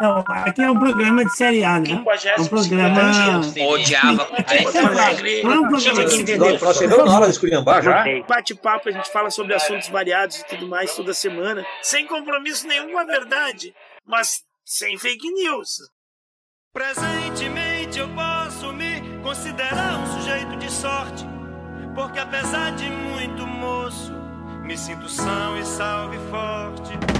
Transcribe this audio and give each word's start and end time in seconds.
Não, 0.00 0.24
aqui 0.28 0.62
é 0.62 0.70
um 0.70 0.78
programa 0.78 1.24
de 1.24 1.34
série 1.34 1.64
A, 1.64 1.80
né? 1.80 1.90
É 1.90 2.40
um 2.40 2.46
programa. 2.46 3.40
Odiava. 3.68 4.28
Não 5.42 5.52
é 5.52 5.60
um 5.60 5.68
programa 5.68 6.04
de 6.04 6.20
entender. 6.20 6.60
Nós 6.60 6.76
chegamos 6.76 7.04
na 7.06 7.16
hora 7.16 7.24
de 7.26 7.32
esculhambar 7.32 7.82
já. 7.82 8.04
Bate-papo, 8.28 8.88
a 8.88 8.92
gente 8.92 9.10
fala 9.10 9.30
sobre 9.30 9.54
assuntos 9.54 9.88
variados 9.88 10.40
e 10.40 10.46
tudo 10.46 10.68
mais 10.68 10.94
toda 10.94 11.14
semana, 11.14 11.64
sem 11.82 12.06
compromisso 12.06 12.66
nenhum 12.66 12.92
com 12.92 12.98
a 12.98 13.04
verdade, 13.04 13.74
mas 14.06 14.42
sem 14.64 14.98
fake 14.98 15.30
news. 15.32 15.78
Presentemente 16.72 17.98
eu 17.98 18.08
posso 18.10 18.72
me 18.72 19.00
considerar 19.22 19.98
um 19.98 20.06
sujeito 20.06 20.56
de 20.56 20.70
sorte, 20.70 21.24
porque 21.94 22.18
apesar 22.18 22.72
de 22.76 22.88
muito 22.88 23.46
moço, 23.46 24.12
me 24.62 24.76
sinto 24.76 25.08
são 25.08 25.58
e 25.58 25.64
salve 25.64 26.18
forte. 26.30 27.19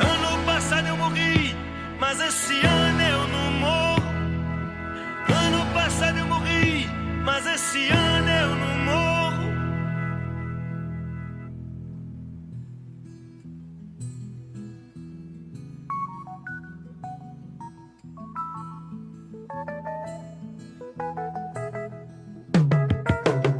Ano 0.00 0.44
passado 0.44 0.88
eu 0.88 0.96
morri, 0.96 1.54
mas 1.98 2.20
esse 2.20 2.54
ano 2.66 3.02
eu 3.02 3.28
não 3.28 3.52
morro. 3.52 4.10
Ano 5.28 5.74
passado 5.74 6.18
eu 6.18 6.26
morri, 6.26 6.86
mas 7.24 7.46
esse 7.46 7.88
ano 7.88 8.28
eu 8.28 8.56
não 8.56 8.78
morro. 8.84 9.50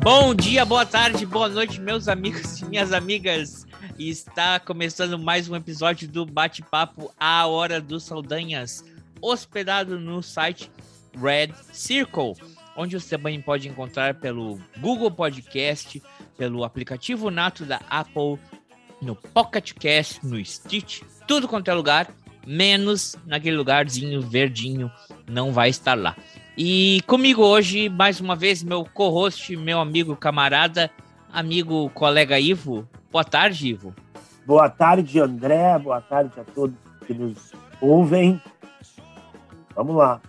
Bom 0.03 0.35
dia, 0.35 0.65
boa 0.65 0.87
tarde, 0.87 1.27
boa 1.27 1.49
noite, 1.49 1.81
meus 1.81 2.09
amigos 2.09 2.61
e 2.61 2.65
minhas 2.65 2.93
amigas. 2.93 3.67
Está 4.09 4.59
começando 4.59 5.19
mais 5.19 5.47
um 5.47 5.55
episódio 5.55 6.09
do 6.09 6.25
Bate-Papo 6.25 7.13
A 7.21 7.47
Hora 7.47 7.83
dos 7.83 8.05
Saldanhas, 8.05 8.83
hospedado 9.21 10.01
no 10.01 10.23
site 10.23 10.73
Red 11.15 11.53
Circle, 11.71 12.33
onde 12.75 12.99
você 12.99 13.19
também 13.19 13.43
pode 13.43 13.69
encontrar 13.69 14.15
pelo 14.15 14.59
Google 14.79 15.11
Podcast, 15.11 16.03
pelo 16.39 16.65
aplicativo 16.65 17.31
nato 17.31 17.67
da 17.67 17.83
Apple, 17.91 18.39
no 19.03 19.15
Pocket 19.15 19.75
Cast, 19.75 20.27
no 20.27 20.43
Stitch, 20.43 21.03
tudo 21.29 21.47
quanto 21.47 21.71
é 21.71 21.75
lugar, 21.75 22.11
menos 22.47 23.17
naquele 23.27 23.59
lugarzinho 23.59 24.23
verdinho, 24.23 24.91
não 25.29 25.53
vai 25.53 25.69
estar 25.69 25.93
lá. 25.93 26.17
E 26.57 27.03
comigo 27.07 27.43
hoje, 27.43 27.91
mais 27.91 28.19
uma 28.19 28.35
vez, 28.35 28.63
meu 28.63 28.83
co-host, 28.83 29.55
meu 29.57 29.79
amigo, 29.79 30.17
camarada, 30.17 30.91
amigo, 31.31 31.91
colega 31.91 32.41
Ivo. 32.41 32.89
Boa 33.11 33.25
tarde, 33.25 33.69
Ivo. 33.69 33.95
Boa 34.47 34.69
tarde, 34.69 35.21
André. 35.21 35.79
Boa 35.79 36.01
tarde 36.01 36.39
a 36.39 36.45
todos 36.45 36.77
que 37.07 37.13
nos 37.13 37.53
ouvem. 37.81 38.41
Vamos 39.75 39.97
lá. 39.97 40.21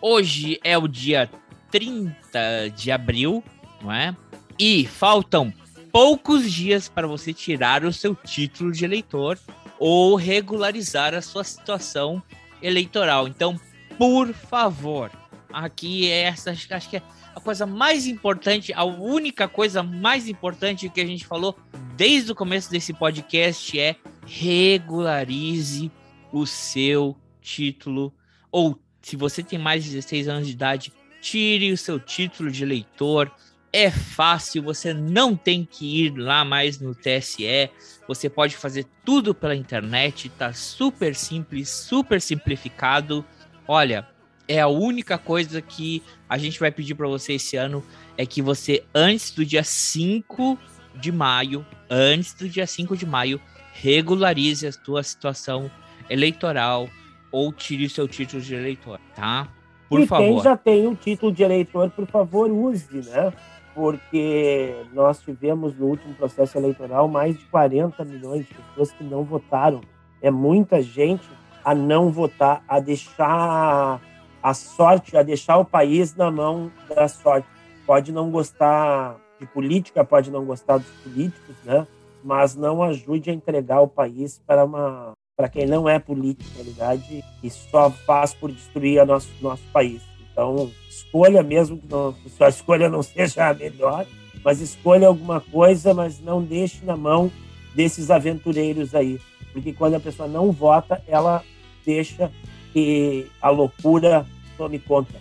Hoje 0.00 0.60
é 0.62 0.76
o 0.76 0.86
dia 0.86 1.28
30 1.70 2.70
de 2.76 2.92
abril, 2.92 3.42
não 3.80 3.92
é? 3.92 4.16
E 4.58 4.86
faltam 4.86 5.52
poucos 5.90 6.50
dias 6.50 6.88
para 6.88 7.06
você 7.06 7.32
tirar 7.32 7.84
o 7.84 7.92
seu 7.92 8.14
título 8.14 8.72
de 8.72 8.84
eleitor 8.84 9.38
ou 9.78 10.14
regularizar 10.14 11.14
a 11.14 11.22
sua 11.22 11.44
situação 11.44 12.22
eleitoral. 12.62 13.26
Então, 13.26 13.60
por 13.98 14.32
favor, 14.32 15.10
aqui 15.52 16.10
é 16.10 16.22
essa, 16.22 16.52
acho, 16.52 16.88
que 16.88 16.96
é 16.96 17.02
a 17.34 17.40
coisa 17.40 17.66
mais 17.66 18.06
importante, 18.06 18.72
a 18.72 18.84
única 18.84 19.48
coisa 19.48 19.82
mais 19.82 20.28
importante 20.28 20.88
que 20.88 21.00
a 21.00 21.06
gente 21.06 21.26
falou 21.26 21.56
desde 21.96 22.32
o 22.32 22.34
começo 22.34 22.70
desse 22.70 22.92
podcast 22.92 23.78
é 23.78 23.96
regularize 24.26 25.90
o 26.32 26.46
seu 26.46 27.16
título 27.40 28.12
ou 28.50 28.78
se 29.02 29.16
você 29.16 29.42
tem 29.42 29.58
mais 29.58 29.82
de 29.82 29.90
16 29.90 30.28
anos 30.28 30.46
de 30.46 30.52
idade, 30.52 30.92
tire 31.20 31.72
o 31.72 31.76
seu 31.76 31.98
título 31.98 32.50
de 32.50 32.62
eleitor. 32.62 33.30
É 33.72 33.90
fácil, 33.90 34.62
você 34.62 34.92
não 34.92 35.34
tem 35.34 35.64
que 35.64 36.04
ir 36.04 36.16
lá 36.16 36.44
mais 36.44 36.78
no 36.78 36.94
TSE. 36.94 37.70
Você 38.06 38.28
pode 38.28 38.56
fazer 38.56 38.86
tudo 39.04 39.34
pela 39.34 39.56
internet, 39.56 40.28
tá 40.30 40.52
super 40.52 41.14
simples, 41.14 41.70
super 41.70 42.20
simplificado. 42.20 43.24
Olha, 43.66 44.06
é 44.48 44.60
a 44.60 44.68
única 44.68 45.16
coisa 45.18 45.60
que 45.60 46.02
a 46.28 46.36
gente 46.36 46.58
vai 46.58 46.70
pedir 46.70 46.94
para 46.94 47.08
você 47.08 47.34
esse 47.34 47.56
ano 47.56 47.82
é 48.16 48.26
que 48.26 48.42
você 48.42 48.84
antes 48.94 49.30
do 49.30 49.44
dia 49.44 49.62
5 49.62 50.58
de 50.94 51.12
maio, 51.12 51.64
antes 51.88 52.34
do 52.34 52.48
dia 52.48 52.66
5 52.66 52.96
de 52.96 53.06
maio, 53.06 53.40
regularize 53.72 54.66
a 54.66 54.72
sua 54.72 55.02
situação 55.02 55.70
eleitoral 56.08 56.88
ou 57.30 57.52
tire 57.52 57.86
o 57.86 57.90
seu 57.90 58.06
título 58.06 58.42
de 58.42 58.54
eleitor, 58.54 59.00
tá? 59.14 59.48
Por 59.88 60.00
e 60.00 60.06
favor. 60.06 60.24
quem 60.24 60.40
já 60.40 60.56
tem 60.56 60.86
um 60.86 60.94
título 60.94 61.32
de 61.32 61.42
eleitor, 61.42 61.90
por 61.90 62.06
favor, 62.06 62.50
use, 62.50 63.10
né? 63.10 63.32
Porque 63.74 64.74
nós 64.92 65.20
tivemos 65.20 65.74
no 65.74 65.86
último 65.86 66.14
processo 66.14 66.58
eleitoral 66.58 67.08
mais 67.08 67.38
de 67.38 67.44
40 67.46 68.04
milhões 68.04 68.46
de 68.46 68.54
pessoas 68.54 68.92
que 68.92 69.04
não 69.04 69.24
votaram. 69.24 69.80
É 70.20 70.30
muita 70.30 70.82
gente 70.82 71.26
a 71.64 71.74
não 71.74 72.10
votar, 72.10 72.62
a 72.68 72.80
deixar 72.80 74.00
a 74.42 74.52
sorte, 74.54 75.16
a 75.16 75.22
deixar 75.22 75.58
o 75.58 75.64
país 75.64 76.14
na 76.16 76.30
mão 76.30 76.70
da 76.88 77.06
sorte. 77.06 77.46
Pode 77.86 78.12
não 78.12 78.30
gostar 78.30 79.16
de 79.38 79.46
política, 79.46 80.04
pode 80.04 80.30
não 80.30 80.44
gostar 80.44 80.78
dos 80.78 80.90
políticos, 81.02 81.54
né? 81.64 81.86
Mas 82.24 82.54
não 82.56 82.82
ajude 82.82 83.30
a 83.30 83.32
entregar 83.32 83.80
o 83.80 83.88
país 83.88 84.40
para 84.46 84.64
uma 84.64 85.12
para 85.34 85.48
quem 85.48 85.66
não 85.66 85.88
é 85.88 85.98
político, 85.98 86.48
na 86.50 86.62
realidade, 86.62 87.24
e 87.42 87.50
só 87.50 87.90
faz 87.90 88.34
por 88.34 88.52
destruir 88.52 89.00
a 89.00 89.06
nosso 89.06 89.28
nosso 89.40 89.62
país. 89.72 90.02
Então, 90.30 90.70
escolha 90.88 91.42
mesmo 91.42 91.78
que 91.78 91.86
não, 91.88 92.14
sua 92.36 92.48
escolha 92.48 92.88
não 92.88 93.02
seja 93.02 93.48
a 93.48 93.54
melhor, 93.54 94.06
mas 94.44 94.60
escolha 94.60 95.08
alguma 95.08 95.40
coisa, 95.40 95.94
mas 95.94 96.20
não 96.20 96.42
deixe 96.42 96.84
na 96.84 96.96
mão 96.96 97.30
desses 97.74 98.10
aventureiros 98.10 98.94
aí, 98.94 99.20
porque 99.52 99.72
quando 99.72 99.94
a 99.94 100.00
pessoa 100.00 100.28
não 100.28 100.52
vota, 100.52 101.02
ela 101.06 101.42
deixa 101.84 102.30
que 102.72 103.26
a 103.40 103.50
loucura 103.50 104.26
tome 104.56 104.78
conta. 104.78 105.14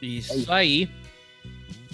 Isso, 0.00 0.32
É 0.32 0.36
isso. 0.36 0.52
aí. 0.52 0.88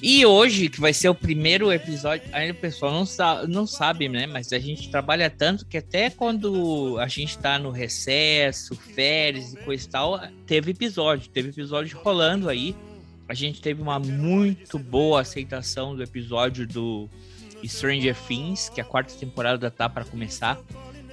E 0.03 0.25
hoje, 0.25 0.71
que 0.71 0.81
vai 0.81 0.95
ser 0.95 1.11
o 1.11 1.15
primeiro 1.15 1.71
episódio, 1.71 2.27
ainda 2.33 2.55
o 2.55 2.57
pessoal 2.57 2.91
não, 2.91 3.05
sa 3.05 3.47
não 3.47 3.67
sabe, 3.67 4.09
né? 4.09 4.27
Mas 4.27 4.51
a 4.51 4.59
gente 4.59 4.91
trabalha 4.91 5.29
tanto 5.29 5.67
que 5.67 5.77
até 5.77 6.09
quando 6.09 6.97
a 6.99 7.07
gente 7.07 7.37
tá 7.39 7.59
no 7.59 7.71
recesso, 7.71 8.75
férias 8.75 9.53
e 9.53 9.57
coisa 9.59 9.85
e 9.87 9.89
tal, 9.91 10.21
teve 10.47 10.71
episódio, 10.71 11.29
teve 11.29 11.51
episódio 11.51 11.99
rolando 11.99 12.49
aí. 12.49 12.75
A 13.29 13.35
gente 13.35 13.61
teve 13.61 13.83
uma 13.83 13.99
muito 13.99 14.79
boa 14.79 15.21
aceitação 15.21 15.95
do 15.95 16.03
episódio 16.03 16.67
do 16.67 17.07
Stranger 17.65 18.17
Things, 18.27 18.71
que 18.71 18.81
a 18.81 18.85
quarta 18.85 19.13
temporada 19.15 19.71
tá 19.71 19.87
para 19.87 20.05
começar 20.05 20.59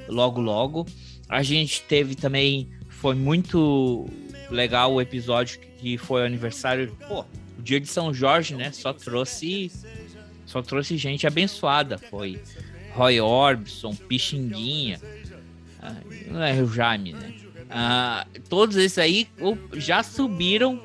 logo 0.07 0.39
logo. 0.39 0.85
A 1.27 1.43
gente 1.43 1.83
teve 1.83 2.15
também, 2.15 2.69
foi 2.97 3.15
muito 3.15 4.09
legal 4.49 4.93
o 4.93 5.01
episódio 5.01 5.59
que 5.77 5.97
foi 5.97 6.25
aniversário, 6.25 6.95
pô, 7.07 7.23
o 7.57 7.61
dia 7.61 7.79
de 7.79 7.87
São 7.87 8.13
Jorge, 8.13 8.55
né? 8.55 8.71
Só 8.71 8.91
trouxe 8.91 9.71
só 10.45 10.61
trouxe 10.61 10.97
gente 10.97 11.27
abençoada, 11.27 11.97
foi 11.97 12.41
Roy 12.93 13.19
Orbison, 13.19 13.93
Pixinguinha, 13.93 14.99
ah, 15.81 15.95
não 16.27 16.41
é 16.41 16.53
o 16.61 16.67
Jaime, 16.67 17.13
né? 17.13 17.33
Ah, 17.69 18.25
todos 18.49 18.77
esses 18.77 18.97
aí 18.97 19.27
já 19.73 20.01
subiram 20.01 20.81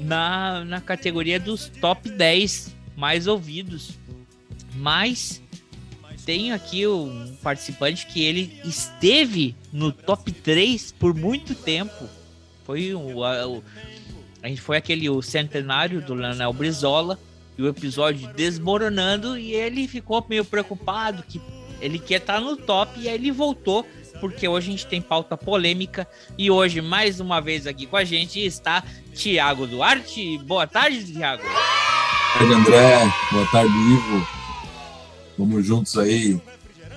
na, 0.00 0.64
na 0.64 0.80
categoria 0.80 1.38
dos 1.38 1.68
top 1.68 2.08
10 2.10 2.74
mais 2.96 3.26
ouvidos. 3.26 3.92
Mas 4.74 5.42
tem 6.28 6.52
aqui 6.52 6.86
um 6.86 7.34
participante 7.42 8.04
que 8.04 8.22
ele 8.22 8.60
esteve 8.62 9.56
no 9.72 9.90
top 9.90 10.30
3 10.30 10.92
por 10.92 11.14
muito 11.14 11.54
tempo. 11.54 12.06
Foi 12.66 12.94
o, 12.94 13.24
a, 13.24 13.48
o- 13.48 13.64
a 14.42 14.48
gente 14.48 14.60
foi 14.60 14.76
aquele 14.76 15.08
o 15.08 15.22
centenário 15.22 16.02
do 16.02 16.12
Leonel 16.12 16.52
Brizola 16.52 17.18
e 17.56 17.62
o 17.62 17.66
episódio 17.66 18.28
desmoronando 18.34 19.38
e 19.38 19.54
ele 19.54 19.88
ficou 19.88 20.22
meio 20.28 20.44
preocupado 20.44 21.22
que 21.22 21.40
ele 21.80 21.98
quer 21.98 22.20
estar 22.20 22.42
no 22.42 22.58
top 22.58 23.00
e 23.00 23.08
aí 23.08 23.14
ele 23.14 23.32
voltou 23.32 23.86
porque 24.20 24.46
hoje 24.46 24.68
a 24.68 24.70
gente 24.72 24.86
tem 24.86 25.00
pauta 25.00 25.34
polêmica 25.34 26.06
e 26.36 26.50
hoje, 26.50 26.82
mais 26.82 27.20
uma 27.20 27.40
vez 27.40 27.66
aqui 27.66 27.86
com 27.86 27.96
a 27.96 28.04
gente, 28.04 28.38
está 28.38 28.84
Tiago 29.14 29.66
Duarte. 29.66 30.36
Boa 30.44 30.66
tarde, 30.66 31.10
Tiago. 31.10 31.42
Boa 31.42 32.32
tarde, 32.38 32.52
André. 32.52 33.12
Boa 33.32 33.46
tarde, 33.46 33.72
Ivo. 33.72 34.37
Vamos 35.38 35.64
juntos 35.64 35.96
aí 35.96 36.40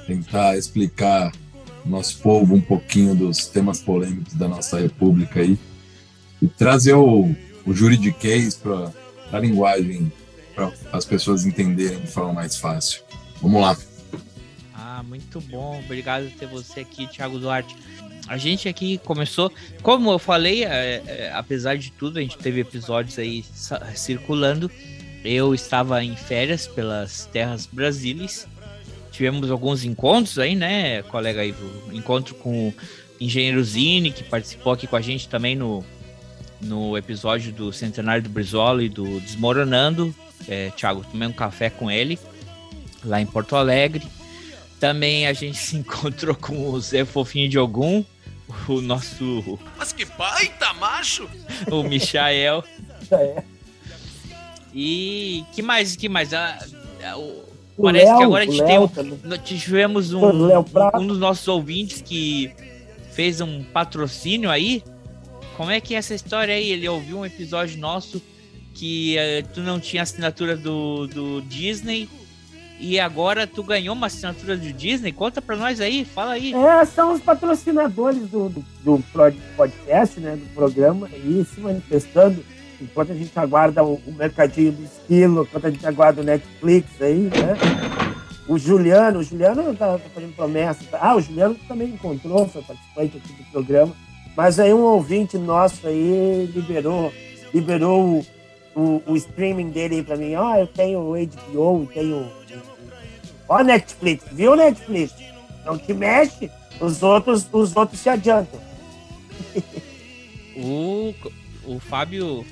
tentar 0.08 0.58
explicar 0.58 1.32
nosso 1.86 2.18
povo 2.20 2.56
um 2.56 2.62
pouquinho 2.62 3.16
dos 3.16 3.46
temas 3.46 3.80
polêmicos 3.80 4.34
da 4.34 4.48
nossa 4.48 4.80
república 4.80 5.40
aí 5.40 5.58
e 6.42 6.48
trazer 6.48 6.94
o, 6.94 7.36
o 7.66 7.74
juridiquês 7.74 8.56
para 8.56 8.92
a 9.32 9.40
linguagem 9.40 10.12
para 10.56 10.72
as 10.92 11.06
pessoas 11.06 11.46
entenderem 11.46 12.00
de 12.00 12.08
forma 12.08 12.34
mais 12.34 12.58
fácil. 12.58 13.04
Vamos 13.42 13.62
lá. 13.62 13.78
Ah, 14.74 15.04
muito 15.04 15.40
bom. 15.42 15.80
Obrigado 15.84 16.30
por 16.30 16.40
ter 16.40 16.48
você 16.48 16.82
aqui, 16.82 17.08
Thiago 17.08 17.40
Duarte. 17.40 17.76
A 18.28 18.38
gente 18.38 18.70
aqui 18.70 18.98
começou, 19.00 19.52
como 19.82 20.12
eu 20.12 20.20
falei, 20.20 20.64
é, 20.64 21.04
é, 21.06 21.32
apesar 21.34 21.78
de 21.78 21.92
tudo, 21.92 22.20
a 22.20 22.22
gente 22.22 22.38
teve 22.38 22.62
episódios 22.62 23.18
aí 23.18 23.44
circulando. 23.96 24.70
Eu 25.24 25.54
estava 25.54 26.04
em 26.04 26.16
férias 26.16 26.68
pelas 26.68 27.26
terras 27.26 27.66
brasileiras. 27.66 28.48
Tivemos 29.12 29.52
alguns 29.52 29.84
encontros 29.84 30.40
aí, 30.40 30.56
né, 30.56 31.04
colega 31.04 31.46
Ivo? 31.46 31.94
Encontro 31.94 32.34
com 32.36 32.70
o 32.70 32.74
engenheiro 33.20 33.64
Zine, 33.64 34.12
que 34.12 34.24
participou 34.24 34.74
aqui 34.74 34.88
com 34.88 34.96
a 34.96 35.02
gente 35.02 35.28
também 35.28 35.56
no, 35.56 35.86
no 36.62 36.98
episódio 36.98 37.52
do 37.52 37.72
Centenário 37.72 38.24
do 38.24 38.30
Brizola 38.30 38.84
e 38.84 38.90
do 38.90 39.20
Desmoronando. 39.20 40.16
É, 40.48 40.72
Thiago, 40.72 41.06
tomei 41.12 41.28
um 41.28 41.34
café 41.34 41.70
com 41.70 41.92
ele 41.92 42.18
lá 43.04 43.22
em 43.22 43.26
Porto 43.26 43.56
Alegre. 43.56 44.08
Também 44.80 45.28
a 45.28 45.34
gente 45.34 45.58
se 45.58 45.78
encontrou 45.78 46.36
com 46.36 46.70
o 46.70 46.80
Zé 46.80 47.06
Fofinho 47.06 47.50
de 47.50 47.60
Ogum, 47.60 48.04
o 48.68 48.82
nosso. 48.82 49.60
Mas 49.78 49.94
que 49.94 50.06
baita, 50.06 50.74
macho! 50.74 51.30
O 51.70 51.84
Michael. 51.84 52.64
é. 53.12 53.44
E 54.74 55.44
que 55.54 55.62
mais? 55.62 55.96
Que 55.96 56.08
mais? 56.08 56.34
Ah, 56.34 56.58
o, 57.16 57.44
parece 57.82 58.06
Léo, 58.06 58.18
que 58.18 58.24
agora 58.24 58.44
a 58.44 58.48
gente 58.48 58.64
tem. 58.64 58.80
Um, 58.80 58.88
tivemos 59.44 60.14
um, 60.14 60.22
um 60.96 61.08
dos 61.08 61.20
nossos 61.20 61.48
ouvintes 61.48 62.02
que 62.02 62.52
fez 63.12 63.42
um 63.42 63.64
patrocínio 63.64 64.50
aí 64.50 64.84
como 65.62 65.70
é 65.70 65.80
que 65.80 65.94
é 65.94 65.98
essa 65.98 66.16
história 66.16 66.56
aí? 66.56 66.72
Ele 66.72 66.90
ouviu 66.90 67.20
um 67.20 67.26
episódio 67.26 67.80
nosso 67.80 68.20
que 68.74 69.16
uh, 69.16 69.48
tu 69.54 69.62
não 69.62 69.80
tinha 69.80 70.02
assinatura 70.02 70.58
do, 70.58 71.06
do 71.06 71.42
Disney 71.44 72.10
e 72.80 73.00
agora 73.00 73.46
tu 73.46 73.62
ganhou 73.62 73.94
uma 73.94 74.08
assinatura 74.08 74.58
do 74.58 74.74
Disney? 74.74 75.12
Conta 75.12 75.40
pra 75.40 75.56
nós 75.56 75.80
aí, 75.80 76.04
fala 76.04 76.32
aí. 76.32 76.52
É, 76.54 76.84
são 76.86 77.14
os 77.14 77.22
patrocinadores 77.22 78.28
do, 78.28 78.50
do, 78.50 78.66
do 78.84 79.04
podcast, 79.56 80.20
né, 80.20 80.36
do 80.36 80.52
programa, 80.56 81.08
aí 81.14 81.46
se 81.46 81.60
manifestando, 81.60 82.44
enquanto 82.82 83.12
a 83.12 83.16
gente 83.16 83.38
aguarda 83.38 83.84
o, 83.84 84.02
o 84.06 84.14
mercadinho 84.14 84.72
do 84.72 84.84
esquilo, 84.84 85.44
enquanto 85.44 85.68
a 85.68 85.72
gente 85.72 85.86
aguarda 85.86 86.22
o 86.22 86.26
Netflix 86.26 87.02
aí, 87.02 87.30
né? 87.30 87.58
O 88.48 88.58
Juliano, 88.58 89.20
o 89.20 89.24
Juliano 89.24 89.74
tá, 89.76 89.98
tá 89.98 90.10
fazendo 90.14 90.36
promessa. 90.36 90.84
Ah, 90.94 91.16
o 91.16 91.22
Juliano 91.22 91.56
também 91.68 91.90
encontrou, 91.90 92.48
foi 92.48 92.62
participante 92.62 93.18
aqui 93.18 93.34
do 93.34 93.52
programa. 93.52 93.96
Mas 94.36 94.60
aí 94.60 94.74
um 94.74 94.82
ouvinte 94.82 95.38
nosso 95.38 95.88
aí 95.88 96.52
liberou, 96.54 97.14
liberou 97.54 98.02
o, 98.02 98.26
o, 98.76 99.04
o 99.08 99.16
streaming 99.16 99.70
dele 99.70 100.04
para 100.04 100.18
mim. 100.18 100.36
Ó, 100.36 100.52
oh, 100.52 100.56
eu 100.58 100.68
tenho 100.68 101.00
o 101.00 101.14
HBO, 101.14 101.90
tenho. 101.94 102.32
Ó, 103.48 103.58
oh, 103.58 103.64
Netflix, 103.64 104.26
viu, 104.32 104.56
Netflix? 104.56 105.14
Não 105.66 105.78
te 105.78 105.94
mexe, 105.94 106.50
os 106.80 107.04
outros, 107.04 107.48
os 107.52 107.76
outros 107.76 108.00
se 108.00 108.10
adiantam. 108.10 108.60
o, 110.58 111.14
o 111.66 111.80
Fábio. 111.80 112.46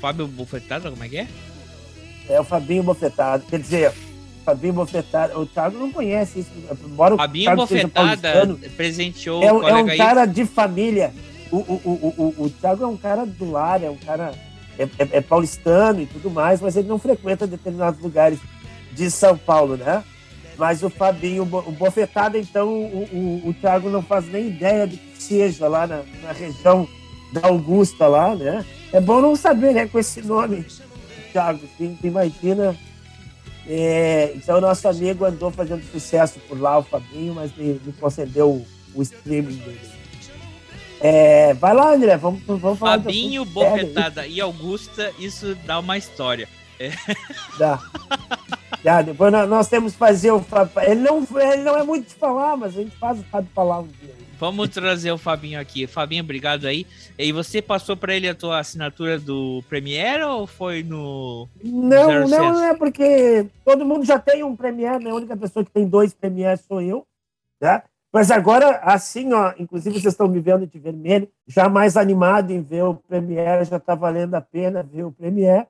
Fábio 0.00 0.26
Bufetado, 0.26 0.90
como 0.90 1.02
é 1.02 1.08
que 1.08 1.16
é? 1.16 1.28
É 2.28 2.40
o 2.40 2.44
Fabinho 2.44 2.82
Bofetado. 2.82 3.44
Quer 3.48 3.58
dizer, 3.58 3.92
Fabinho 4.44 4.74
Bofetada. 4.74 5.38
O 5.38 5.46
Thiago 5.46 5.78
não 5.78 5.90
conhece 5.90 6.40
isso. 6.40 6.50
Embora 6.84 7.16
Fabinho 7.16 7.52
o 7.52 7.56
Bofetada 7.56 8.58
presenteou 8.76 9.42
é, 9.42 9.52
o 9.52 9.66
é 9.66 9.74
um 9.74 9.96
cara 9.96 10.26
de 10.26 10.44
família. 10.44 11.12
O, 11.50 11.56
o, 11.56 11.80
o, 11.84 12.14
o, 12.38 12.44
o 12.44 12.50
Thiago 12.50 12.84
é 12.84 12.86
um 12.86 12.96
cara 12.96 13.24
do 13.24 13.50
lar, 13.50 13.82
é 13.82 13.90
um 13.90 13.96
cara. 13.96 14.32
É, 14.76 14.82
é, 14.82 15.08
é, 15.12 15.20
paulistano 15.20 16.00
e 16.00 16.06
tudo 16.06 16.28
mais, 16.28 16.60
mas 16.60 16.76
ele 16.76 16.88
não 16.88 16.98
frequenta 16.98 17.46
determinados 17.46 18.00
lugares 18.02 18.40
de 18.92 19.08
São 19.08 19.38
Paulo, 19.38 19.76
né? 19.76 20.02
Mas 20.58 20.82
o 20.82 20.90
Fabinho, 20.90 21.44
o 21.44 21.72
Bofetada, 21.72 22.36
então, 22.36 22.68
o, 22.68 23.08
o, 23.44 23.48
o 23.50 23.54
Thiago 23.54 23.88
não 23.88 24.02
faz 24.02 24.26
nem 24.26 24.48
ideia 24.48 24.84
do 24.84 24.96
que 24.96 25.22
seja 25.22 25.68
lá 25.68 25.86
na, 25.86 26.02
na 26.22 26.32
região 26.32 26.88
da 27.34 27.48
Augusta, 27.48 28.06
lá, 28.06 28.34
né? 28.34 28.64
É 28.92 29.00
bom 29.00 29.20
não 29.20 29.34
saber, 29.34 29.74
né, 29.74 29.86
com 29.86 29.98
esse 29.98 30.22
nome, 30.22 30.64
Thiago. 31.32 31.60
Assim, 31.64 31.98
imagina 32.02 32.76
é, 33.66 34.32
então, 34.36 34.60
nosso 34.60 34.86
amigo 34.86 35.24
andou 35.24 35.50
fazendo 35.50 35.82
sucesso 35.90 36.38
por 36.40 36.60
lá, 36.60 36.78
o 36.78 36.82
Fabinho, 36.82 37.34
mas 37.34 37.54
me, 37.56 37.80
me 37.84 37.92
concedeu 37.94 38.50
o, 38.50 38.66
o 38.94 39.02
streaming 39.02 39.56
dele. 39.56 39.80
É, 41.00 41.54
vai 41.54 41.74
lá, 41.74 41.94
André, 41.94 42.16
vamos, 42.16 42.42
vamos 42.46 42.78
falar 42.78 42.98
Fabinho, 42.98 43.44
Bofetada 43.44 44.26
e 44.26 44.40
Augusta, 44.40 45.12
isso 45.18 45.54
dá 45.66 45.78
uma 45.78 45.96
história. 45.96 46.48
É. 46.78 46.90
Dá. 47.58 47.80
Dá. 48.82 49.02
Depois 49.02 49.32
nós, 49.32 49.48
nós, 49.48 49.68
temos 49.68 49.92
que 49.92 49.98
fazer 49.98 50.32
o 50.32 50.40
Fábio. 50.40 50.72
Ele 50.82 51.00
não, 51.00 51.26
ele 51.40 51.62
não 51.62 51.76
é 51.76 51.84
muito 51.84 52.08
de 52.08 52.14
falar, 52.14 52.56
mas 52.56 52.76
a 52.76 52.82
gente 52.82 52.96
faz 52.96 53.18
o 53.18 53.24
Fábio 53.24 53.48
falar 53.54 53.80
um 53.80 53.86
dia. 53.86 54.14
Vamos 54.38 54.68
trazer 54.68 55.12
o 55.12 55.18
Fabinho 55.18 55.60
aqui. 55.60 55.86
Fabinho, 55.86 56.22
obrigado 56.22 56.66
aí. 56.66 56.86
E 57.18 57.32
você 57.32 57.62
passou 57.62 57.96
para 57.96 58.14
ele 58.14 58.28
a 58.28 58.34
tua 58.34 58.58
assinatura 58.58 59.18
do 59.18 59.62
Premiere 59.68 60.22
ou 60.22 60.46
foi 60.46 60.82
no. 60.82 61.48
Não, 61.62 62.26
não, 62.26 62.52
não 62.52 62.64
é 62.64 62.74
porque 62.74 63.46
todo 63.64 63.84
mundo 63.84 64.04
já 64.04 64.18
tem 64.18 64.42
um 64.42 64.56
Premiere, 64.56 65.02
né? 65.02 65.10
A 65.10 65.14
única 65.14 65.36
pessoa 65.36 65.64
que 65.64 65.70
tem 65.70 65.88
dois 65.88 66.12
Premiere 66.12 66.58
sou 66.58 66.80
eu, 66.80 67.06
tá? 67.58 67.84
Mas 68.12 68.30
agora, 68.30 68.76
assim, 68.78 69.32
ó, 69.32 69.52
inclusive 69.58 70.00
vocês 70.00 70.14
estão 70.14 70.28
me 70.28 70.38
vendo 70.38 70.68
de 70.68 70.78
vermelho, 70.78 71.28
já 71.48 71.68
mais 71.68 71.96
animado 71.96 72.52
em 72.52 72.62
ver 72.62 72.84
o 72.84 72.94
Premiere, 72.94 73.64
já 73.64 73.78
está 73.78 73.96
valendo 73.96 74.34
a 74.34 74.40
pena 74.40 74.84
ver 74.84 75.02
o 75.02 75.10
Premiere. 75.10 75.66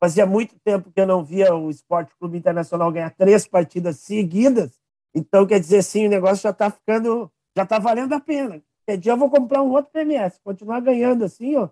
Fazia 0.00 0.24
muito 0.24 0.54
tempo 0.64 0.92
que 0.94 1.00
eu 1.00 1.06
não 1.06 1.24
via 1.24 1.52
o 1.52 1.68
Esporte 1.68 2.12
Clube 2.16 2.38
Internacional 2.38 2.92
ganhar 2.92 3.10
três 3.10 3.48
partidas 3.48 3.96
seguidas. 3.96 4.78
Então, 5.12 5.44
quer 5.44 5.58
dizer, 5.58 5.82
sim, 5.82 6.06
o 6.06 6.10
negócio 6.10 6.44
já 6.44 6.50
está 6.50 6.70
ficando 6.70 7.28
já 7.58 7.64
está 7.64 7.78
valendo 7.80 8.12
a 8.12 8.20
pena. 8.20 8.62
Qualquer 8.84 9.00
dia 9.00 9.12
eu 9.12 9.16
vou 9.16 9.28
comprar 9.28 9.62
um 9.62 9.70
outro. 9.70 9.90
Se 10.30 10.40
continuar 10.42 10.80
ganhando 10.80 11.24
assim, 11.24 11.56
ó, 11.56 11.68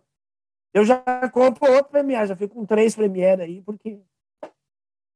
eu 0.75 0.85
já 0.85 1.01
compro 1.31 1.71
outro 1.73 1.93
Premiere, 1.93 2.27
já 2.27 2.37
fico 2.37 2.57
com 2.57 2.67
três 2.67 2.97
Premiere 2.97 3.43
aí, 3.43 3.63
porque. 3.63 4.01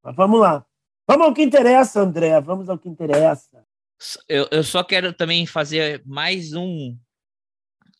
Mas 0.02 0.14
vamos 0.14 0.40
lá. 0.40 0.64
Vamos 1.08 1.26
ao 1.26 1.34
que 1.34 1.42
interessa, 1.42 2.00
André. 2.00 2.40
Vamos 2.40 2.68
ao 2.68 2.78
que 2.78 2.88
interessa. 2.88 3.66
Eu, 4.28 4.46
eu 4.52 4.62
só 4.62 4.84
quero 4.84 5.12
também 5.12 5.44
fazer 5.44 6.02
mais 6.06 6.54
um 6.54 6.96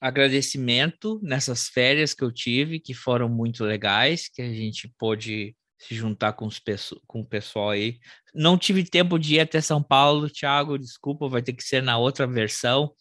agradecimento 0.00 1.20
nessas 1.22 1.68
férias 1.68 2.14
que 2.14 2.22
eu 2.22 2.32
tive, 2.32 2.78
que 2.78 2.94
foram 2.94 3.28
muito 3.28 3.64
legais, 3.64 4.28
que 4.28 4.40
a 4.40 4.50
gente 4.50 4.88
pôde 4.96 5.54
se 5.80 5.94
juntar 5.94 6.34
com, 6.34 6.46
os, 6.46 6.60
com 7.06 7.20
o 7.22 7.26
pessoal 7.26 7.70
aí. 7.70 7.98
Não 8.34 8.58
tive 8.58 8.84
tempo 8.84 9.18
de 9.18 9.36
ir 9.36 9.40
até 9.40 9.60
São 9.62 9.82
Paulo, 9.82 10.28
Thiago, 10.28 10.78
desculpa, 10.78 11.26
vai 11.26 11.42
ter 11.42 11.54
que 11.54 11.64
ser 11.64 11.82
na 11.82 11.96
outra 11.96 12.26
versão, 12.26 12.92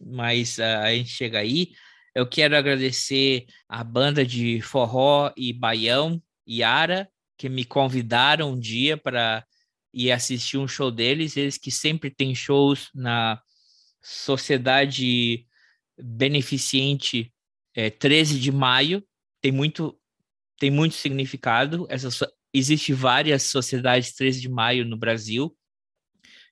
mas 0.00 0.58
uh, 0.58 0.82
a 0.82 0.92
gente 0.92 1.10
chega 1.10 1.38
aí. 1.38 1.70
Eu 2.14 2.28
quero 2.28 2.56
agradecer 2.56 3.46
a 3.68 3.84
banda 3.84 4.26
de 4.26 4.60
forró 4.60 5.32
e 5.36 5.52
baião, 5.52 6.20
Yara, 6.48 7.08
que 7.38 7.48
me 7.48 7.64
convidaram 7.64 8.52
um 8.52 8.58
dia 8.58 8.96
para 8.96 9.46
ir 9.94 10.10
assistir 10.10 10.58
um 10.58 10.66
show 10.66 10.90
deles, 10.90 11.36
eles 11.36 11.56
que 11.56 11.70
sempre 11.70 12.10
têm 12.10 12.34
shows 12.34 12.90
na 12.92 13.40
Sociedade 14.02 15.46
Beneficente 15.98 17.32
é, 17.74 17.88
13 17.88 18.40
de 18.40 18.50
maio, 18.50 19.06
tem 19.40 19.52
muito 19.52 19.96
tem 20.58 20.70
muito 20.70 20.94
significado. 20.94 21.86
Essa, 21.88 22.08
existe 22.52 22.92
várias 22.92 23.44
sociedades 23.44 24.14
13 24.14 24.40
de 24.40 24.48
maio 24.48 24.84
no 24.84 24.96
Brasil, 24.96 25.56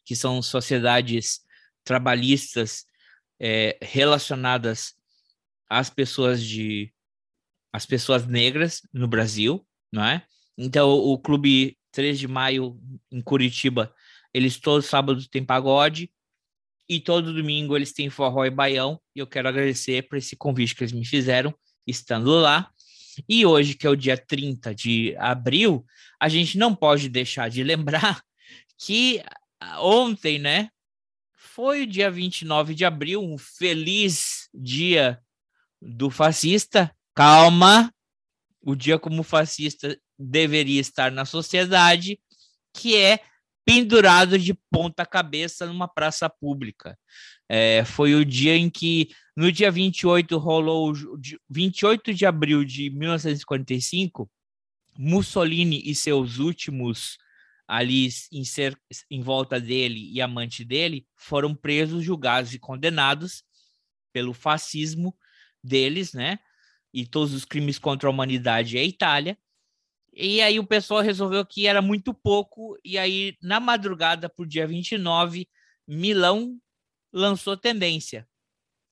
que 0.04 0.14
são 0.14 0.42
sociedades 0.42 1.40
trabalhistas 1.82 2.84
é, 3.40 3.78
relacionadas 3.82 4.94
às 5.68 5.90
pessoas 5.90 6.42
de 6.42 6.92
às 7.73 7.84
pessoas 7.84 8.25
negras 8.25 8.82
no 8.92 9.08
Brasil, 9.08 9.66
não 9.90 10.04
é? 10.04 10.25
Então 10.56 10.90
o 10.90 11.18
clube 11.18 11.76
13 11.90 12.20
de 12.20 12.28
maio 12.28 12.80
em 13.11 13.20
Curitiba, 13.20 13.92
eles 14.32 14.58
todo 14.58 14.80
sábado 14.80 15.28
têm 15.28 15.44
pagode 15.44 16.11
e 16.88 17.00
todo 17.00 17.32
domingo 17.32 17.76
eles 17.76 17.92
têm 17.92 18.11
forró 18.11 18.44
e 18.44 18.50
baião, 18.50 19.00
e 19.14 19.18
eu 19.18 19.26
quero 19.26 19.49
agradecer 19.49 20.06
por 20.08 20.18
esse 20.18 20.37
convite 20.37 20.75
que 20.75 20.84
eles 20.84 20.92
me 20.92 21.04
fizeram 21.04 21.54
estando 21.87 22.30
lá. 22.30 22.70
E 23.28 23.44
hoje, 23.44 23.75
que 23.75 23.87
é 23.87 23.90
o 23.90 23.97
dia 23.97 24.16
30 24.16 24.75
de 24.75 25.14
abril, 25.18 25.85
a 26.21 26.28
gente 26.28 26.59
não 26.59 26.75
pode 26.75 27.09
deixar 27.09 27.49
de 27.49 27.62
lembrar 27.62 28.23
que 28.78 29.23
ontem, 29.78 30.38
né, 30.38 30.68
foi 31.37 31.83
o 31.83 31.87
dia 31.87 32.11
29 32.11 32.75
de 32.75 32.85
abril, 32.85 33.23
um 33.23 33.38
feliz 33.38 34.49
dia 34.52 35.21
do 35.80 36.11
fascista. 36.11 36.94
Calma, 37.14 37.94
o 38.61 38.75
dia 38.75 38.99
como 38.99 39.23
fascista 39.23 39.97
deveria 40.18 40.80
estar 40.80 41.12
na 41.12 41.25
sociedade, 41.25 42.18
que 42.73 42.97
é 42.97 43.21
pendurado 43.64 44.38
de 44.38 44.54
ponta 44.71 45.06
cabeça 45.06 45.66
numa 45.66 45.88
praça 45.88 46.28
pública. 46.28 46.99
É, 47.49 47.85
foi 47.85 48.14
o 48.14 48.25
dia 48.25 48.56
em 48.56 48.68
que, 48.68 49.09
no 49.37 49.50
dia 49.50 49.71
28, 49.71 50.37
rolou, 50.38 50.92
28 51.49 52.12
de 52.12 52.26
abril 52.26 52.64
de 52.64 52.90
1945, 52.90 54.30
Mussolini 54.97 55.83
e 55.85 55.94
seus 55.94 56.38
últimos 56.38 57.18
ali 57.66 58.09
em, 58.30 58.44
ser, 58.44 58.78
em 59.11 59.23
volta 59.23 59.59
dele 59.59 60.11
e 60.12 60.21
amante 60.21 60.64
dele 60.64 61.06
foram 61.16 61.54
presos, 61.54 62.04
julgados 62.04 62.52
e 62.54 62.59
condenados 62.59 63.42
pelo 64.12 64.35
fascismo 64.35 65.16
deles, 65.62 66.12
né? 66.12 66.38
E 66.92 67.06
todos 67.06 67.33
os 67.33 67.44
crimes 67.44 67.78
contra 67.78 68.09
a 68.09 68.12
humanidade 68.12 68.76
e 68.76 68.78
a 68.78 68.85
Itália. 68.85 69.37
E 70.16 70.40
aí 70.40 70.61
o 70.61 70.66
pessoal 70.66 71.00
resolveu 71.00 71.44
que 71.44 71.66
era 71.66 71.83
muito 71.83 72.14
pouco, 72.14 72.78
e 72.85 72.97
aí 72.97 73.37
na 73.42 73.59
madrugada 73.59 74.28
para 74.28 74.47
dia 74.47 74.66
29, 74.66 75.49
Milão 75.87 76.56
lançou 77.12 77.56
tendência. 77.56 78.26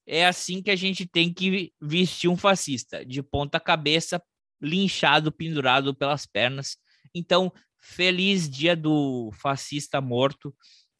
É 0.04 0.26
assim 0.26 0.60
que 0.60 0.70
a 0.70 0.76
gente 0.76 1.06
tem 1.06 1.32
que 1.32 1.72
vestir 1.80 2.28
um 2.28 2.36
fascista, 2.36 3.04
de 3.04 3.22
ponta 3.22 3.60
cabeça, 3.60 4.20
linchado, 4.60 5.30
pendurado 5.30 5.94
pelas 5.94 6.26
pernas. 6.26 6.76
Então, 7.14 7.52
feliz 7.80 8.50
dia 8.50 8.74
do 8.74 9.30
fascista 9.32 10.00
morto, 10.00 10.54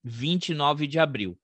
29 0.05 0.87
de 0.87 1.01
abril. 1.01 1.39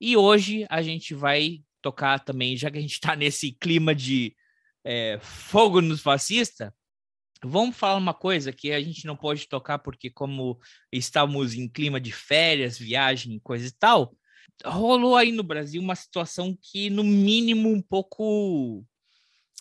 E 0.00 0.16
hoje 0.16 0.66
a 0.68 0.82
gente 0.82 1.14
vai 1.14 1.60
tocar 1.80 2.18
também, 2.18 2.56
já 2.56 2.70
que 2.70 2.78
a 2.78 2.80
gente 2.80 2.94
está 2.94 3.14
nesse 3.14 3.52
clima 3.52 3.94
de 3.94 4.34
é, 4.84 5.18
fogo 5.20 5.80
nos 5.80 6.00
fascistas, 6.00 6.72
Vamos 7.44 7.76
falar 7.76 7.96
uma 7.96 8.14
coisa 8.14 8.52
que 8.52 8.72
a 8.72 8.80
gente 8.80 9.06
não 9.06 9.16
pode 9.16 9.48
tocar, 9.48 9.78
porque, 9.78 10.10
como 10.10 10.58
estamos 10.92 11.54
em 11.54 11.68
clima 11.68 12.00
de 12.00 12.10
férias, 12.10 12.78
viagem, 12.78 13.38
coisa 13.38 13.66
e 13.66 13.70
tal, 13.70 14.14
rolou 14.64 15.16
aí 15.16 15.30
no 15.30 15.42
Brasil 15.42 15.80
uma 15.80 15.94
situação 15.94 16.56
que, 16.60 16.90
no 16.90 17.04
mínimo, 17.04 17.70
um 17.70 17.80
pouco 17.80 18.84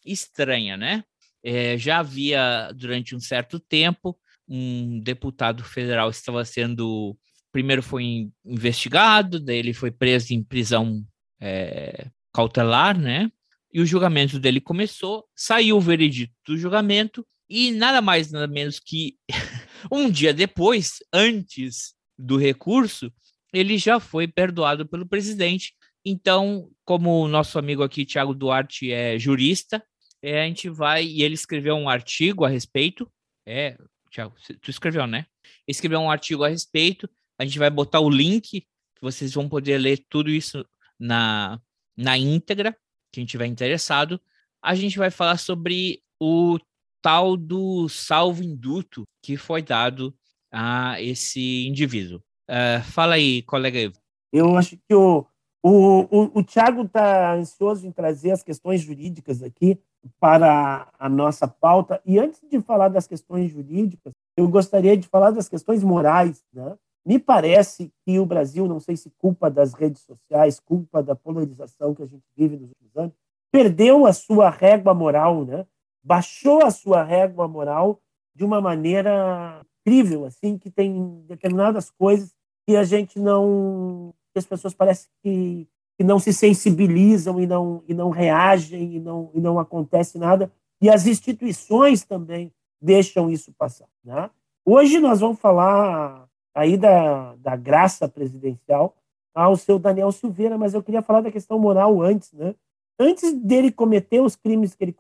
estranha, 0.06 0.76
né? 0.76 1.04
É, 1.44 1.78
já 1.78 2.00
havia, 2.00 2.72
durante 2.76 3.16
um 3.16 3.20
certo 3.20 3.60
tempo, 3.60 4.18
um 4.48 5.00
deputado 5.00 5.64
federal 5.64 6.10
estava 6.10 6.44
sendo. 6.46 7.18
Primeiro 7.52 7.82
foi 7.84 8.30
investigado, 8.46 9.40
daí 9.40 9.58
ele 9.58 9.74
foi 9.74 9.92
preso 9.92 10.34
em 10.34 10.44
prisão 10.44 11.06
é, 11.40 12.10
cautelar, 12.34 12.98
né? 12.98 13.32
E 13.72 13.82
o 13.82 13.86
julgamento 13.86 14.40
dele 14.40 14.62
começou, 14.62 15.28
saiu 15.36 15.78
o 15.78 15.82
veredito 15.82 16.34
do 16.46 16.58
julgamento, 16.58 17.26
e 17.50 17.72
nada 17.72 18.02
mais, 18.02 18.32
nada 18.32 18.48
menos 18.48 18.80
que 18.80 19.18
um 19.92 20.10
dia 20.10 20.34
depois, 20.34 21.00
antes 21.14 21.94
do 22.18 22.38
recurso, 22.38 23.12
ele 23.54 23.78
já 23.78 24.00
foi 24.00 24.28
perdoado 24.28 24.88
pelo 24.88 25.08
presidente. 25.08 25.74
Então, 26.06 26.70
como 26.86 27.22
o 27.22 27.28
nosso 27.28 27.58
amigo 27.58 27.84
aqui, 27.84 28.06
Tiago 28.06 28.34
Duarte, 28.34 28.92
é 28.92 29.18
jurista, 29.18 29.84
é, 30.22 30.44
a 30.44 30.48
gente 30.48 30.70
vai. 30.70 31.06
E 31.06 31.24
ele 31.24 31.34
escreveu 31.36 31.76
um 31.76 31.90
artigo 31.90 32.44
a 32.44 32.50
respeito. 32.50 33.12
É, 33.46 33.78
Tiago, 34.10 34.36
tu 34.62 34.70
escreveu, 34.70 35.06
né? 35.08 35.26
Escreveu 35.68 36.00
um 36.00 36.12
artigo 36.12 36.44
a 36.44 36.50
respeito. 36.50 37.10
A 37.40 37.46
gente 37.46 37.60
vai 37.60 37.70
botar 37.70 38.00
o 38.00 38.10
link, 38.10 38.66
vocês 39.02 39.34
vão 39.34 39.48
poder 39.48 39.78
ler 39.78 40.04
tudo 40.10 40.30
isso 40.30 40.66
na, 41.00 41.60
na 41.96 42.18
íntegra, 42.18 42.76
quem 43.12 43.26
tiver 43.26 43.46
interessado. 43.46 44.20
A 44.62 44.74
gente 44.74 44.98
vai 44.98 45.12
falar 45.12 45.38
sobre 45.38 46.02
o 46.20 46.58
tal 47.02 47.38
do 47.38 47.88
salvo-induto 47.90 49.04
que 49.22 49.38
foi 49.38 49.62
dado 49.62 50.14
a 50.52 51.02
esse 51.02 51.68
indivíduo. 51.68 52.20
Uh, 52.50 52.82
fala 52.92 53.16
aí, 53.16 53.42
colega 53.44 53.80
Ivo. 53.80 54.00
Eu 54.32 54.58
acho 54.58 54.78
que 54.78 54.94
o, 54.94 55.26
o, 55.64 55.72
o, 56.10 56.40
o 56.40 56.44
Tiago 56.44 56.84
está 56.84 57.34
ansioso 57.34 57.86
em 57.86 57.92
trazer 57.92 58.32
as 58.32 58.44
questões 58.44 58.82
jurídicas 58.82 59.42
aqui 59.44 59.80
para 60.20 60.88
a 60.98 61.10
nossa 61.10 61.48
pauta. 61.48 62.02
E 62.06 62.18
antes 62.18 62.42
de 62.50 62.62
falar 62.62 62.90
das 62.90 63.08
questões 63.08 63.52
jurídicas, 63.52 64.14
eu 64.36 64.48
gostaria 64.48 64.96
de 64.96 65.08
falar 65.08 65.32
das 65.32 65.50
questões 65.50 65.84
morais. 65.84 66.44
Né? 66.54 66.76
Me 67.06 67.20
parece 67.20 67.92
que 68.06 68.20
o 68.20 68.26
Brasil, 68.26 68.68
não 68.68 68.80
sei 68.80 68.96
se 68.96 69.12
culpa 69.18 69.50
das 69.50 69.74
redes 69.74 70.02
sociais, 70.04 70.60
culpa 70.60 71.04
da 71.04 71.16
polarização 71.16 71.94
que 71.94 72.04
a 72.04 72.08
gente 72.08 72.24
vive 72.36 72.58
nos 72.58 72.70
últimos 72.70 72.96
anos, 72.96 73.14
perdeu 73.52 74.06
a 74.06 74.14
sua 74.14 74.50
régua 74.50 74.94
moral, 74.94 75.46
né? 75.46 75.66
Baixou 76.08 76.64
a 76.64 76.72
sua 76.72 77.04
régua 77.04 77.50
moral 77.50 78.00
de 78.34 78.46
uma 78.46 78.62
maneira 78.62 79.62
incrível, 79.82 80.26
assim, 80.26 80.58
que 80.58 80.72
tem 80.72 81.22
determinadas 81.28 81.90
coisas 81.90 82.34
que 82.66 82.78
a 82.78 82.84
gente 82.86 83.20
não, 83.20 84.14
que 84.34 84.40
as 84.40 84.46
pessoas 84.46 84.74
parecem 84.74 85.10
que, 85.22 85.68
que 85.98 86.06
não 86.06 86.18
se 86.18 86.32
sensibilizam 86.32 87.42
e 87.42 87.46
não 87.46 87.84
e 87.88 87.94
não 87.94 88.10
reagem 88.10 88.96
e 88.96 89.00
não 89.00 89.32
e 89.34 89.42
não 89.42 89.60
acontece 89.60 90.18
nada 90.18 90.50
e 90.82 90.90
as 90.90 91.08
instituições 91.08 92.06
também 92.06 92.54
deixam 92.82 93.30
isso 93.30 93.52
passar, 93.58 93.88
né? 94.04 94.30
Hoje 94.66 95.00
nós 95.00 95.20
vamos 95.20 95.40
falar 95.40 96.28
aí 96.56 96.78
da, 96.78 97.36
da 97.36 97.56
graça 97.56 98.08
presidencial 98.08 98.96
ao 99.34 99.58
seu 99.58 99.78
Daniel 99.78 100.12
Silveira, 100.12 100.58
mas 100.58 100.74
eu 100.74 100.84
queria 100.84 101.02
falar 101.02 101.22
da 101.22 101.32
questão 101.32 101.60
moral 101.60 102.02
antes, 102.02 102.32
né? 102.32 102.56
Antes 103.00 103.34
dele 103.34 103.72
cometer 103.72 104.22
os 104.22 104.36
crimes 104.36 104.74
que 104.74 104.84
ele 104.84 104.94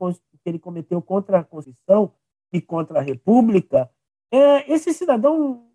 que 0.48 0.52
ele 0.52 0.60
cometeu 0.60 1.02
contra 1.02 1.40
a 1.40 1.44
Constituição 1.44 2.14
e 2.54 2.62
contra 2.62 3.00
a 3.00 3.02
República, 3.02 3.92
é, 4.32 4.72
esse 4.72 4.94
cidadão 4.94 5.66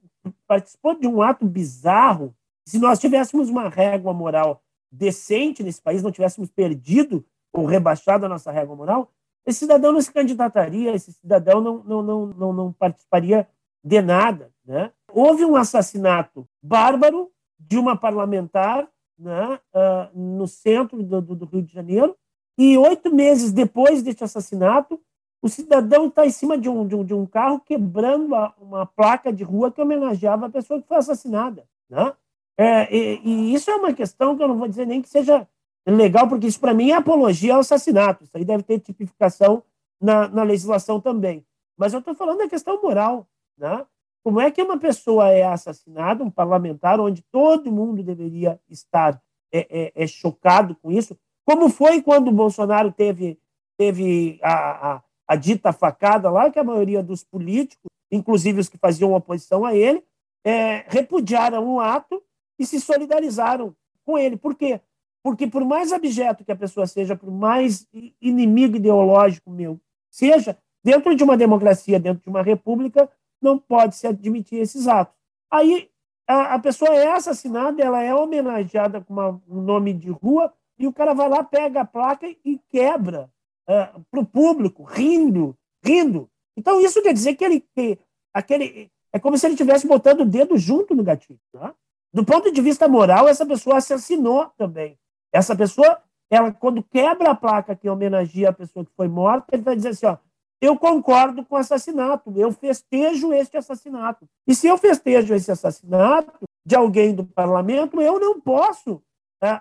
participou 0.46 0.98
de 0.98 1.06
um 1.06 1.20
ato 1.20 1.44
bizarro. 1.44 2.34
Se 2.66 2.78
nós 2.78 2.98
tivéssemos 2.98 3.50
uma 3.50 3.68
régua 3.68 4.14
moral 4.14 4.62
decente 4.90 5.62
nesse 5.62 5.82
país, 5.82 6.02
não 6.02 6.10
tivéssemos 6.10 6.50
perdido 6.50 7.22
ou 7.52 7.66
rebaixado 7.66 8.24
a 8.24 8.28
nossa 8.30 8.50
régua 8.50 8.74
moral, 8.74 9.12
esse 9.44 9.58
cidadão 9.60 9.92
não 9.92 10.00
se 10.00 10.10
candidataria, 10.10 10.94
esse 10.94 11.12
cidadão 11.12 11.60
não, 11.60 11.82
não, 11.84 12.02
não, 12.02 12.26
não, 12.26 12.52
não 12.54 12.72
participaria 12.72 13.46
de 13.84 14.00
nada. 14.00 14.50
Né? 14.64 14.90
Houve 15.12 15.44
um 15.44 15.54
assassinato 15.54 16.48
bárbaro 16.62 17.30
de 17.58 17.76
uma 17.76 17.94
parlamentar 17.94 18.88
né, 19.18 19.60
uh, 19.74 20.18
no 20.18 20.46
centro 20.46 21.02
do, 21.02 21.20
do, 21.20 21.44
Rio 21.44 21.62
de 21.62 21.74
Janeiro, 21.74 22.16
e 22.58 22.76
oito 22.76 23.14
meses 23.14 23.52
depois 23.52 24.02
deste 24.02 24.24
assassinato, 24.24 25.00
o 25.42 25.48
cidadão 25.48 26.06
está 26.06 26.24
em 26.24 26.30
cima 26.30 26.56
de 26.56 26.68
um, 26.68 26.86
de 26.86 26.94
um, 26.94 27.04
de 27.04 27.14
um 27.14 27.26
carro 27.26 27.60
quebrando 27.60 28.34
a, 28.34 28.54
uma 28.60 28.86
placa 28.86 29.32
de 29.32 29.42
rua 29.42 29.72
que 29.72 29.80
homenageava 29.80 30.46
a 30.46 30.50
pessoa 30.50 30.80
que 30.80 30.86
foi 30.86 30.98
assassinada. 30.98 31.64
Né? 31.90 32.12
É, 32.56 32.94
e, 32.94 33.20
e, 33.24 33.54
isso 33.54 33.70
é 33.70 33.74
uma 33.74 33.92
questão 33.92 34.36
que 34.36 34.42
eu 34.42 34.48
não 34.48 34.56
vou 34.56 34.68
dizer 34.68 34.86
nem 34.86 35.02
que 35.02 35.08
seja 35.08 35.48
legal, 35.84 36.28
porque 36.28 36.46
isso 36.46 36.60
para 36.60 36.72
mim 36.72 36.90
é 36.90 36.94
apologia 36.94 37.54
ao 37.54 37.60
assassinato. 37.60 38.22
Isso 38.22 38.36
aí 38.36 38.44
deve 38.44 38.62
ter 38.62 38.78
tipificação 38.78 39.64
na, 40.00 40.28
na 40.28 40.44
legislação 40.44 41.00
também. 41.00 41.44
Mas 41.76 41.92
eu 41.92 41.98
estou 41.98 42.14
falando 42.14 42.38
da 42.38 42.48
questão 42.48 42.80
moral. 42.80 43.26
Né? 43.58 43.84
Como 44.22 44.40
é 44.40 44.50
que 44.50 44.62
uma 44.62 44.78
pessoa 44.78 45.28
é 45.30 45.42
assassinada, 45.42 46.22
um 46.22 46.30
parlamentar, 46.30 47.00
onde 47.00 47.22
todo 47.32 47.72
mundo 47.72 48.00
deveria 48.02 48.60
estar 48.70 49.20
é, 49.52 49.66
é, 49.68 49.92
é 50.04 50.06
chocado 50.06 50.76
com 50.76 50.90
isso, 50.90 51.18
como 51.44 51.68
foi 51.68 52.02
quando 52.02 52.28
o 52.28 52.32
Bolsonaro 52.32 52.92
teve, 52.92 53.38
teve 53.76 54.38
a, 54.42 54.94
a, 54.94 55.02
a, 55.28 55.36
dita 55.36 55.72
facada 55.72 56.30
lá, 56.30 56.50
que 56.50 56.58
a 56.58 56.64
maioria 56.64 57.02
dos 57.02 57.24
políticos, 57.24 57.90
inclusive 58.10 58.60
os 58.60 58.68
que 58.68 58.78
faziam 58.78 59.14
oposição 59.14 59.64
a 59.64 59.74
ele, 59.74 60.02
é, 60.44 60.84
repudiaram 60.88 61.66
o 61.66 61.80
ato 61.80 62.22
e 62.58 62.66
se 62.66 62.80
solidarizaram 62.80 63.74
com 64.04 64.18
ele. 64.18 64.36
Por 64.36 64.54
quê? 64.54 64.80
Porque 65.22 65.46
por 65.46 65.64
mais 65.64 65.92
abjeto 65.92 66.44
que 66.44 66.52
a 66.52 66.56
pessoa 66.56 66.86
seja, 66.86 67.16
por 67.16 67.30
mais 67.30 67.86
inimigo 68.20 68.76
ideológico 68.76 69.50
meu 69.50 69.80
seja, 70.12 70.58
dentro 70.84 71.16
de 71.16 71.24
uma 71.24 71.36
democracia, 71.36 71.98
dentro 71.98 72.22
de 72.22 72.28
uma 72.28 72.42
república, 72.42 73.10
não 73.40 73.58
pode 73.58 73.96
se 73.96 74.06
admitir 74.06 74.60
esses 74.60 74.86
atos. 74.86 75.16
Aí 75.50 75.88
a, 76.28 76.54
a 76.54 76.58
pessoa 76.58 76.94
é 76.94 77.10
assassinada, 77.10 77.82
ela 77.82 78.02
é 78.02 78.14
homenageada 78.14 79.00
com 79.00 79.12
uma, 79.12 79.40
um 79.48 79.62
nome 79.62 79.92
de 79.94 80.10
rua, 80.10 80.52
e 80.82 80.86
o 80.86 80.92
cara 80.92 81.14
vai 81.14 81.28
lá, 81.28 81.44
pega 81.44 81.82
a 81.82 81.84
placa 81.84 82.26
e 82.44 82.58
quebra 82.68 83.30
uh, 83.68 83.72
é, 83.72 83.92
para 84.10 84.20
o 84.20 84.26
público, 84.26 84.82
rindo, 84.82 85.56
rindo. 85.84 86.28
Então, 86.56 86.80
isso 86.80 87.00
quer 87.00 87.14
dizer 87.14 87.36
que 87.36 87.44
ele 87.44 87.60
que 87.60 87.98
aquele 88.34 88.90
é 89.12 89.18
como 89.20 89.38
se 89.38 89.46
ele 89.46 89.54
estivesse 89.54 89.86
botando 89.86 90.22
o 90.22 90.26
dedo 90.26 90.56
junto 90.58 90.94
no 90.94 91.04
gatilho. 91.04 91.38
Tá? 91.52 91.72
Do 92.12 92.24
ponto 92.24 92.50
de 92.50 92.60
vista 92.60 92.88
moral, 92.88 93.28
essa 93.28 93.46
pessoa 93.46 93.76
assassinou 93.76 94.50
também. 94.58 94.98
Essa 95.32 95.54
pessoa, 95.54 96.02
ela 96.28 96.50
quando 96.50 96.82
quebra 96.82 97.30
a 97.30 97.34
placa 97.34 97.76
que 97.76 97.88
homenageia 97.88 98.48
a 98.48 98.52
pessoa 98.52 98.84
que 98.84 98.92
foi 98.96 99.06
morta, 99.06 99.54
ele 99.54 99.62
vai 99.62 99.76
dizer 99.76 99.90
assim, 99.90 100.06
ó, 100.06 100.16
eu 100.60 100.76
concordo 100.76 101.44
com 101.44 101.54
o 101.54 101.58
assassinato, 101.58 102.32
eu 102.36 102.50
festejo 102.50 103.32
este 103.32 103.56
assassinato. 103.56 104.28
E 104.46 104.54
se 104.54 104.66
eu 104.66 104.76
festejo 104.78 105.34
esse 105.34 105.50
assassinato, 105.50 106.44
de 106.64 106.74
alguém 106.74 107.14
do 107.14 107.24
parlamento, 107.24 108.00
eu 108.00 108.18
não 108.18 108.40
posso 108.40 109.02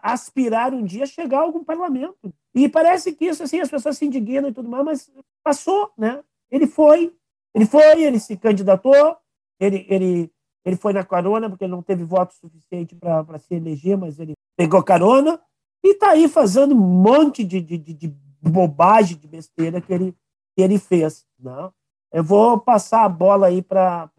aspirar 0.03 0.73
um 0.73 0.83
dia 0.83 1.03
a 1.03 1.07
chegar 1.07 1.39
a 1.39 1.41
algum 1.41 1.63
parlamento. 1.63 2.33
E 2.53 2.69
parece 2.69 3.13
que 3.13 3.25
isso, 3.25 3.41
assim, 3.41 3.59
as 3.59 3.69
pessoas 3.69 3.97
se 3.97 4.05
indignam 4.05 4.49
e 4.49 4.53
tudo 4.53 4.69
mais, 4.69 4.85
mas 4.85 5.11
passou, 5.43 5.91
né? 5.97 6.23
Ele 6.51 6.67
foi, 6.67 7.15
ele 7.55 7.65
foi, 7.65 8.03
ele 8.03 8.19
se 8.19 8.37
candidatou, 8.37 9.17
ele, 9.59 9.85
ele, 9.89 10.31
ele 10.63 10.75
foi 10.75 10.93
na 10.93 11.03
carona, 11.03 11.49
porque 11.49 11.63
ele 11.63 11.71
não 11.71 11.81
teve 11.81 12.03
voto 12.03 12.33
suficiente 12.35 12.95
para 12.95 13.39
se 13.39 13.55
eleger, 13.55 13.97
mas 13.97 14.19
ele 14.19 14.33
pegou 14.55 14.83
carona 14.83 15.39
e 15.83 15.93
está 15.93 16.11
aí 16.11 16.27
fazendo 16.27 16.75
um 16.75 16.79
monte 16.79 17.43
de, 17.43 17.59
de, 17.59 17.77
de, 17.77 18.15
bobagem, 18.41 19.17
de 19.17 19.27
besteira 19.27 19.81
que 19.81 19.93
ele, 19.93 20.15
que 20.55 20.61
ele 20.61 20.77
fez. 20.77 21.25
Né? 21.39 21.69
Eu 22.11 22.23
vou 22.23 22.59
passar 22.59 23.05
a 23.05 23.09
bola 23.09 23.47
aí 23.47 23.61
para 23.61 24.09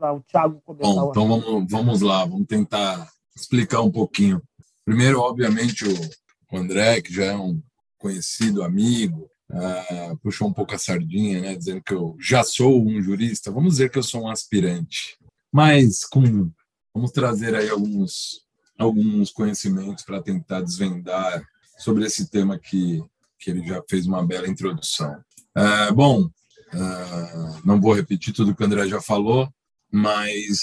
o 0.00 0.20
Thiago 0.20 0.60
comentar. 0.64 0.94
Bom, 0.94 1.10
então 1.10 1.28
vamos, 1.28 1.70
vamos 1.70 2.00
lá, 2.00 2.24
vamos 2.24 2.46
tentar 2.46 3.08
explicar 3.36 3.80
um 3.82 3.90
pouquinho. 3.90 4.42
Primeiro, 4.84 5.20
obviamente, 5.20 5.84
o, 5.84 6.56
André, 6.56 7.00
que 7.00 7.12
já 7.12 7.24
é 7.24 7.36
um 7.36 7.62
conhecido 7.98 8.62
amigo, 8.62 9.30
uh, 9.50 10.16
puxou 10.18 10.48
um 10.48 10.52
pouco 10.52 10.74
a 10.74 10.78
sardinha, 10.78 11.40
né, 11.40 11.56
dizendo 11.56 11.82
que 11.82 11.94
eu 11.94 12.16
já 12.20 12.42
sou 12.42 12.84
um 12.84 13.00
jurista. 13.00 13.50
Vamos 13.50 13.74
dizer 13.74 13.90
que 13.90 13.98
eu 13.98 14.02
sou 14.02 14.24
um 14.24 14.28
aspirante, 14.28 15.16
mas 15.50 16.04
com, 16.04 16.50
vamos 16.92 17.10
trazer 17.10 17.54
aí 17.54 17.68
alguns 17.70 18.42
alguns 18.82 19.30
conhecimentos 19.30 20.04
para 20.04 20.22
tentar 20.22 20.60
desvendar 20.60 21.46
sobre 21.78 22.04
esse 22.04 22.28
tema 22.28 22.58
que, 22.58 23.02
que 23.38 23.50
ele 23.50 23.66
já 23.66 23.82
fez 23.88 24.06
uma 24.06 24.26
bela 24.26 24.48
introdução. 24.48 25.22
É, 25.54 25.92
bom, 25.92 26.28
é, 26.72 27.60
não 27.64 27.80
vou 27.80 27.94
repetir 27.94 28.32
tudo 28.32 28.54
que 28.54 28.62
o 28.62 28.66
André 28.66 28.88
já 28.88 29.00
falou, 29.00 29.48
mas 29.90 30.60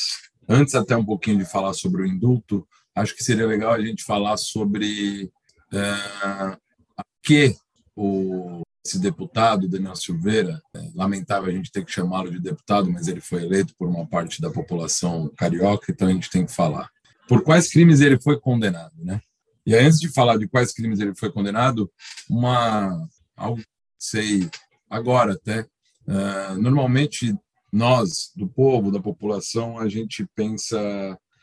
antes 0.47 0.75
até 0.75 0.95
um 0.95 1.05
pouquinho 1.05 1.37
de 1.37 1.45
falar 1.45 1.73
sobre 1.73 2.01
o 2.01 2.05
indulto, 2.05 2.67
acho 2.99 3.15
que 3.15 3.23
seria 3.23 3.47
legal 3.47 3.73
a 3.73 3.81
gente 3.81 4.03
falar 4.03 4.37
sobre 4.37 5.31
é, 5.73 6.57
que 7.23 7.55
o, 7.95 8.61
esse 8.85 8.99
deputado, 8.99 9.67
Daniel 9.67 9.95
Silveira, 9.95 10.61
é, 10.75 10.91
lamentável 10.95 11.49
a 11.49 11.53
gente 11.53 11.71
ter 11.71 11.83
que 11.85 11.91
chamá-lo 11.91 12.31
de 12.31 12.39
deputado, 12.39 12.91
mas 12.91 13.07
ele 13.07 13.21
foi 13.21 13.43
eleito 13.43 13.73
por 13.77 13.87
uma 13.87 14.05
parte 14.07 14.41
da 14.41 14.49
população 14.49 15.31
carioca, 15.37 15.91
então 15.91 16.07
a 16.07 16.11
gente 16.11 16.29
tem 16.29 16.45
que 16.45 16.53
falar 16.53 16.89
por 17.27 17.43
quais 17.43 17.69
crimes 17.69 18.01
ele 18.01 18.19
foi 18.19 18.39
condenado, 18.39 18.93
né? 18.97 19.21
E 19.65 19.75
aí, 19.75 19.85
antes 19.85 19.99
de 19.99 20.09
falar 20.09 20.37
de 20.37 20.47
quais 20.47 20.73
crimes 20.73 20.99
ele 20.99 21.13
foi 21.13 21.31
condenado, 21.31 21.91
uma 22.27 23.07
algo 23.35 23.61
sei 23.99 24.49
agora 24.89 25.33
até 25.33 25.61
uh, 25.61 26.59
normalmente 26.59 27.35
nós 27.71 28.31
do 28.35 28.47
povo 28.47 28.91
da 28.91 28.99
população 28.99 29.77
a 29.77 29.87
gente 29.87 30.25
pensa 30.35 30.79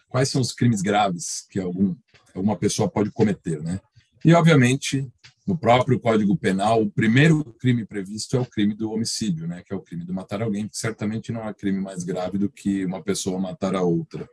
quais 0.08 0.28
são 0.28 0.40
os 0.40 0.52
crimes 0.52 0.82
graves 0.82 1.46
que 1.50 1.60
algum 1.60 1.94
alguma 2.34 2.56
pessoa 2.56 2.88
pode 2.88 3.10
cometer, 3.10 3.62
né? 3.62 3.80
E 4.25 4.34
obviamente 4.34 5.08
no 5.46 5.56
próprio 5.56 6.00
Código 6.00 6.36
Penal 6.36 6.82
o 6.82 6.90
primeiro 6.90 7.44
crime 7.58 7.86
previsto 7.86 8.36
é 8.36 8.40
o 8.40 8.46
crime 8.46 8.75
do 8.75 8.90
homicídio, 8.90 9.46
né? 9.46 9.62
Que 9.64 9.72
é 9.72 9.76
o 9.76 9.80
crime 9.80 10.04
de 10.04 10.12
matar 10.12 10.42
alguém, 10.42 10.68
que 10.68 10.76
certamente 10.76 11.32
não 11.32 11.48
é 11.48 11.54
crime 11.54 11.80
mais 11.80 12.04
grave 12.04 12.36
do 12.36 12.50
que 12.50 12.84
uma 12.84 13.02
pessoa 13.02 13.40
matar 13.40 13.75
a 13.75 13.82
outra. 13.82 14.28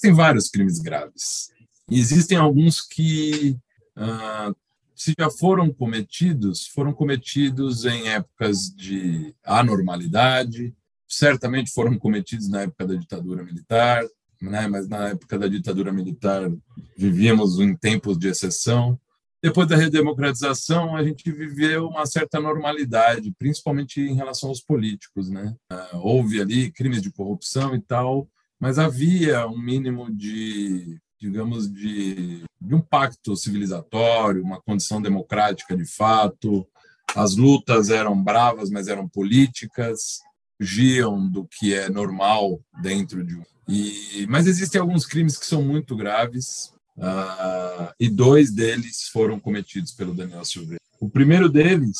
Tem 0.00 0.12
vários 0.12 0.48
crimes 0.48 0.78
graves. 0.78 1.50
E 1.90 1.98
existem 1.98 2.36
alguns 2.36 2.82
que, 2.82 3.58
ah, 3.96 4.52
se 4.94 5.14
já 5.18 5.30
foram 5.30 5.72
cometidos, 5.72 6.66
foram 6.66 6.92
cometidos 6.92 7.84
em 7.84 8.08
épocas 8.08 8.70
de 8.70 9.34
anormalidade, 9.42 10.74
certamente 11.08 11.72
foram 11.72 11.98
cometidos 11.98 12.48
na 12.48 12.62
época 12.62 12.86
da 12.86 12.94
ditadura 12.94 13.42
militar, 13.42 14.04
né? 14.40 14.66
mas 14.68 14.88
na 14.88 15.08
época 15.08 15.38
da 15.38 15.48
ditadura 15.48 15.92
militar 15.92 16.50
vivíamos 16.96 17.58
em 17.58 17.74
tempos 17.74 18.18
de 18.18 18.28
exceção. 18.28 18.98
Depois 19.40 19.68
da 19.68 19.76
redemocratização, 19.76 20.96
a 20.96 21.02
gente 21.04 21.30
viveu 21.30 21.86
uma 21.86 22.06
certa 22.06 22.40
normalidade, 22.40 23.32
principalmente 23.38 24.00
em 24.00 24.14
relação 24.14 24.48
aos 24.48 24.60
políticos. 24.60 25.30
Né? 25.30 25.54
Ah, 25.70 25.90
houve 25.94 26.40
ali 26.40 26.72
crimes 26.72 27.00
de 27.00 27.12
corrupção 27.12 27.74
e 27.74 27.80
tal, 27.80 28.28
mas 28.58 28.78
havia 28.78 29.46
um 29.46 29.58
mínimo 29.58 30.12
de, 30.12 30.98
digamos, 31.20 31.72
de, 31.72 32.42
de 32.60 32.74
um 32.74 32.80
pacto 32.80 33.36
civilizatório, 33.36 34.42
uma 34.42 34.60
condição 34.60 35.00
democrática 35.00 35.76
de 35.76 35.84
fato. 35.84 36.66
As 37.14 37.36
lutas 37.36 37.90
eram 37.90 38.20
bravas, 38.20 38.70
mas 38.70 38.88
eram 38.88 39.08
políticas, 39.08 40.20
fugiam 40.58 41.28
do 41.28 41.46
que 41.46 41.72
é 41.72 41.88
normal 41.88 42.60
dentro 42.82 43.24
de 43.24 43.36
um. 43.36 43.42
E, 43.68 44.26
mas 44.28 44.46
existem 44.46 44.80
alguns 44.80 45.06
crimes 45.06 45.36
que 45.36 45.46
são 45.46 45.62
muito 45.62 45.94
graves, 45.94 46.72
uh, 46.96 47.92
e 47.98 48.08
dois 48.08 48.50
deles 48.50 49.08
foram 49.12 49.38
cometidos 49.38 49.92
pelo 49.92 50.14
Daniel 50.14 50.44
Silveira. 50.44 50.80
O 51.00 51.08
primeiro 51.08 51.48
deles 51.48 51.98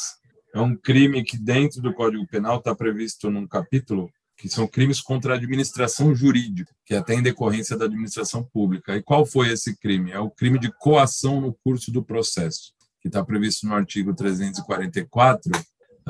é 0.55 0.61
um 0.61 0.75
crime 0.75 1.23
que, 1.23 1.39
dentro 1.39 1.81
do 1.81 1.95
Código 1.95 2.27
Penal, 2.27 2.59
está 2.59 2.75
previsto 2.75 3.31
num 3.31 3.47
capítulo 3.47 4.11
que 4.37 4.49
são 4.49 4.69
crimes 4.69 5.01
contra 5.01 5.35
a 5.35 5.37
administração 5.37 6.15
jurídica, 6.15 6.73
que 6.87 6.95
é 6.95 6.99
até 6.99 7.15
em 7.15 7.23
decorrência 7.23 7.77
da 7.77 7.87
administração 7.87 8.45
pública. 8.45 8.97
E 8.97 9.03
qual 9.03 9.27
foi 9.27 9.51
esse 9.53 9.77
crime? 9.77 10.13
É 10.13 10.19
o 10.19 10.31
crime 10.31 10.59
de 10.59 10.73
coação 10.79 11.41
no 11.41 11.53
curso 11.65 11.91
do 11.91 12.05
processo, 12.05 12.73
que 13.03 13.09
está 13.09 13.25
previsto 13.25 13.67
no 13.67 13.75
artigo 13.75 14.15
344, 14.15 15.51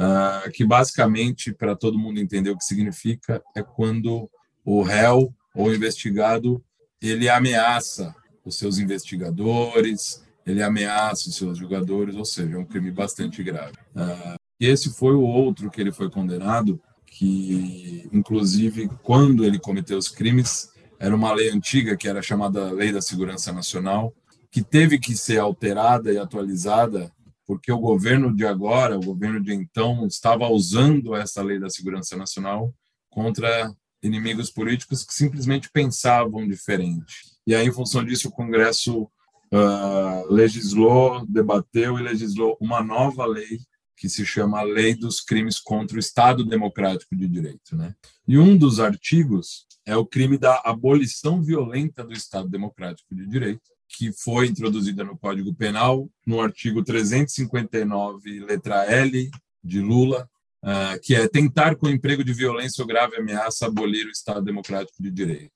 ah, 0.01 0.49
que 0.55 0.65
basicamente, 0.65 1.53
para 1.53 1.75
todo 1.75 1.99
mundo 1.99 2.21
entender 2.21 2.51
o 2.51 2.57
que 2.57 2.65
significa, 2.65 3.43
é 3.57 3.63
quando 3.63 4.31
o 4.65 4.81
réu 4.81 5.35
ou 5.55 5.75
investigado 5.75 6.63
ele 7.03 7.29
ameaça 7.29 8.15
os 8.45 8.57
seus 8.57 8.79
investigadores, 8.79 10.23
ele 10.47 10.63
ameaça 10.63 11.29
os 11.29 11.35
seus 11.35 11.59
julgadores, 11.59 12.15
ou 12.15 12.25
seja, 12.25 12.55
é 12.55 12.59
um 12.59 12.65
crime 12.65 12.93
bastante 12.93 13.43
grave. 13.43 13.75
Uh, 13.95 14.39
esse 14.61 14.91
foi 14.91 15.15
o 15.15 15.23
outro 15.23 15.69
que 15.69 15.81
ele 15.81 15.91
foi 15.91 16.09
condenado, 16.09 16.81
que, 17.05 18.09
inclusive, 18.13 18.89
quando 19.03 19.45
ele 19.45 19.59
cometeu 19.59 19.99
os 19.99 20.09
crimes, 20.09 20.71
era 20.99 21.15
uma 21.15 21.33
lei 21.33 21.51
antiga, 21.51 21.97
que 21.97 22.09
era 22.09 22.23
chamada 22.23 22.71
Lei 22.71 22.93
da 22.93 23.03
Segurança 23.03 23.53
Nacional, 23.53 24.15
que 24.51 24.63
teve 24.63 24.99
que 24.99 25.17
ser 25.17 25.39
alterada 25.39 26.13
e 26.13 26.19
atualizada, 26.19 27.13
porque 27.49 27.73
o 27.73 27.79
governo 27.79 28.37
de 28.37 28.45
agora, 28.45 28.99
o 28.99 29.03
governo 29.03 29.41
de 29.41 29.55
então, 29.55 30.07
estava 30.07 30.47
usando 30.47 31.17
essa 31.17 31.43
Lei 31.43 31.59
da 31.59 31.71
Segurança 31.71 32.15
Nacional 32.15 32.75
contra 33.09 33.75
inimigos 34.03 34.51
políticos 34.51 35.03
que 35.03 35.15
simplesmente 35.15 35.71
pensavam 35.73 36.47
diferente. 36.47 37.25
E 37.47 37.55
aí, 37.55 37.67
em 37.67 37.73
função 37.73 38.05
disso, 38.05 38.29
o 38.29 38.33
Congresso 38.33 39.05
uh, 39.05 40.31
legislou, 40.31 41.25
debateu 41.27 41.99
e 41.99 42.03
legislou 42.03 42.55
uma 42.61 42.83
nova 42.83 43.25
lei 43.25 43.59
que 43.97 44.11
se 44.11 44.27
chama 44.27 44.61
Lei 44.61 44.95
dos 44.95 45.23
Crimes 45.23 45.59
contra 45.59 45.97
o 45.97 45.99
Estado 45.99 46.45
Democrático 46.45 47.17
de 47.17 47.27
Direito. 47.27 47.75
Né? 47.75 47.95
E 48.29 48.39
um 48.39 48.59
dos 48.59 48.79
artigos 48.79 49.67
é 49.87 49.97
o 49.97 50.05
crime 50.05 50.37
da 50.37 50.61
abolição 50.67 51.43
violenta 51.43 52.05
do 52.05 52.13
Estado 52.13 52.47
Democrático 52.47 53.15
de 53.15 53.27
Direito, 53.27 53.71
que 53.89 54.13
foi 54.13 54.47
introduzida 54.47 55.03
no 55.03 55.17
Código 55.17 55.55
Penal, 55.55 56.09
no 56.27 56.41
artigo 56.41 56.85
359, 56.85 58.41
letra 58.41 58.85
L, 58.85 59.31
de 59.65 59.81
Lula, 59.81 60.29
uh, 60.63 61.01
que 61.03 61.15
é 61.15 61.27
tentar 61.29 61.77
com 61.77 61.89
emprego 61.89 62.23
de 62.23 62.33
violência 62.33 62.83
ou 62.83 62.89
grave 62.89 63.17
ameaça 63.17 63.67
abolir 63.67 64.07
o 64.07 64.11
Estado 64.11 64.43
Democrático 64.43 65.03
de 65.03 65.11
Direito. 65.11 65.53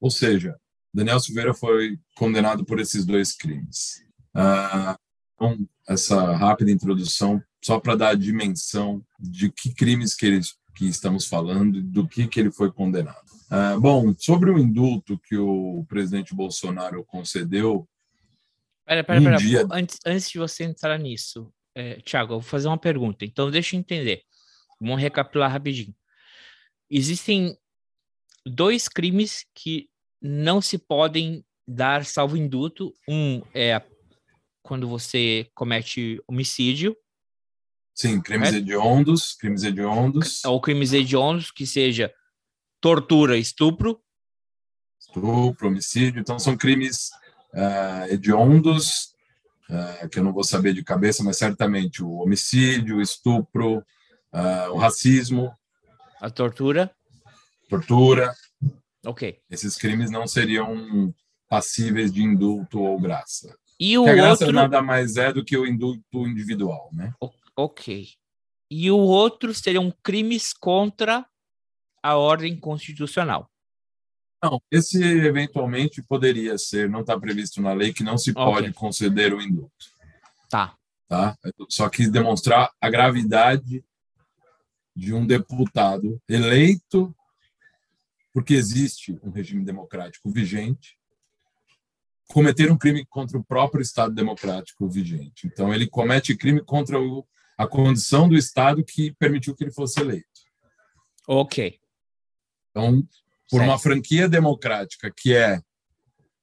Ou 0.00 0.10
seja, 0.10 0.56
Daniel 0.92 1.20
Silveira 1.20 1.54
foi 1.54 1.98
condenado 2.16 2.64
por 2.64 2.80
esses 2.80 3.04
dois 3.04 3.32
crimes. 3.32 4.02
Uh, 4.34 4.98
então, 5.34 5.68
essa 5.88 6.36
rápida 6.36 6.70
introdução 6.70 7.42
só 7.62 7.78
para 7.78 7.96
dar 7.96 8.08
a 8.10 8.14
dimensão 8.14 9.04
de 9.18 9.50
que 9.50 9.74
crimes 9.74 10.14
que, 10.14 10.26
eles, 10.26 10.54
que 10.80 10.88
estamos 10.88 11.26
falando 11.26 11.76
e 11.76 11.82
do 11.82 12.08
que, 12.08 12.26
que 12.26 12.40
ele 12.40 12.50
foi 12.50 12.72
condenado. 12.72 13.30
Uh, 13.50 13.78
bom, 13.78 14.14
sobre 14.16 14.50
o 14.50 14.58
indulto 14.58 15.18
que 15.18 15.36
o 15.36 15.84
presidente 15.86 16.34
Bolsonaro 16.34 17.04
concedeu. 17.04 17.86
Pera, 18.86 19.04
pera, 19.04 19.20
um 19.20 19.24
pera. 19.24 19.36
Dia... 19.36 19.68
Antes, 19.70 19.98
antes 20.06 20.30
de 20.30 20.38
você 20.38 20.64
entrar 20.64 20.98
nisso, 20.98 21.52
é, 21.74 22.00
Tiago, 22.00 22.32
eu 22.32 22.40
vou 22.40 22.48
fazer 22.48 22.68
uma 22.68 22.78
pergunta. 22.78 23.26
Então, 23.26 23.50
deixa 23.50 23.76
eu 23.76 23.80
entender. 23.80 24.22
Vamos 24.80 24.98
recapitular 24.98 25.52
rapidinho. 25.52 25.94
Existem 26.88 27.54
dois 28.46 28.88
crimes 28.88 29.44
que 29.54 29.86
não 30.18 30.62
se 30.62 30.78
podem 30.78 31.44
dar 31.68 32.06
salvo 32.06 32.38
indulto. 32.38 32.94
Um 33.06 33.42
é 33.52 33.82
quando 34.62 34.88
você 34.88 35.46
comete 35.54 36.22
homicídio, 36.26 36.96
Sim, 38.00 38.18
crimes 38.18 38.54
é? 38.54 38.56
hediondos, 38.56 39.34
crimes 39.34 39.62
hediondos. 39.62 40.42
Ou 40.46 40.58
crimes 40.58 40.94
hediondos, 40.94 41.50
que 41.50 41.66
seja 41.66 42.10
tortura, 42.80 43.36
estupro. 43.36 44.00
Estupro, 44.98 45.68
homicídio. 45.68 46.18
Então, 46.18 46.38
são 46.38 46.56
crimes 46.56 47.10
uh, 47.52 48.10
hediondos, 48.10 49.12
uh, 49.68 50.08
que 50.08 50.18
eu 50.18 50.24
não 50.24 50.32
vou 50.32 50.42
saber 50.42 50.72
de 50.72 50.82
cabeça, 50.82 51.22
mas 51.22 51.36
certamente 51.36 52.02
o 52.02 52.10
homicídio, 52.12 52.96
o 52.96 53.02
estupro, 53.02 53.80
uh, 54.32 54.70
o 54.72 54.78
racismo. 54.78 55.52
A 56.22 56.30
tortura. 56.30 56.90
Tortura. 57.68 58.34
Ok. 59.04 59.42
Esses 59.50 59.76
crimes 59.76 60.10
não 60.10 60.26
seriam 60.26 61.14
passíveis 61.50 62.10
de 62.10 62.22
indulto 62.22 62.80
ou 62.80 62.98
graça. 62.98 63.54
E 63.78 63.98
o 63.98 64.04
Que 64.04 64.10
a 64.10 64.14
graça 64.14 64.44
outro. 64.44 64.56
nada 64.56 64.80
mais 64.80 65.18
é 65.18 65.30
do 65.30 65.44
que 65.44 65.54
o 65.58 65.66
indulto 65.66 66.26
individual, 66.26 66.88
né? 66.94 67.12
Ok. 67.62 68.08
E 68.70 68.90
o 68.90 68.96
outro 68.98 69.52
seriam 69.52 69.92
crimes 70.02 70.52
contra 70.52 71.26
a 72.02 72.16
ordem 72.16 72.58
constitucional. 72.58 73.50
Não, 74.42 74.62
esse 74.70 75.02
eventualmente 75.02 76.02
poderia 76.02 76.56
ser, 76.56 76.88
não 76.88 77.00
está 77.00 77.18
previsto 77.20 77.60
na 77.60 77.74
lei 77.74 77.92
que 77.92 78.02
não 78.02 78.16
se 78.16 78.32
pode 78.32 78.68
Ok. 78.68 78.72
conceder 78.72 79.34
o 79.34 79.42
indulto, 79.42 79.90
Tá. 80.48 80.74
tá? 81.06 81.36
Só 81.68 81.90
quis 81.90 82.10
demonstrar 82.10 82.72
a 82.80 82.88
gravidade 82.88 83.84
de 84.96 85.12
um 85.12 85.26
deputado 85.26 86.18
eleito 86.26 87.14
porque 88.32 88.54
existe 88.54 89.18
um 89.22 89.30
regime 89.30 89.62
democrático 89.64 90.30
vigente 90.30 90.96
cometer 92.28 92.70
um 92.70 92.78
crime 92.78 93.04
contra 93.06 93.36
o 93.36 93.44
próprio 93.44 93.82
Estado 93.82 94.14
democrático 94.14 94.88
vigente. 94.88 95.46
Então 95.48 95.74
ele 95.74 95.86
comete 95.86 96.36
crime 96.36 96.62
contra 96.64 96.98
o, 96.98 97.26
a 97.62 97.66
condição 97.66 98.26
do 98.26 98.36
Estado 98.36 98.82
que 98.82 99.12
permitiu 99.18 99.54
que 99.54 99.62
ele 99.64 99.70
fosse 99.72 100.00
eleito. 100.00 100.26
Ok. 101.28 101.78
Então, 102.70 103.02
por 103.50 103.58
Certo. 103.58 103.64
uma 103.64 103.78
franquia 103.78 104.26
democrática 104.28 105.12
que 105.14 105.34
é 105.36 105.60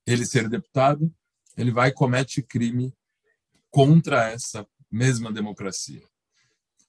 ele 0.06 0.26
ser 0.26 0.48
deputado, 0.48 1.12
ele 1.58 1.72
vai 1.72 1.90
e 1.90 1.94
comete 1.94 2.42
crime 2.44 2.94
contra 3.72 4.30
essa 4.30 4.66
mesma 4.92 5.32
democracia. 5.32 6.04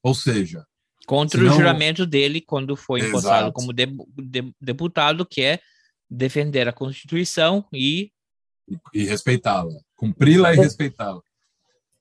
Ou 0.03 0.14
seja, 0.14 0.67
Contra 1.07 1.38
Senão- 1.41 1.55
o 1.55 1.57
juramento 1.57 2.05
dele 2.05 2.38
quando 2.43 2.77
foi 2.77 3.01
impostado 3.01 3.45
Exato. 3.47 3.53
como 3.55 3.73
de- 3.73 3.87
de- 3.87 4.55
deputado, 4.61 5.25
que 5.25 5.41
é 5.41 5.59
defender 6.11 6.69
a 6.69 6.73
Constituição 6.73 7.67
e. 7.73 8.12
e, 8.69 8.77
e 8.93 9.05
respeitá-la, 9.07 9.73
cumpri-la 9.97 10.53
e 10.53 10.57
respeitá-la. 10.59 11.23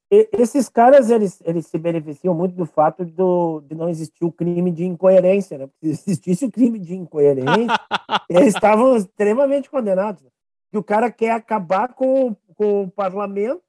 Esses 0.10 0.70
caras 0.70 1.10
eles, 1.10 1.42
eles 1.44 1.68
se 1.68 1.78
beneficiam 1.78 2.34
muito 2.34 2.56
do 2.56 2.66
fato 2.66 3.04
do, 3.04 3.62
de 3.62 3.76
não 3.76 3.90
existir 3.90 4.24
o 4.24 4.32
crime 4.32 4.72
de 4.72 4.86
incoerência, 4.86 5.58
né? 5.58 5.68
Porque 5.68 5.96
se 5.96 6.12
existisse 6.12 6.46
o 6.46 6.52
crime 6.52 6.80
de 6.80 6.96
incoerência, 6.96 7.76
eles 8.30 8.56
estavam 8.56 8.96
extremamente 8.96 9.70
condenados. 9.70 10.24
Que 10.72 10.78
o 10.78 10.84
cara 10.84 11.12
quer 11.12 11.32
acabar 11.32 11.94
com, 11.94 12.36
com 12.56 12.84
o 12.84 12.92
parlamento 12.92 13.62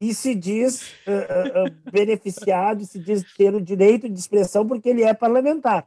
e 0.00 0.14
se 0.14 0.34
diz 0.34 0.94
eh, 1.06 1.26
eh, 1.28 1.70
beneficiado, 1.90 2.84
se 2.86 2.98
diz 2.98 3.22
ter 3.34 3.54
o 3.54 3.60
direito 3.60 4.08
de 4.08 4.18
expressão 4.18 4.66
porque 4.66 4.88
ele 4.88 5.02
é 5.02 5.12
parlamentar. 5.12 5.86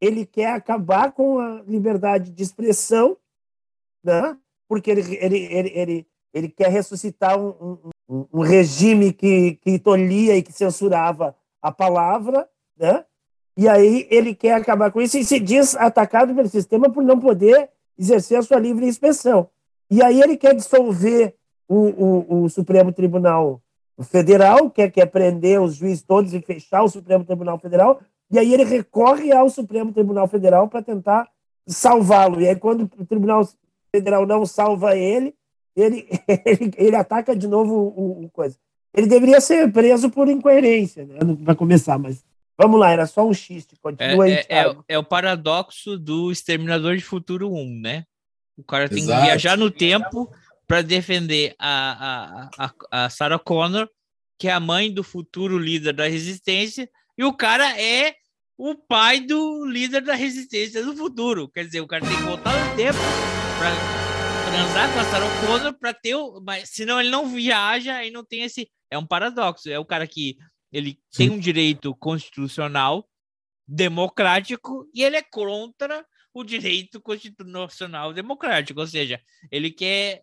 Ele 0.00 0.26
quer 0.26 0.52
acabar 0.52 1.12
com 1.12 1.38
a 1.38 1.62
liberdade 1.62 2.32
de 2.32 2.42
expressão, 2.42 3.16
né? 4.02 4.36
porque 4.68 4.90
ele, 4.90 5.16
ele, 5.16 5.38
ele, 5.38 5.72
ele, 5.74 6.06
ele 6.34 6.48
quer 6.48 6.70
ressuscitar 6.70 7.38
um, 7.38 7.50
um, 7.50 7.90
um- 8.32 8.40
regime 8.42 9.12
que, 9.12 9.52
que 9.62 9.78
tolhia 9.78 10.36
e 10.36 10.42
que 10.42 10.52
censurava 10.52 11.34
a 11.60 11.70
palavra, 11.72 12.48
né? 12.78 13.04
e 13.56 13.68
aí 13.68 14.06
ele 14.10 14.34
quer 14.34 14.54
acabar 14.54 14.90
com 14.90 15.00
isso 15.00 15.18
e 15.18 15.24
se 15.24 15.38
diz 15.38 15.76
atacado 15.76 16.34
pelo 16.34 16.48
sistema 16.48 16.90
por 16.90 17.02
não 17.02 17.18
poder 17.18 17.70
exercer 17.98 18.38
a 18.38 18.42
sua 18.42 18.58
livre 18.58 18.86
expressão. 18.86 19.48
E 19.90 20.02
aí 20.02 20.20
ele 20.20 20.36
quer 20.36 20.54
dissolver 20.54 21.34
o, 21.68 21.76
o, 21.76 22.42
o 22.44 22.48
Supremo 22.48 22.92
Tribunal 22.92 23.60
Federal, 24.00 24.70
quer, 24.70 24.90
quer 24.90 25.06
prender 25.06 25.60
os 25.60 25.76
juízes 25.76 26.02
todos 26.02 26.32
e 26.32 26.40
fechar 26.40 26.82
o 26.82 26.88
Supremo 26.88 27.24
Tribunal 27.24 27.58
Federal, 27.58 28.00
e 28.30 28.38
aí 28.38 28.52
ele 28.52 28.64
recorre 28.64 29.30
ao 29.32 29.50
Supremo 29.50 29.92
Tribunal 29.92 30.26
Federal 30.26 30.66
para 30.66 30.82
tentar 30.82 31.28
salvá-lo. 31.66 32.40
E 32.40 32.48
aí, 32.48 32.56
quando 32.56 32.90
o 32.98 33.04
Tribunal 33.04 33.46
Federal 33.94 34.26
não 34.26 34.46
salva 34.46 34.96
ele, 34.96 35.34
ele, 35.76 36.06
ele, 36.46 36.72
ele 36.76 36.96
ataca 36.96 37.34
de 37.34 37.46
novo 37.46 37.74
o, 37.74 38.24
o 38.24 38.30
coisa. 38.30 38.56
Ele 38.94 39.06
deveria 39.06 39.40
ser 39.40 39.72
preso 39.72 40.10
por 40.10 40.28
incoerência, 40.28 41.06
né? 41.06 41.18
Para 41.44 41.54
começar, 41.54 41.98
mas 41.98 42.22
vamos 42.58 42.78
lá, 42.78 42.90
era 42.90 43.06
só 43.06 43.26
um 43.26 43.32
xiste. 43.32 43.74
É, 43.74 43.78
Continua 43.80 44.24
aí, 44.24 44.32
é, 44.32 44.46
é, 44.48 44.76
é 44.88 44.98
o 44.98 45.04
paradoxo 45.04 45.98
do 45.98 46.30
Exterminador 46.30 46.96
de 46.96 47.02
Futuro 47.02 47.52
1, 47.52 47.80
né? 47.80 48.04
O 48.56 48.62
cara 48.62 48.88
tem 48.88 48.98
Exato. 48.98 49.20
que 49.20 49.26
viajar 49.26 49.56
no 49.56 49.70
tempo 49.70 50.30
para 50.66 50.82
defender 50.82 51.54
a, 51.58 52.48
a, 52.58 52.66
a, 52.66 53.04
a 53.04 53.10
Sarah 53.10 53.38
Connor, 53.38 53.88
que 54.38 54.48
é 54.48 54.52
a 54.52 54.60
mãe 54.60 54.92
do 54.92 55.02
futuro 55.02 55.58
líder 55.58 55.94
da 55.94 56.06
resistência, 56.06 56.88
e 57.16 57.24
o 57.24 57.32
cara 57.32 57.80
é 57.80 58.14
o 58.56 58.74
pai 58.74 59.20
do 59.20 59.64
líder 59.64 60.02
da 60.02 60.14
resistência 60.14 60.84
do 60.84 60.96
futuro. 60.96 61.48
Quer 61.48 61.64
dizer, 61.64 61.80
o 61.80 61.86
cara 61.86 62.04
tem 62.04 62.16
que 62.16 62.22
voltar 62.22 62.52
no 62.52 62.76
tempo 62.76 62.98
para 63.58 64.01
transar 64.52 64.92
com 64.92 65.00
a 65.00 65.04
Sarah 65.04 65.40
Connor 65.46 65.72
para 65.78 65.94
ter 65.94 66.14
o. 66.14 66.38
Mas 66.40 66.68
senão 66.68 67.00
ele 67.00 67.08
não 67.08 67.26
viaja 67.26 68.04
e 68.04 68.10
não 68.10 68.22
tem 68.22 68.42
esse. 68.42 68.70
É 68.90 68.98
um 68.98 69.06
paradoxo. 69.06 69.70
É 69.70 69.78
o 69.78 69.84
cara 69.84 70.06
que 70.06 70.36
ele 70.70 70.98
tem 71.10 71.30
um 71.30 71.38
direito 71.38 71.94
constitucional 71.94 73.08
democrático 73.66 74.86
e 74.94 75.02
ele 75.02 75.16
é 75.16 75.22
contra 75.22 76.04
o 76.34 76.44
direito 76.44 77.00
constitucional 77.00 78.12
democrático, 78.12 78.80
ou 78.80 78.86
seja, 78.86 79.20
ele 79.50 79.70
quer 79.70 80.22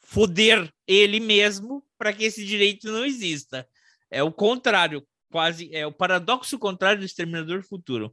foder 0.00 0.72
ele 0.86 1.18
mesmo 1.18 1.84
para 1.96 2.12
que 2.12 2.24
esse 2.24 2.44
direito 2.44 2.90
não 2.90 3.04
exista. 3.04 3.68
É 4.10 4.22
o 4.22 4.32
contrário, 4.32 5.06
quase 5.30 5.68
é 5.74 5.86
o 5.86 5.92
paradoxo 5.92 6.58
contrário 6.58 7.00
do 7.00 7.06
exterminador 7.06 7.62
futuro. 7.62 8.12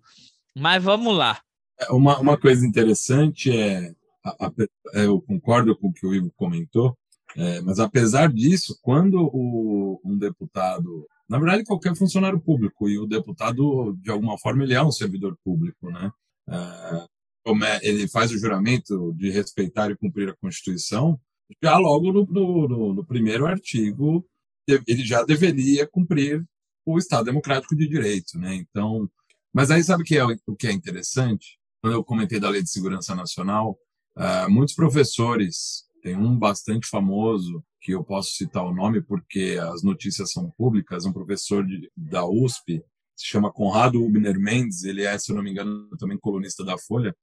Mas 0.55 0.83
vamos 0.83 1.15
lá. 1.15 1.39
É, 1.79 1.91
Uma, 1.91 2.19
uma 2.19 2.37
coisa 2.37 2.65
interessante 2.65 3.55
é, 3.55 3.93
a- 4.25 4.47
a- 4.47 4.53
é, 4.95 5.05
eu 5.05 5.21
concordo 5.21 5.75
com 5.77 5.89
o 5.89 5.93
que 5.93 6.05
o 6.05 6.13
Ivo 6.13 6.31
comentou, 6.35 6.97
é, 7.37 7.61
mas 7.61 7.79
apesar 7.79 8.31
disso, 8.33 8.77
quando 8.81 9.17
o, 9.33 9.99
um 10.03 10.17
deputado, 10.17 11.05
na 11.29 11.37
verdade 11.39 11.63
qualquer 11.65 11.95
funcionário 11.95 12.39
público, 12.39 12.89
e 12.89 12.97
o 12.99 13.05
deputado, 13.05 13.93
de 14.01 14.11
alguma 14.11 14.37
forma, 14.37 14.63
ele 14.63 14.73
é 14.73 14.83
um 14.83 14.91
servidor 14.91 15.37
público, 15.43 15.89
né? 15.91 16.11
É, 16.49 17.05
é- 17.47 17.79
ele 17.87 18.07
faz 18.07 18.31
o 18.31 18.37
juramento 18.37 19.13
de 19.13 19.29
respeitar 19.29 19.91
e 19.91 19.95
cumprir 19.95 20.29
a 20.29 20.35
Constituição, 20.37 21.19
já 21.63 21.77
logo 21.77 22.11
no, 22.11 22.25
no- 22.25 22.93
no- 22.95 23.05
primeiro 23.05 23.45
artigo, 23.45 24.25
ele 24.67 25.03
já 25.05 25.23
deveria 25.23 25.85
cumprir 25.87 26.43
o 26.85 26.97
Estado 26.97 27.25
Democrático 27.25 27.75
de 27.75 27.87
Direito, 27.87 28.37
né? 28.39 28.55
Então, 28.55 29.09
mas 29.53 29.69
aí 29.71 29.83
sabe 29.83 30.01
o 30.03 30.05
que 30.05 30.17
é, 30.17 30.23
o 30.47 30.55
que 30.55 30.67
é 30.67 30.71
interessante? 30.71 31.59
Quando 31.81 31.93
eu 31.93 32.03
comentei 32.03 32.39
da 32.39 32.49
Lei 32.49 32.63
de 32.63 32.69
Segurança 32.71 33.13
Nacional, 33.15 33.77
ah, 34.15 34.47
muitos 34.49 34.73
professores, 34.73 35.85
tem 36.01 36.15
um 36.15 36.37
bastante 36.37 36.87
famoso, 36.87 37.63
que 37.81 37.91
eu 37.91 38.03
posso 38.03 38.31
citar 38.31 38.63
o 38.63 38.73
nome 38.73 39.01
porque 39.01 39.59
as 39.61 39.83
notícias 39.83 40.31
são 40.31 40.49
públicas, 40.51 41.05
um 41.05 41.13
professor 41.13 41.65
de, 41.65 41.91
da 41.95 42.25
USP, 42.25 42.83
se 43.15 43.27
chama 43.27 43.51
Conrado 43.51 44.03
Ubner 44.03 44.39
Mendes, 44.39 44.83
ele 44.83 45.03
é, 45.03 45.17
se 45.17 45.31
eu 45.31 45.35
não 45.35 45.43
me 45.43 45.51
engano, 45.51 45.87
também 45.97 46.17
colunista 46.17 46.63
da 46.65 46.77
Folha, 46.77 47.15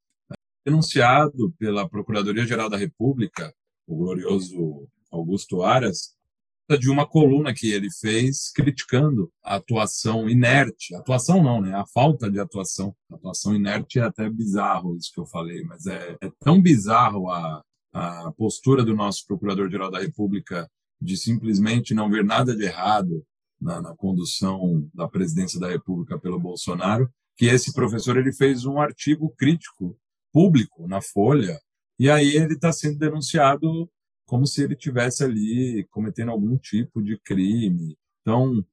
denunciado 0.65 1.53
pela 1.59 1.89
Procuradoria-Geral 1.89 2.71
da 2.71 2.77
República, 2.77 3.53
o 3.87 3.97
glorioso 3.97 4.89
Augusto 5.11 5.63
Aras, 5.63 6.15
de 6.79 6.91
uma 6.91 7.07
coluna 7.07 7.55
que 7.55 7.71
ele 7.71 7.89
fez 7.91 8.51
criticando 8.53 9.31
a 9.43 9.57
atuação 9.57 10.29
inerte, 10.29 10.95
atuação 10.95 11.43
não, 11.43 11.61
né? 11.61 11.75
A 11.75 11.87
falta 11.87 12.31
de 12.31 12.41
atuação. 12.41 12.95
Atuação 13.11 13.55
inerte 13.55 13.99
é 13.99 14.03
até 14.03 14.29
bizarro 14.29 14.97
isso 14.97 15.11
que 15.13 15.21
eu 15.21 15.27
falei, 15.27 15.63
mas 15.65 15.87
é, 15.87 16.17
é 16.21 16.31
tão 16.41 16.61
bizarro 16.61 17.31
a, 17.31 17.63
a 17.93 18.33
postura 18.33 18.85
do 18.85 18.95
nosso 18.95 19.27
Procurador-Geral 19.27 19.91
da 19.91 20.01
República 20.01 20.69
de 21.01 21.17
simplesmente 21.17 21.95
não 21.95 22.11
ver 22.11 22.25
nada 22.25 22.55
de 22.55 22.65
errado 22.65 23.25
na, 23.61 23.81
na 23.81 23.97
condução 23.97 24.89
da 24.95 25.09
presidência 25.09 25.59
da 25.59 25.69
República 25.69 26.19
pelo 26.19 26.39
Bolsonaro, 26.39 27.11
que 27.37 27.47
esse 27.47 27.73
professor 27.73 28.17
ele 28.17 28.33
fez 28.33 28.65
um 28.65 28.81
artigo 28.81 29.33
crítico 29.37 29.97
público 30.33 30.87
na 30.87 31.01
Folha 31.01 31.59
e 31.99 32.11
aí 32.11 32.37
ele 32.37 32.55
está 32.55 32.73
sendo 32.73 32.99
denunciado 32.99 33.89
como 34.33 34.47
se 34.47 34.63
ele 34.63 34.75
tivesse 34.75 35.23
ali 35.23 35.87
cometendo 35.91 36.31
algum 36.31 36.57
tipo 36.57 37.03
de 37.03 37.19
crime. 37.19 37.99
Então, 38.23 38.65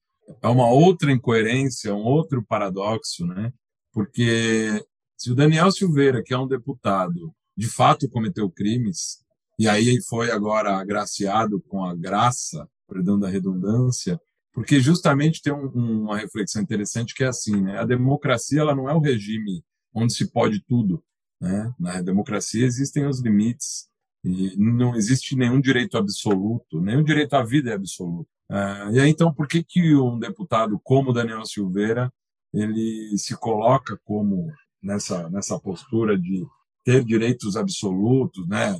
é 0.41 0.47
uma 0.47 0.71
outra 0.71 1.11
incoerência, 1.11 1.93
um 1.93 2.05
outro 2.05 2.41
paradoxo, 2.41 3.27
né? 3.27 3.51
Porque 3.91 4.81
se 5.17 5.29
o 5.29 5.35
Daniel 5.35 5.69
Silveira, 5.69 6.23
que 6.23 6.33
é 6.33 6.37
um 6.37 6.47
deputado, 6.47 7.35
de 7.57 7.67
fato 7.67 8.09
cometeu 8.09 8.49
crimes, 8.49 9.21
e 9.59 9.67
aí 9.67 10.01
foi 10.07 10.31
agora 10.31 10.77
agraciado 10.77 11.61
com 11.67 11.83
a 11.83 11.93
graça, 11.93 12.65
perdão 12.87 13.19
da 13.19 13.27
redundância, 13.27 14.17
porque 14.53 14.79
justamente 14.79 15.41
tem 15.41 15.51
um, 15.51 16.03
uma 16.03 16.17
reflexão 16.17 16.61
interessante 16.61 17.13
que 17.13 17.25
é 17.25 17.27
assim, 17.27 17.59
né? 17.59 17.79
A 17.79 17.85
democracia 17.85 18.61
ela 18.61 18.73
não 18.73 18.89
é 18.89 18.93
o 18.93 19.01
regime 19.01 19.61
onde 19.93 20.13
se 20.13 20.31
pode 20.31 20.63
tudo, 20.65 21.03
né? 21.41 21.69
Na 21.77 22.01
democracia 22.01 22.65
existem 22.65 23.05
os 23.05 23.19
limites 23.21 23.89
e 24.23 24.55
não 24.57 24.95
existe 24.95 25.35
nenhum 25.35 25.61
direito 25.61 25.97
absoluto, 25.97 26.81
nenhum 26.81 27.03
direito 27.03 27.33
à 27.33 27.43
vida 27.43 27.71
é 27.71 27.75
absoluto. 27.75 28.27
Uh, 28.49 28.91
e 28.91 28.99
aí, 28.99 29.09
então, 29.09 29.33
por 29.33 29.47
que 29.47 29.63
que 29.63 29.95
um 29.95 30.19
deputado 30.19 30.79
como 30.83 31.13
Daniel 31.13 31.45
Silveira 31.45 32.11
ele 32.53 33.15
se 33.17 33.37
coloca 33.37 33.99
como 34.03 34.51
nessa 34.81 35.29
nessa 35.29 35.59
postura 35.59 36.17
de 36.17 36.45
ter 36.83 37.03
direitos 37.03 37.55
absolutos, 37.55 38.47
né? 38.47 38.79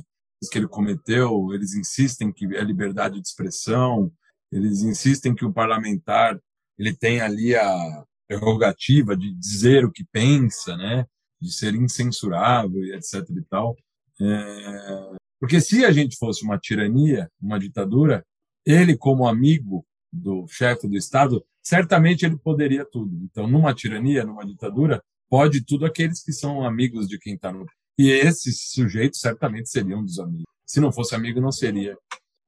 que 0.50 0.58
ele 0.58 0.68
cometeu, 0.68 1.52
eles 1.52 1.74
insistem 1.74 2.32
que 2.32 2.46
é 2.56 2.64
liberdade 2.64 3.20
de 3.20 3.26
expressão, 3.28 4.10
eles 4.50 4.82
insistem 4.82 5.34
que 5.34 5.44
o 5.44 5.52
parlamentar 5.52 6.40
ele 6.78 6.94
tem 6.94 7.20
ali 7.20 7.54
a 7.54 8.04
prerrogativa 8.26 9.16
de 9.16 9.34
dizer 9.34 9.84
o 9.84 9.92
que 9.92 10.04
pensa, 10.04 10.76
né, 10.76 11.04
de 11.40 11.52
ser 11.52 11.74
incensurável 11.74 12.82
etc 12.94 13.28
e 13.30 13.42
tal. 13.50 13.76
É... 14.20 15.20
Porque 15.40 15.60
se 15.60 15.84
a 15.86 15.90
gente 15.90 16.16
fosse 16.18 16.44
uma 16.44 16.58
tirania, 16.58 17.30
uma 17.40 17.58
ditadura, 17.58 18.24
ele 18.64 18.94
como 18.96 19.26
amigo 19.26 19.86
do 20.12 20.46
chefe 20.46 20.86
do 20.86 20.96
Estado, 20.96 21.42
certamente 21.62 22.26
ele 22.26 22.36
poderia 22.36 22.84
tudo. 22.84 23.16
Então, 23.24 23.46
numa 23.46 23.72
tirania, 23.72 24.24
numa 24.24 24.44
ditadura, 24.44 25.02
pode 25.30 25.64
tudo 25.64 25.86
aqueles 25.86 26.22
que 26.22 26.32
são 26.32 26.64
amigos 26.64 27.08
de 27.08 27.18
quem 27.18 27.34
está 27.34 27.50
no. 27.50 27.64
E 27.98 28.10
esses 28.10 28.70
sujeitos 28.70 29.20
certamente 29.20 29.70
seriam 29.70 30.04
dos 30.04 30.18
amigos. 30.18 30.44
Se 30.66 30.78
não 30.78 30.92
fosse 30.92 31.14
amigo, 31.14 31.40
não 31.40 31.52
seria, 31.52 31.96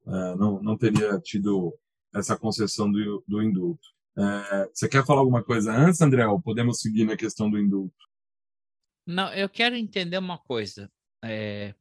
uh, 0.05 0.35
não, 0.37 0.61
não 0.61 0.77
teria 0.77 1.19
tido 1.19 1.75
essa 2.13 2.37
concessão 2.37 2.91
do, 2.91 3.23
do 3.27 3.41
indulto. 3.41 3.87
Uh, 4.15 4.69
você 4.71 4.87
quer 4.87 5.05
falar 5.05 5.21
alguma 5.21 5.43
coisa 5.43 5.73
antes, 5.73 5.99
André? 6.01 6.27
Ou 6.27 6.41
podemos 6.41 6.79
seguir 6.79 7.05
na 7.05 7.17
questão 7.17 7.49
do 7.49 7.59
indulto? 7.59 7.95
Não, 9.05 9.33
eu 9.33 9.49
quero 9.49 9.75
entender 9.75 10.17
uma 10.17 10.37
coisa. 10.37 10.89
É, 11.23 11.73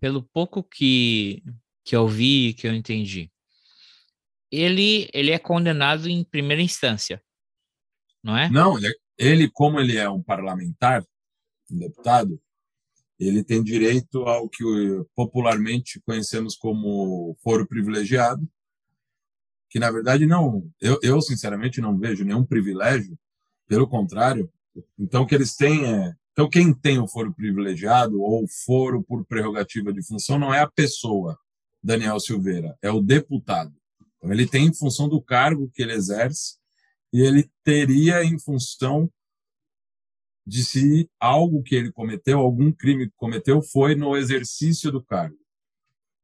pelo 0.00 0.22
pouco 0.22 0.62
que, 0.62 1.42
que 1.84 1.94
eu 1.96 2.06
vi, 2.06 2.54
que 2.54 2.66
eu 2.66 2.74
entendi, 2.74 3.30
ele, 4.50 5.08
ele 5.12 5.30
é 5.30 5.38
condenado 5.38 6.08
em 6.08 6.24
primeira 6.24 6.62
instância, 6.62 7.22
não 8.22 8.36
é? 8.36 8.48
Não, 8.48 8.78
ele, 8.78 8.88
é, 8.88 8.92
ele, 9.18 9.50
como 9.50 9.78
ele 9.80 9.96
é 9.96 10.08
um 10.08 10.22
parlamentar, 10.22 11.04
um 11.70 11.78
deputado, 11.78 12.40
ele 13.18 13.42
tem 13.42 13.62
direito 13.62 14.22
ao 14.22 14.48
que 14.48 14.64
popularmente 15.14 16.00
conhecemos 16.00 16.54
como 16.56 17.36
foro 17.42 17.66
privilegiado, 17.66 18.48
que 19.68 19.78
na 19.78 19.90
verdade 19.90 20.24
não, 20.24 20.70
eu, 20.80 20.98
eu 21.02 21.20
sinceramente 21.20 21.80
não 21.80 21.98
vejo 21.98 22.24
nenhum 22.24 22.44
privilégio, 22.44 23.18
pelo 23.66 23.86
contrário. 23.86 24.50
Então 24.98 25.26
que 25.26 25.34
eles 25.34 25.56
têm 25.56 25.84
é, 25.84 26.14
então 26.38 26.48
quem 26.48 26.72
tem 26.72 27.00
o 27.00 27.08
foro 27.08 27.34
privilegiado 27.34 28.22
ou 28.22 28.46
foro 28.64 29.02
por 29.02 29.26
prerrogativa 29.26 29.92
de 29.92 30.06
função 30.06 30.38
não 30.38 30.54
é 30.54 30.60
a 30.60 30.70
pessoa 30.70 31.36
Daniel 31.82 32.20
Silveira, 32.20 32.78
é 32.80 32.88
o 32.92 33.00
deputado. 33.02 33.74
Então, 34.16 34.32
ele 34.32 34.46
tem 34.46 34.66
em 34.66 34.72
função 34.72 35.08
do 35.08 35.20
cargo 35.20 35.68
que 35.74 35.82
ele 35.82 35.94
exerce 35.94 36.56
e 37.12 37.22
ele 37.22 37.50
teria 37.64 38.22
em 38.22 38.38
função 38.38 39.10
de 40.46 40.64
se 40.64 41.10
algo 41.18 41.60
que 41.60 41.74
ele 41.74 41.90
cometeu, 41.90 42.38
algum 42.38 42.70
crime 42.70 43.08
que 43.08 43.16
cometeu, 43.16 43.60
foi 43.60 43.96
no 43.96 44.16
exercício 44.16 44.92
do 44.92 45.02
cargo. 45.02 45.36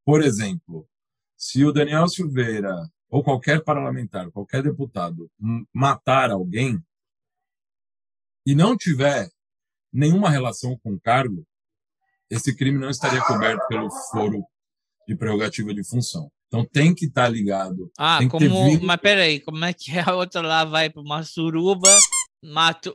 Por 0.04 0.22
exemplo, 0.22 0.88
se 1.36 1.64
o 1.64 1.72
Daniel 1.72 2.06
Silveira 2.06 2.88
ou 3.10 3.24
qualquer 3.24 3.64
parlamentar, 3.64 4.30
qualquer 4.30 4.62
deputado 4.62 5.28
matar 5.72 6.30
alguém 6.30 6.80
e 8.46 8.54
não 8.54 8.76
tiver 8.76 9.33
nenhuma 9.94 10.28
relação 10.28 10.76
com 10.82 10.92
o 10.92 11.00
cargo, 11.00 11.46
esse 12.28 12.54
crime 12.54 12.78
não 12.78 12.90
estaria 12.90 13.22
coberto 13.22 13.64
pelo 13.68 13.88
foro 14.10 14.44
de 15.06 15.14
prerrogativa 15.14 15.72
de 15.72 15.84
função. 15.84 16.28
Então 16.48 16.64
tem 16.64 16.94
que 16.94 17.06
estar 17.06 17.24
tá 17.24 17.28
ligado. 17.28 17.90
Ah, 17.96 18.18
como. 18.28 18.66
Vindo... 18.66 18.84
Mas 18.84 19.00
peraí, 19.00 19.40
como 19.40 19.64
é 19.64 19.72
que 19.72 19.96
a 19.98 20.14
outra 20.14 20.40
lá 20.40 20.64
vai 20.64 20.90
para 20.90 21.02
uma 21.02 21.22
suruba, 21.22 21.96
mata. 22.42 22.92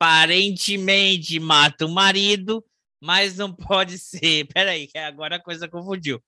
Aparentemente 0.00 1.38
mata 1.38 1.86
o 1.86 1.90
marido, 1.90 2.64
mas 3.00 3.36
não 3.36 3.52
pode 3.52 3.98
ser. 3.98 4.46
Peraí, 4.52 4.86
que 4.86 4.98
agora 4.98 5.36
a 5.36 5.42
coisa 5.42 5.68
confundiu. 5.68 6.22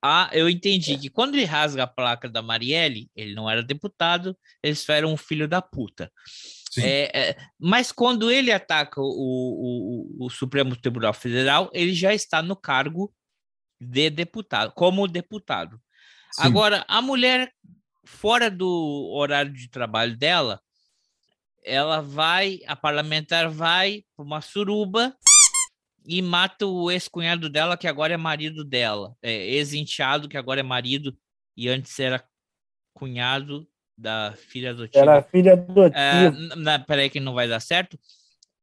Ah, 0.00 0.28
eu 0.32 0.48
entendi 0.50 0.98
que 0.98 1.08
quando 1.08 1.34
ele 1.34 1.44
rasga 1.44 1.84
a 1.84 1.88
placa 1.88 2.28
da 2.28 2.42
Marielle, 2.42 3.10
ele 3.16 3.34
não 3.34 3.50
era 3.50 3.62
deputado, 3.62 4.36
eles 4.62 4.84
foram 4.84 5.12
um 5.12 5.16
filho 5.16 5.48
da 5.48 5.62
puta. 5.62 6.12
É, 6.80 7.30
é, 7.30 7.36
mas 7.58 7.92
quando 7.92 8.30
ele 8.30 8.50
ataca 8.50 9.00
o, 9.00 9.04
o, 9.04 10.26
o, 10.26 10.30
Supremo 10.30 10.76
Tribunal 10.76 11.14
Federal, 11.14 11.70
ele 11.72 11.92
já 11.92 12.12
está 12.14 12.42
no 12.42 12.56
cargo 12.56 13.12
de 13.80 14.10
deputado, 14.10 14.72
como 14.72 15.06
deputado. 15.06 15.80
Sim. 16.32 16.42
Agora, 16.42 16.84
a 16.88 17.00
mulher, 17.00 17.52
fora 18.04 18.50
do 18.50 19.10
horário 19.12 19.52
de 19.52 19.68
trabalho 19.68 20.16
dela, 20.16 20.60
ela 21.64 22.00
vai, 22.00 22.60
a 22.66 22.74
parlamentar 22.74 23.48
vai 23.48 24.04
para 24.16 24.24
uma 24.24 24.40
suruba 24.40 25.16
e 26.06 26.20
mata 26.20 26.66
o 26.66 26.90
ex-cunhado 26.90 27.48
dela, 27.48 27.76
que 27.76 27.88
agora 27.88 28.14
é 28.14 28.18
marido 28.18 28.64
dela. 28.64 29.16
É, 29.22 29.32
ex-enteado, 29.32 30.28
que 30.28 30.36
agora 30.36 30.60
é 30.60 30.62
marido, 30.62 31.16
e 31.56 31.68
antes 31.68 31.98
era 31.98 32.22
cunhado 32.92 33.66
da 33.96 34.34
filha 34.48 34.70
adotiva. 34.70 35.02
Era 35.02 35.22
filha 35.22 35.52
adotiva. 35.54 35.98
É, 35.98 36.78
peraí 36.86 37.10
que 37.10 37.20
não 37.20 37.34
vai 37.34 37.48
dar 37.48 37.60
certo. 37.60 37.98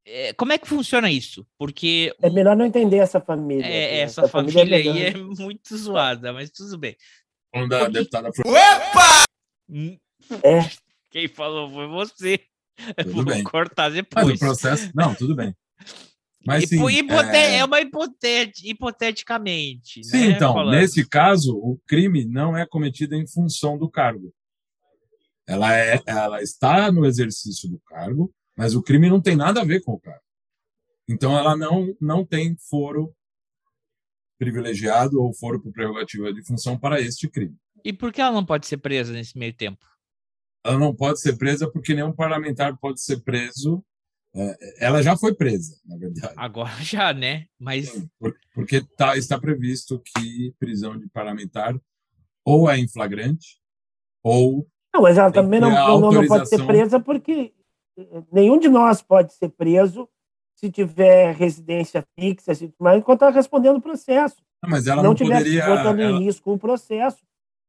É, 0.05 0.33
como 0.33 0.51
é 0.51 0.57
que 0.57 0.67
funciona 0.67 1.11
isso? 1.11 1.45
Porque. 1.57 2.13
É 2.21 2.29
melhor 2.29 2.55
não 2.55 2.65
entender 2.65 2.97
essa 2.97 3.21
família. 3.21 3.65
É, 3.65 3.99
essa, 3.99 4.21
essa, 4.21 4.29
família, 4.29 4.65
família 4.65 4.77
é 4.77 4.79
aí 4.79 5.05
é 5.05 5.17
muito 5.17 5.77
zoada, 5.77 6.33
mas 6.33 6.49
tudo 6.49 6.77
bem. 6.77 6.95
Dar 7.67 7.79
Porque... 7.79 7.91
deputada 7.91 8.29
Opa! 8.29 9.23
Hum. 9.69 9.97
É. 10.43 10.69
Quem 11.09 11.27
falou 11.27 11.69
foi 11.69 11.87
você. 11.87 12.39
Tudo 12.97 13.13
Vou 13.13 13.25
bem. 13.25 13.43
cortar 13.43 13.89
depois. 13.89 14.25
Mas 14.25 14.35
o 14.35 14.39
processo. 14.39 14.91
Não, 14.95 15.13
tudo 15.13 15.35
bem. 15.35 15.55
Mas, 16.45 16.67
sim, 16.67 16.83
hipote... 16.89 17.29
é... 17.29 17.57
é 17.57 17.65
uma 17.65 17.79
hipotet... 17.79 18.67
hipoteticamente. 18.67 20.03
Sim, 20.03 20.29
né? 20.29 20.31
então, 20.31 20.53
Falando. 20.53 20.75
nesse 20.75 21.07
caso, 21.07 21.55
o 21.55 21.79
crime 21.85 22.25
não 22.25 22.57
é 22.57 22.65
cometido 22.65 23.13
em 23.13 23.27
função 23.27 23.77
do 23.77 23.89
cargo. 23.89 24.33
Ela, 25.51 25.75
é, 25.75 26.01
ela 26.07 26.41
está 26.41 26.89
no 26.93 27.05
exercício 27.05 27.69
do 27.69 27.77
cargo, 27.81 28.33
mas 28.55 28.73
o 28.73 28.81
crime 28.81 29.09
não 29.09 29.19
tem 29.19 29.35
nada 29.35 29.59
a 29.59 29.65
ver 29.65 29.83
com 29.83 29.91
o 29.91 29.99
cara. 29.99 30.21
Então 31.09 31.37
ela 31.37 31.57
não, 31.57 31.93
não 31.99 32.25
tem 32.25 32.55
foro 32.69 33.13
privilegiado 34.39 35.21
ou 35.21 35.33
foro 35.33 35.61
por 35.61 35.73
prerrogativa 35.73 36.31
de 36.31 36.41
função 36.41 36.79
para 36.79 37.01
este 37.01 37.27
crime. 37.29 37.57
E 37.83 37.91
por 37.91 38.13
que 38.13 38.21
ela 38.21 38.31
não 38.31 38.45
pode 38.45 38.65
ser 38.65 38.77
presa 38.77 39.11
nesse 39.11 39.37
meio 39.37 39.53
tempo? 39.53 39.85
Ela 40.63 40.79
não 40.79 40.95
pode 40.95 41.19
ser 41.19 41.37
presa 41.37 41.69
porque 41.69 41.93
nenhum 41.93 42.13
parlamentar 42.13 42.77
pode 42.77 43.01
ser 43.01 43.19
preso. 43.21 43.83
É, 44.33 44.85
ela 44.85 45.03
já 45.03 45.17
foi 45.17 45.35
presa, 45.35 45.77
na 45.83 45.97
verdade. 45.97 46.33
Agora 46.37 46.71
já, 46.81 47.13
né? 47.13 47.47
Mas 47.59 47.91
porque 48.53 48.81
tá, 48.95 49.17
está 49.17 49.37
previsto 49.37 49.99
que 49.99 50.55
prisão 50.57 50.97
de 50.97 51.09
parlamentar 51.09 51.77
ou 52.45 52.69
é 52.69 52.77
em 52.77 52.87
flagrante 52.87 53.59
ou 54.23 54.70
não, 54.93 55.01
mas 55.01 55.17
ela 55.17 55.31
também 55.31 55.59
não, 55.59 55.71
não, 55.71 56.11
não 56.11 56.27
pode 56.27 56.49
ser 56.49 56.65
presa 56.65 56.99
porque 56.99 57.53
nenhum 58.31 58.57
de 58.57 58.67
nós 58.67 59.01
pode 59.01 59.33
ser 59.33 59.49
preso 59.49 60.07
se 60.55 60.69
tiver 60.69 61.35
residência 61.35 62.05
fixa, 62.19 62.53
se, 62.53 62.71
mas 62.79 62.99
enquanto 62.99 63.23
está 63.23 63.31
respondendo 63.31 63.77
o 63.77 63.81
processo. 63.81 64.37
Não, 64.61 64.69
mas 64.69 64.85
ela 64.85 65.01
não, 65.01 65.09
não 65.09 65.15
tiver 65.15 65.37
poderia, 65.37 65.65
botando 65.65 65.99
ela... 65.99 66.11
em 66.11 66.23
risco 66.23 66.53
o 66.53 66.59
processo. 66.59 67.17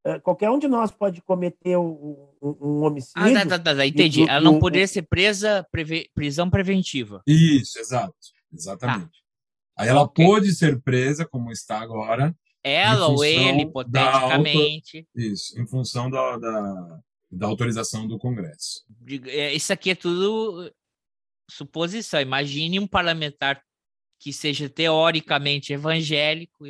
É, 0.05 0.19
qualquer 0.19 0.51
um 0.51 0.59
de 0.59 0.67
nós 0.67 0.91
pode 0.91 1.21
cometer 1.21 1.77
um, 1.77 2.29
um, 2.41 2.57
um 2.61 2.83
homicídio. 2.83 3.37
Ah, 3.37 3.45
tá, 3.47 3.57
tá, 3.57 3.75
tá, 3.75 3.85
entendi. 3.85 4.23
E, 4.23 4.29
ela 4.29 4.41
não 4.41 4.59
poderia 4.59 4.87
ser 4.87 5.03
presa, 5.03 5.65
preve, 5.71 6.09
prisão 6.13 6.49
preventiva. 6.49 7.23
Isso, 7.25 7.79
exato. 7.79 8.13
Exatamente. 8.53 9.05
Tá. 9.05 9.23
Aí 9.79 9.87
ela 9.87 10.01
okay. 10.01 10.25
pode 10.25 10.53
ser 10.53 10.79
presa, 10.81 11.25
como 11.25 11.51
está 11.51 11.79
agora. 11.79 12.35
Ela 12.63 13.07
ou 13.07 13.23
ele, 13.25 13.63
hipoteticamente. 13.63 14.97
Auto, 14.97 15.09
isso, 15.15 15.59
em 15.59 15.65
função 15.65 16.09
da, 16.09 16.37
da, 16.37 16.99
da 17.33 17.47
autorização 17.47 18.07
do 18.07 18.17
Congresso. 18.17 18.83
É, 19.27 19.53
isso 19.53 19.73
aqui 19.73 19.91
é 19.91 19.95
tudo 19.95 20.71
suposição. 21.49 22.21
Imagine 22.21 22.79
um 22.79 22.87
parlamentar 22.87 23.61
que 24.19 24.31
seja 24.31 24.69
teoricamente 24.69 25.73
evangélico, 25.73 26.65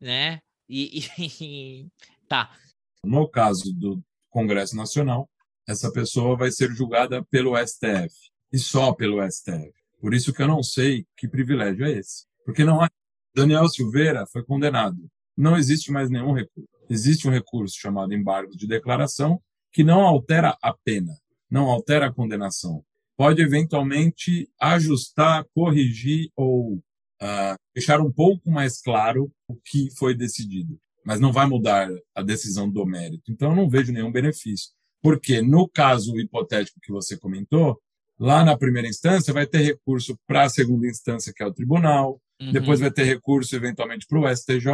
né? 0.00 0.40
E, 0.68 1.00
e, 1.30 1.86
tá. 2.28 2.56
No 3.04 3.28
caso 3.28 3.72
do 3.72 4.02
Congresso 4.30 4.76
Nacional, 4.76 5.28
essa 5.66 5.90
pessoa 5.90 6.36
vai 6.36 6.50
ser 6.50 6.70
julgada 6.72 7.24
pelo 7.24 7.56
STF 7.56 8.14
e 8.52 8.58
só 8.58 8.92
pelo 8.92 9.20
STF. 9.30 9.72
Por 10.00 10.14
isso 10.14 10.32
que 10.32 10.42
eu 10.42 10.48
não 10.48 10.62
sei 10.62 11.06
que 11.16 11.28
privilégio 11.28 11.84
é 11.84 11.92
esse. 11.92 12.26
Porque 12.44 12.64
não 12.64 12.80
há. 12.80 12.90
Daniel 13.34 13.68
Silveira 13.68 14.26
foi 14.26 14.42
condenado. 14.44 14.96
Não 15.36 15.56
existe 15.56 15.92
mais 15.92 16.10
nenhum 16.10 16.32
recurso. 16.32 16.68
Existe 16.88 17.28
um 17.28 17.30
recurso 17.30 17.78
chamado 17.78 18.14
embargo 18.14 18.56
de 18.56 18.66
declaração, 18.66 19.40
que 19.72 19.84
não 19.84 20.00
altera 20.02 20.56
a 20.62 20.72
pena, 20.72 21.14
não 21.50 21.66
altera 21.66 22.06
a 22.06 22.12
condenação. 22.12 22.84
Pode 23.16 23.42
eventualmente 23.42 24.48
ajustar, 24.60 25.44
corrigir 25.54 26.30
ou 26.36 26.74
uh, 26.74 27.56
deixar 27.74 28.00
um 28.00 28.12
pouco 28.12 28.50
mais 28.50 28.80
claro 28.80 29.30
o 29.48 29.56
que 29.56 29.88
foi 29.96 30.14
decidido, 30.14 30.78
mas 31.04 31.18
não 31.20 31.32
vai 31.32 31.46
mudar 31.46 31.88
a 32.14 32.22
decisão 32.22 32.70
do 32.70 32.86
mérito. 32.86 33.30
Então, 33.32 33.50
eu 33.50 33.56
não 33.56 33.68
vejo 33.68 33.92
nenhum 33.92 34.12
benefício. 34.12 34.70
Porque, 35.02 35.40
no 35.42 35.68
caso 35.68 36.18
hipotético 36.18 36.80
que 36.80 36.92
você 36.92 37.16
comentou, 37.16 37.80
lá 38.18 38.44
na 38.44 38.56
primeira 38.56 38.88
instância 38.88 39.32
vai 39.32 39.46
ter 39.46 39.62
recurso 39.62 40.18
para 40.26 40.44
a 40.44 40.48
segunda 40.48 40.86
instância, 40.88 41.32
que 41.34 41.42
é 41.42 41.46
o 41.46 41.52
tribunal, 41.54 42.20
Uhum. 42.40 42.52
depois 42.52 42.78
vai 42.78 42.90
ter 42.90 43.02
recurso 43.02 43.54
eventualmente 43.56 44.06
para 44.06 44.20
o 44.20 44.28
STJ 44.28 44.68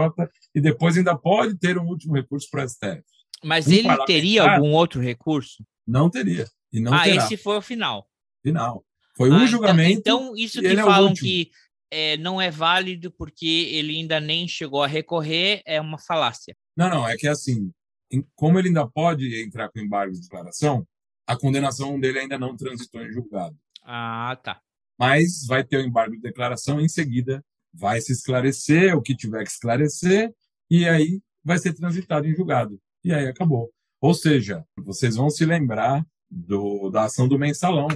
e 0.55 0.61
depois 0.61 0.97
ainda 0.97 1.17
pode 1.17 1.57
ter 1.57 1.79
um 1.79 1.87
último 1.87 2.15
recurso 2.15 2.49
para 2.51 2.65
o 2.65 2.69
STF. 2.69 3.03
Mas 3.45 3.67
um 3.67 3.73
ele 3.73 4.05
teria 4.07 4.43
algum 4.43 4.73
outro 4.73 5.01
recurso? 5.01 5.65
Não 5.87 6.09
teria. 6.11 6.47
E 6.73 6.81
não 6.81 6.93
ah, 6.95 7.03
terá. 7.05 7.17
esse 7.17 7.37
foi 7.37 7.57
o 7.57 7.63
final. 7.63 8.09
Final. 8.43 8.85
Foi 9.17 9.29
Ah, 9.31 9.33
um 9.33 9.37
então- 9.37 9.47
julgamento. 9.47 9.99
Então, 10.01 10.37
isso 10.37 10.59
e 10.59 10.63
que 10.63 10.67
é 10.69 10.77
falam 10.83 11.09
último. 11.11 11.29
que 11.29 11.51
é, 11.91 12.17
não 12.17 12.41
é 12.41 12.51
válido 12.51 13.11
porque 13.13 13.47
ele 13.73 13.95
ainda 13.97 14.19
nem 14.19 14.49
chegou 14.49 14.83
a 14.83 14.87
recorrer 14.87 15.63
é 15.65 15.81
uma 15.81 15.99
falácia. 15.99 16.57
Não, 16.77 16.89
não, 16.91 17.09
é 17.09 17.17
que 17.17 17.29
assim, 17.29 17.71
em- 18.11 18.27
como 18.35 18.59
ele 18.59 18.69
ainda 18.69 18.87
pode 18.89 19.41
entrar 19.41 19.69
com 19.69 19.79
embargo 19.79 20.13
de 20.13 20.21
declaração, 20.21 20.85
a 21.27 21.37
condenação 21.37 21.99
dele 22.01 22.19
ainda 22.21 22.37
não 22.39 22.57
transitou 22.57 23.01
em 23.03 23.13
julgado. 23.13 23.57
Ah, 23.85 24.37
tá. 24.43 24.61
Mas 24.99 25.47
vai 25.47 25.63
ter 25.63 25.77
o 25.77 25.81
embargo 25.87 26.17
de 26.17 26.21
declaração 26.23 26.81
em 26.81 26.89
seguida, 26.89 27.45
vai 27.73 28.01
se 28.01 28.13
esclarecer 28.13 28.97
o 28.97 29.03
que 29.03 29.15
tiver 29.15 29.45
que 29.45 29.51
esclarecer 29.51 30.33
e 30.71 30.89
aí 30.89 31.21
vai 31.45 31.59
ser 31.59 31.75
transitado 31.75 32.27
em 32.27 32.35
julgado. 32.35 32.81
E 33.05 33.13
aí 33.13 33.27
acabou. 33.27 33.71
Ou 34.01 34.15
seja, 34.15 34.65
vocês 34.79 35.17
vão 35.17 35.31
se 35.31 35.45
lembrar 35.45 36.05
do, 36.31 36.91
da 36.91 37.05
ação 37.05 37.29
do 37.29 37.39
mensalão. 37.39 37.89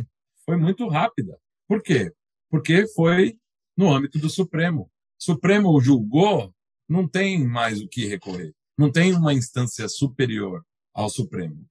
Foi 0.45 0.57
muito 0.57 0.87
rápida. 0.89 1.39
Por 1.67 1.83
quê? 1.83 2.13
Porque 2.51 2.87
foi 2.89 3.39
no 3.77 3.93
âmbito 3.93 4.19
do 4.19 4.29
Supremo. 4.31 4.91
Supremo 5.19 5.81
julgou, 5.81 6.55
não 6.89 7.07
tem 7.07 7.47
mais 7.47 7.81
o 7.81 7.89
que 7.89 8.07
recorrer. 8.07 8.55
Não 8.77 8.91
tem 8.91 9.13
uma 9.15 9.35
instância 9.35 9.89
superior 9.89 10.65
ao 10.95 11.09
Supremo. 11.11 11.67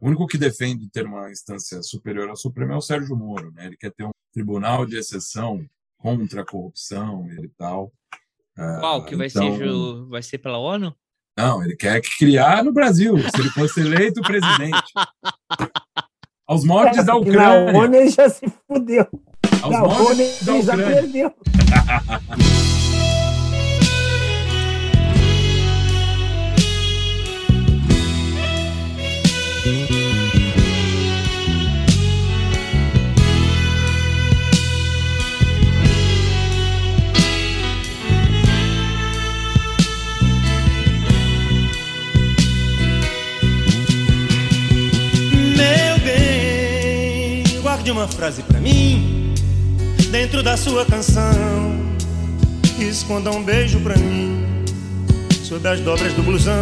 O 0.00 0.06
único 0.08 0.26
que 0.26 0.38
defende 0.38 0.88
ter 0.90 1.06
uma 1.06 1.30
instância 1.30 1.82
superior 1.82 2.28
ao 2.28 2.36
Supremo 2.36 2.72
é 2.72 2.76
o 2.76 2.80
Sérgio 2.80 3.16
Moro. 3.16 3.50
Né? 3.52 3.66
Ele 3.66 3.76
quer 3.76 3.92
ter 3.92 4.04
um 4.04 4.10
tribunal 4.32 4.86
de 4.86 4.96
exceção 4.96 5.66
contra 5.98 6.42
a 6.42 6.46
corrupção 6.46 7.30
e 7.32 7.48
tal. 7.48 7.92
Qual 8.54 9.04
que 9.04 9.16
vai 9.16 9.26
então- 9.26 9.56
ser 9.56 9.64
ju- 9.66 10.06
vai 10.08 10.22
ser 10.22 10.38
pela 10.38 10.58
ONU? 10.58 10.94
Não, 11.38 11.62
ele 11.62 11.76
quer 11.76 12.00
criar 12.18 12.62
no 12.64 12.72
Brasil, 12.72 13.16
se 13.18 13.40
ele 13.40 13.50
fosse 13.50 13.80
eleito 13.80 14.20
presidente. 14.20 14.92
Aos 16.46 16.64
mortes 16.64 17.04
da 17.04 17.14
Na 17.14 17.18
Ucrânia. 17.18 17.78
ONU 17.78 17.94
ele 17.94 18.10
já 18.10 18.28
se 18.28 18.46
fudeu. 18.66 19.06
Aos 19.62 19.72
Na 19.72 19.82
ONU 19.84 20.16
da 20.42 20.52
ele 20.52 20.62
já 20.62 20.74
Ucrânia. 20.74 21.00
perdeu. 21.00 21.34
guarde 47.90 47.92
uma 47.92 48.08
frase 48.08 48.42
pra 48.42 48.60
mim 48.60 49.34
dentro 50.10 50.42
da 50.42 50.56
sua 50.56 50.84
canção. 50.86 51.80
Esconda 52.78 53.30
um 53.30 53.42
beijo 53.42 53.80
pra 53.80 53.96
mim 53.96 54.46
sob 55.42 55.66
as 55.68 55.80
dobras 55.80 56.12
do 56.14 56.22
blusão. 56.22 56.60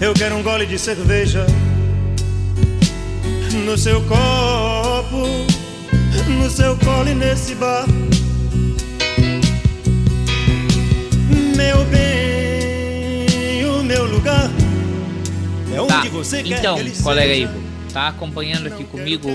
Eu 0.00 0.12
quero 0.14 0.36
um 0.36 0.42
gole 0.42 0.66
de 0.66 0.78
cerveja 0.78 1.46
no 3.64 3.76
seu 3.78 4.00
copo, 4.02 5.26
no 6.28 6.50
seu 6.50 6.76
colo 6.78 7.08
e 7.08 7.14
nesse 7.14 7.54
bar. 7.54 7.86
Meu 11.56 11.84
bem, 11.86 13.64
o 13.66 13.82
meu 13.82 14.06
lugar 14.06 14.50
é 15.74 15.80
onde 15.80 15.92
Tá. 15.92 16.04
você 16.10 16.42
quer 16.42 16.58
Então, 16.58 16.74
que 16.74 16.80
ele 16.80 16.90
colega 17.02 17.34
seja. 17.34 17.69
Tá 17.92 18.08
acompanhando 18.08 18.68
aqui 18.68 18.84
comigo 18.84 19.28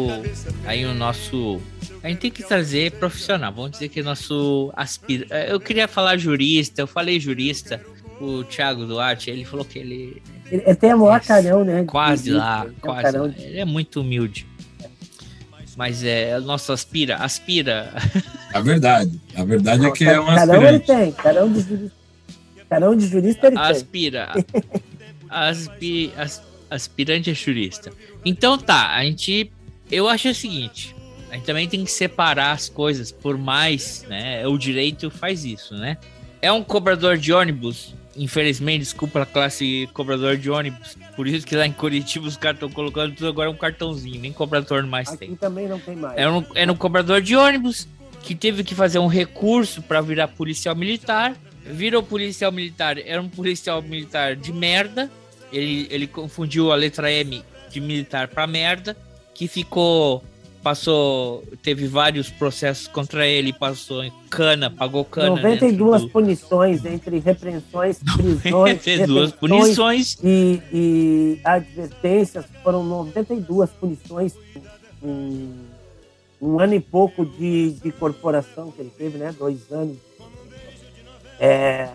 aí 0.65 0.85
o 0.85 0.93
nosso. 0.93 1.61
A 2.01 2.07
gente 2.07 2.19
tem 2.19 2.31
que 2.31 2.41
trazer 2.43 2.91
profissional. 2.93 3.51
Vamos 3.51 3.71
dizer 3.71 3.89
que 3.89 3.99
o 3.99 4.03
nosso 4.03 4.71
aspira. 4.75 5.25
Eu 5.47 5.59
queria 5.59 5.87
falar 5.87 6.17
jurista, 6.17 6.81
eu 6.81 6.87
falei 6.87 7.19
jurista. 7.19 7.81
O 8.21 8.45
Thiago 8.45 8.85
Duarte, 8.85 9.29
ele 9.29 9.43
falou 9.43 9.65
que 9.65 9.77
ele 9.77 10.21
Ele 10.49 10.63
ele 10.65 10.75
tem 10.75 10.91
a 10.91 10.95
maior 10.97 11.19
carão, 11.19 11.65
né? 11.65 11.83
quase 11.85 12.27
jurista, 12.29 12.45
lá, 12.47 12.67
quase. 12.79 13.01
carão 13.03 13.25
lá. 13.27 13.33
Ele 13.37 13.59
é 13.59 13.65
muito 13.65 13.99
humilde. 13.99 14.47
Mas 15.75 16.01
é 16.05 16.37
o 16.37 16.41
nosso 16.41 16.71
aspira, 16.71 17.17
aspira. 17.17 17.91
A 18.53 18.61
verdade. 18.61 19.19
A 19.35 19.43
verdade 19.43 19.85
é 19.85 19.91
que 19.91 20.05
é 20.05 20.17
um 20.17 20.25
Carão 20.27 20.63
ele 20.63 20.79
tem, 20.79 21.11
carão 21.11 21.51
de 21.51 21.59
jurista. 21.59 21.95
Carão 22.69 22.95
de 22.95 23.07
jurista 23.07 23.47
ele 23.47 23.55
tem. 23.57 23.65
aspira. 23.65 24.29
Aspi, 25.29 26.13
as- 26.15 26.41
aspirante 26.75 27.29
a 27.29 27.33
jurista. 27.33 27.91
Então 28.23 28.57
tá, 28.57 28.95
a 28.95 29.03
gente. 29.03 29.51
Eu 29.91 30.07
acho 30.09 30.29
o 30.29 30.35
seguinte. 30.35 30.95
A 31.29 31.35
gente 31.35 31.45
também 31.45 31.67
tem 31.67 31.83
que 31.83 31.91
separar 31.91 32.51
as 32.51 32.69
coisas, 32.69 33.11
por 33.11 33.37
mais, 33.37 34.05
né? 34.07 34.47
O 34.47 34.57
direito 34.57 35.09
faz 35.11 35.43
isso, 35.43 35.75
né? 35.75 35.97
É 36.41 36.51
um 36.51 36.63
cobrador 36.63 37.17
de 37.17 37.33
ônibus. 37.33 37.93
Infelizmente, 38.15 38.79
desculpa 38.79 39.21
a 39.21 39.25
classe 39.25 39.89
cobrador 39.93 40.37
de 40.37 40.49
ônibus. 40.49 40.97
Por 41.15 41.27
isso 41.27 41.45
que 41.45 41.55
lá 41.55 41.65
em 41.65 41.71
Curitiba 41.71 42.27
os 42.27 42.37
caras 42.37 42.55
estão 42.55 42.69
colocando 42.69 43.13
tudo 43.13 43.27
agora 43.27 43.49
um 43.49 43.55
cartãozinho, 43.55 44.21
nem 44.21 44.31
cobrador 44.31 44.83
mais 44.83 45.09
tem. 45.11 45.29
Aqui 45.29 45.37
também 45.37 45.67
não 45.67 45.79
tem 45.79 45.95
mais. 45.95 46.17
É 46.17 46.29
um, 46.29 46.45
é 46.55 46.71
um 46.71 46.75
cobrador 46.75 47.21
de 47.21 47.35
ônibus 47.35 47.87
que 48.23 48.33
teve 48.33 48.63
que 48.63 48.73
fazer 48.73 48.99
um 48.99 49.07
recurso 49.07 49.81
para 49.81 49.99
virar 50.01 50.29
policial 50.29 50.75
militar. 50.75 51.35
Virou 51.65 52.03
policial 52.03 52.51
militar, 52.51 52.97
era 52.97 53.21
um 53.21 53.27
policial 53.27 53.81
militar 53.81 54.35
de 54.35 54.53
merda. 54.53 55.11
Ele, 55.55 55.87
ele 55.89 56.07
confundiu 56.07 56.71
a 56.71 56.75
letra 56.75 57.11
M 57.11 57.43
de 57.69 57.79
militar 57.79 58.27
para 58.27 58.45
merda, 58.45 58.95
que 59.33 59.47
ficou 59.47 60.23
passou, 60.65 61.43
teve 61.61 61.85
vários 61.85 62.27
processos 62.27 62.87
contra 62.87 63.27
ele, 63.27 63.53
passou 63.53 64.03
em 64.03 64.11
cana, 64.31 64.67
pagou 64.67 65.05
cana. 65.05 65.35
92 65.35 66.01
dentro 66.01 66.09
punições 66.11 66.83
entre 66.83 67.19
repreensões, 67.19 67.99
prisões, 67.99 68.51
92 68.51 69.31
retenções 69.31 69.33
punições. 69.35 70.17
e, 70.23 70.61
e 70.73 71.39
advertências. 71.43 72.45
Foram 72.63 72.83
92 72.83 73.69
punições 73.69 74.33
em 75.03 75.53
um 76.41 76.59
ano 76.59 76.73
e 76.73 76.79
pouco 76.79 77.23
de, 77.23 77.73
de 77.73 77.91
corporação 77.91 78.71
que 78.71 78.81
ele 78.81 78.91
teve, 78.97 79.19
né? 79.19 79.35
Dois 79.37 79.71
anos. 79.71 79.97
É, 81.39 81.89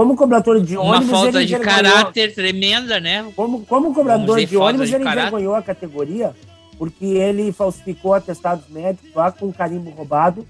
como 0.00 0.16
cobrador 0.16 0.58
de 0.62 0.78
Uma 0.78 0.96
ônibus, 0.96 1.10
falta 1.10 1.42
ele 1.42 1.46
de 1.46 1.58
caráter 1.58 2.34
tremenda, 2.34 2.98
né? 2.98 3.30
Como, 3.36 3.66
como 3.66 3.92
cobrador 3.92 4.38
de 4.40 4.46
falta 4.46 4.64
ônibus, 4.68 4.88
de 4.88 4.94
ele 4.94 5.04
caráter. 5.04 5.28
envergonhou 5.28 5.54
a 5.54 5.62
categoria 5.62 6.34
porque 6.78 7.04
ele 7.04 7.52
falsificou 7.52 8.14
atestados 8.14 8.66
médicos 8.70 9.10
lá 9.14 9.30
com 9.30 9.48
um 9.48 9.52
carimbo 9.52 9.90
roubado 9.90 10.46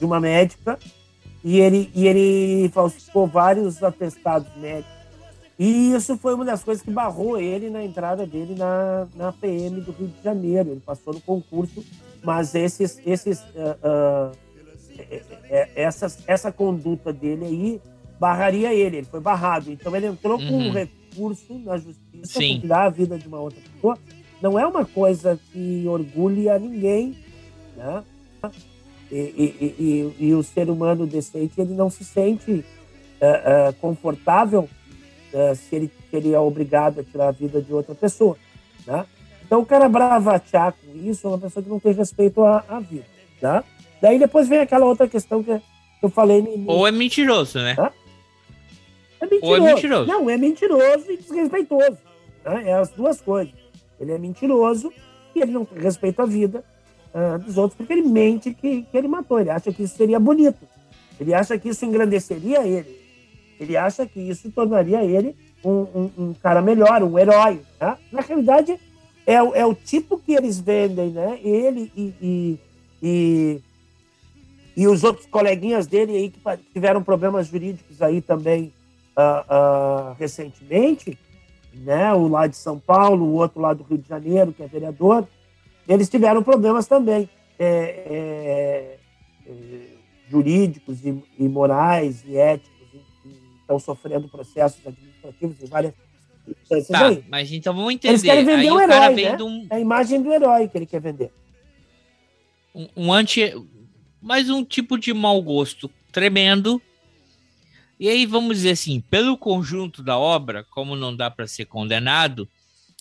de 0.00 0.04
uma 0.04 0.18
médica 0.18 0.76
e 1.44 1.60
ele, 1.60 1.88
e 1.94 2.08
ele 2.08 2.68
falsificou 2.70 3.28
vários 3.28 3.80
atestados 3.84 4.48
médicos. 4.56 4.90
E 5.56 5.92
isso 5.92 6.16
foi 6.16 6.34
uma 6.34 6.44
das 6.44 6.64
coisas 6.64 6.82
que 6.82 6.90
barrou 6.90 7.38
ele 7.38 7.70
na 7.70 7.84
entrada 7.84 8.26
dele 8.26 8.56
na, 8.56 9.06
na 9.14 9.30
PM 9.30 9.80
do 9.80 9.92
Rio 9.92 10.08
de 10.08 10.24
Janeiro. 10.24 10.70
Ele 10.70 10.82
passou 10.84 11.14
no 11.14 11.20
concurso, 11.20 11.84
mas 12.24 12.52
esses, 12.56 13.00
esses, 13.06 13.44
é- 13.54 15.22
é- 15.48 15.68
essas, 15.76 16.18
essa 16.26 16.50
conduta 16.50 17.12
dele 17.12 17.44
aí 17.44 17.80
barraria 18.18 18.72
ele. 18.74 18.98
Ele 18.98 19.06
foi 19.06 19.20
barrado. 19.20 19.70
Então 19.70 19.94
ele 19.94 20.06
entrou 20.06 20.38
com 20.38 20.44
um 20.44 20.66
Uhum. 20.66 20.72
recurso 20.72 21.54
na 21.64 21.76
justiça 21.76 22.32
para 22.34 22.60
tirar 22.60 22.84
a 22.86 22.88
vida 22.90 23.18
de 23.18 23.26
uma 23.28 23.40
outra 23.40 23.60
pessoa. 23.74 23.98
Não 24.42 24.58
é 24.58 24.66
uma 24.66 24.84
coisa 24.84 25.38
que 25.52 25.84
orgulhe 25.86 26.48
a 26.48 26.58
ninguém, 26.58 27.16
né? 27.76 28.02
E, 29.10 29.16
e- 29.16 30.14
e- 30.20 30.26
e- 30.26 30.34
o 30.34 30.42
ser 30.42 30.68
humano 30.68 31.06
decente 31.06 31.58
ele 31.60 31.72
não 31.74 31.88
se 31.90 32.04
sente 32.04 32.64
eh, 33.20 33.42
eh, 33.68 33.72
confortável 33.80 34.68
eh, 35.32 35.54
se, 35.54 35.74
ele, 35.74 35.90
se 36.10 36.16
ele 36.16 36.34
é 36.34 36.38
obrigado 36.38 37.00
a 37.00 37.02
tirar 37.04 37.28
a 37.28 37.32
vida 37.32 37.60
de 37.60 37.72
outra 37.72 37.94
pessoa, 37.94 38.36
né? 38.86 39.04
Então 39.44 39.60
o 39.60 39.66
cara 39.66 39.88
bravatear 39.88 40.72
com 40.74 40.94
isso 41.08 41.26
é 41.26 41.30
uma 41.30 41.38
pessoa 41.38 41.62
que 41.64 41.70
não 41.70 41.80
tem 41.80 41.92
respeito 41.94 42.44
à, 42.44 42.62
à 42.68 42.78
vida, 42.80 43.06
né? 43.42 43.64
Daí 44.00 44.18
depois 44.18 44.46
vem 44.46 44.58
aquela 44.60 44.84
outra 44.84 45.08
questão 45.08 45.42
que 45.42 45.58
eu 46.02 46.10
falei 46.10 46.42
no 46.42 46.48
início. 46.52 46.70
Ou 46.70 46.86
é 46.86 46.92
mentiroso, 46.92 47.58
né? 47.58 47.74
É 49.20 49.26
mentiroso. 49.26 49.46
Ou 49.62 49.68
é 49.68 49.74
mentiroso. 49.74 50.06
Não, 50.06 50.30
é 50.30 50.36
mentiroso 50.36 51.10
e 51.12 51.16
desrespeitoso. 51.16 51.98
né? 52.44 52.62
É 52.70 52.74
as 52.74 52.88
duas 52.90 53.20
coisas. 53.20 53.52
Ele 54.00 54.12
é 54.12 54.18
mentiroso 54.18 54.92
e 55.34 55.40
ele 55.40 55.50
não 55.52 55.64
tem 55.64 55.82
respeito 55.82 56.20
à 56.22 56.26
vida 56.26 56.64
ah, 57.12 57.36
dos 57.38 57.56
outros 57.58 57.76
porque 57.76 57.92
ele 57.92 58.02
mente 58.02 58.54
que, 58.54 58.82
que 58.82 58.96
ele 58.96 59.08
matou. 59.08 59.40
Ele 59.40 59.50
acha 59.50 59.72
que 59.72 59.82
isso 59.82 59.96
seria 59.96 60.20
bonito. 60.20 60.58
Ele 61.20 61.34
acha 61.34 61.58
que 61.58 61.68
isso 61.68 61.84
engrandeceria 61.84 62.64
ele. 62.66 62.96
Ele 63.58 63.76
acha 63.76 64.06
que 64.06 64.20
isso 64.20 64.50
tornaria 64.52 65.02
ele 65.04 65.34
um, 65.64 65.70
um- 65.70 66.10
um 66.18 66.34
cara 66.34 66.62
melhor, 66.62 67.02
um 67.02 67.18
herói. 67.18 67.60
né? 67.80 67.96
Na 68.12 68.20
realidade, 68.20 68.78
é, 69.26 69.42
o- 69.42 69.52
é 69.54 69.66
o 69.66 69.74
tipo 69.74 70.16
que 70.18 70.32
eles 70.32 70.60
vendem, 70.60 71.10
né? 71.10 71.40
Ele 71.42 71.90
e, 71.96 72.14
e, 72.22 72.58
e, 73.02 73.60
E 74.76 74.86
os 74.86 75.02
outros 75.02 75.26
coleguinhas 75.26 75.88
dele 75.88 76.12
aí 76.16 76.30
que 76.30 76.38
tiveram 76.72 77.02
problemas 77.02 77.48
jurídicos 77.48 78.00
aí 78.00 78.20
também 78.20 78.72
uh, 79.18 80.12
uh, 80.12 80.16
recentemente, 80.18 81.18
né? 81.74 82.12
O 82.14 82.28
lá 82.28 82.46
de 82.46 82.56
São 82.56 82.78
Paulo, 82.78 83.26
o 83.26 83.34
outro 83.34 83.60
lá 83.60 83.74
do 83.74 83.82
Rio 83.82 83.98
de 83.98 84.08
Janeiro, 84.08 84.52
que 84.52 84.62
é 84.62 84.68
vereador, 84.68 85.26
eles 85.88 86.08
tiveram 86.08 86.42
problemas 86.42 86.86
também 86.86 87.28
é, 87.58 87.66
é, 87.66 88.98
é, 89.46 89.86
jurídicos 90.30 91.04
e, 91.04 91.22
e, 91.38 91.48
morais 91.48 92.22
e 92.24 92.36
éticos 92.36 92.86
e, 92.94 93.28
e 93.28 93.40
estão 93.60 93.78
sofrendo 93.78 94.28
processos 94.28 94.86
administrativos 94.86 95.62
em 95.62 95.66
várias 95.66 95.94
tá, 96.88 97.06
aí. 97.06 97.24
Mas 97.28 97.52
então 97.52 97.74
vamos 97.74 97.94
entender. 97.94 98.12
Eles 98.12 98.22
querem 98.22 98.44
vender 98.44 98.68
aí 98.68 98.70
um 98.70 98.80
herói, 98.80 99.14
né? 99.14 99.42
Um... 99.42 99.66
É 99.70 99.76
a 99.76 99.80
imagem 99.80 100.22
do 100.22 100.32
herói 100.32 100.68
que 100.68 100.78
ele 100.78 100.86
quer 100.86 101.00
vender. 101.00 101.32
Um, 102.74 102.88
um 102.96 103.12
anti... 103.12 103.52
Mais 104.20 104.50
um 104.50 104.64
tipo 104.64 104.98
de 104.98 105.14
mau 105.14 105.40
gosto 105.40 105.88
tremendo. 106.10 106.82
E 107.98 108.08
aí 108.08 108.26
vamos 108.26 108.58
dizer 108.58 108.70
assim, 108.70 109.00
pelo 109.00 109.36
conjunto 109.36 110.02
da 110.02 110.18
obra, 110.18 110.64
como 110.70 110.94
não 110.94 111.14
dá 111.14 111.30
para 111.30 111.46
ser 111.46 111.64
condenado, 111.66 112.48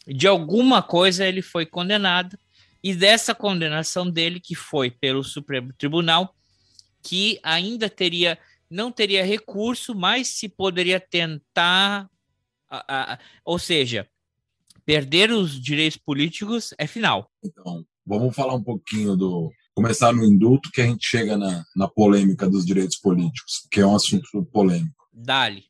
de 0.07 0.27
alguma 0.27 0.81
coisa 0.81 1.25
ele 1.25 1.41
foi 1.41 1.65
condenado. 1.65 2.37
E 2.83 2.93
dessa 2.95 3.35
condenação 3.35 4.09
dele, 4.09 4.39
que 4.39 4.55
foi 4.55 4.89
pelo 4.89 5.23
Supremo 5.23 5.73
Tribunal, 5.73 6.33
que 7.03 7.39
ainda 7.43 7.89
teria, 7.89 8.37
não 8.69 8.91
teria 8.91 9.25
recurso, 9.25 9.93
mas 9.93 10.29
se 10.29 10.47
poderia 10.47 10.99
tentar 10.99 12.09
a, 12.69 13.13
a, 13.13 13.19
ou 13.43 13.57
seja, 13.57 14.07
perder 14.85 15.31
os 15.31 15.59
direitos 15.61 15.97
políticos 15.97 16.73
é 16.77 16.87
final. 16.87 17.29
Então, 17.43 17.85
vamos 18.05 18.35
falar 18.35 18.55
um 18.55 18.63
pouquinho 18.63 19.15
do. 19.15 19.51
Começar 19.77 20.11
no 20.11 20.25
indulto, 20.25 20.71
que 20.71 20.81
a 20.81 20.85
gente 20.87 21.07
chega 21.07 21.37
na, 21.37 21.63
na 21.75 21.87
polêmica 21.87 22.49
dos 22.49 22.65
direitos 22.65 22.97
políticos, 22.97 23.67
que 23.69 23.79
é 23.79 23.85
um 23.85 23.95
assunto 23.95 24.43
polêmico. 24.51 25.07
Dali. 25.13 25.65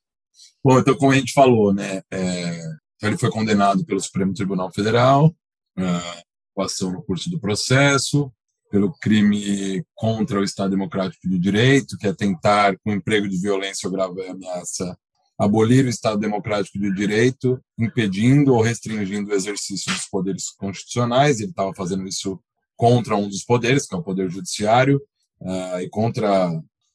Bom, 0.63 0.79
então, 0.79 0.95
como 0.95 1.11
a 1.11 1.15
gente 1.15 1.33
falou, 1.33 1.73
né, 1.73 2.01
é, 2.09 2.61
ele 3.01 3.17
foi 3.17 3.29
condenado 3.29 3.85
pelo 3.85 3.99
Supremo 3.99 4.33
Tribunal 4.33 4.71
Federal, 4.71 5.35
é, 5.77 6.23
ação 6.57 6.93
no 6.93 7.03
curso 7.03 7.29
do 7.29 7.37
processo, 7.37 8.31
pelo 8.71 8.93
crime 8.93 9.83
contra 9.93 10.39
o 10.39 10.43
Estado 10.45 10.69
Democrático 10.69 11.27
de 11.27 11.37
Direito, 11.37 11.97
que 11.97 12.07
é 12.07 12.13
tentar, 12.13 12.77
com 12.79 12.93
emprego 12.93 13.27
de 13.27 13.37
violência 13.37 13.87
ou 13.89 13.93
grave 13.93 14.25
ameaça, 14.25 14.97
abolir 15.37 15.83
o 15.83 15.89
Estado 15.89 16.17
Democrático 16.17 16.79
de 16.79 16.95
Direito, 16.95 17.61
impedindo 17.77 18.53
ou 18.53 18.61
restringindo 18.61 19.31
o 19.31 19.33
exercício 19.33 19.93
dos 19.93 20.07
poderes 20.07 20.49
constitucionais. 20.51 21.41
Ele 21.41 21.49
estava 21.49 21.73
fazendo 21.75 22.07
isso 22.07 22.39
contra 22.77 23.17
um 23.17 23.27
dos 23.27 23.43
poderes, 23.43 23.85
que 23.85 23.93
é 23.93 23.97
o 23.97 24.03
Poder 24.03 24.29
Judiciário, 24.29 25.01
uh, 25.41 25.81
e 25.81 25.89
contra 25.89 26.49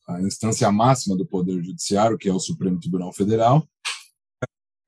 a 0.08 0.22
instância 0.22 0.70
máxima 0.72 1.16
do 1.16 1.26
Poder 1.26 1.62
Judiciário, 1.62 2.16
que 2.16 2.28
é 2.28 2.32
o 2.32 2.40
Supremo 2.40 2.80
Tribunal 2.80 3.12
Federal. 3.12 3.68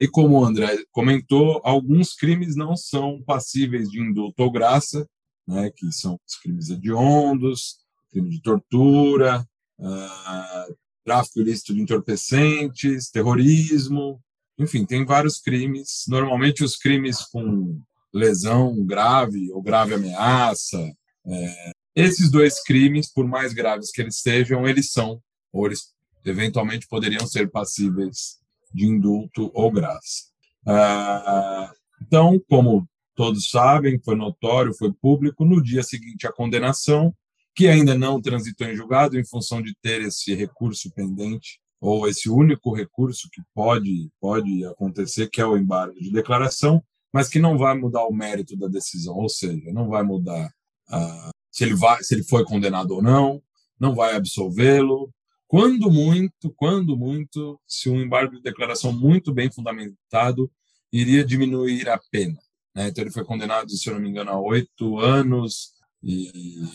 E 0.00 0.08
como 0.08 0.38
o 0.38 0.44
André 0.44 0.84
comentou, 0.90 1.60
alguns 1.64 2.14
crimes 2.14 2.56
não 2.56 2.76
são 2.76 3.22
passíveis 3.22 3.90
de 3.90 4.00
indulto 4.00 4.42
ou 4.42 4.50
graça, 4.50 5.08
né, 5.46 5.70
que 5.70 5.92
são 5.92 6.18
os 6.26 6.36
crimes 6.36 6.70
hediondos, 6.70 7.78
crime 8.10 8.30
de 8.30 8.40
tortura, 8.40 9.46
uh, 9.78 10.74
tráfico 11.04 11.40
ilícito 11.40 11.74
de 11.74 11.80
entorpecentes, 11.80 13.10
terrorismo, 13.10 14.20
enfim, 14.58 14.84
tem 14.84 15.04
vários 15.04 15.38
crimes. 15.40 16.04
Normalmente 16.08 16.64
os 16.64 16.76
crimes 16.76 17.20
com 17.22 17.80
lesão 18.14 18.84
grave 18.86 19.50
ou 19.50 19.60
grave 19.60 19.94
ameaça. 19.94 20.78
É, 21.26 21.72
esses 21.96 22.30
dois 22.30 22.62
crimes, 22.62 23.12
por 23.12 23.26
mais 23.26 23.52
graves 23.52 23.90
que 23.90 24.00
eles 24.00 24.20
sejam, 24.20 24.66
eles 24.66 24.92
são, 24.92 25.20
ou 25.52 25.66
eles 25.66 25.92
eventualmente 26.24 26.86
poderiam 26.88 27.26
ser 27.26 27.50
passíveis 27.50 28.38
de 28.72 28.86
indulto 28.86 29.50
ou 29.52 29.70
graça. 29.70 30.24
Ah, 30.66 31.72
então, 32.00 32.40
como 32.48 32.88
todos 33.14 33.50
sabem, 33.50 34.00
foi 34.02 34.16
notório, 34.16 34.74
foi 34.74 34.92
público, 34.92 35.44
no 35.44 35.62
dia 35.62 35.82
seguinte 35.82 36.26
à 36.26 36.32
condenação, 36.32 37.14
que 37.54 37.68
ainda 37.68 37.96
não 37.96 38.20
transitou 38.20 38.66
em 38.66 38.74
julgado 38.74 39.18
em 39.18 39.24
função 39.24 39.62
de 39.62 39.74
ter 39.80 40.02
esse 40.02 40.34
recurso 40.34 40.90
pendente 40.92 41.60
ou 41.80 42.08
esse 42.08 42.28
único 42.28 42.74
recurso 42.74 43.28
que 43.32 43.42
pode 43.54 44.10
pode 44.20 44.64
acontecer, 44.64 45.28
que 45.28 45.40
é 45.40 45.46
o 45.46 45.56
embargo 45.56 45.94
de 46.00 46.10
declaração, 46.10 46.82
mas 47.14 47.28
que 47.28 47.38
não 47.38 47.56
vai 47.56 47.78
mudar 47.78 48.04
o 48.06 48.12
mérito 48.12 48.56
da 48.56 48.66
decisão, 48.66 49.14
ou 49.14 49.28
seja, 49.28 49.72
não 49.72 49.88
vai 49.88 50.02
mudar 50.02 50.52
uh, 50.90 51.30
se 51.48 51.62
ele 51.62 51.76
vai 51.76 52.02
se 52.02 52.12
ele 52.12 52.24
foi 52.24 52.44
condenado 52.44 52.90
ou 52.90 53.00
não, 53.00 53.40
não 53.78 53.94
vai 53.94 54.16
absolvê-lo. 54.16 55.14
Quando 55.46 55.88
muito, 55.92 56.52
quando 56.56 56.96
muito, 56.96 57.60
se 57.68 57.88
um 57.88 58.00
embargo 58.00 58.34
de 58.34 58.42
declaração 58.42 58.92
muito 58.92 59.32
bem 59.32 59.48
fundamentado 59.48 60.50
iria 60.92 61.24
diminuir 61.24 61.88
a 61.88 62.00
pena. 62.10 62.36
Né? 62.74 62.88
Então 62.88 63.04
ele 63.04 63.12
foi 63.12 63.24
condenado, 63.24 63.70
se 63.70 63.88
eu 63.88 63.94
não 63.94 64.00
me 64.00 64.08
engano, 64.08 64.32
a 64.32 64.40
oito 64.40 64.98
anos 64.98 65.68
e 66.02 66.32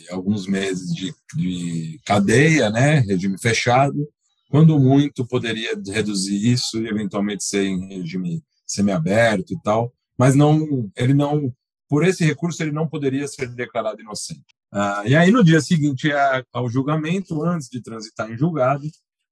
alguns 0.10 0.48
meses 0.48 0.96
de, 0.96 1.14
de 1.36 2.00
cadeia, 2.06 2.70
né, 2.70 3.00
regime 3.02 3.38
fechado, 3.38 4.08
quando 4.50 4.80
muito 4.80 5.28
poderia 5.28 5.74
reduzir 5.88 6.50
isso 6.50 6.82
e 6.82 6.88
eventualmente 6.88 7.44
ser 7.44 7.66
em 7.66 7.90
regime 7.90 8.42
semiaberto 8.66 9.54
e 9.54 9.62
tal, 9.62 9.94
mas 10.20 10.36
não, 10.36 10.92
ele 10.98 11.14
não, 11.14 11.54
por 11.88 12.06
esse 12.06 12.26
recurso 12.26 12.62
ele 12.62 12.72
não 12.72 12.88
poderia 12.88 13.28
ser 13.28 13.48
declarado 13.48 14.02
inocente. 14.02 14.56
Ah, 14.72 15.04
e 15.06 15.16
aí 15.16 15.32
no 15.32 15.44
dia 15.44 15.62
seguinte 15.62 16.10
ao 16.54 16.70
julgamento, 16.70 17.42
antes 17.44 17.70
de 17.70 17.82
transitar 17.82 18.30
em 18.30 18.38
julgado, 18.38 18.84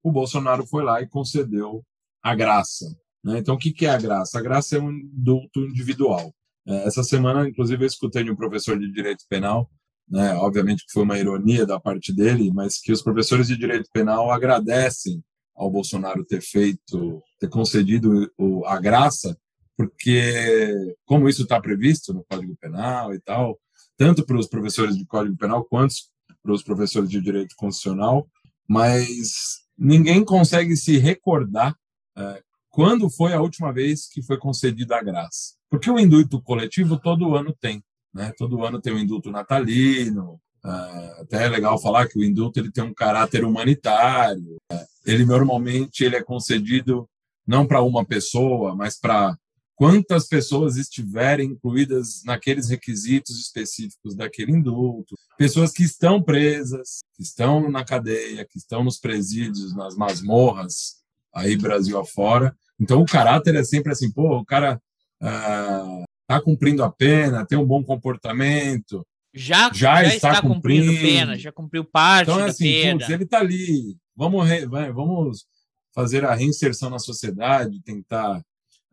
o 0.02 0.12
Bolsonaro 0.12 0.66
foi 0.66 0.84
lá 0.84 1.02
e 1.02 1.08
concedeu 1.08 1.84
a 2.24 2.34
graça. 2.34 2.86
Né? 3.24 3.40
Então 3.40 3.56
o 3.56 3.58
que, 3.58 3.86
é 3.86 3.90
a 3.90 3.98
graça? 3.98 4.40
A 4.40 4.42
graça 4.42 4.78
é 4.78 4.80
um 4.80 4.92
indulto 4.92 5.60
individual. 5.60 6.34
É, 6.66 6.88
essa 6.88 7.04
semana, 7.04 7.48
inclusive, 7.48 7.84
eu 7.84 7.88
escutei 7.88 8.24
de 8.24 8.32
um 8.32 8.36
professor 8.36 8.80
de 8.80 8.92
direito 8.92 9.26
penal 9.30 9.70
né, 10.10 10.34
obviamente 10.36 10.86
que 10.86 10.92
foi 10.94 11.04
uma 11.04 11.20
ironia 11.20 11.66
da 11.66 11.80
parte 11.80 12.14
dele, 12.14 12.52
mas 12.54 12.80
que 12.80 12.92
os 12.92 13.02
professores 13.02 13.48
de 13.48 13.58
direito 13.58 13.90
penal 13.92 14.32
agradecem 14.32 15.22
ao 15.56 15.70
Bolsonaro 15.70 16.24
ter 16.24 16.42
feito, 16.42 17.22
ter 17.40 17.50
concedido 17.50 18.32
a 18.66 18.80
graça, 18.80 19.38
porque 19.78 20.96
como 21.06 21.30
isso 21.30 21.44
está 21.44 21.62
previsto 21.62 22.14
no 22.14 22.26
Código 22.26 22.58
Penal 22.60 23.14
e 23.14 23.20
tal, 23.20 23.60
tanto 23.96 24.26
para 24.26 24.38
os 24.38 24.48
professores 24.48 24.98
de 24.98 25.06
Código 25.06 25.38
Penal 25.38 25.64
quanto 25.64 25.94
para 26.42 26.52
os 26.52 26.64
professores 26.64 27.10
de 27.10 27.22
Direito 27.22 27.56
Constitucional, 27.56 28.28
mas 28.68 29.62
ninguém 29.78 30.26
consegue 30.26 30.76
se 30.76 30.98
recordar 30.98 31.76
é, 32.18 32.42
quando 32.70 33.10
foi 33.10 33.34
a 33.34 33.42
última 33.42 33.72
vez 33.72 34.08
que 34.08 34.24
foi 34.24 34.38
concedida 34.38 34.98
a 34.98 35.04
graça. 35.04 35.56
Porque 35.70 35.90
o 35.90 36.00
indulto 36.00 36.42
coletivo 36.42 36.98
todo 36.98 37.36
ano 37.36 37.56
tem. 37.60 37.84
Né? 38.14 38.34
Todo 38.38 38.64
ano 38.64 38.82
tem 38.82 38.94
o 38.94 39.00
indulto 39.00 39.30
natalino. 39.30 40.40
Uh, 40.64 41.22
até 41.22 41.46
é 41.46 41.50
legal 41.50 41.80
falar 41.80 42.08
que 42.08 42.18
o 42.18 42.24
indulto 42.24 42.60
ele 42.60 42.72
tem 42.72 42.84
um 42.84 42.94
caráter 42.94 43.44
humanitário. 43.44 44.58
Uh, 44.72 44.86
ele 45.06 45.26
normalmente 45.26 46.04
ele 46.04 46.16
é 46.16 46.24
concedido 46.24 47.08
não 47.46 47.66
para 47.66 47.82
uma 47.82 48.06
pessoa, 48.06 48.76
mas 48.76 49.00
para 49.00 49.38
quantas 49.78 50.28
pessoas 50.28 50.76
estiverem 50.76 51.52
incluídas 51.52 52.24
naqueles 52.26 52.68
requisitos 52.68 53.40
específicos 53.40 54.16
daquele 54.16 54.52
indulto. 54.52 55.16
Pessoas 55.38 55.72
que 55.72 55.84
estão 55.84 56.22
presas, 56.22 57.02
que 57.16 57.22
estão 57.22 57.70
na 57.70 57.86
cadeia, 57.86 58.44
que 58.44 58.58
estão 58.58 58.84
nos 58.84 58.98
presídios, 58.98 59.76
nas 59.76 59.96
masmorras, 59.96 60.96
aí 61.34 61.56
Brasil 61.56 61.98
afora. 62.00 62.58
Então 62.80 63.02
o 63.02 63.06
caráter 63.06 63.54
é 63.54 63.64
sempre 63.64 63.92
assim, 63.92 64.12
pô, 64.12 64.40
o 64.40 64.46
cara 64.46 64.82
uh, 65.22 66.04
está 66.24 66.42
cumprindo 66.42 66.84
a 66.84 66.92
pena, 66.92 67.46
tem 67.46 67.58
um 67.58 67.66
bom 67.66 67.84
comportamento, 67.84 69.06
já, 69.32 69.72
já, 69.72 70.04
já 70.04 70.16
está, 70.16 70.30
está 70.32 70.42
cumprindo, 70.42 70.88
cumprindo, 70.88 71.08
pena, 71.08 71.38
já 71.38 71.52
cumpriu 71.52 71.86
parte 71.86 72.32
então, 72.32 72.44
é 72.44 72.50
assim, 72.50 72.64
pena. 72.64 73.00
Putz, 73.00 73.10
ele 73.12 73.24
está 73.26 73.38
ali, 73.38 73.96
vamos, 74.16 74.48
re, 74.48 74.66
vamos 74.66 75.46
fazer 75.94 76.26
a 76.26 76.34
reinserção 76.34 76.90
na 76.90 76.98
sociedade, 76.98 77.80
tentar 77.84 78.42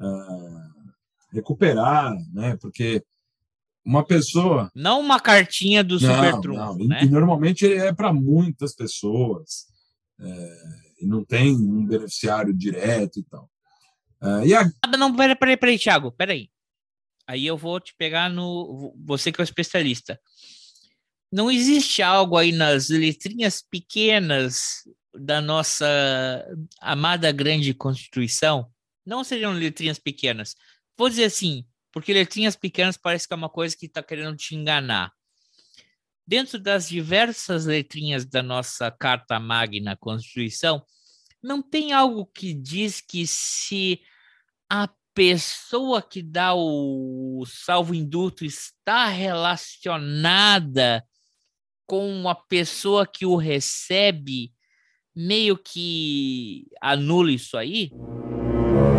uh, 0.00 0.74
recuperar, 1.32 2.14
né? 2.32 2.56
Porque 2.60 3.04
uma 3.84 4.04
pessoa... 4.04 4.70
Não 4.74 5.00
uma 5.00 5.20
cartinha 5.20 5.84
do 5.84 6.00
não, 6.00 6.14
super 6.14 6.40
trunfo, 6.40 6.78
não. 6.78 6.88
né? 6.88 7.04
E, 7.04 7.08
normalmente 7.08 7.66
é 7.66 7.92
para 7.92 8.12
muitas 8.12 8.74
pessoas, 8.74 9.66
é, 10.18 10.58
e 11.00 11.06
não 11.06 11.24
tem 11.24 11.54
um 11.54 11.84
beneficiário 11.84 12.54
direto 12.54 13.18
e 13.18 13.24
tal. 13.24 13.50
Uh, 14.22 14.46
e 14.46 14.54
a... 14.54 14.64
Não, 14.96 15.14
peraí, 15.14 15.36
peraí, 15.36 15.56
peraí, 15.56 15.78
Thiago, 15.78 16.10
peraí. 16.12 16.48
Aí 17.26 17.46
eu 17.46 17.56
vou 17.56 17.80
te 17.80 17.94
pegar 17.96 18.28
no. 18.28 18.94
Você 19.04 19.32
que 19.32 19.40
é 19.40 19.42
o 19.42 19.44
especialista. 19.44 20.20
Não 21.32 21.50
existe 21.50 22.02
algo 22.02 22.36
aí 22.36 22.52
nas 22.52 22.90
letrinhas 22.90 23.62
pequenas 23.62 24.84
da 25.14 25.40
nossa 25.40 25.86
amada 26.80 27.32
grande 27.32 27.74
Constituição? 27.74 28.70
Não 29.04 29.24
seriam 29.24 29.52
letrinhas 29.52 29.98
pequenas. 29.98 30.54
Vou 30.96 31.08
dizer 31.08 31.24
assim, 31.24 31.66
porque 31.92 32.12
letrinhas 32.12 32.56
pequenas 32.56 32.96
parece 32.96 33.26
que 33.26 33.34
é 33.34 33.36
uma 33.36 33.48
coisa 33.48 33.76
que 33.76 33.86
está 33.86 34.02
querendo 34.02 34.36
te 34.36 34.54
enganar. 34.54 35.12
dentro 36.26 36.58
das 36.58 36.88
diversas 36.88 37.66
letrinhas 37.66 38.24
da 38.24 38.42
nossa 38.42 38.90
Carta 38.90 39.38
Magna 39.38 39.96
Constituição, 39.96 40.84
não 41.42 41.62
tem 41.62 41.92
algo 41.92 42.26
que 42.26 42.54
diz 42.54 43.00
que 43.00 43.26
se 43.26 44.00
a 44.70 44.88
pessoa 45.14 46.02
que 46.02 46.22
dá 46.22 46.54
o 46.54 47.44
salvo-indulto 47.46 48.44
está 48.44 49.06
relacionada 49.06 51.06
com 51.86 52.28
a 52.28 52.34
pessoa 52.34 53.06
que 53.06 53.26
o 53.26 53.36
recebe, 53.36 54.52
meio 55.14 55.56
que 55.56 56.66
anula 56.80 57.30
isso 57.30 57.56
aí? 57.56 57.90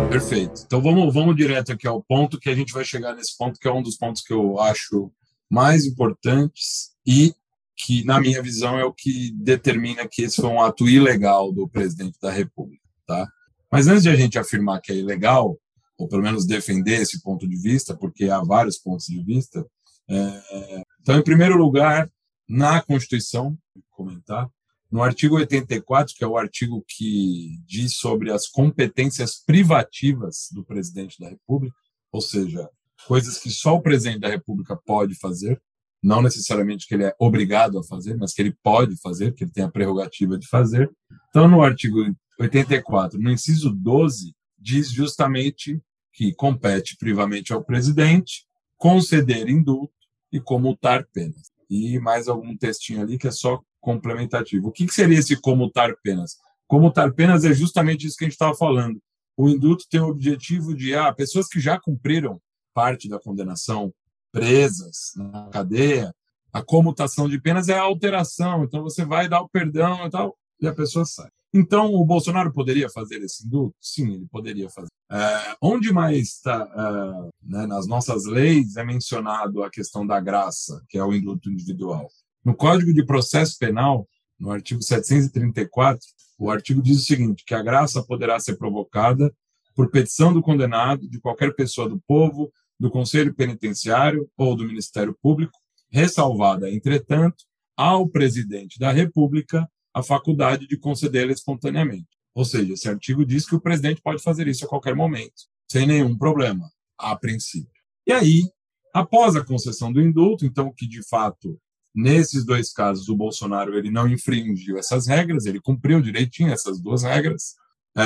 Perfeito. 0.08 0.62
Então 0.64 0.80
vamos, 0.80 1.12
vamos 1.12 1.36
direto 1.36 1.72
aqui 1.72 1.86
ao 1.86 2.02
ponto 2.02 2.38
que 2.38 2.48
a 2.48 2.54
gente 2.54 2.72
vai 2.72 2.84
chegar 2.84 3.14
nesse 3.14 3.36
ponto, 3.36 3.58
que 3.58 3.68
é 3.68 3.72
um 3.72 3.82
dos 3.82 3.96
pontos 3.96 4.22
que 4.22 4.32
eu 4.32 4.58
acho 4.60 5.12
mais 5.50 5.84
importantes 5.84 6.92
e 7.06 7.34
que, 7.76 8.04
na 8.04 8.18
minha 8.20 8.42
visão, 8.42 8.78
é 8.78 8.84
o 8.84 8.92
que 8.92 9.32
determina 9.34 10.08
que 10.10 10.22
esse 10.22 10.36
foi 10.36 10.48
um 10.48 10.60
ato 10.60 10.88
ilegal 10.88 11.52
do 11.52 11.68
presidente 11.68 12.18
da 12.20 12.30
República. 12.30 12.82
Tá? 13.06 13.28
Mas 13.70 13.86
antes 13.86 14.04
de 14.04 14.08
a 14.08 14.16
gente 14.16 14.38
afirmar 14.38 14.80
que 14.80 14.92
é 14.92 14.96
ilegal, 14.96 15.58
ou 15.98 16.08
pelo 16.08 16.22
menos 16.22 16.46
defender 16.46 17.02
esse 17.02 17.22
ponto 17.22 17.46
de 17.46 17.56
vista, 17.56 17.94
porque 17.94 18.24
há 18.30 18.40
vários 18.40 18.78
pontos 18.78 19.06
de 19.06 19.22
vista, 19.22 19.66
é... 20.08 20.82
então, 21.00 21.18
em 21.18 21.22
primeiro 21.22 21.56
lugar, 21.56 22.10
na 22.48 22.80
Constituição, 22.80 23.56
comentar, 23.90 24.48
no 24.90 25.02
artigo 25.02 25.36
84, 25.36 26.14
que 26.14 26.24
é 26.24 26.26
o 26.26 26.36
artigo 26.36 26.84
que 26.86 27.58
diz 27.66 27.96
sobre 27.96 28.30
as 28.30 28.46
competências 28.46 29.42
privativas 29.44 30.48
do 30.52 30.64
presidente 30.64 31.18
da 31.18 31.28
República, 31.28 31.76
ou 32.12 32.20
seja, 32.20 32.68
coisas 33.06 33.38
que 33.38 33.50
só 33.50 33.74
o 33.74 33.82
presidente 33.82 34.20
da 34.20 34.28
República 34.28 34.76
pode 34.76 35.14
fazer, 35.14 35.60
não 36.02 36.22
necessariamente 36.22 36.86
que 36.86 36.94
ele 36.94 37.04
é 37.04 37.14
obrigado 37.18 37.78
a 37.78 37.84
fazer, 37.84 38.16
mas 38.16 38.32
que 38.32 38.42
ele 38.42 38.56
pode 38.62 38.96
fazer, 39.00 39.34
que 39.34 39.44
ele 39.44 39.50
tem 39.50 39.64
a 39.64 39.70
prerrogativa 39.70 40.38
de 40.38 40.46
fazer. 40.46 40.90
Então, 41.28 41.48
no 41.48 41.62
artigo 41.62 41.98
84, 42.38 43.18
no 43.18 43.30
inciso 43.30 43.70
12, 43.70 44.34
diz 44.58 44.90
justamente 44.90 45.80
que 46.12 46.32
compete 46.32 46.96
privamente 46.96 47.52
ao 47.52 47.64
presidente 47.64 48.46
conceder 48.76 49.48
indulto 49.48 49.92
e 50.32 50.40
comutar 50.40 51.06
penas. 51.12 51.50
E 51.68 51.98
mais 51.98 52.28
algum 52.28 52.56
textinho 52.56 53.02
ali 53.02 53.18
que 53.18 53.26
é 53.26 53.30
só 53.30 53.60
complementativo. 53.86 54.66
O 54.66 54.72
que, 54.72 54.92
seria 54.92 55.20
esse 55.20 55.40
comutar 55.40 55.94
penas? 56.02 56.38
Comutar 56.66 57.12
penas 57.12 57.44
é 57.44 57.54
justamente 57.54 58.04
isso 58.04 58.16
que 58.16 58.24
a 58.24 58.26
gente 58.26 58.32
estava 58.32 58.52
falando. 58.52 59.00
O 59.36 59.48
indulto 59.48 59.84
tem 59.88 60.00
o 60.00 60.08
objetivo 60.08 60.74
de 60.74 60.92
ah, 60.92 61.12
pessoas 61.12 61.46
que 61.46 61.60
já 61.60 61.78
cumpriram 61.78 62.40
parte 62.74 63.08
da 63.08 63.20
condenação 63.20 63.94
presas 64.32 65.12
na 65.16 65.48
cadeia, 65.50 66.12
a 66.52 66.62
comutação 66.64 67.28
de 67.28 67.40
penas 67.40 67.68
é 67.68 67.78
a 67.78 67.82
alteração. 67.82 68.64
Então 68.64 68.82
você 68.82 69.04
vai 69.04 69.28
dar 69.28 69.40
o 69.40 69.48
perdão 69.48 70.04
e 70.04 70.10
tal, 70.10 70.36
e 70.60 70.66
a 70.66 70.74
pessoa 70.74 71.04
sai. 71.04 71.28
Então 71.54 71.94
o 71.94 72.04
Bolsonaro 72.04 72.52
poderia 72.52 72.90
fazer 72.90 73.22
esse 73.22 73.46
indulto? 73.46 73.76
Sim, 73.80 74.14
ele 74.14 74.26
poderia 74.26 74.68
fazer. 74.68 74.88
É, 75.12 75.56
onde 75.62 75.92
mais 75.92 76.18
está, 76.18 76.68
é, 76.68 77.30
né, 77.40 77.66
nas 77.66 77.86
nossas 77.86 78.24
leis, 78.24 78.76
é 78.76 78.84
mencionado 78.84 79.62
a 79.62 79.70
questão 79.70 80.04
da 80.04 80.18
graça, 80.18 80.82
que 80.88 80.98
é 80.98 81.04
o 81.04 81.14
indulto 81.14 81.48
individual. 81.48 82.08
No 82.46 82.54
Código 82.54 82.94
de 82.94 83.04
Processo 83.04 83.58
Penal, 83.58 84.08
no 84.38 84.52
artigo 84.52 84.80
734, 84.80 85.98
o 86.38 86.48
artigo 86.48 86.80
diz 86.80 86.98
o 86.98 87.04
seguinte: 87.04 87.42
que 87.44 87.52
a 87.52 87.60
graça 87.60 88.04
poderá 88.04 88.38
ser 88.38 88.54
provocada 88.54 89.34
por 89.74 89.90
petição 89.90 90.32
do 90.32 90.40
condenado, 90.40 91.10
de 91.10 91.18
qualquer 91.18 91.56
pessoa 91.56 91.88
do 91.88 92.00
povo, 92.06 92.52
do 92.78 92.88
Conselho 92.88 93.34
Penitenciário 93.34 94.30
ou 94.36 94.54
do 94.54 94.64
Ministério 94.64 95.12
Público, 95.20 95.58
ressalvada, 95.90 96.70
entretanto, 96.70 97.42
ao 97.76 98.08
presidente 98.08 98.78
da 98.78 98.92
República 98.92 99.68
a 99.92 100.00
faculdade 100.00 100.68
de 100.68 100.78
concedê-la 100.78 101.32
espontaneamente. 101.32 102.06
Ou 102.32 102.44
seja, 102.44 102.74
esse 102.74 102.88
artigo 102.88 103.26
diz 103.26 103.44
que 103.44 103.56
o 103.56 103.60
presidente 103.60 104.00
pode 104.00 104.22
fazer 104.22 104.46
isso 104.46 104.64
a 104.64 104.68
qualquer 104.68 104.94
momento, 104.94 105.34
sem 105.68 105.84
nenhum 105.84 106.16
problema, 106.16 106.70
a 106.96 107.16
princípio. 107.16 107.82
E 108.06 108.12
aí, 108.12 108.48
após 108.94 109.34
a 109.34 109.44
concessão 109.44 109.92
do 109.92 110.00
indulto, 110.00 110.46
então 110.46 110.72
que 110.72 110.86
de 110.86 111.02
fato 111.08 111.60
nesses 111.96 112.44
dois 112.44 112.70
casos 112.72 113.08
o 113.08 113.16
Bolsonaro 113.16 113.76
ele 113.76 113.90
não 113.90 114.06
infringiu 114.06 114.76
essas 114.76 115.06
regras, 115.06 115.46
ele 115.46 115.60
cumpriu 115.60 116.02
direitinho 116.02 116.52
essas 116.52 116.78
duas 116.78 117.02
regras. 117.02 117.54
É, 117.96 118.04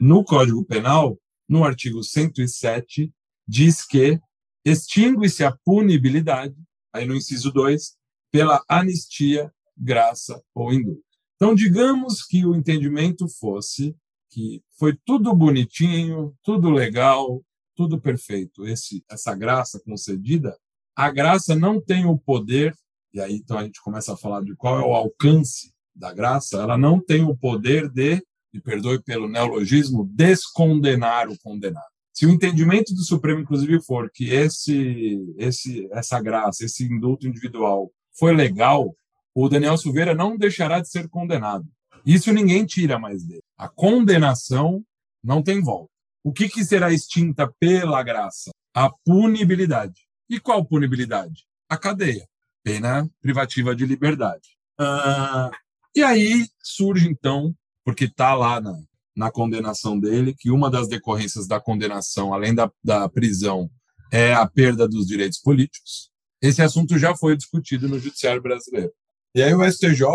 no 0.00 0.24
Código 0.24 0.64
Penal, 0.64 1.18
no 1.46 1.64
artigo 1.64 2.02
107, 2.02 3.12
diz 3.46 3.84
que 3.84 4.18
extingue-se 4.64 5.44
a 5.44 5.56
punibilidade, 5.64 6.56
aí 6.92 7.04
no 7.04 7.14
inciso 7.14 7.52
2, 7.52 7.96
pela 8.30 8.62
anistia, 8.68 9.52
graça 9.76 10.42
ou 10.54 10.72
indulto. 10.72 11.02
Então, 11.36 11.54
digamos 11.54 12.24
que 12.24 12.44
o 12.44 12.54
entendimento 12.54 13.28
fosse 13.28 13.94
que 14.30 14.62
foi 14.78 14.96
tudo 15.04 15.34
bonitinho, 15.34 16.34
tudo 16.42 16.70
legal, 16.70 17.42
tudo 17.74 18.00
perfeito, 18.00 18.66
esse, 18.66 19.04
essa 19.08 19.34
graça 19.34 19.80
concedida, 19.80 20.58
a 20.98 21.12
graça 21.12 21.54
não 21.54 21.80
tem 21.80 22.06
o 22.06 22.18
poder, 22.18 22.74
e 23.14 23.20
aí 23.20 23.36
então 23.36 23.56
a 23.56 23.62
gente 23.62 23.80
começa 23.80 24.12
a 24.12 24.16
falar 24.16 24.42
de 24.42 24.56
qual 24.56 24.80
é 24.80 24.84
o 24.84 24.94
alcance 24.94 25.72
da 25.94 26.12
graça, 26.12 26.60
ela 26.60 26.76
não 26.76 26.98
tem 26.98 27.22
o 27.22 27.36
poder 27.36 27.88
de, 27.88 28.20
me 28.52 28.60
perdoe 28.60 29.00
pelo 29.00 29.28
neologismo, 29.28 30.10
descondenar 30.12 31.28
o 31.28 31.38
condenado. 31.38 31.86
Se 32.12 32.26
o 32.26 32.30
entendimento 32.30 32.92
do 32.92 33.04
Supremo, 33.04 33.42
inclusive, 33.42 33.80
for 33.80 34.10
que 34.12 34.30
esse, 34.30 35.24
esse, 35.38 35.88
essa 35.92 36.20
graça, 36.20 36.64
esse 36.64 36.82
indulto 36.82 37.28
individual 37.28 37.92
foi 38.18 38.34
legal, 38.34 38.92
o 39.32 39.48
Daniel 39.48 39.76
Silveira 39.76 40.16
não 40.16 40.36
deixará 40.36 40.80
de 40.80 40.90
ser 40.90 41.08
condenado. 41.08 41.64
Isso 42.04 42.32
ninguém 42.32 42.66
tira 42.66 42.98
mais 42.98 43.22
dele. 43.22 43.44
A 43.56 43.68
condenação 43.68 44.82
não 45.22 45.44
tem 45.44 45.62
volta. 45.62 45.92
O 46.24 46.32
que, 46.32 46.48
que 46.48 46.64
será 46.64 46.92
extinta 46.92 47.48
pela 47.60 48.02
graça? 48.02 48.50
A 48.74 48.90
punibilidade. 49.04 50.07
E 50.28 50.38
qual 50.38 50.64
punibilidade? 50.64 51.44
A 51.68 51.76
cadeia. 51.76 52.28
Pena 52.62 53.08
privativa 53.20 53.74
de 53.74 53.86
liberdade. 53.86 54.58
Ah, 54.78 55.50
e 55.94 56.02
aí 56.02 56.46
surge, 56.62 57.08
então, 57.08 57.54
porque 57.84 58.04
está 58.04 58.34
lá 58.34 58.60
na, 58.60 58.78
na 59.16 59.30
condenação 59.30 59.98
dele, 59.98 60.34
que 60.38 60.50
uma 60.50 60.70
das 60.70 60.88
decorrências 60.88 61.46
da 61.46 61.60
condenação, 61.60 62.32
além 62.32 62.54
da, 62.54 62.70
da 62.84 63.08
prisão, 63.08 63.70
é 64.12 64.32
a 64.34 64.46
perda 64.46 64.86
dos 64.86 65.06
direitos 65.06 65.38
políticos. 65.38 66.10
Esse 66.40 66.62
assunto 66.62 66.98
já 66.98 67.16
foi 67.16 67.36
discutido 67.36 67.88
no 67.88 67.98
judiciário 67.98 68.40
brasileiro. 68.40 68.92
E 69.34 69.42
aí 69.42 69.52
o 69.54 69.64
STJ 69.64 70.06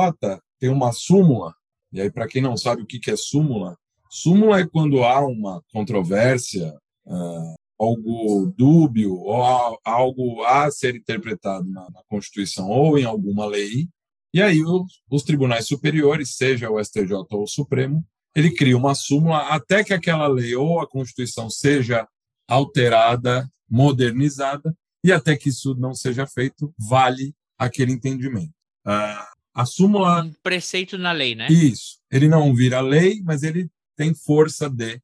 tem 0.60 0.70
uma 0.70 0.92
súmula, 0.92 1.54
e 1.92 2.00
aí 2.00 2.10
para 2.10 2.28
quem 2.28 2.42
não 2.42 2.56
sabe 2.56 2.82
o 2.82 2.86
que 2.86 3.12
é 3.12 3.16
súmula, 3.16 3.78
súmula 4.10 4.60
é 4.60 4.68
quando 4.68 5.04
há 5.04 5.26
uma 5.26 5.62
controvérsia, 5.72 6.74
uh, 7.06 7.56
algo 7.84 8.54
dúbio, 8.58 9.16
ou 9.16 9.80
algo 9.84 10.44
a 10.44 10.70
ser 10.72 10.96
interpretado 10.96 11.70
na, 11.70 11.82
na 11.90 12.02
Constituição 12.08 12.70
ou 12.70 12.98
em 12.98 13.06
alguma 13.06 13.46
lei, 13.46 13.88
e 14.34 14.42
aí 14.42 14.64
os, 14.64 15.02
os 15.10 15.24
tribunais 15.24 15.68
superiores, 15.68 16.36
seja 16.36 16.70
o 16.70 16.84
STJ 16.84 17.14
ou 17.30 17.44
o 17.44 17.48
Supremo, 17.48 18.04
ele 18.36 18.52
cria 18.52 18.76
uma 18.76 18.96
súmula 18.96 19.50
até 19.50 19.84
que 19.84 19.94
aquela 19.94 20.28
lei 20.28 20.56
ou 20.56 20.80
a 20.80 20.88
Constituição 20.88 21.50
seja 21.50 22.08
alterada, 22.48 23.48
modernizada, 23.70 24.76
e 25.04 25.12
até 25.12 25.36
que 25.36 25.50
isso 25.50 25.76
não 25.76 25.94
seja 25.94 26.26
feito, 26.26 26.74
vale 26.78 27.34
aquele 27.60 27.92
entendimento. 27.92 28.54
Uh, 28.86 29.34
a 29.54 29.66
súmula. 29.66 30.24
Um 30.24 30.34
preceito 30.42 30.98
na 30.98 31.12
lei, 31.12 31.36
né? 31.36 31.48
Isso. 31.48 32.00
Ele 32.12 32.28
não 32.28 32.56
vira 32.56 32.82
lei, 32.82 33.22
mas 33.24 33.44
ele 33.44 33.70
tem 33.96 34.16
força 34.16 34.70
de 34.70 35.00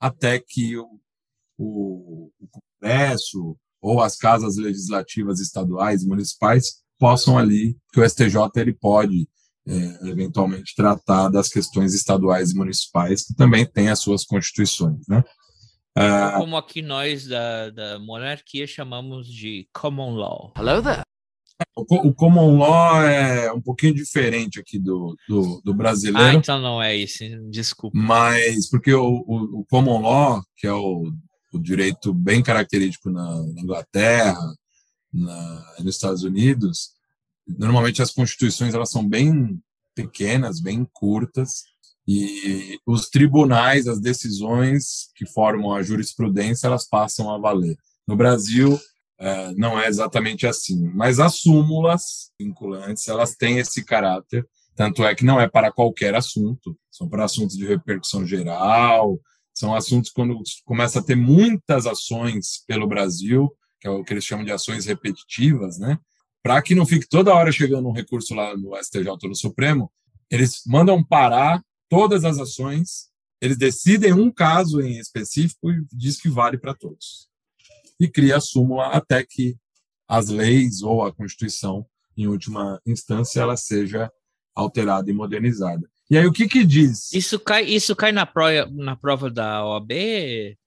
até 0.00 0.40
que 0.40 0.76
o, 0.76 1.00
o, 1.62 2.30
o 2.40 2.48
Congresso 2.48 3.56
ou 3.80 4.00
as 4.00 4.16
casas 4.16 4.56
legislativas 4.56 5.40
estaduais 5.40 6.02
e 6.02 6.08
municipais 6.08 6.82
possam 6.98 7.36
ali, 7.36 7.76
que 7.92 8.00
o 8.00 8.08
STJ 8.08 8.36
ele 8.56 8.72
pode 8.72 9.28
é, 9.66 10.08
eventualmente 10.08 10.74
tratar 10.74 11.28
das 11.28 11.48
questões 11.48 11.94
estaduais 11.94 12.50
e 12.50 12.56
municipais, 12.56 13.26
que 13.26 13.34
também 13.34 13.66
têm 13.66 13.88
as 13.88 13.98
suas 13.98 14.24
constituições, 14.24 15.06
né? 15.08 15.22
Ah, 15.96 16.36
Como 16.38 16.56
aqui 16.56 16.80
nós 16.80 17.26
da, 17.26 17.70
da 17.70 17.98
monarquia 17.98 18.66
chamamos 18.66 19.26
de 19.26 19.68
common 19.72 20.14
law. 20.14 20.52
Hello 20.56 20.82
there. 20.82 21.02
O, 21.76 22.08
o 22.08 22.14
common 22.14 22.56
law 22.56 23.02
é 23.02 23.52
um 23.52 23.60
pouquinho 23.60 23.94
diferente 23.94 24.58
aqui 24.58 24.78
do, 24.78 25.14
do, 25.28 25.60
do, 25.64 25.74
brasileiro. 25.74 26.28
Ah, 26.28 26.34
então 26.34 26.60
não 26.60 26.82
é 26.82 26.96
isso, 26.96 27.24
desculpa. 27.50 27.96
Mas, 27.96 28.68
porque 28.68 28.92
o, 28.92 29.22
o, 29.26 29.60
o 29.60 29.64
common 29.66 30.00
law, 30.00 30.42
que 30.56 30.66
é 30.66 30.72
o, 30.72 31.12
o 31.52 31.58
direito 31.58 32.12
bem 32.14 32.42
característico 32.42 33.10
na, 33.10 33.44
Inglaterra, 33.56 34.54
na, 35.12 35.74
nos 35.80 35.94
Estados 35.94 36.22
Unidos, 36.22 36.90
normalmente 37.46 38.00
as 38.02 38.10
constituições 38.10 38.74
elas 38.74 38.90
são 38.90 39.06
bem 39.06 39.60
pequenas, 39.94 40.60
bem 40.60 40.86
curtas, 40.92 41.64
e 42.06 42.78
os 42.84 43.08
tribunais, 43.08 43.86
as 43.86 44.00
decisões 44.00 45.10
que 45.14 45.24
formam 45.24 45.72
a 45.72 45.82
jurisprudência, 45.82 46.66
elas 46.66 46.88
passam 46.88 47.30
a 47.30 47.38
valer. 47.38 47.76
No 48.06 48.16
Brasil, 48.16 48.80
é, 49.20 49.52
não 49.52 49.78
é 49.78 49.86
exatamente 49.86 50.46
assim. 50.46 50.90
Mas 50.94 51.20
as 51.20 51.36
súmulas 51.36 52.32
vinculantes, 52.38 53.06
elas 53.06 53.36
têm 53.36 53.58
esse 53.58 53.84
caráter, 53.84 54.44
tanto 54.74 55.04
é 55.04 55.14
que 55.14 55.24
não 55.24 55.40
é 55.40 55.48
para 55.48 55.70
qualquer 55.70 56.14
assunto, 56.14 56.76
são 56.90 57.08
para 57.08 57.24
assuntos 57.24 57.56
de 57.56 57.66
repercussão 57.66 58.26
geral, 58.26 59.20
são 59.62 59.74
assuntos 59.76 60.10
quando 60.10 60.42
começa 60.64 60.98
a 60.98 61.02
ter 61.02 61.14
muitas 61.14 61.86
ações 61.86 62.64
pelo 62.66 62.88
Brasil, 62.88 63.48
que 63.80 63.86
é 63.86 63.90
o 63.90 64.02
que 64.02 64.12
eles 64.12 64.24
chamam 64.24 64.44
de 64.44 64.50
ações 64.50 64.86
repetitivas, 64.86 65.78
né? 65.78 65.98
Para 66.42 66.60
que 66.60 66.74
não 66.74 66.84
fique 66.84 67.08
toda 67.08 67.32
hora 67.32 67.52
chegando 67.52 67.88
um 67.88 67.92
recurso 67.92 68.34
lá 68.34 68.56
no 68.56 68.76
STJ 68.76 69.08
ou 69.08 69.28
no 69.28 69.36
Supremo, 69.36 69.88
eles 70.28 70.62
mandam 70.66 71.00
parar 71.04 71.62
todas 71.88 72.24
as 72.24 72.40
ações, 72.40 73.08
eles 73.40 73.56
decidem 73.56 74.12
um 74.12 74.32
caso 74.32 74.80
em 74.80 74.98
específico 74.98 75.70
e 75.70 75.84
diz 75.92 76.20
que 76.20 76.28
vale 76.28 76.58
para 76.58 76.74
todos 76.74 77.28
e 78.00 78.08
cria 78.08 78.38
a 78.38 78.40
súmula 78.40 78.86
até 78.88 79.24
que 79.24 79.56
as 80.08 80.28
leis 80.28 80.82
ou 80.82 81.04
a 81.04 81.14
Constituição, 81.14 81.86
em 82.16 82.26
última 82.26 82.80
instância, 82.84 83.40
ela 83.40 83.56
seja 83.56 84.10
alterada 84.56 85.08
e 85.08 85.14
modernizada. 85.14 85.88
E 86.10 86.18
aí, 86.18 86.26
o 86.26 86.32
que 86.32 86.46
que 86.46 86.64
diz? 86.64 87.12
Isso 87.12 87.38
cai, 87.38 87.64
isso 87.64 87.96
cai 87.96 88.12
na, 88.12 88.26
prova, 88.26 88.68
na 88.72 88.96
prova 88.96 89.30
da 89.30 89.64
OAB? 89.64 89.92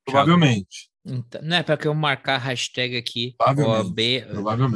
Provavelmente. 0.06 0.90
Então, 1.06 1.42
não 1.44 1.58
é 1.58 1.64
para 1.64 1.78
que 1.78 1.88
eu 1.88 1.94
marcar 1.94 2.36
a 2.36 2.40
hashtag 2.40 2.98
aqui, 2.98 3.36
OAB, 3.40 4.00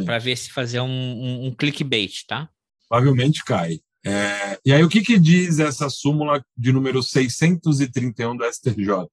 para 0.06 0.20
ver 0.20 0.36
se 0.36 0.52
fazer 0.52 0.80
um, 0.80 0.86
um, 0.86 1.48
um 1.48 1.56
clickbait, 1.56 2.26
tá? 2.28 2.48
Provavelmente 2.88 3.44
cai. 3.44 3.80
É, 4.06 4.60
e 4.66 4.72
aí, 4.72 4.84
o 4.84 4.90
que, 4.90 5.02
que 5.02 5.20
diz 5.20 5.60
essa 5.60 5.90
súmula 5.90 6.44
de 6.56 6.72
número 6.72 7.02
631 7.02 8.38
do 8.38 8.46
STJ? 8.46 9.08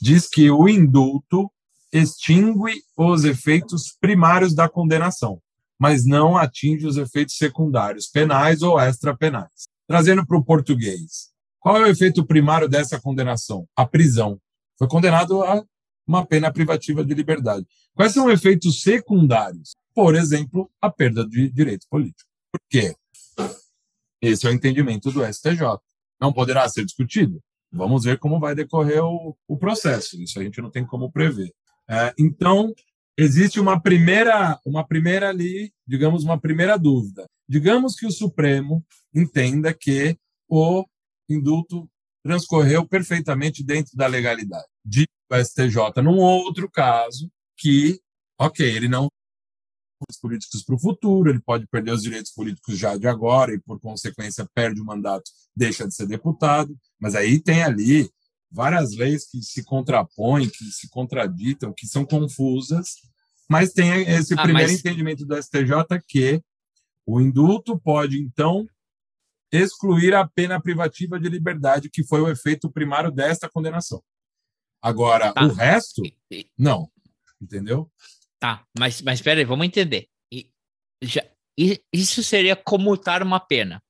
Diz 0.00 0.28
que 0.28 0.50
o 0.50 0.68
indulto 0.68 1.50
extingue 1.92 2.82
os 2.96 3.24
efeitos 3.24 3.96
primários 4.00 4.54
da 4.54 4.68
condenação, 4.68 5.40
mas 5.78 6.06
não 6.06 6.36
atinge 6.36 6.86
os 6.86 6.96
efeitos 6.96 7.36
secundários, 7.36 8.06
penais 8.06 8.62
ou 8.62 8.80
extrapenais. 8.80 9.68
Trazendo 9.86 10.26
para 10.26 10.38
o 10.38 10.44
português, 10.44 11.30
qual 11.60 11.76
é 11.76 11.80
o 11.80 11.86
efeito 11.86 12.24
primário 12.24 12.68
dessa 12.68 13.00
condenação? 13.00 13.66
A 13.76 13.86
prisão. 13.86 14.40
Foi 14.78 14.88
condenado 14.88 15.42
a 15.42 15.64
uma 16.06 16.26
pena 16.26 16.52
privativa 16.52 17.04
de 17.04 17.14
liberdade. 17.14 17.66
Quais 17.94 18.12
são 18.12 18.26
os 18.26 18.32
efeitos 18.32 18.82
secundários? 18.82 19.74
Por 19.94 20.14
exemplo, 20.14 20.70
a 20.80 20.90
perda 20.90 21.26
de 21.26 21.48
direitos 21.50 21.86
políticos. 21.86 22.26
Por 22.52 22.60
quê? 22.68 22.94
Esse 24.20 24.46
é 24.46 24.50
o 24.50 24.52
entendimento 24.52 25.10
do 25.10 25.24
STJ. 25.24 25.78
Não 26.20 26.32
poderá 26.32 26.68
ser 26.68 26.84
discutido? 26.84 27.40
Vamos 27.72 28.04
ver 28.04 28.18
como 28.18 28.38
vai 28.38 28.54
decorrer 28.54 29.02
o, 29.02 29.36
o 29.48 29.56
processo. 29.56 30.20
Isso 30.22 30.38
a 30.38 30.42
gente 30.42 30.60
não 30.60 30.70
tem 30.70 30.84
como 30.84 31.10
prever. 31.10 31.52
É, 31.88 32.14
então, 32.18 32.72
existe 33.16 33.60
uma 33.60 33.80
primeira, 33.80 34.58
uma 34.64 34.86
primeira 34.86 35.28
ali, 35.28 35.72
digamos, 35.86 36.24
uma 36.24 36.38
primeira 36.38 36.76
dúvida. 36.76 37.26
Digamos 37.48 37.94
que 37.96 38.06
o 38.06 38.12
Supremo 38.12 38.84
entenda 39.14 39.72
que 39.72 40.16
o 40.48 40.84
indulto 41.28 41.88
transcorreu 42.22 42.86
perfeitamente 42.86 43.62
dentro 43.62 43.96
da 43.96 44.06
legalidade. 44.06 44.66
Diz 44.84 45.06
o 45.30 45.36
STJ, 45.36 46.02
num 46.02 46.18
outro 46.18 46.70
caso, 46.70 47.30
que, 47.56 48.00
ok, 48.38 48.66
ele 48.66 48.88
não 48.88 49.08
os 50.08 50.18
políticos 50.18 50.62
para 50.62 50.74
o 50.74 50.78
futuro, 50.78 51.30
ele 51.30 51.40
pode 51.40 51.66
perder 51.66 51.92
os 51.92 52.02
direitos 52.02 52.32
políticos 52.32 52.76
já 52.76 52.96
de 52.96 53.06
agora 53.06 53.54
e, 53.54 53.60
por 53.60 53.80
consequência, 53.80 54.46
perde 54.54 54.80
o 54.80 54.84
mandato, 54.84 55.30
deixa 55.56 55.86
de 55.86 55.94
ser 55.94 56.06
deputado. 56.06 56.76
Mas 57.00 57.14
aí 57.14 57.38
tem 57.38 57.62
ali 57.62 58.10
várias 58.50 58.94
leis 58.94 59.26
que 59.28 59.42
se 59.42 59.64
contrapõem, 59.64 60.48
que 60.48 60.64
se 60.66 60.88
contraditam, 60.88 61.72
que 61.72 61.86
são 61.86 62.04
confusas, 62.04 62.96
mas 63.48 63.72
tem 63.72 64.02
esse 64.02 64.34
ah, 64.34 64.42
primeiro 64.42 64.70
mas... 64.70 64.80
entendimento 64.80 65.26
do 65.26 65.40
STJ 65.42 66.02
que 66.06 66.42
o 67.06 67.20
indulto 67.20 67.78
pode, 67.78 68.18
então, 68.18 68.66
excluir 69.56 70.14
a 70.14 70.26
pena 70.26 70.60
privativa 70.60 71.18
de 71.18 71.28
liberdade, 71.28 71.90
que 71.90 72.04
foi 72.04 72.20
o 72.20 72.28
efeito 72.28 72.70
primário 72.70 73.10
desta 73.10 73.48
condenação. 73.48 74.02
Agora, 74.82 75.32
tá. 75.32 75.44
o 75.44 75.52
resto, 75.52 76.02
não. 76.58 76.90
Entendeu? 77.40 77.90
Tá, 78.38 78.64
mas, 78.78 79.00
mas 79.02 79.18
espera 79.18 79.40
aí, 79.40 79.44
vamos 79.44 79.66
entender. 79.66 80.06
E, 80.32 80.50
já, 81.02 81.24
isso 81.92 82.22
seria 82.22 82.56
comutar 82.56 83.22
uma 83.22 83.40
pena. 83.40 83.82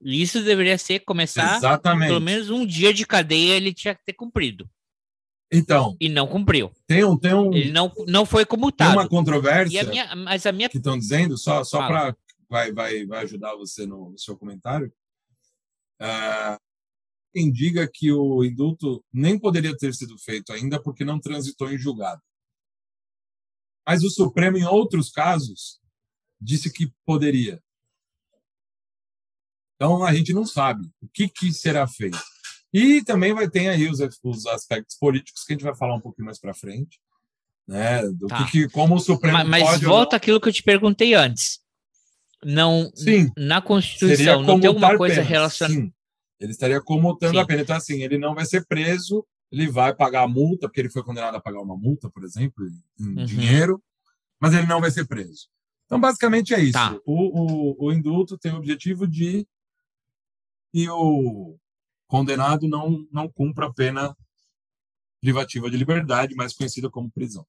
Isso 0.00 0.42
deveria 0.42 0.78
ser 0.78 1.00
começar 1.00 1.56
Exatamente. 1.56 2.08
pelo 2.08 2.20
menos 2.20 2.50
um 2.50 2.64
dia 2.64 2.94
de 2.94 3.04
cadeia 3.04 3.54
ele 3.54 3.74
tinha 3.74 3.94
que 3.94 4.04
ter 4.04 4.12
cumprido. 4.12 4.68
Então. 5.52 5.96
E 6.00 6.08
não 6.08 6.26
cumpriu. 6.26 6.70
Tem 6.86 7.04
um, 7.04 7.16
tem 7.16 7.34
um. 7.34 7.52
Ele 7.52 7.72
não, 7.72 7.90
não 8.06 8.26
foi 8.26 8.44
comutado. 8.44 8.90
Tem 8.90 9.00
uma 9.00 9.08
controvérsia. 9.08 9.80
A 9.80 9.84
minha, 9.84 10.16
mas 10.16 10.46
a 10.46 10.52
minha. 10.52 10.68
Que 10.68 10.76
estão 10.76 10.98
dizendo, 10.98 11.36
só, 11.36 11.64
só 11.64 11.86
para. 11.86 12.14
Vai, 12.48 12.72
vai, 12.72 13.06
vai 13.06 13.24
ajudar 13.24 13.54
você 13.56 13.86
no, 13.86 14.10
no 14.10 14.18
seu 14.18 14.36
comentário. 14.36 14.92
Uh, 16.00 16.58
quem 17.32 17.52
diga 17.52 17.88
que 17.92 18.10
o 18.12 18.42
indulto 18.42 19.04
nem 19.12 19.38
poderia 19.38 19.76
ter 19.76 19.94
sido 19.94 20.18
feito 20.18 20.52
ainda 20.52 20.82
porque 20.82 21.04
não 21.04 21.20
transitou 21.20 21.70
em 21.70 21.78
julgado. 21.78 22.22
Mas 23.86 24.02
o 24.02 24.10
Supremo, 24.10 24.56
em 24.56 24.64
outros 24.64 25.10
casos, 25.10 25.80
disse 26.40 26.72
que 26.72 26.92
poderia. 27.04 27.62
Então 29.76 30.04
a 30.04 30.12
gente 30.12 30.32
não 30.32 30.44
sabe 30.44 30.90
o 31.00 31.08
que, 31.08 31.28
que 31.28 31.52
será 31.52 31.86
feito. 31.86 32.18
E 32.72 33.02
também 33.02 33.32
vai 33.32 33.48
ter 33.48 33.68
aí 33.68 33.88
os, 33.88 33.98
os 34.22 34.46
aspectos 34.46 34.96
políticos 34.96 35.44
que 35.44 35.52
a 35.52 35.54
gente 35.54 35.64
vai 35.64 35.74
falar 35.74 35.94
um 35.94 36.00
pouquinho 36.00 36.26
mais 36.26 36.38
para 36.38 36.52
frente, 36.52 37.00
né? 37.66 38.02
Do 38.08 38.26
tá. 38.26 38.44
que, 38.44 38.50
que, 38.50 38.68
como 38.68 38.96
o 38.96 39.00
Supremo 39.00 39.38
mas, 39.38 39.48
mas 39.48 39.80
volta 39.80 40.16
aquilo 40.16 40.40
que 40.40 40.48
eu 40.48 40.52
te 40.52 40.62
perguntei 40.62 41.14
antes. 41.14 41.60
Não, 42.44 42.90
Sim, 42.94 43.30
na 43.36 43.60
Constituição 43.60 44.42
não 44.42 44.60
tem 44.60 44.68
alguma 44.68 44.96
coisa 44.96 45.22
relacionada. 45.22 45.80
Sim, 45.80 45.92
ele 46.38 46.52
estaria 46.52 46.80
comutando 46.80 47.34
Sim. 47.34 47.40
a 47.40 47.46
pena. 47.46 47.62
Então 47.62 47.76
assim, 47.76 48.02
ele 48.02 48.16
não 48.16 48.34
vai 48.34 48.46
ser 48.46 48.64
preso, 48.66 49.26
ele 49.50 49.68
vai 49.68 49.94
pagar 49.94 50.22
a 50.22 50.28
multa 50.28 50.68
porque 50.68 50.80
ele 50.80 50.90
foi 50.90 51.02
condenado 51.02 51.36
a 51.36 51.40
pagar 51.40 51.60
uma 51.60 51.76
multa, 51.76 52.08
por 52.08 52.22
exemplo, 52.24 52.64
em 52.98 53.18
uhum. 53.18 53.24
dinheiro, 53.24 53.82
mas 54.40 54.54
ele 54.54 54.66
não 54.66 54.80
vai 54.80 54.90
ser 54.90 55.06
preso. 55.06 55.48
Então 55.86 55.98
basicamente 55.98 56.54
é 56.54 56.60
isso. 56.60 56.74
Tá. 56.74 56.96
O, 57.04 57.76
o, 57.82 57.86
o 57.86 57.92
indulto 57.92 58.38
tem 58.38 58.52
o 58.52 58.56
objetivo 58.56 59.06
de 59.06 59.46
e 60.72 60.88
o 60.88 61.56
condenado 62.06 62.68
não, 62.68 63.06
não 63.10 63.28
cumpra 63.28 63.66
a 63.66 63.72
pena 63.72 64.16
privativa 65.20 65.70
de 65.70 65.76
liberdade, 65.76 66.34
mais 66.34 66.54
conhecida 66.54 66.90
como 66.90 67.10
prisão. 67.10 67.44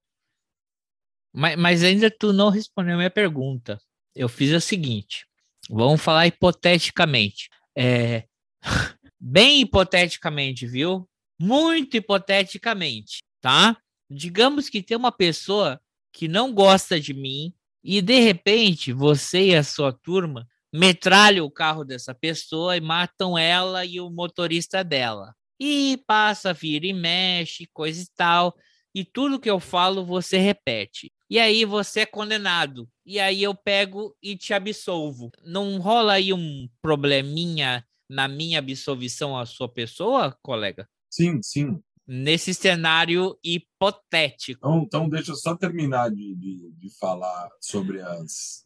Mas, 1.31 1.55
mas 1.57 1.83
ainda 1.83 2.09
tu 2.09 2.33
não 2.33 2.49
respondeu 2.49 2.95
a 2.95 2.97
minha 2.97 3.11
pergunta. 3.11 3.79
Eu 4.15 4.27
fiz 4.29 4.51
o 4.51 4.61
seguinte: 4.61 5.25
vamos 5.69 6.01
falar 6.01 6.27
hipoteticamente. 6.27 7.49
É, 7.77 8.25
bem 9.19 9.61
hipoteticamente, 9.61 10.65
viu? 10.67 11.07
Muito 11.39 11.95
hipoteticamente, 11.95 13.23
tá? 13.41 13.77
Digamos 14.09 14.69
que 14.69 14.81
tem 14.81 14.97
uma 14.97 15.11
pessoa 15.11 15.79
que 16.11 16.27
não 16.27 16.53
gosta 16.53 16.99
de 16.99 17.13
mim 17.13 17.53
e 17.83 18.01
de 18.01 18.19
repente 18.19 18.91
você 18.91 19.49
e 19.49 19.55
a 19.55 19.63
sua 19.63 19.93
turma 19.93 20.47
metralham 20.73 21.45
o 21.45 21.51
carro 21.51 21.83
dessa 21.83 22.13
pessoa 22.13 22.75
e 22.77 22.81
matam 22.81 23.37
ela 23.37 23.85
e 23.85 23.99
o 23.99 24.09
motorista 24.09 24.83
dela. 24.83 25.33
E 25.59 26.01
passa, 26.07 26.53
vira 26.53 26.87
e 26.87 26.93
mexe, 26.93 27.67
coisa 27.73 28.01
e 28.01 28.07
tal. 28.15 28.55
E 28.93 29.03
tudo 29.03 29.39
que 29.39 29.49
eu 29.49 29.59
falo 29.59 30.05
você 30.05 30.37
repete. 30.37 31.11
E 31.29 31.37
aí 31.37 31.63
você 31.63 32.01
é 32.01 32.05
condenado. 32.05 32.89
E 33.05 33.19
aí 33.19 33.43
eu 33.43 33.53
pego 33.53 34.15
e 34.21 34.35
te 34.35 34.53
absolvo. 34.53 35.31
Não 35.43 35.77
rola 35.79 36.13
aí 36.13 36.33
um 36.33 36.67
probleminha 36.81 37.85
na 38.09 38.27
minha 38.27 38.59
absolvição 38.59 39.37
à 39.37 39.45
sua 39.45 39.69
pessoa, 39.69 40.35
colega? 40.41 40.89
Sim, 41.09 41.41
sim. 41.43 41.79
Nesse 42.07 42.55
cenário 42.55 43.37
hipotético. 43.43 44.57
Então, 44.57 44.83
então 44.83 45.09
deixa 45.09 45.31
eu 45.31 45.35
só 45.35 45.55
terminar 45.55 46.09
de, 46.09 46.35
de, 46.35 46.71
de 46.71 46.97
falar 46.97 47.47
sobre 47.61 48.01
as, 48.01 48.65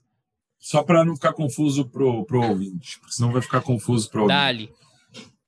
só 0.63 0.81
para 0.81 1.03
não 1.03 1.15
ficar 1.15 1.33
confuso 1.33 1.89
pro, 1.89 2.25
pro 2.25 2.41
ouvinte, 2.41 2.97
senão 3.09 3.33
vai 3.33 3.41
ficar 3.41 3.59
confuso 3.59 4.09
pro 4.09 4.21
ouvinte. 4.21 4.37
Dali. 4.37 4.73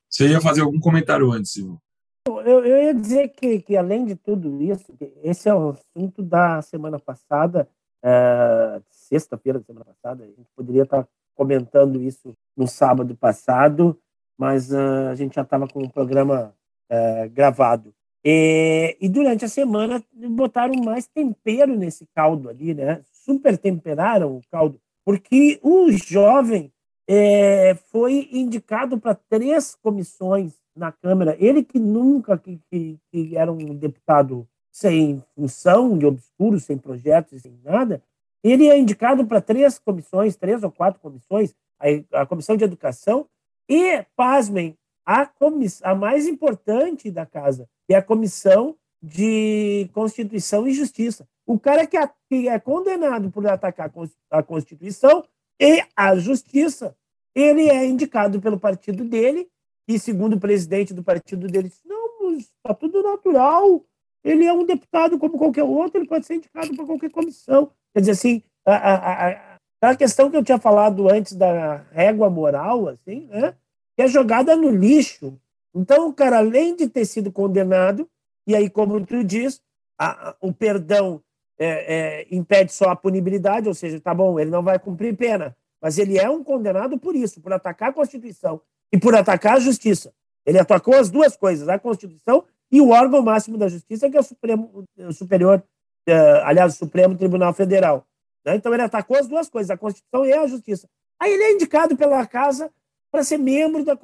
Você 0.10 0.28
ia 0.28 0.42
fazer 0.42 0.60
algum 0.60 0.78
comentário 0.78 1.32
antes, 1.32 1.54
Silvio? 1.54 1.82
Eu, 2.28 2.66
eu 2.66 2.84
ia 2.84 2.94
dizer 2.94 3.30
que, 3.30 3.62
que, 3.62 3.78
além 3.78 4.06
de 4.06 4.16
tudo 4.16 4.62
isso, 4.62 4.94
esse 5.24 5.48
é 5.48 5.54
o 5.54 5.70
assunto 5.70 6.24
da 6.24 6.62
semana 6.62 7.00
passada, 7.00 7.68
é, 8.04 8.82
sexta-feira 8.90 9.60
da 9.60 9.66
semana 9.66 9.86
passada, 9.86 10.24
a 10.24 10.28
gente 10.28 10.50
poderia 10.56 10.84
estar 10.84 11.08
comentando 11.36 12.02
isso 12.02 12.36
no 12.58 12.68
sábado 12.68 13.16
passado, 13.16 14.00
mas 14.38 14.72
uh, 14.72 15.10
a 15.12 15.16
gente 15.16 15.36
já 15.36 15.42
estava 15.42 15.68
com 15.68 15.84
o 15.84 15.90
programa 15.90 16.54
uh, 16.92 17.30
gravado. 17.30 17.94
E, 18.24 18.98
e, 19.00 19.08
durante 19.08 19.46
a 19.46 19.50
semana 19.50 20.04
botaram 20.12 20.74
mais 20.84 21.08
tempero 21.08 21.76
nesse 21.76 22.08
caldo 22.08 22.50
ali, 22.50 22.74
né? 22.74 23.02
Super 23.12 23.58
temperaram 23.58 24.36
o 24.36 24.42
caldo 24.50 24.80
porque 25.06 25.60
o 25.62 25.92
jovem 25.92 26.74
é, 27.08 27.76
foi 27.92 28.28
indicado 28.32 29.00
para 29.00 29.14
três 29.14 29.76
comissões 29.76 30.54
na 30.76 30.92
Câmara. 30.92 31.36
Ele 31.40 31.64
que 31.64 31.80
nunca 31.80 32.38
que, 32.38 32.60
que, 32.70 33.00
que, 33.12 33.38
era 33.38 33.52
um 33.52 33.76
deputado 33.76 34.48
sem 34.72 35.24
função 35.34 35.98
e 36.00 36.06
obscuro, 36.06 36.60
sem 36.60 36.78
projetos, 36.78 37.42
sem 37.42 37.58
nada, 37.64 38.02
ele 38.44 38.68
é 38.68 38.78
indicado 38.78 39.26
para 39.26 39.42
três 39.42 39.80
comissões, 39.80 40.36
três 40.36 40.64
ou 40.64 40.72
quatro 40.72 41.00
comissões, 41.00 41.56
a, 41.80 42.22
a 42.22 42.26
Comissão 42.26 42.58
de 42.58 42.64
Educação 42.64 43.28
e, 43.68 44.04
pasmem, 44.16 44.78
a, 45.06 45.26
comiss, 45.26 45.82
a 45.84 45.96
mais 45.96 46.28
importante 46.28 47.10
da 47.10 47.26
casa, 47.26 47.70
que 47.88 47.94
é 47.94 47.98
a 47.98 48.04
Comissão 48.04 48.76
de 49.02 49.90
Constituição 49.94 50.68
e 50.68 50.74
Justiça. 50.74 51.28
O 51.46 51.60
cara 51.60 51.86
que, 51.86 51.96
a, 51.96 52.08
que 52.28 52.48
é 52.50 52.60
condenado 52.60 53.30
por 53.30 53.46
atacar 53.48 53.92
a 54.32 54.44
Constituição 54.44 55.24
e 55.60 55.84
a 55.96 56.16
Justiça, 56.16 56.96
ele 57.34 57.70
é 57.70 57.86
indicado 57.86 58.42
pelo 58.42 58.60
partido 58.60 59.04
dele, 59.06 59.48
e 59.88 60.00
segundo 60.00 60.34
o 60.36 60.40
presidente 60.40 60.94
do 60.94 61.04
partido 61.04 61.48
dele, 61.48 61.72
não, 61.86 62.06
está 62.38 62.74
tudo 62.74 63.04
natural, 63.04 63.84
ele 64.24 64.46
é 64.46 64.54
um 64.54 64.66
deputado 64.66 65.20
como 65.20 65.38
qualquer 65.38 65.64
outro, 65.64 66.00
ele 66.00 66.08
pode 66.08 66.26
ser 66.26 66.36
indicado 66.36 66.76
para 66.76 66.86
qualquer 66.86 67.12
comissão. 67.12 67.72
Quer 67.94 68.00
dizer, 68.00 68.12
assim, 68.14 68.44
a, 68.66 68.74
a, 68.74 69.30
a, 69.30 69.60
a 69.82 69.96
questão 69.96 70.32
que 70.32 70.38
eu 70.38 70.44
tinha 70.44 70.58
falado 70.58 71.08
antes 71.10 71.34
da 71.34 71.86
régua 71.92 72.30
moral, 72.30 72.88
assim, 72.88 73.28
né, 73.28 73.54
que 73.96 74.02
é 74.02 74.08
jogada 74.08 74.56
no 74.56 74.72
lixo. 74.72 75.40
Então, 75.74 76.08
o 76.08 76.14
cara, 76.14 76.40
além 76.40 76.76
de 76.76 76.90
ter 76.90 77.06
sido 77.06 77.32
condenado, 77.32 78.10
e 78.48 78.56
aí, 78.56 78.70
como 78.70 79.06
tu 79.06 79.24
diz, 79.24 79.62
a, 80.00 80.36
o 80.42 80.52
perdão 80.52 81.22
é, 81.60 81.68
é, 81.68 82.28
impede 82.32 82.74
só 82.74 82.90
a 82.90 82.96
punibilidade, 82.96 83.68
ou 83.68 83.74
seja, 83.74 84.00
tá 84.00 84.14
bom, 84.14 84.40
ele 84.40 84.50
não 84.50 84.64
vai 84.64 84.80
cumprir 84.80 85.16
pena, 85.16 85.56
mas 85.80 86.00
ele 86.00 86.18
é 86.18 86.28
um 86.30 86.44
condenado 86.44 86.98
por 86.98 87.16
isso, 87.16 87.40
por 87.40 87.54
atacar 87.54 87.90
a 87.90 87.94
Constituição 87.94 88.60
e 88.92 89.00
por 89.00 89.16
atacar 89.16 89.58
a 89.58 89.60
justiça. 89.60 90.14
Ele 90.46 90.60
atacou 90.60 90.96
as 90.96 91.10
duas 91.10 91.36
coisas, 91.36 91.68
a 91.68 91.80
Constituição 91.80 92.44
e 92.72 92.80
o 92.82 92.90
órgão 92.90 93.22
máximo 93.22 93.58
da 93.58 93.68
justiça, 93.68 94.10
que 94.10 94.18
é 94.18 94.20
o 94.20 94.24
Supremo, 94.24 94.86
o 94.98 95.14
Superior, 95.14 95.64
uh, 96.08 96.14
aliás, 96.44 96.74
o 96.74 96.78
Supremo 96.78 97.18
Tribunal 97.18 97.54
Federal. 97.54 98.06
Né? 98.46 98.56
Então 98.56 98.74
ele 98.74 98.84
atacou 98.84 99.18
as 99.18 99.28
duas 99.28 99.50
coisas, 99.50 99.72
a 99.72 99.78
Constituição 99.78 100.26
e 100.26 100.34
a 100.34 100.46
justiça. 100.48 100.88
Aí 101.20 101.34
ele 101.34 101.44
é 101.44 101.54
indicado 101.54 101.96
pela 101.96 102.26
Casa 102.28 102.72
para 103.12 103.24
ser 103.24 103.38
membro 103.38 103.84
da, 103.84 103.98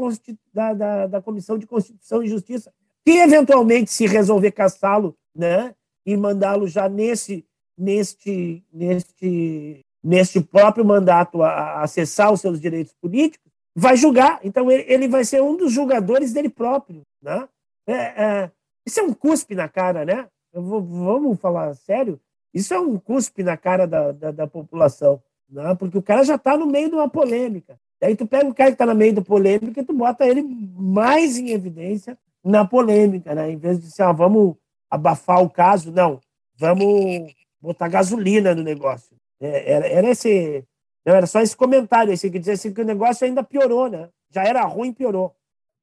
da, 0.53 0.73
da, 0.73 1.07
da, 1.07 1.21
Comissão 1.21 1.57
de 1.57 1.67
Constituição 1.67 2.23
e 2.23 2.29
Justiça, 2.29 2.73
que 3.03 3.11
eventualmente, 3.11 3.91
se 3.91 4.07
resolver 4.07 4.51
caçá-lo 4.51 5.17
né, 5.35 5.75
e 6.05 6.15
mandá-lo 6.15 6.67
já 6.67 6.87
nesse, 6.87 7.45
neste, 7.77 8.63
neste, 8.71 9.81
neste 10.01 10.39
próprio 10.39 10.85
mandato 10.85 11.43
a, 11.43 11.49
a 11.49 11.83
acessar 11.83 12.31
os 12.31 12.39
seus 12.39 12.59
direitos 12.59 12.93
políticos, 12.93 13.50
vai 13.75 13.95
julgar. 13.95 14.39
Então 14.43 14.69
ele, 14.71 14.85
ele 14.87 15.07
vai 15.07 15.23
ser 15.23 15.41
um 15.41 15.55
dos 15.55 15.71
julgadores 15.71 16.33
dele 16.33 16.49
próprio. 16.49 17.01
Né? 17.21 17.47
É, 17.87 17.93
é, 17.93 18.51
isso 18.85 18.99
é 18.99 19.03
um 19.03 19.13
cuspe 19.13 19.55
na 19.55 19.67
cara, 19.67 20.05
né? 20.05 20.27
Vou, 20.53 20.81
vamos 20.81 21.39
falar 21.39 21.73
sério? 21.75 22.19
Isso 22.53 22.73
é 22.73 22.79
um 22.79 22.97
cuspe 22.97 23.43
na 23.43 23.55
cara 23.55 23.87
da, 23.87 24.11
da, 24.11 24.31
da 24.31 24.47
população, 24.47 25.21
né? 25.49 25.73
porque 25.75 25.97
o 25.97 26.01
cara 26.01 26.23
já 26.23 26.35
está 26.35 26.57
no 26.57 26.65
meio 26.65 26.89
de 26.89 26.95
uma 26.95 27.09
polêmica. 27.09 27.79
Daí 28.01 28.15
tu 28.15 28.25
pega 28.25 28.49
o 28.49 28.53
cara 28.53 28.71
que 28.71 28.75
está 28.75 28.85
no 28.85 28.95
meio 28.95 29.13
da 29.13 29.21
polêmica 29.21 29.79
e 29.79 29.85
tu 29.85 29.93
bota 29.93 30.25
ele 30.25 30.41
mais 30.41 31.37
em 31.37 31.51
evidência 31.51 32.17
na 32.43 32.65
polêmica, 32.65 33.35
né? 33.35 33.51
Em 33.51 33.57
vez 33.57 33.79
de 33.79 33.85
dizer, 33.87 34.01
ah, 34.03 34.11
vamos 34.11 34.55
abafar 34.89 35.41
o 35.43 35.49
caso, 35.49 35.91
não, 35.91 36.19
vamos 36.57 37.31
botar 37.61 37.87
gasolina 37.87 38.55
no 38.55 38.63
negócio. 38.63 39.15
É, 39.39 39.71
era, 39.71 39.87
era 39.87 40.09
esse, 40.09 40.65
não, 41.05 41.15
era 41.15 41.25
só 41.25 41.39
esse 41.41 41.55
comentário, 41.55 42.13
esse 42.13 42.29
que 42.29 42.39
dizia 42.39 42.53
assim 42.53 42.73
que 42.73 42.81
o 42.81 42.85
negócio 42.85 43.25
ainda 43.25 43.43
piorou, 43.43 43.89
né? 43.89 44.09
Já 44.33 44.43
era 44.43 44.63
ruim, 44.65 44.93
piorou. 44.93 45.35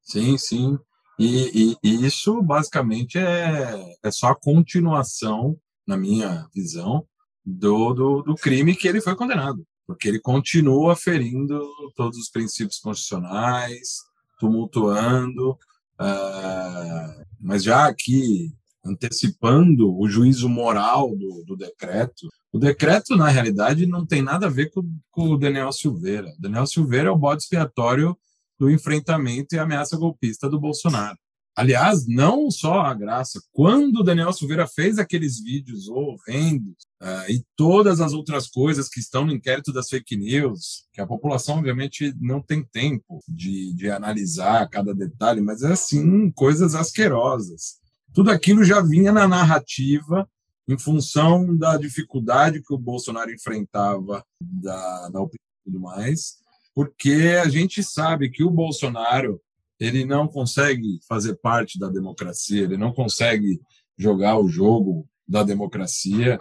Sim, 0.02 0.38
sim. 0.38 0.78
E, 1.18 1.72
e, 1.72 1.76
e, 1.82 2.06
isso 2.06 2.40
basicamente 2.40 3.18
é, 3.18 3.96
é 4.02 4.10
só 4.10 4.28
a 4.28 4.38
continuação, 4.38 5.58
na 5.86 5.96
minha 5.96 6.46
visão, 6.54 7.04
do, 7.44 7.92
do, 7.92 8.22
do, 8.22 8.34
crime 8.36 8.76
que 8.76 8.86
ele 8.86 9.00
foi 9.00 9.16
condenado, 9.16 9.66
porque 9.86 10.06
ele 10.06 10.20
continua 10.20 10.94
ferindo 10.94 11.60
todos 11.96 12.18
os 12.18 12.30
princípios 12.30 12.78
constitucionais, 12.78 13.98
tumultuando, 14.38 15.52
uh, 16.00 17.24
mas 17.40 17.64
já 17.64 17.88
aqui 17.88 18.54
antecipando 18.88 19.96
o 19.96 20.08
juízo 20.08 20.48
moral 20.48 21.10
do, 21.16 21.44
do, 21.46 21.56
decreto, 21.56 22.28
o 22.52 22.58
decreto, 22.58 23.16
na 23.16 23.28
realidade, 23.28 23.86
não 23.86 24.06
tem 24.06 24.22
nada 24.22 24.46
a 24.46 24.50
ver 24.50 24.70
com, 24.70 24.82
com 25.10 25.28
o 25.28 25.38
Daniel 25.38 25.72
Silveira. 25.72 26.32
Daniel 26.38 26.66
Silveira 26.66 27.08
é 27.08 27.12
o 27.12 27.18
bode 27.18 27.42
expiatório 27.42 28.16
do 28.58 28.70
enfrentamento 28.70 29.54
e 29.54 29.58
ameaça 29.58 29.96
golpista 29.96 30.48
do 30.48 30.58
Bolsonaro. 30.58 31.16
Aliás, 31.58 32.06
não 32.06 32.52
só 32.52 32.82
a 32.82 32.94
graça, 32.94 33.42
quando 33.52 33.96
o 33.98 34.04
Daniel 34.04 34.32
Silveira 34.32 34.64
fez 34.68 34.96
aqueles 34.96 35.40
vídeos 35.40 35.88
horrendos 35.88 36.76
uh, 37.02 37.28
e 37.28 37.44
todas 37.56 38.00
as 38.00 38.12
outras 38.12 38.46
coisas 38.46 38.88
que 38.88 39.00
estão 39.00 39.26
no 39.26 39.32
inquérito 39.32 39.72
das 39.72 39.88
fake 39.88 40.16
news, 40.16 40.84
que 40.92 41.00
a 41.00 41.06
população, 41.06 41.58
obviamente, 41.58 42.14
não 42.20 42.40
tem 42.40 42.62
tempo 42.62 43.18
de, 43.28 43.74
de 43.74 43.90
analisar 43.90 44.68
cada 44.68 44.94
detalhe, 44.94 45.40
mas 45.40 45.64
é 45.64 45.72
assim, 45.72 46.30
coisas 46.30 46.76
asquerosas. 46.76 47.78
Tudo 48.14 48.30
aquilo 48.30 48.64
já 48.64 48.80
vinha 48.80 49.12
na 49.12 49.28
narrativa 49.28 50.28
em 50.68 50.78
função 50.78 51.56
da 51.56 51.76
dificuldade 51.76 52.62
que 52.62 52.74
o 52.74 52.78
Bolsonaro 52.78 53.32
enfrentava 53.32 54.22
da, 54.40 55.08
da 55.08 55.20
opinião 55.20 55.44
e 55.66 55.70
tudo 55.70 55.80
mais 55.80 56.38
porque 56.78 57.36
a 57.42 57.48
gente 57.48 57.82
sabe 57.82 58.30
que 58.30 58.44
o 58.44 58.50
Bolsonaro 58.52 59.40
ele 59.80 60.04
não 60.04 60.28
consegue 60.28 61.00
fazer 61.08 61.34
parte 61.34 61.76
da 61.76 61.88
democracia, 61.88 62.62
ele 62.62 62.76
não 62.76 62.92
consegue 62.92 63.60
jogar 63.98 64.38
o 64.38 64.46
jogo 64.46 65.04
da 65.26 65.42
democracia 65.42 66.38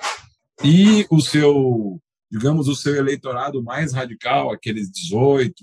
e 0.63 1.07
o 1.09 1.19
seu, 1.19 1.99
digamos, 2.31 2.67
o 2.67 2.75
seu 2.75 2.95
eleitorado 2.95 3.63
mais 3.63 3.93
radical, 3.93 4.51
aqueles 4.51 4.91
18, 4.91 5.55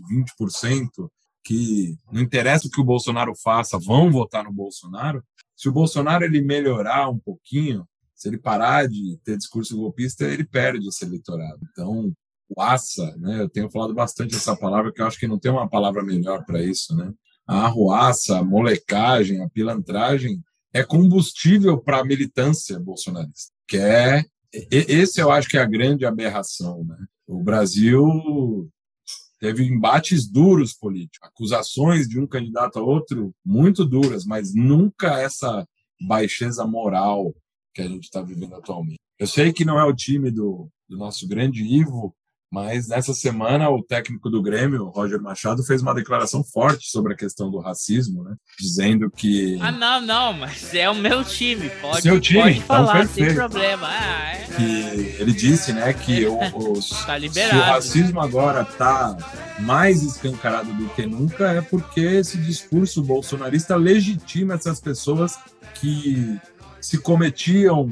20% 0.42 0.88
que 1.44 1.96
não 2.10 2.20
interessa 2.20 2.66
o 2.66 2.70
que 2.70 2.80
o 2.80 2.84
Bolsonaro 2.84 3.32
faça, 3.44 3.78
vão 3.78 4.10
votar 4.10 4.42
no 4.42 4.52
Bolsonaro. 4.52 5.22
Se 5.56 5.68
o 5.68 5.72
Bolsonaro 5.72 6.24
ele 6.24 6.42
melhorar 6.42 7.08
um 7.08 7.18
pouquinho, 7.18 7.86
se 8.14 8.28
ele 8.28 8.38
parar 8.38 8.88
de 8.88 9.18
ter 9.24 9.36
discurso 9.36 9.76
golpista, 9.76 10.24
ele 10.24 10.44
perde 10.44 10.88
esse 10.88 11.04
eleitorado. 11.04 11.60
Então, 11.70 12.12
arruaça, 12.50 13.16
né? 13.16 13.40
Eu 13.40 13.48
tenho 13.48 13.70
falado 13.70 13.94
bastante 13.94 14.34
essa 14.34 14.56
palavra, 14.56 14.92
que 14.92 15.00
eu 15.00 15.06
acho 15.06 15.18
que 15.18 15.26
não 15.26 15.38
tem 15.38 15.50
uma 15.50 15.68
palavra 15.68 16.02
melhor 16.02 16.44
para 16.44 16.62
isso, 16.62 16.94
né? 16.96 17.12
A 17.46 17.66
arruaça, 17.66 18.38
a 18.38 18.44
molecagem, 18.44 19.42
a 19.42 19.48
pilantragem 19.48 20.42
é 20.72 20.82
combustível 20.82 21.78
para 21.78 22.00
a 22.00 22.04
militância 22.04 22.78
bolsonarista, 22.80 23.52
que 23.68 23.76
é 23.76 24.24
esse 24.70 25.20
eu 25.20 25.30
acho 25.30 25.48
que 25.48 25.56
é 25.56 25.60
a 25.60 25.66
grande 25.66 26.06
aberração, 26.06 26.84
né? 26.84 26.96
O 27.26 27.42
Brasil 27.42 28.70
teve 29.44 29.62
embates 29.62 30.26
duros 30.26 30.72
políticos, 30.72 31.28
acusações 31.28 32.08
de 32.08 32.18
um 32.18 32.26
candidato 32.26 32.78
a 32.78 32.82
outro 32.82 33.34
muito 33.44 33.84
duras, 33.84 34.24
mas 34.24 34.54
nunca 34.54 35.20
essa 35.20 35.68
baixeza 36.00 36.66
moral 36.66 37.30
que 37.74 37.82
a 37.82 37.86
gente 37.86 38.04
está 38.04 38.22
vivendo 38.22 38.54
atualmente. 38.54 39.00
Eu 39.18 39.26
sei 39.26 39.52
que 39.52 39.62
não 39.62 39.78
é 39.78 39.84
o 39.84 39.94
time 39.94 40.30
do, 40.30 40.70
do 40.88 40.96
nosso 40.96 41.28
grande 41.28 41.62
Ivo, 41.62 42.16
mas 42.54 42.86
nessa 42.86 43.12
semana, 43.12 43.68
o 43.68 43.82
técnico 43.82 44.30
do 44.30 44.40
Grêmio, 44.40 44.84
Roger 44.84 45.20
Machado, 45.20 45.64
fez 45.64 45.82
uma 45.82 45.92
declaração 45.92 46.44
forte 46.44 46.88
sobre 46.88 47.12
a 47.12 47.16
questão 47.16 47.50
do 47.50 47.58
racismo, 47.58 48.22
né? 48.22 48.36
Dizendo 48.60 49.10
que. 49.10 49.58
Ah, 49.60 49.72
não, 49.72 50.00
não, 50.00 50.32
mas 50.34 50.72
é 50.72 50.88
o 50.88 50.94
meu 50.94 51.24
time. 51.24 51.68
Pode, 51.80 52.02
Seu 52.02 52.20
time, 52.20 52.42
pode 52.42 52.58
então 52.58 52.66
falar, 52.68 52.98
perfeito. 52.98 53.26
sem 53.26 53.34
problema. 53.34 53.88
Ah, 53.88 54.34
é. 54.34 54.44
Que 54.54 55.20
ele 55.20 55.32
disse, 55.32 55.72
né, 55.72 55.92
que 55.92 56.26
o, 56.26 56.38
os, 56.70 56.90
Tá 56.90 57.14
se 57.14 57.22
liberado. 57.22 57.58
o 57.58 57.62
racismo 57.62 58.20
agora 58.20 58.62
está 58.62 59.16
mais 59.58 60.04
escancarado 60.04 60.72
do 60.74 60.88
que 60.90 61.04
nunca, 61.06 61.50
é 61.50 61.60
porque 61.60 62.02
esse 62.02 62.38
discurso 62.38 63.02
bolsonarista 63.02 63.74
legitima 63.74 64.54
essas 64.54 64.80
pessoas 64.80 65.36
que 65.74 66.38
se 66.80 66.98
cometiam 66.98 67.90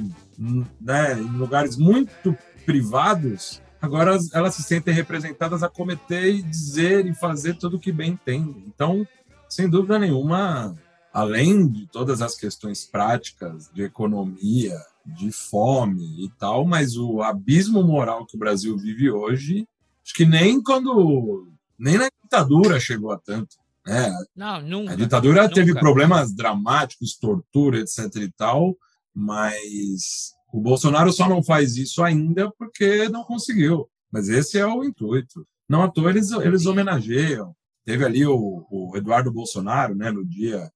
né, 0.80 1.14
em 1.14 1.36
lugares 1.36 1.76
muito 1.76 2.38
privados 2.64 3.60
agora 3.82 4.16
elas 4.32 4.54
se 4.54 4.62
sentem 4.62 4.94
representadas 4.94 5.62
a 5.64 5.68
cometer 5.68 6.32
e 6.32 6.40
dizer 6.42 7.04
e 7.04 7.12
fazer 7.12 7.56
tudo 7.56 7.76
o 7.76 7.80
que 7.80 7.90
bem 7.90 8.12
entendem. 8.12 8.64
Então, 8.66 9.06
sem 9.48 9.68
dúvida 9.68 9.98
nenhuma, 9.98 10.74
além 11.12 11.68
de 11.68 11.86
todas 11.88 12.22
as 12.22 12.36
questões 12.36 12.86
práticas 12.86 13.68
de 13.74 13.82
economia, 13.82 14.78
de 15.04 15.32
fome 15.32 16.24
e 16.24 16.30
tal, 16.38 16.64
mas 16.64 16.96
o 16.96 17.20
abismo 17.22 17.82
moral 17.82 18.24
que 18.24 18.36
o 18.36 18.38
Brasil 18.38 18.78
vive 18.78 19.10
hoje, 19.10 19.66
acho 20.04 20.14
que 20.14 20.24
nem 20.24 20.62
quando 20.62 21.48
nem 21.76 21.98
na 21.98 22.08
ditadura 22.22 22.78
chegou 22.78 23.10
a 23.10 23.18
tanto. 23.18 23.56
Né? 23.84 24.14
Não, 24.36 24.62
nunca. 24.62 24.92
A 24.92 24.96
ditadura 24.96 25.42
nunca. 25.42 25.54
teve 25.54 25.74
problemas 25.74 26.32
dramáticos, 26.32 27.16
tortura, 27.16 27.80
etc. 27.80 27.98
e 28.16 28.30
tal, 28.30 28.76
mas 29.12 30.34
o 30.52 30.60
Bolsonaro 30.60 31.12
só 31.12 31.28
não 31.28 31.42
faz 31.42 31.76
isso 31.76 32.02
ainda 32.02 32.52
porque 32.58 33.08
não 33.08 33.24
conseguiu. 33.24 33.88
Mas 34.12 34.28
esse 34.28 34.58
é 34.58 34.66
o 34.66 34.84
intuito. 34.84 35.46
Não 35.68 35.82
à 35.82 35.88
toa 35.88 36.10
eles, 36.10 36.30
eles 36.30 36.66
homenageiam. 36.66 37.56
Teve 37.84 38.04
ali 38.04 38.26
o, 38.26 38.66
o 38.70 38.96
Eduardo 38.96 39.32
Bolsonaro, 39.32 39.94
né, 39.94 40.10
no 40.10 40.24
dia 40.24 40.70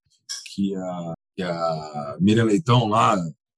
que 0.53 0.75
a, 0.75 1.15
que 1.37 1.43
a 1.43 2.17
Miriam 2.19 2.45
Leitão 2.45 2.89
lá 2.89 3.17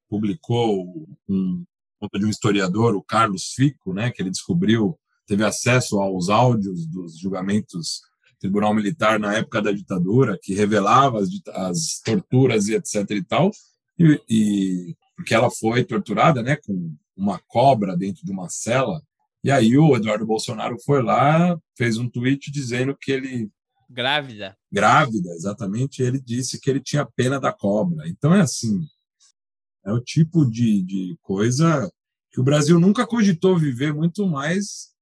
publicou 0.08 1.06
um 1.28 1.64
conta 2.00 2.18
de 2.18 2.26
um 2.26 2.30
historiador, 2.30 2.94
o 2.94 3.02
Carlos 3.02 3.52
Fico, 3.54 3.92
né, 3.92 4.10
que 4.10 4.22
ele 4.22 4.30
descobriu, 4.30 4.96
teve 5.26 5.44
acesso 5.44 5.98
aos 5.98 6.28
áudios 6.28 6.86
dos 6.86 7.18
julgamentos 7.18 8.02
Tribunal 8.40 8.72
Militar 8.72 9.18
na 9.18 9.34
época 9.34 9.60
da 9.60 9.72
ditadura, 9.72 10.38
que 10.40 10.54
revelava 10.54 11.18
as, 11.18 11.28
as 11.48 12.00
torturas 12.04 12.68
e 12.68 12.74
etc 12.74 13.10
e 13.10 13.24
tal, 13.24 13.50
e, 13.98 14.22
e 14.28 14.96
porque 15.18 15.34
ela 15.34 15.50
foi 15.50 15.82
torturada, 15.82 16.44
né, 16.44 16.54
com 16.54 16.94
uma 17.16 17.40
cobra 17.48 17.96
dentro 17.96 18.24
de 18.24 18.30
uma 18.30 18.48
cela. 18.48 19.02
E 19.42 19.50
aí 19.50 19.76
o 19.76 19.96
Eduardo 19.96 20.24
Bolsonaro 20.24 20.76
foi 20.84 21.02
lá, 21.02 21.58
fez 21.76 21.98
um 21.98 22.08
tweet 22.08 22.52
dizendo 22.52 22.96
que 22.96 23.10
ele 23.10 23.50
grávida. 23.90 24.56
Grávida, 24.70 25.30
exatamente. 25.30 26.04
Ele 26.04 26.20
disse 26.20 26.60
que 26.60 26.70
ele 26.70 26.78
tinha 26.78 27.04
pena 27.04 27.40
da 27.40 27.52
cobra. 27.52 28.06
Então 28.06 28.32
é 28.32 28.42
assim, 28.42 28.86
é 29.84 29.92
o 29.92 30.00
tipo 30.00 30.48
de, 30.48 30.84
de 30.84 31.18
coisa 31.20 31.92
que 32.30 32.40
o 32.40 32.44
Brasil 32.44 32.78
nunca 32.78 33.04
cogitou 33.04 33.58
viver 33.58 33.92
muito 33.92 34.24
mais 34.24 34.92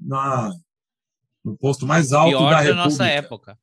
na, 0.00 0.54
no 1.44 1.54
posto 1.54 1.86
mais 1.86 2.12
alto 2.12 2.30
Pior 2.30 2.44
da, 2.44 2.50
da 2.50 2.60
República. 2.60 2.84
nossa 2.84 3.06
época. 3.06 3.58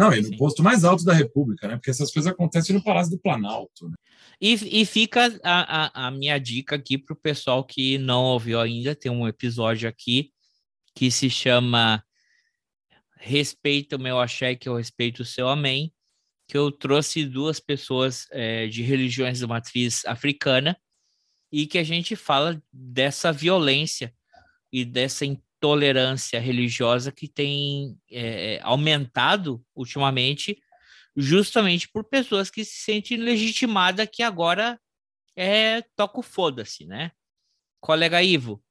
Não, 0.00 0.14
e 0.14 0.22
no 0.22 0.34
posto 0.38 0.62
mais 0.62 0.82
alto 0.82 1.04
da 1.04 1.12
República, 1.12 1.68
né? 1.68 1.76
Porque 1.76 1.90
essas 1.90 2.10
coisas 2.10 2.32
acontecem 2.32 2.74
no 2.74 2.82
Palácio 2.82 3.10
do 3.10 3.20
Planalto. 3.20 3.86
Né? 3.86 3.94
E, 4.40 4.80
e 4.80 4.86
fica 4.86 5.38
a, 5.44 6.04
a, 6.04 6.06
a 6.06 6.10
minha 6.10 6.38
dica 6.38 6.74
aqui 6.74 6.96
para 6.96 7.12
o 7.12 7.20
pessoal 7.20 7.62
que 7.62 7.98
não 7.98 8.24
ouviu 8.24 8.58
ainda. 8.58 8.94
Tem 8.94 9.12
um 9.12 9.28
episódio 9.28 9.86
aqui 9.86 10.32
que 10.94 11.10
se 11.10 11.28
chama 11.28 12.02
Respeita 13.18 13.96
o 13.96 14.00
meu 14.00 14.18
axé, 14.18 14.54
que 14.54 14.70
eu 14.70 14.76
respeito 14.76 15.20
o 15.20 15.26
seu 15.26 15.46
amém. 15.46 15.92
Que 16.48 16.56
eu 16.56 16.72
trouxe 16.72 17.26
duas 17.26 17.60
pessoas 17.60 18.26
é, 18.30 18.68
de 18.68 18.82
religiões 18.82 19.40
de 19.40 19.46
matriz 19.46 20.06
africana 20.06 20.80
e 21.52 21.66
que 21.66 21.76
a 21.76 21.84
gente 21.84 22.16
fala 22.16 22.58
dessa 22.72 23.30
violência 23.30 24.14
e 24.72 24.82
dessa 24.82 25.26
intolerância 25.60 26.40
religiosa 26.40 27.12
que 27.12 27.28
tem 27.28 27.98
é, 28.10 28.58
aumentado 28.62 29.62
ultimamente 29.76 30.58
justamente 31.14 31.86
por 31.86 32.04
pessoas 32.04 32.50
que 32.50 32.64
se 32.64 32.82
sentem 32.82 33.18
legitimadas 33.18 34.08
que 34.10 34.22
agora 34.22 34.80
é 35.36 35.82
toca 35.94 36.20
o 36.20 36.22
foda-se, 36.22 36.86
né? 36.86 37.12
Colega 37.78 38.22
Ivo. 38.22 38.62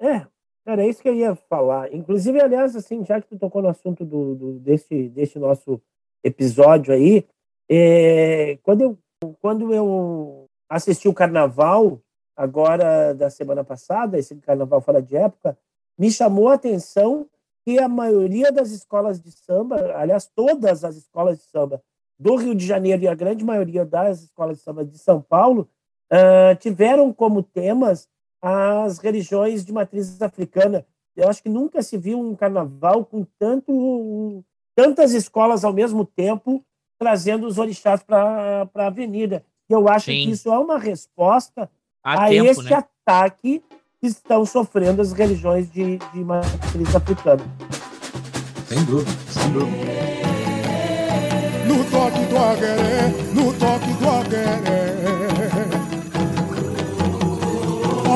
É, 0.00 0.26
era 0.66 0.84
isso 0.84 1.00
que 1.00 1.08
eu 1.08 1.14
ia 1.14 1.36
falar. 1.36 1.92
Inclusive, 1.94 2.40
aliás, 2.40 2.74
assim, 2.74 3.04
já 3.04 3.20
que 3.20 3.28
tu 3.28 3.38
tocou 3.38 3.62
no 3.62 3.68
assunto 3.68 4.04
do, 4.04 4.34
do 4.34 4.58
desse, 4.58 5.08
desse 5.10 5.38
nosso 5.38 5.80
episódio 6.24 6.92
aí, 6.92 7.24
é, 7.68 8.58
quando, 8.62 8.80
eu, 8.80 8.98
quando 9.40 9.72
eu 9.72 10.48
assisti 10.68 11.08
o 11.08 11.14
carnaval, 11.14 12.00
agora 12.36 13.12
da 13.14 13.30
semana 13.30 13.62
passada, 13.62 14.18
esse 14.18 14.34
carnaval 14.36 14.80
fora 14.80 15.00
de 15.00 15.16
época, 15.16 15.56
me 15.98 16.10
chamou 16.10 16.48
a 16.48 16.54
atenção 16.54 17.26
que 17.64 17.78
a 17.78 17.88
maioria 17.88 18.52
das 18.52 18.70
escolas 18.70 19.20
de 19.20 19.32
samba, 19.32 19.94
aliás, 19.96 20.26
todas 20.26 20.84
as 20.84 20.96
escolas 20.96 21.38
de 21.38 21.44
samba 21.44 21.82
do 22.18 22.36
Rio 22.36 22.54
de 22.54 22.66
Janeiro 22.66 23.02
e 23.02 23.08
a 23.08 23.14
grande 23.14 23.44
maioria 23.44 23.84
das 23.84 24.22
escolas 24.22 24.58
de 24.58 24.62
samba 24.62 24.84
de 24.84 24.98
São 24.98 25.20
Paulo 25.20 25.68
uh, 26.12 26.54
tiveram 26.56 27.12
como 27.12 27.42
temas 27.42 28.08
as 28.40 28.98
religiões 28.98 29.64
de 29.64 29.72
matriz 29.72 30.20
africana. 30.20 30.86
Eu 31.16 31.28
acho 31.28 31.42
que 31.42 31.48
nunca 31.48 31.82
se 31.82 31.96
viu 31.96 32.20
um 32.20 32.34
carnaval 32.36 33.04
com 33.04 33.24
tanto, 33.38 34.44
tantas 34.74 35.12
escolas 35.12 35.64
ao 35.64 35.72
mesmo 35.72 36.04
tempo 36.04 36.62
trazendo 36.98 37.46
os 37.46 37.58
orixás 37.58 38.02
para 38.02 38.68
a 38.74 38.86
avenida. 38.86 39.44
Eu 39.68 39.88
acho 39.88 40.06
Sim. 40.06 40.24
que 40.24 40.30
isso 40.30 40.52
é 40.52 40.58
uma 40.58 40.78
resposta 40.78 41.70
Há 42.02 42.24
a 42.24 42.28
tempo, 42.28 42.50
esse 42.50 42.62
né? 42.64 42.74
ataque 42.74 43.62
que 44.04 44.08
estão 44.08 44.44
sofrendo 44.44 45.00
as 45.00 45.12
religiões 45.12 45.72
de, 45.72 45.98
de 46.12 46.22
matriz 46.22 46.94
africana. 46.94 47.42
Sem 48.68 48.84
dúvida, 48.84 49.10
sem 49.30 49.50
dúvida. 49.50 49.76
No 51.66 51.82
toque 51.84 52.26
do 52.26 52.36
agueré, 52.36 53.14
no 53.32 53.50
toque 53.54 53.92
do 53.94 54.10
agueré. 54.10 54.94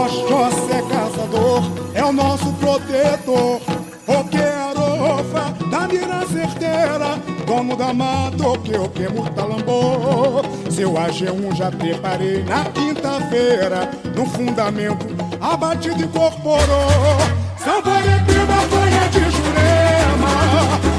Oxóssi 0.05 0.73
é 0.73 0.83
caçador, 0.83 1.63
é 1.95 2.05
o 2.05 2.13
nosso 2.13 2.53
protetor. 2.53 3.59
Oquearofa, 4.07 5.55
da 5.71 5.89
mira 5.89 6.27
certeira, 6.27 7.17
dono 7.47 7.75
da 7.77 7.95
mata, 7.95 8.59
que 8.63 8.77
o 8.77 8.89
que 8.91 9.09
mutalambô. 9.09 10.43
Seu 10.71 10.93
AG1 10.93 11.57
já 11.57 11.71
preparei 11.71 12.43
na 12.45 12.67
quinta-feira, 12.67 13.91
no 14.15 14.27
fundamento, 14.27 15.28
abatido 15.41 16.01
e 16.01 16.05
incorporou. 16.05 17.19
São 17.63 17.83
Borepiba, 17.83 18.67
banha 18.71 19.09
de 19.11 19.21
Jurema, 19.31 20.35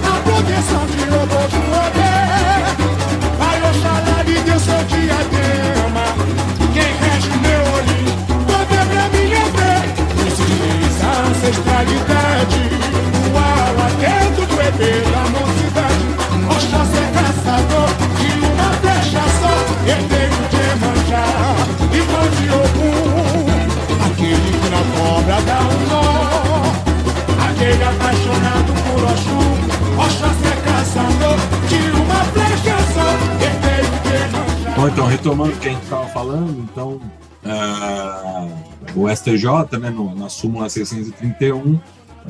a 0.03 0.21
proteção 0.21 0.85
de 0.87 0.99
poder. 1.49 2.19
Vai 3.37 3.57
Oxalá 3.69 4.23
lhe 4.23 4.39
dê 4.39 4.59
seu 4.59 4.83
diadema, 4.85 6.05
quem 6.73 6.91
rege 7.01 7.31
meu 7.41 7.61
olhinho, 7.73 8.13
poder 8.45 8.85
pra 8.87 9.05
minha 9.09 9.45
fé. 9.55 9.75
Consciência, 10.17 11.09
ancestralidade, 11.29 12.18
aquele 27.49 27.83
apaixonado 27.83 28.73
por. 28.83 28.99
Oxóssi 29.99 30.47
é 30.47 30.61
caçador 30.61 31.37
uma 32.01 32.23
flecha 32.25 32.77
só. 32.93 33.09
Bom, 34.75 34.87
então, 34.87 35.07
retomando 35.07 35.53
o 35.53 35.57
que 35.57 35.67
a 35.67 35.71
gente 35.71 35.83
estava 35.83 36.07
falando, 36.07 36.57
então, 36.61 37.01
ah, 37.45 38.47
o 38.95 39.09
STJ, 39.09 39.77
né, 39.79 39.89
no- 39.89 40.15
na 40.15 40.29
súmula 40.29 40.69
631, 40.69 41.77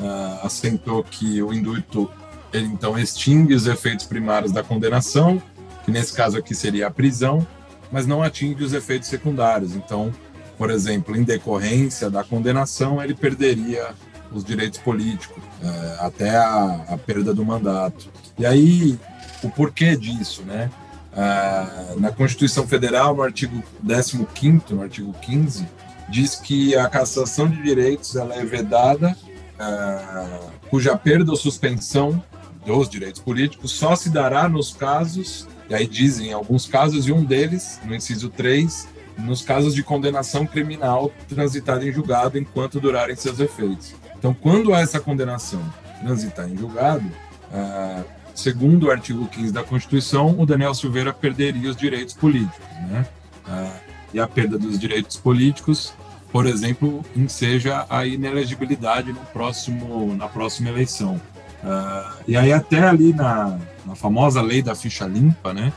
ah, 0.02 0.40
assentou 0.44 1.04
que 1.04 1.44
o 1.44 1.54
indulto, 1.54 2.10
ele 2.52 2.66
então 2.66 2.98
extingue 2.98 3.54
os 3.54 3.68
efeitos 3.68 4.06
primários 4.08 4.52
da 4.52 4.64
condenação, 4.64 5.40
que 5.86 5.92
nesse 5.92 6.12
caso 6.14 6.38
aqui 6.40 6.56
seria 6.56 6.88
a 6.88 6.92
prisão, 6.92 7.46
mas 7.92 8.08
não 8.08 8.24
atinge 8.24 8.64
os 8.64 8.74
efeitos 8.74 9.08
secundários. 9.10 9.76
Então, 9.76 10.12
por 10.60 10.70
exemplo, 10.70 11.16
em 11.16 11.24
decorrência 11.24 12.10
da 12.10 12.22
condenação, 12.22 13.02
ele 13.02 13.16
perderia 13.16 13.96
os 14.30 14.44
direitos 14.44 14.78
políticos, 14.78 15.42
eh, 15.64 15.98
até 16.02 16.36
a, 16.36 16.86
a 16.90 16.98
perda 16.98 17.34
do 17.34 17.46
mandato. 17.46 18.10
E 18.38 18.46
aí, 18.46 19.00
o 19.42 19.50
porquê 19.50 19.96
disso, 19.96 20.44
né? 20.44 20.70
Ah, 21.16 21.96
na 21.98 22.12
Constituição 22.12 22.68
Federal, 22.68 23.16
no 23.16 23.24
artigo 23.24 23.64
15º, 23.86 24.72
no 24.72 24.82
artigo 24.84 25.14
15, 25.22 25.66
diz 26.10 26.36
que 26.36 26.76
a 26.76 26.90
cassação 26.90 27.50
de 27.50 27.64
direitos 27.64 28.18
ela 28.18 28.36
é 28.36 28.44
vedada, 28.44 29.16
ah, 29.58 30.42
cuja 30.70 30.98
perda 30.98 31.32
ou 31.32 31.38
suspensão 31.38 32.22
dos 32.66 32.90
direitos 32.90 33.22
políticos 33.22 33.72
só 33.72 33.96
se 33.96 34.10
dará 34.10 34.50
nos 34.50 34.74
casos, 34.74 35.48
e 35.70 35.74
aí 35.74 35.88
dizem 35.88 36.34
alguns 36.34 36.68
casos, 36.68 37.08
e 37.08 37.14
um 37.14 37.24
deles, 37.24 37.80
no 37.86 37.96
inciso 37.96 38.30
3, 38.30 38.99
nos 39.20 39.42
casos 39.42 39.74
de 39.74 39.84
condenação 39.84 40.46
criminal 40.46 41.12
transitada 41.28 41.86
em 41.86 41.92
julgado 41.92 42.38
enquanto 42.38 42.80
durarem 42.80 43.16
seus 43.16 43.40
efeitos. 43.40 43.94
Então, 44.18 44.34
quando 44.34 44.74
essa 44.74 45.00
condenação 45.00 45.62
transitar 46.02 46.50
em 46.50 46.58
julgado, 46.58 47.10
ah, 47.54 48.04
segundo 48.36 48.88
o 48.88 48.92
artigo 48.92 49.28
15 49.28 49.52
da 49.52 49.64
Constituição, 49.64 50.36
o 50.40 50.46
Daniel 50.46 50.74
Silveira 50.74 51.14
perderia 51.14 51.70
os 51.70 51.76
direitos 51.76 52.14
políticos, 52.14 52.66
né? 52.90 53.06
Ah, 53.48 53.78
e 54.14 54.20
a 54.20 54.28
perda 54.28 54.58
dos 54.58 54.80
direitos 54.80 55.18
políticos, 55.18 55.94
por 56.32 56.46
exemplo, 56.46 57.04
enseja 57.16 57.86
a 57.90 58.06
inelegibilidade 58.06 59.14
no 59.14 59.20
próximo, 59.20 60.16
na 60.16 60.28
próxima 60.28 60.70
eleição. 60.70 61.20
Ah, 61.64 62.18
e 62.28 62.36
aí 62.36 62.52
até 62.52 62.88
ali 62.88 63.14
na, 63.14 63.58
na 63.86 63.96
famosa 63.96 64.42
lei 64.42 64.62
da 64.62 64.76
ficha 64.76 65.06
limpa, 65.06 65.54
né? 65.54 65.74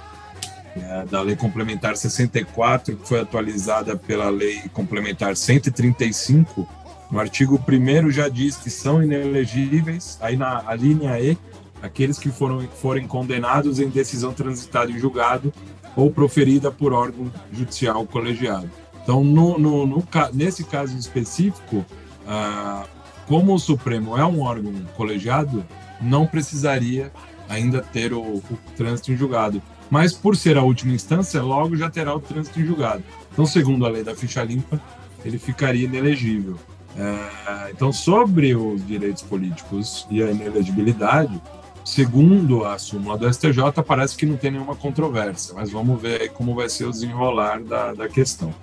É 0.77 1.05
da 1.05 1.21
lei 1.21 1.37
complementar 1.37 1.97
64, 1.97 2.97
que 2.97 3.09
foi 3.09 3.21
atualizada 3.21 3.97
pela 3.97 4.31
lei 4.31 4.63
complementar 4.73 5.37
135, 5.37 6.67
no 7.11 7.21
artigo 7.21 7.63
1 7.69 8.11
já 8.11 8.29
diz 8.29 8.57
que 8.57 8.71
são 8.71 9.03
inelegíveis, 9.03 10.19
aí 10.21 10.35
na 10.35 10.63
a 10.67 10.75
linha 10.75 11.21
E, 11.21 11.37
aqueles 11.83 12.19
que 12.19 12.31
foram, 12.31 12.67
forem 12.69 13.07
condenados 13.07 13.79
em 13.79 13.89
decisão 13.89 14.33
transitada 14.33 14.91
em 14.91 14.99
julgado 14.99 15.53
ou 15.95 16.11
proferida 16.11 16.71
por 16.71 16.95
órgão 16.95 17.31
judicial 17.53 18.07
colegiado. 18.07 18.71
Então, 19.03 19.23
no, 19.23 19.59
no, 19.59 19.87
no 19.87 20.09
nesse 20.33 20.65
caso 20.65 20.97
específico, 20.97 21.85
ah, 22.27 22.85
como 23.27 23.55
o 23.55 23.59
Supremo 23.59 24.17
é 24.17 24.25
um 24.25 24.41
órgão 24.41 24.73
colegiado, 24.97 25.65
não 26.01 26.27
precisaria 26.27 27.13
ainda 27.49 27.83
ter 27.83 28.13
o, 28.13 28.21
o 28.21 28.59
trânsito 28.77 29.13
em 29.13 29.17
julgado. 29.17 29.61
Mas 29.93 30.15
por 30.15 30.35
ser 30.35 30.57
a 30.57 30.63
última 30.63 30.95
instância, 30.95 31.43
logo 31.43 31.77
já 31.77 31.91
terá 31.91 32.15
o 32.15 32.19
trânsito 32.19 32.59
em 32.59 32.65
julgado. 32.65 33.05
Então, 33.31 33.45
segundo 33.45 33.85
a 33.85 33.91
lei 33.91 34.03
da 34.03 34.15
ficha 34.15 34.43
limpa, 34.43 34.81
ele 35.23 35.39
ficaria 35.39 35.85
inelegível. 35.85 36.57
É, 36.97 37.71
então, 37.71 37.93
sobre 37.93 38.57
os 38.57 38.87
direitos 38.87 39.23
políticos 39.23 40.07
e 40.11 40.23
a 40.23 40.31
inelegibilidade, 40.31 41.39
segundo 41.85 42.65
a 42.65 42.79
súmula 42.79 43.19
do 43.19 43.31
STJ, 43.31 43.83
parece 43.87 44.17
que 44.17 44.25
não 44.25 44.39
tem 44.39 44.53
nenhuma 44.53 44.75
controvérsia, 44.75 45.53
mas 45.55 45.71
vamos 45.71 46.01
ver 46.01 46.31
como 46.31 46.55
vai 46.55 46.71
ser 46.71 46.87
o 46.87 46.91
desenrolar 46.91 47.63
da, 47.63 47.93
da 47.93 48.09
questão. 48.09 48.55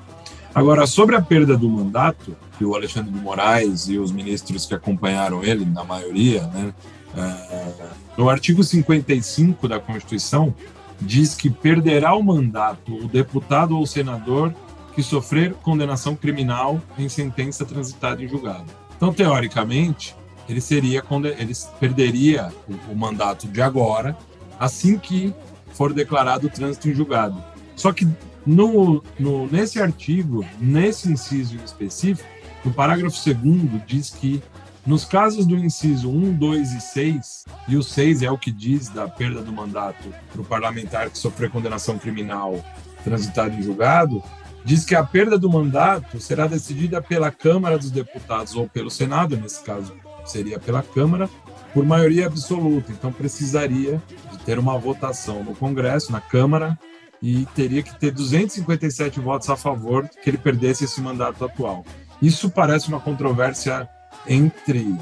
Agora, 0.55 0.88
sobre 0.88 1.15
a 1.15 1.21
perda 1.21 1.55
do 1.55 1.69
mandato, 1.69 2.36
que 2.57 2.65
o 2.65 2.73
Alexandre 2.73 3.11
de 3.11 3.19
Moraes 3.19 3.88
e 3.88 3.99
os 3.99 4.11
ministros 4.11 4.65
que 4.65 4.73
acompanharam 4.73 5.43
ele, 5.43 5.63
na 5.63 5.84
maioria, 5.84 6.41
né, 6.47 6.73
é, 7.15 7.71
no 8.17 8.27
artigo 8.32 8.63
55 8.63 9.67
da 9.67 9.80
Constituição, 9.80 10.55
diz 11.02 11.34
que 11.34 11.50
perderá 11.50 12.14
o 12.14 12.24
mandato 12.24 12.95
o 12.95 13.08
deputado 13.08 13.78
ou 13.78 13.86
senador 13.86 14.54
que 14.93 15.04
sofrer 15.04 15.54
condenação 15.54 16.16
criminal 16.16 16.82
em 16.97 17.08
sentença 17.08 17.66
transitada 17.66 18.24
em 18.24 18.28
julgado. 18.28 18.66
Então, 18.97 19.14
teoricamente, 19.14 20.16
ele 20.47 20.60
seria 20.60 21.04
ele 21.38 21.54
perderia 21.80 22.52
o, 22.68 22.91
o 22.91 22.95
mandato 22.95 23.47
de 23.47 23.62
agora, 23.62 24.18
assim 24.60 24.97
que 24.97 25.34
for 25.72 25.93
declarado 25.93 26.47
o 26.47 26.50
trânsito 26.50 26.89
em 26.89 26.93
julgado. 26.93 27.41
Só 27.76 27.93
que 27.93 28.08
no, 28.45 29.02
no, 29.18 29.47
nesse 29.47 29.82
artigo, 29.82 30.43
nesse 30.60 31.10
inciso 31.10 31.56
específico, 31.64 32.28
no 32.66 32.74
parágrafo 32.74 33.18
2 33.24 33.86
diz 33.86 34.10
que 34.10 34.41
nos 34.86 35.05
casos 35.05 35.45
do 35.45 35.55
inciso 35.55 36.09
1, 36.09 36.34
2 36.34 36.73
e 36.73 36.82
6, 36.82 37.45
e 37.67 37.77
o 37.77 37.84
6 37.84 38.23
é 38.23 38.32
o 38.32 38.38
que 38.38 38.51
diz 38.51 38.89
da 38.89 39.07
perda 39.07 39.41
do 39.41 39.51
mandato 39.51 40.09
para 40.32 40.41
o 40.41 40.45
parlamentar 40.45 41.09
que 41.09 41.17
sofreu 41.17 41.49
condenação 41.49 41.97
criminal 41.97 42.63
transitado 43.03 43.55
em 43.55 43.61
julgado, 43.61 44.23
diz 44.63 44.86
que 44.86 44.95
a 44.95 45.03
perda 45.03 45.38
do 45.38 45.49
mandato 45.49 46.19
será 46.19 46.47
decidida 46.47 47.01
pela 47.01 47.32
Câmara 47.32 47.77
dos 47.77 47.91
Deputados 47.91 48.55
ou 48.55 48.67
pelo 48.67 48.89
Senado, 48.89 49.38
nesse 49.38 49.63
caso 49.63 49.93
seria 50.25 50.59
pela 50.59 50.82
Câmara, 50.82 51.30
por 51.73 51.86
maioria 51.86 52.27
absoluta. 52.27 52.91
Então 52.91 53.11
precisaria 53.11 54.01
de 54.32 54.38
ter 54.39 54.59
uma 54.59 54.77
votação 54.77 55.43
no 55.43 55.55
Congresso, 55.55 56.11
na 56.11 56.21
Câmara, 56.21 56.77
e 57.21 57.45
teria 57.53 57.84
que 57.84 57.97
ter 57.99 58.11
257 58.11 59.19
votos 59.19 59.49
a 59.49 59.55
favor 59.55 60.07
que 60.07 60.30
ele 60.30 60.38
perdesse 60.38 60.86
esse 60.86 61.01
mandato 61.01 61.43
atual. 61.43 61.86
Isso 62.21 62.49
parece 62.49 62.88
uma 62.88 62.99
controvérsia 62.99 63.88
entre 64.28 64.95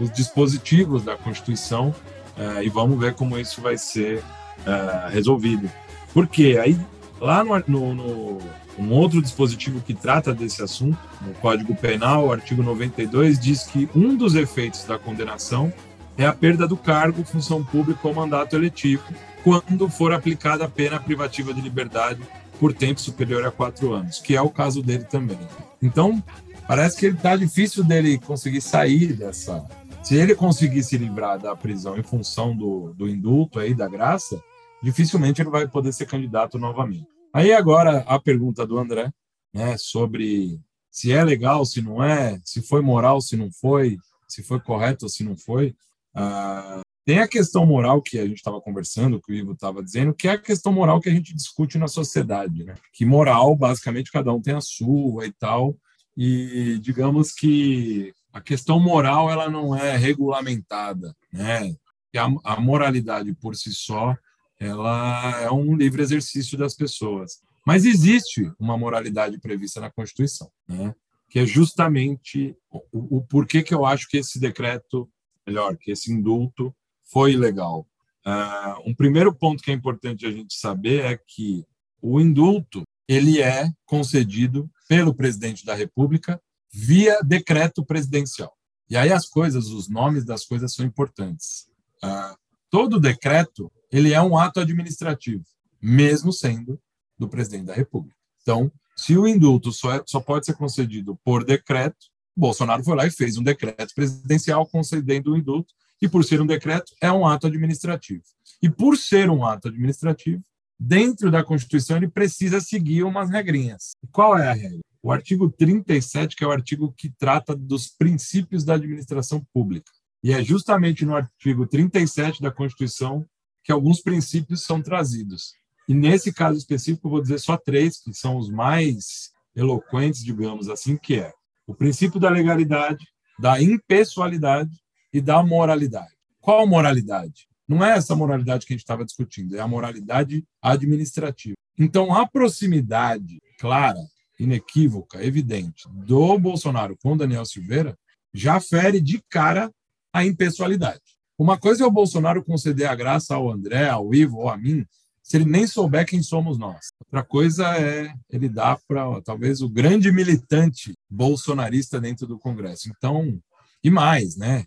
os 0.00 0.10
dispositivos 0.10 1.04
da 1.04 1.16
Constituição 1.16 1.94
uh, 2.36 2.62
e 2.62 2.68
vamos 2.68 2.98
ver 2.98 3.14
como 3.14 3.38
isso 3.38 3.60
vai 3.60 3.76
ser 3.76 4.18
uh, 4.18 5.10
resolvido. 5.10 5.70
Porque 6.12 6.58
aí, 6.62 6.78
lá 7.20 7.42
no, 7.44 7.58
no, 7.66 7.94
no, 7.94 8.38
um 8.78 8.92
outro 8.92 9.20
dispositivo 9.20 9.80
que 9.80 9.94
trata 9.94 10.34
desse 10.34 10.62
assunto, 10.62 10.98
no 11.20 11.34
Código 11.34 11.74
Penal, 11.74 12.26
o 12.26 12.32
artigo 12.32 12.62
92, 12.62 13.38
diz 13.38 13.64
que 13.64 13.88
um 13.94 14.16
dos 14.16 14.34
efeitos 14.34 14.84
da 14.84 14.98
condenação 14.98 15.72
é 16.16 16.26
a 16.26 16.32
perda 16.32 16.66
do 16.66 16.76
cargo, 16.76 17.24
função 17.24 17.64
pública 17.64 18.06
ou 18.06 18.14
mandato 18.14 18.54
eletivo, 18.54 19.02
quando 19.42 19.88
for 19.88 20.12
aplicada 20.12 20.64
a 20.64 20.68
pena 20.68 20.98
privativa 20.98 21.52
de 21.52 21.60
liberdade 21.60 22.20
por 22.58 22.72
tempo 22.72 23.00
superior 23.00 23.44
a 23.44 23.50
quatro 23.50 23.92
anos, 23.92 24.20
que 24.20 24.36
é 24.36 24.40
o 24.40 24.48
caso 24.48 24.82
dele 24.82 25.04
também. 25.04 25.38
Então, 25.82 26.22
parece 26.66 26.96
que 26.96 27.06
ele 27.06 27.16
está 27.16 27.36
difícil 27.36 27.84
dele 27.84 28.18
conseguir 28.18 28.60
sair 28.60 29.12
dessa. 29.12 29.64
Se 30.02 30.16
ele 30.16 30.34
conseguir 30.34 30.82
se 30.82 30.98
livrar 30.98 31.38
da 31.38 31.56
prisão 31.56 31.96
em 31.96 32.02
função 32.02 32.54
do, 32.54 32.92
do 32.94 33.08
indulto 33.08 33.58
aí, 33.58 33.74
da 33.74 33.88
graça, 33.88 34.42
dificilmente 34.82 35.40
ele 35.40 35.50
vai 35.50 35.66
poder 35.66 35.92
ser 35.92 36.06
candidato 36.06 36.58
novamente. 36.58 37.06
Aí 37.32 37.52
agora 37.52 38.04
a 38.06 38.18
pergunta 38.18 38.66
do 38.66 38.78
André, 38.78 39.10
né, 39.52 39.76
sobre 39.78 40.60
se 40.90 41.10
é 41.10 41.24
legal, 41.24 41.64
se 41.64 41.80
não 41.80 42.02
é, 42.02 42.38
se 42.44 42.62
foi 42.62 42.80
moral, 42.80 43.20
se 43.20 43.36
não 43.36 43.50
foi, 43.50 43.98
se 44.28 44.42
foi 44.42 44.60
correto 44.60 45.08
se 45.08 45.24
não 45.24 45.36
foi. 45.36 45.74
Uh, 46.14 46.80
tem 47.04 47.18
a 47.18 47.28
questão 47.28 47.66
moral 47.66 48.00
que 48.00 48.18
a 48.18 48.26
gente 48.26 48.36
estava 48.36 48.60
conversando, 48.60 49.20
que 49.20 49.32
o 49.32 49.34
Ivo 49.34 49.52
estava 49.52 49.82
dizendo, 49.82 50.14
que 50.14 50.26
é 50.26 50.32
a 50.32 50.38
questão 50.38 50.72
moral 50.72 51.00
que 51.00 51.08
a 51.08 51.12
gente 51.12 51.34
discute 51.34 51.76
na 51.76 51.86
sociedade, 51.86 52.64
né? 52.64 52.74
Que 52.92 53.04
moral, 53.04 53.54
basicamente, 53.54 54.10
cada 54.10 54.32
um 54.32 54.40
tem 54.40 54.54
a 54.54 54.60
sua 54.60 55.26
e 55.26 55.32
tal. 55.32 55.76
E 56.16 56.78
digamos 56.80 57.32
que 57.32 58.12
a 58.32 58.40
questão 58.40 58.78
moral 58.78 59.30
ela 59.30 59.48
não 59.48 59.74
é 59.74 59.96
regulamentada, 59.96 61.14
né? 61.32 61.74
A, 62.16 62.54
a 62.54 62.60
moralidade 62.60 63.32
por 63.34 63.56
si 63.56 63.72
só 63.72 64.16
ela 64.58 65.40
é 65.40 65.50
um 65.50 65.76
livre 65.76 66.02
exercício 66.02 66.56
das 66.56 66.74
pessoas. 66.74 67.40
Mas 67.66 67.84
existe 67.84 68.52
uma 68.58 68.76
moralidade 68.76 69.38
prevista 69.40 69.80
na 69.80 69.90
Constituição, 69.90 70.50
né? 70.68 70.94
que 71.28 71.38
é 71.40 71.46
justamente 71.46 72.56
o, 72.70 73.18
o 73.18 73.22
porquê 73.22 73.62
que 73.62 73.74
eu 73.74 73.84
acho 73.84 74.08
que 74.08 74.18
esse 74.18 74.38
decreto, 74.38 75.08
melhor, 75.46 75.76
que 75.76 75.90
esse 75.90 76.12
indulto 76.12 76.74
foi 77.02 77.34
legal. 77.34 77.86
Uh, 78.24 78.90
um 78.90 78.94
primeiro 78.94 79.34
ponto 79.34 79.62
que 79.62 79.70
é 79.70 79.74
importante 79.74 80.26
a 80.26 80.30
gente 80.30 80.54
saber 80.54 81.04
é 81.04 81.18
que 81.26 81.64
o 82.00 82.20
indulto 82.20 82.82
ele 83.08 83.40
é 83.40 83.68
concedido 83.84 84.70
pelo 84.88 85.14
presidente 85.14 85.64
da 85.64 85.74
República 85.74 86.40
via 86.72 87.20
decreto 87.22 87.84
presidencial. 87.84 88.52
E 88.88 88.96
aí 88.96 89.12
as 89.12 89.26
coisas, 89.26 89.66
os 89.68 89.88
nomes 89.88 90.24
das 90.24 90.44
coisas 90.44 90.74
são 90.74 90.84
importantes. 90.84 91.66
Uh, 92.02 92.36
todo 92.70 93.00
decreto 93.00 93.72
ele 93.90 94.12
é 94.12 94.20
um 94.20 94.36
ato 94.36 94.60
administrativo, 94.60 95.44
mesmo 95.80 96.32
sendo 96.32 96.80
do 97.18 97.28
presidente 97.28 97.66
da 97.66 97.74
República. 97.74 98.16
Então, 98.42 98.70
se 98.96 99.16
o 99.16 99.26
indulto 99.26 99.72
só, 99.72 99.94
é, 99.94 100.02
só 100.06 100.20
pode 100.20 100.46
ser 100.46 100.54
concedido 100.54 101.18
por 101.24 101.44
decreto, 101.44 102.06
Bolsonaro 102.36 102.82
foi 102.82 102.96
lá 102.96 103.06
e 103.06 103.10
fez 103.10 103.38
um 103.38 103.42
decreto 103.42 103.94
presidencial 103.94 104.66
concedendo 104.66 105.32
o 105.32 105.36
indulto 105.36 105.72
e 106.02 106.08
por 106.08 106.24
ser 106.24 106.40
um 106.40 106.46
decreto, 106.46 106.92
é 107.00 107.10
um 107.10 107.26
ato 107.26 107.46
administrativo. 107.46 108.22
E 108.60 108.68
por 108.68 108.96
ser 108.96 109.30
um 109.30 109.44
ato 109.44 109.68
administrativo, 109.68 110.42
dentro 110.78 111.30
da 111.30 111.44
Constituição 111.44 111.96
ele 111.96 112.08
precisa 112.08 112.60
seguir 112.60 113.02
umas 113.02 113.30
regrinhas. 113.30 113.92
Qual 114.10 114.36
é 114.38 114.48
a 114.48 114.52
regra? 114.52 114.80
O 115.02 115.12
artigo 115.12 115.50
37, 115.50 116.34
que 116.34 116.44
é 116.44 116.46
o 116.46 116.50
artigo 116.52 116.92
que 116.96 117.10
trata 117.10 117.54
dos 117.54 117.88
princípios 117.88 118.64
da 118.64 118.74
administração 118.74 119.44
pública. 119.52 119.90
E 120.22 120.32
é 120.32 120.42
justamente 120.42 121.04
no 121.04 121.14
artigo 121.14 121.66
37 121.66 122.40
da 122.40 122.50
Constituição 122.50 123.26
que 123.62 123.70
alguns 123.70 124.00
princípios 124.00 124.62
são 124.64 124.80
trazidos. 124.80 125.52
E 125.86 125.94
nesse 125.94 126.32
caso 126.32 126.58
específico, 126.58 127.10
vou 127.10 127.20
dizer 127.20 127.38
só 127.38 127.56
três, 127.56 128.00
que 128.00 128.14
são 128.14 128.38
os 128.38 128.50
mais 128.50 129.30
eloquentes, 129.54 130.24
digamos 130.24 130.68
assim, 130.68 130.96
que 130.96 131.16
é 131.16 131.32
o 131.66 131.74
princípio 131.74 132.18
da 132.18 132.28
legalidade, 132.30 133.06
da 133.38 133.60
impessoalidade 133.60 134.70
e 135.12 135.20
da 135.20 135.42
moralidade. 135.42 136.14
Qual 136.40 136.66
moralidade? 136.66 137.46
Não 137.68 137.84
é 137.84 137.96
essa 137.96 138.14
moralidade 138.14 138.66
que 138.66 138.72
a 138.72 138.76
gente 138.76 138.82
estava 138.82 139.04
discutindo, 139.04 139.56
é 139.56 139.60
a 139.60 139.68
moralidade 139.68 140.44
administrativa. 140.60 141.56
Então, 141.78 142.14
a 142.14 142.26
proximidade 142.26 143.40
clara, 143.58 144.00
inequívoca, 144.38 145.24
evidente 145.24 145.88
do 145.88 146.38
Bolsonaro 146.38 146.96
com 147.02 147.16
Daniel 147.16 147.46
Silveira 147.46 147.96
já 148.32 148.60
fere 148.60 149.00
de 149.00 149.22
cara 149.30 149.70
a 150.12 150.24
impessoalidade. 150.24 151.00
Uma 151.38 151.58
coisa 151.58 151.84
é 151.84 151.86
o 151.86 151.90
Bolsonaro 151.90 152.44
conceder 152.44 152.88
a 152.88 152.94
graça 152.94 153.34
ao 153.34 153.50
André, 153.50 153.88
ao 153.88 154.14
Ivo 154.14 154.38
ou 154.38 154.48
a 154.48 154.56
mim, 154.56 154.84
se 155.22 155.36
ele 155.36 155.44
nem 155.44 155.66
souber 155.66 156.06
quem 156.06 156.22
somos 156.22 156.58
nós. 156.58 156.88
Outra 157.00 157.24
coisa 157.24 157.76
é 157.78 158.12
ele 158.30 158.48
dar 158.48 158.78
para 158.86 159.20
talvez 159.22 159.62
o 159.62 159.68
grande 159.68 160.12
militante 160.12 160.92
bolsonarista 161.08 162.00
dentro 162.00 162.26
do 162.26 162.38
Congresso. 162.38 162.90
Então, 162.90 163.40
e 163.82 163.90
mais, 163.90 164.36
né? 164.36 164.64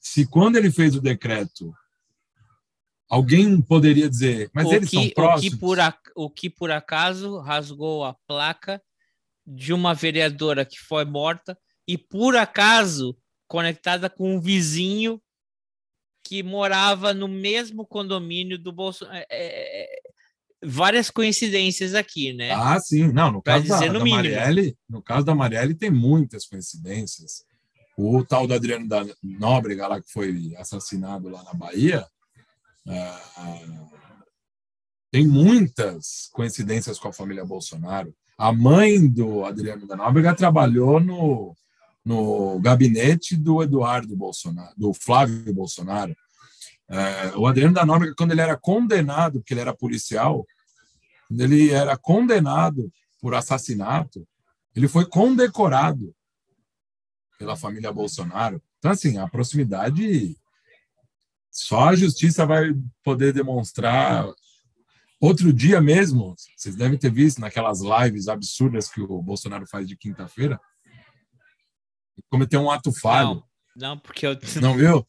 se 0.00 0.26
quando 0.26 0.56
ele 0.56 0.70
fez 0.70 0.94
o 0.94 1.00
decreto, 1.00 1.74
alguém 3.08 3.60
poderia 3.60 4.08
dizer, 4.08 4.50
mas 4.52 4.66
o 4.66 4.74
eles 4.74 4.90
que, 4.90 4.96
são 4.96 5.10
próximos. 5.10 5.46
O 5.46 5.50
que, 5.50 5.56
por, 5.56 5.78
o 6.14 6.30
que 6.30 6.50
por 6.50 6.70
acaso 6.70 7.38
rasgou 7.38 8.04
a 8.04 8.14
placa 8.26 8.82
de 9.46 9.72
uma 9.72 9.94
vereadora 9.94 10.64
que 10.64 10.78
foi 10.78 11.04
morta 11.04 11.58
e 11.86 11.96
por 11.96 12.36
acaso 12.36 13.16
conectada 13.46 14.10
com 14.10 14.36
um 14.36 14.40
vizinho 14.40 15.20
que 16.22 16.42
morava 16.42 17.14
no 17.14 17.26
mesmo 17.26 17.86
condomínio 17.86 18.58
do 18.58 18.70
Bolsonaro. 18.70 19.16
É, 19.16 19.26
é, 19.30 19.84
é, 19.84 20.00
várias 20.62 21.10
coincidências 21.10 21.94
aqui, 21.94 22.34
né? 22.34 22.50
Ah, 22.50 22.78
sim. 22.78 23.10
Não, 23.10 23.32
no 23.32 23.40
caso 23.40 23.66
da, 23.66 23.78
da 23.78 24.04
Marielle, 24.04 24.76
no 24.86 25.02
caso 25.02 25.24
da 25.24 25.34
Marielle 25.34 25.74
tem 25.74 25.90
muitas 25.90 26.44
coincidências. 26.46 27.44
O 27.96 28.22
tal 28.24 28.46
do 28.46 28.54
Adriano 28.54 28.86
da 28.86 29.04
Nóbrega, 29.22 29.88
lá 29.88 30.00
que 30.00 30.12
foi 30.12 30.54
assassinado 30.58 31.30
lá 31.30 31.42
na 31.42 31.54
Bahia, 31.54 32.06
é, 32.88 33.28
tem 35.10 35.26
muitas 35.26 36.28
coincidências 36.32 36.98
com 36.98 37.08
a 37.08 37.12
família 37.12 37.44
Bolsonaro. 37.44 38.14
A 38.36 38.52
mãe 38.52 39.06
do 39.06 39.44
Adriano 39.44 39.86
da 39.86 39.96
Nóbrega 39.96 40.34
trabalhou 40.34 41.00
no, 41.00 41.56
no 42.04 42.60
gabinete 42.60 43.36
do 43.36 43.62
Eduardo 43.62 44.16
Bolsonaro, 44.16 44.72
do 44.76 44.92
Flávio 44.92 45.52
Bolsonaro. 45.52 46.14
É, 46.88 47.36
o 47.36 47.46
Adriano 47.46 47.74
da 47.74 47.84
Nóbrega, 47.84 48.14
quando 48.16 48.32
ele 48.32 48.40
era 48.40 48.56
condenado, 48.56 49.40
porque 49.40 49.54
ele 49.54 49.60
era 49.60 49.74
policial, 49.74 50.46
quando 51.28 51.40
ele 51.40 51.70
era 51.70 51.96
condenado 51.96 52.90
por 53.20 53.34
assassinato, 53.34 54.26
ele 54.74 54.88
foi 54.88 55.04
condecorado 55.04 56.14
pela 57.38 57.56
família 57.56 57.92
Bolsonaro. 57.92 58.62
Então, 58.78 58.90
assim, 58.90 59.18
a 59.18 59.28
proximidade 59.28 60.36
só 61.50 61.88
a 61.88 61.96
justiça 61.96 62.46
vai 62.46 62.74
poder 63.02 63.32
demonstrar. 63.32 64.26
Outro 65.20 65.52
dia 65.52 65.80
mesmo, 65.80 66.34
vocês 66.56 66.76
devem 66.76 66.98
ter 66.98 67.10
visto 67.10 67.40
naquelas 67.40 67.80
lives 67.80 68.28
absurdas 68.28 68.88
que 68.88 69.00
o 69.00 69.22
Bolsonaro 69.22 69.66
faz 69.66 69.88
de 69.88 69.96
quinta-feira, 69.96 70.60
cometeu 72.30 72.60
um 72.60 72.70
ato 72.70 72.92
falho. 72.92 73.42
Não, 73.74 73.90
não 73.90 73.98
porque 73.98 74.26
eu. 74.26 74.38
Não 74.62 74.76
viu? 74.76 75.06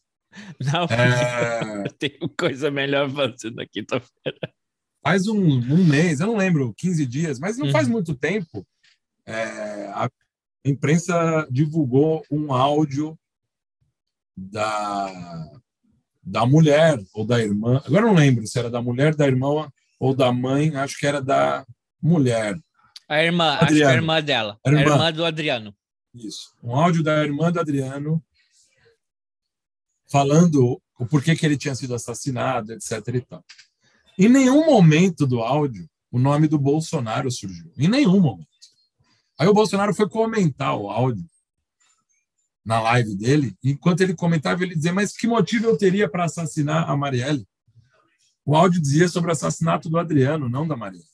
Não, 0.60 0.84
é... 0.84 1.86
eu 1.86 1.92
tenho 1.92 2.28
coisa 2.36 2.70
melhor 2.70 3.10
fazendo 3.10 3.56
na 3.56 3.66
quinta-feira. 3.66 4.54
Faz 5.02 5.26
um, 5.26 5.40
um, 5.40 5.84
mês, 5.84 6.20
eu 6.20 6.26
não 6.26 6.36
lembro, 6.36 6.74
15 6.76 7.06
dias, 7.06 7.38
mas 7.40 7.56
não 7.56 7.70
faz 7.70 7.86
uhum. 7.86 7.94
muito 7.94 8.14
tempo. 8.14 8.66
É, 9.24 9.86
a 9.94 10.10
imprensa 10.64 11.48
divulgou 11.50 12.22
um 12.30 12.52
áudio 12.52 13.18
da, 14.36 15.50
da 16.30 16.46
mulher 16.46 16.98
ou 17.12 17.24
da 17.24 17.40
irmã, 17.40 17.82
agora 17.84 18.06
não 18.06 18.14
lembro 18.14 18.46
se 18.46 18.58
era 18.58 18.70
da 18.70 18.80
mulher, 18.80 19.14
da 19.14 19.26
irmã 19.26 19.70
ou 19.98 20.14
da 20.14 20.32
mãe, 20.32 20.74
acho 20.76 20.98
que 20.98 21.06
era 21.06 21.20
da 21.20 21.66
mulher. 22.00 22.56
A 23.08 23.22
irmã, 23.22 23.54
Adriano. 23.54 23.64
acho 23.64 23.74
que 23.74 23.82
a 23.82 23.94
irmã 23.94 24.22
dela, 24.22 24.58
a 24.64 24.70
irmã. 24.70 24.80
a 24.80 24.94
irmã 24.94 25.12
do 25.12 25.24
Adriano. 25.24 25.74
Isso, 26.14 26.54
um 26.62 26.74
áudio 26.74 27.02
da 27.02 27.22
irmã 27.24 27.50
do 27.50 27.60
Adriano 27.60 28.22
falando 30.08 30.80
o 30.98 31.06
porquê 31.06 31.34
que 31.34 31.46
ele 31.46 31.56
tinha 31.56 31.74
sido 31.74 31.94
assassinado, 31.94 32.72
etc. 32.72 32.92
E 33.14 33.20
tal. 33.20 33.44
Em 34.18 34.28
nenhum 34.28 34.66
momento 34.66 35.26
do 35.26 35.40
áudio 35.40 35.88
o 36.10 36.18
nome 36.18 36.48
do 36.48 36.58
Bolsonaro 36.58 37.30
surgiu. 37.30 37.72
Em 37.78 37.88
nenhum 37.88 38.20
momento. 38.20 38.48
Aí 39.38 39.46
o 39.46 39.54
Bolsonaro 39.54 39.94
foi 39.94 40.08
comentar 40.08 40.76
o 40.76 40.90
áudio 40.90 41.24
na 42.64 42.80
live 42.80 43.16
dele, 43.16 43.54
enquanto 43.64 44.00
ele 44.02 44.14
comentava, 44.14 44.62
ele 44.62 44.74
dizia: 44.74 44.92
Mas 44.92 45.16
que 45.16 45.26
motivo 45.26 45.66
eu 45.66 45.76
teria 45.76 46.08
para 46.08 46.24
assassinar 46.24 46.88
a 46.88 46.96
Marielle? 46.96 47.46
O 48.44 48.56
áudio 48.56 48.80
dizia 48.80 49.08
sobre 49.08 49.30
o 49.30 49.32
assassinato 49.32 49.88
do 49.88 49.98
Adriano, 49.98 50.48
não 50.48 50.66
da 50.66 50.76
Marielle. 50.76 51.04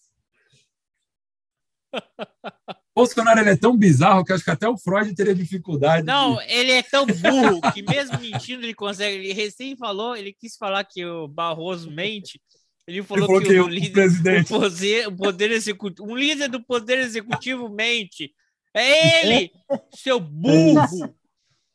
Bolsonaro 2.96 3.40
ele 3.40 3.50
é 3.50 3.56
tão 3.56 3.76
bizarro 3.76 4.24
que 4.24 4.32
acho 4.32 4.42
que 4.42 4.50
até 4.50 4.66
o 4.66 4.78
Freud 4.78 5.14
teria 5.14 5.34
dificuldade. 5.34 6.06
Não, 6.06 6.36
de... 6.36 6.44
ele 6.50 6.72
é 6.72 6.82
tão 6.82 7.04
burro 7.06 7.60
que 7.74 7.82
mesmo 7.82 8.18
mentindo 8.18 8.64
ele 8.64 8.72
consegue. 8.72 9.16
Ele 9.16 9.34
recém 9.34 9.76
falou, 9.76 10.16
ele 10.16 10.32
quis 10.32 10.56
falar 10.56 10.82
que 10.82 11.04
o 11.04 11.28
Barroso 11.28 11.90
mente. 11.90 12.40
Ele 12.86 13.02
falou, 13.02 13.24
ele 13.24 13.26
falou 13.26 13.42
que, 13.42 13.48
que, 13.48 13.60
o, 13.60 13.68
líder, 13.68 13.92
presidente. 13.92 14.54
O 14.54 14.60
poder, 14.60 15.08
o 15.08 15.16
poder 15.16 15.50
executivo, 15.50 16.10
um 16.10 16.16
líder 16.16 16.48
do 16.48 16.64
poder 16.64 17.00
executivo 17.00 17.68
mente. 17.68 18.32
É 18.72 19.26
ele, 19.26 19.52
seu 19.94 20.18
burro. 20.18 21.14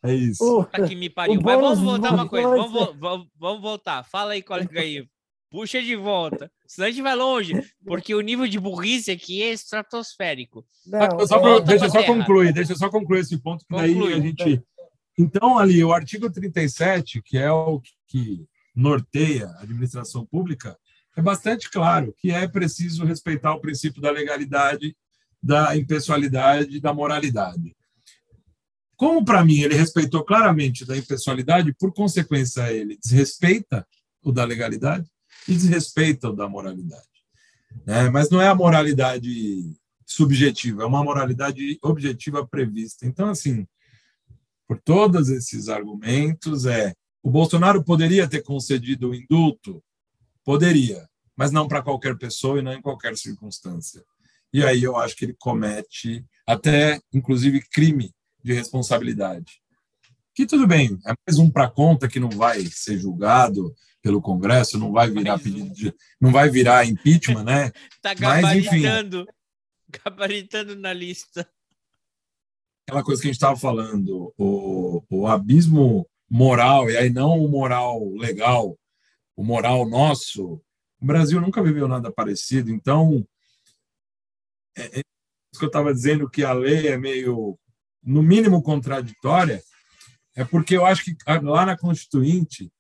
É 0.04 0.14
isso. 0.14 0.64
Tá 0.66 0.88
que 0.88 0.96
me 0.96 1.10
pariu. 1.10 1.40
Mas 1.42 1.60
vamos 1.60 1.80
voltar 1.80 2.14
uma 2.14 2.28
coisa. 2.28 2.48
Vamos, 2.48 2.96
vamos, 2.98 3.28
vamos 3.38 3.62
voltar. 3.62 4.04
Fala 4.04 4.34
aí, 4.34 4.42
colega 4.42 4.80
aí. 4.80 5.06
Puxa 5.52 5.82
de 5.82 5.96
volta. 5.96 6.50
Senão 6.66 6.88
a 6.88 6.92
gente 6.92 7.02
vai 7.02 7.16
longe, 7.16 7.54
porque 7.86 8.16
o 8.16 8.22
nível 8.22 8.48
de 8.48 8.58
burrice 8.58 9.12
aqui 9.12 9.44
é 9.44 9.52
estratosférico. 9.52 10.66
Não, 10.88 11.28
só 11.28 11.40
pra, 11.40 11.60
deixa 11.60 11.86
eu 11.86 11.90
só 11.90 12.04
concluir, 12.04 12.54
deixa 12.54 12.72
eu 12.72 12.78
só 12.78 12.90
concluir 12.90 13.20
esse 13.20 13.38
ponto, 13.38 13.66
que 13.66 13.76
daí 13.76 13.94
Conclui. 13.94 14.14
a 14.14 14.20
gente. 14.22 14.64
Então, 15.20 15.60
ali, 15.60 15.84
o 15.84 15.92
artigo 15.92 16.32
37, 16.32 17.22
que 17.22 17.38
é 17.38 17.52
o 17.52 17.82
que 18.08 18.46
norteia 18.74 19.48
a 19.48 19.64
administração 19.64 20.26
pública, 20.26 20.78
é 21.18 21.22
bastante 21.22 21.70
claro 21.70 22.16
que 22.18 22.32
é 22.32 22.48
preciso 22.48 23.04
respeitar 23.04 23.54
o 23.54 23.60
princípio 23.60 24.02
da 24.02 24.10
legalidade, 24.10 24.96
da 25.44 25.76
impessoalidade 25.76 26.78
e 26.78 26.80
da 26.80 26.94
moralidade. 26.94 27.76
Como, 29.02 29.26
para 29.26 29.44
mim, 29.44 29.62
ele 29.62 29.74
respeitou 29.74 30.24
claramente 30.24 30.86
da 30.86 30.96
impessoalidade, 30.96 31.74
por 31.74 31.92
consequência, 31.92 32.72
ele 32.72 33.00
desrespeita 33.04 33.84
o 34.24 34.32
da 34.32 34.44
legalidade, 34.44 35.10
e 35.48 35.54
desrespeita 35.54 36.32
da 36.32 36.48
moralidade. 36.48 37.10
Né? 37.84 38.12
Mas 38.12 38.30
não 38.30 38.40
é 38.40 38.48
a 38.48 38.54
moralidade 38.54 39.76
subjetiva, 40.06 40.84
é 40.84 40.86
uma 40.86 41.04
moralidade 41.04 41.80
objetiva 41.82 42.48
prevista. 42.48 43.08
Então, 43.08 43.32
assim, 43.32 43.66
por 44.68 44.80
todos 44.80 45.30
esses 45.30 45.68
argumentos, 45.68 46.68
é 46.68 46.94
o 47.24 47.32
Bolsonaro 47.32 47.84
poderia 47.84 48.28
ter 48.28 48.44
concedido 48.44 49.10
o 49.10 49.16
indulto? 49.16 49.84
Poderia, 50.46 51.10
mas 51.36 51.52
não 51.52 51.68
para 51.68 51.82
qualquer 51.82 52.16
pessoa 52.20 52.60
e 52.60 52.62
não 52.62 52.74
em 52.74 52.82
qualquer 52.84 53.18
circunstância. 53.18 54.04
E 54.54 54.64
aí 54.64 54.84
eu 54.84 54.96
acho 54.96 55.16
que 55.16 55.26
ele 55.26 55.36
comete 55.40 56.24
até, 56.46 57.02
inclusive, 57.12 57.62
crime 57.62 58.14
de 58.44 58.54
responsabilidade. 58.54 59.62
Que 60.34 60.46
tudo 60.46 60.66
bem, 60.66 60.98
é 61.06 61.14
mais 61.28 61.40
um 61.40 61.50
para 61.50 61.70
conta 61.70 62.08
que 62.08 62.20
não 62.20 62.30
vai 62.30 62.66
ser 62.66 62.98
julgado, 62.98 63.76
pelo 64.02 64.22
Congresso, 64.22 64.80
não 64.80 64.92
vai 64.92 65.10
virar 65.10 65.38
pedido 65.38 65.74
de, 65.74 65.94
não 66.20 66.32
vai 66.32 66.50
virar 66.50 66.86
impeachment, 66.86 67.44
né? 67.44 67.72
Tá 68.02 68.14
gabaritando, 68.14 69.18
Mas, 69.18 69.28
enfim, 69.28 70.02
gabaritando 70.04 70.76
na 70.76 70.92
lista. 70.92 71.48
Aquela 72.88 73.04
coisa 73.04 73.22
que 73.22 73.28
a 73.28 73.30
gente 73.30 73.38
estava 73.38 73.56
falando, 73.56 74.34
o, 74.38 75.04
o 75.10 75.28
abismo 75.28 76.10
moral, 76.30 76.90
e 76.90 76.98
aí 76.98 77.10
não 77.10 77.38
o 77.40 77.48
moral 77.48 78.10
legal, 78.16 78.78
o 79.36 79.44
moral 79.44 79.88
nosso, 79.88 80.62
o 81.00 81.06
Brasil 81.06 81.40
nunca 81.40 81.62
viveu 81.62 81.88
nada 81.88 82.12
parecido, 82.12 82.72
então 82.72 83.26
é, 84.76 85.00
é 85.00 85.02
isso 85.54 85.60
que 85.60 85.66
eu 85.66 85.68
estava 85.68 85.94
dizendo 85.94 86.30
que 86.30 86.44
a 86.44 86.54
lei 86.54 86.88
é 86.88 86.98
meio, 86.98 87.58
no 88.04 88.24
mínimo, 88.24 88.62
contraditória, 88.62 89.62
é 90.36 90.44
porque 90.44 90.76
eu 90.76 90.86
acho 90.86 91.04
que 91.04 91.16
lá 91.44 91.66
na 91.66 91.78
Constituinte 91.78 92.72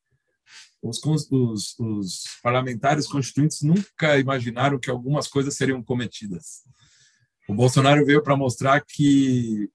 os, 0.81 0.99
os, 1.29 1.79
os, 1.79 2.23
parlamentares 2.41 3.07
constituintes 3.07 3.61
nunca 3.61 4.17
imaginaram 4.17 4.79
que 4.79 4.89
algumas 4.89 5.27
coisas 5.27 5.55
seriam 5.55 5.83
cometidas. 5.83 6.63
O 7.47 7.53
Bolsonaro 7.53 8.05
veio 8.05 8.23
para 8.23 8.35
mostrar 8.35 8.81
que 8.81 9.69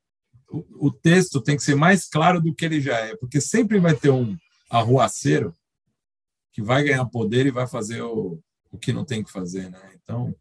o, 0.50 0.86
o, 0.88 0.90
texto 0.90 1.40
tem 1.40 1.56
que 1.56 1.62
ser 1.62 1.76
mais 1.76 2.08
claro 2.08 2.40
do 2.40 2.52
que 2.54 2.64
ele 2.64 2.80
já 2.80 2.98
é, 2.98 3.16
porque 3.16 3.40
sempre 3.40 3.78
vai 3.78 3.94
ter 3.94 4.10
um 4.10 4.36
arruaceiro 4.68 5.54
que 6.52 6.60
vai 6.60 6.82
ganhar 6.82 7.04
poder 7.06 7.46
e 7.46 7.52
vai 7.52 7.68
fazer 7.68 8.02
o, 8.02 8.40
o 8.72 8.78
que 8.78 8.92
não 8.92 9.04
tem 9.04 9.22
que 9.22 9.30
fazer, 9.30 9.70
né? 9.70 9.92
Então, 10.02 10.34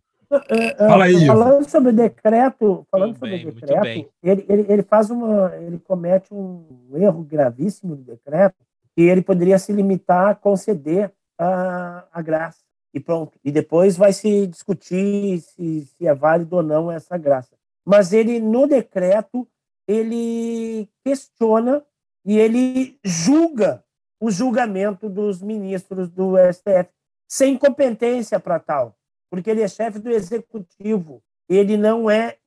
Fala 0.77 1.05
aí. 1.05 1.25
Falando 1.25 1.69
sobre 1.69 1.89
o 1.89 1.93
decreto, 1.93 2.85
falando 2.91 3.07
muito 3.07 3.19
sobre 3.19 3.37
bem, 3.37 3.47
o 3.47 3.51
decreto, 3.53 4.09
ele, 4.23 4.45
ele, 4.47 4.65
ele 4.69 4.83
faz 4.83 5.09
uma, 5.09 5.55
ele 5.55 5.79
comete 5.79 6.33
um 6.33 6.65
erro 6.93 7.23
gravíssimo 7.23 7.95
no 7.95 8.03
decreto, 8.03 8.55
que 8.95 9.01
ele 9.01 9.21
poderia 9.21 9.59
se 9.59 9.71
limitar 9.73 10.29
a 10.29 10.35
conceder 10.35 11.11
a, 11.37 12.05
a 12.11 12.21
graça. 12.21 12.59
E 12.93 12.99
pronto. 12.99 13.37
E 13.43 13.51
depois 13.51 13.97
vai 13.97 14.13
se 14.13 14.47
discutir 14.47 15.39
se, 15.41 15.81
se 15.81 16.07
é 16.07 16.13
válido 16.13 16.55
ou 16.55 16.63
não 16.63 16.89
essa 16.89 17.17
graça. 17.17 17.55
Mas 17.85 18.13
ele, 18.13 18.39
no 18.39 18.65
decreto, 18.65 19.47
ele 19.87 20.89
questiona 21.03 21.83
e 22.25 22.39
ele 22.39 22.97
julga 23.03 23.83
o 24.19 24.31
julgamento 24.31 25.09
dos 25.09 25.41
ministros 25.41 26.09
do 26.09 26.35
STF, 26.51 26.89
sem 27.27 27.57
competência 27.57 28.39
para 28.39 28.59
tal, 28.59 28.95
porque 29.29 29.49
ele 29.49 29.61
é 29.61 29.67
chefe 29.67 29.99
do 29.99 30.09
executivo, 30.09 31.21
ele 31.47 31.77
não 31.77 32.09
é, 32.09 32.37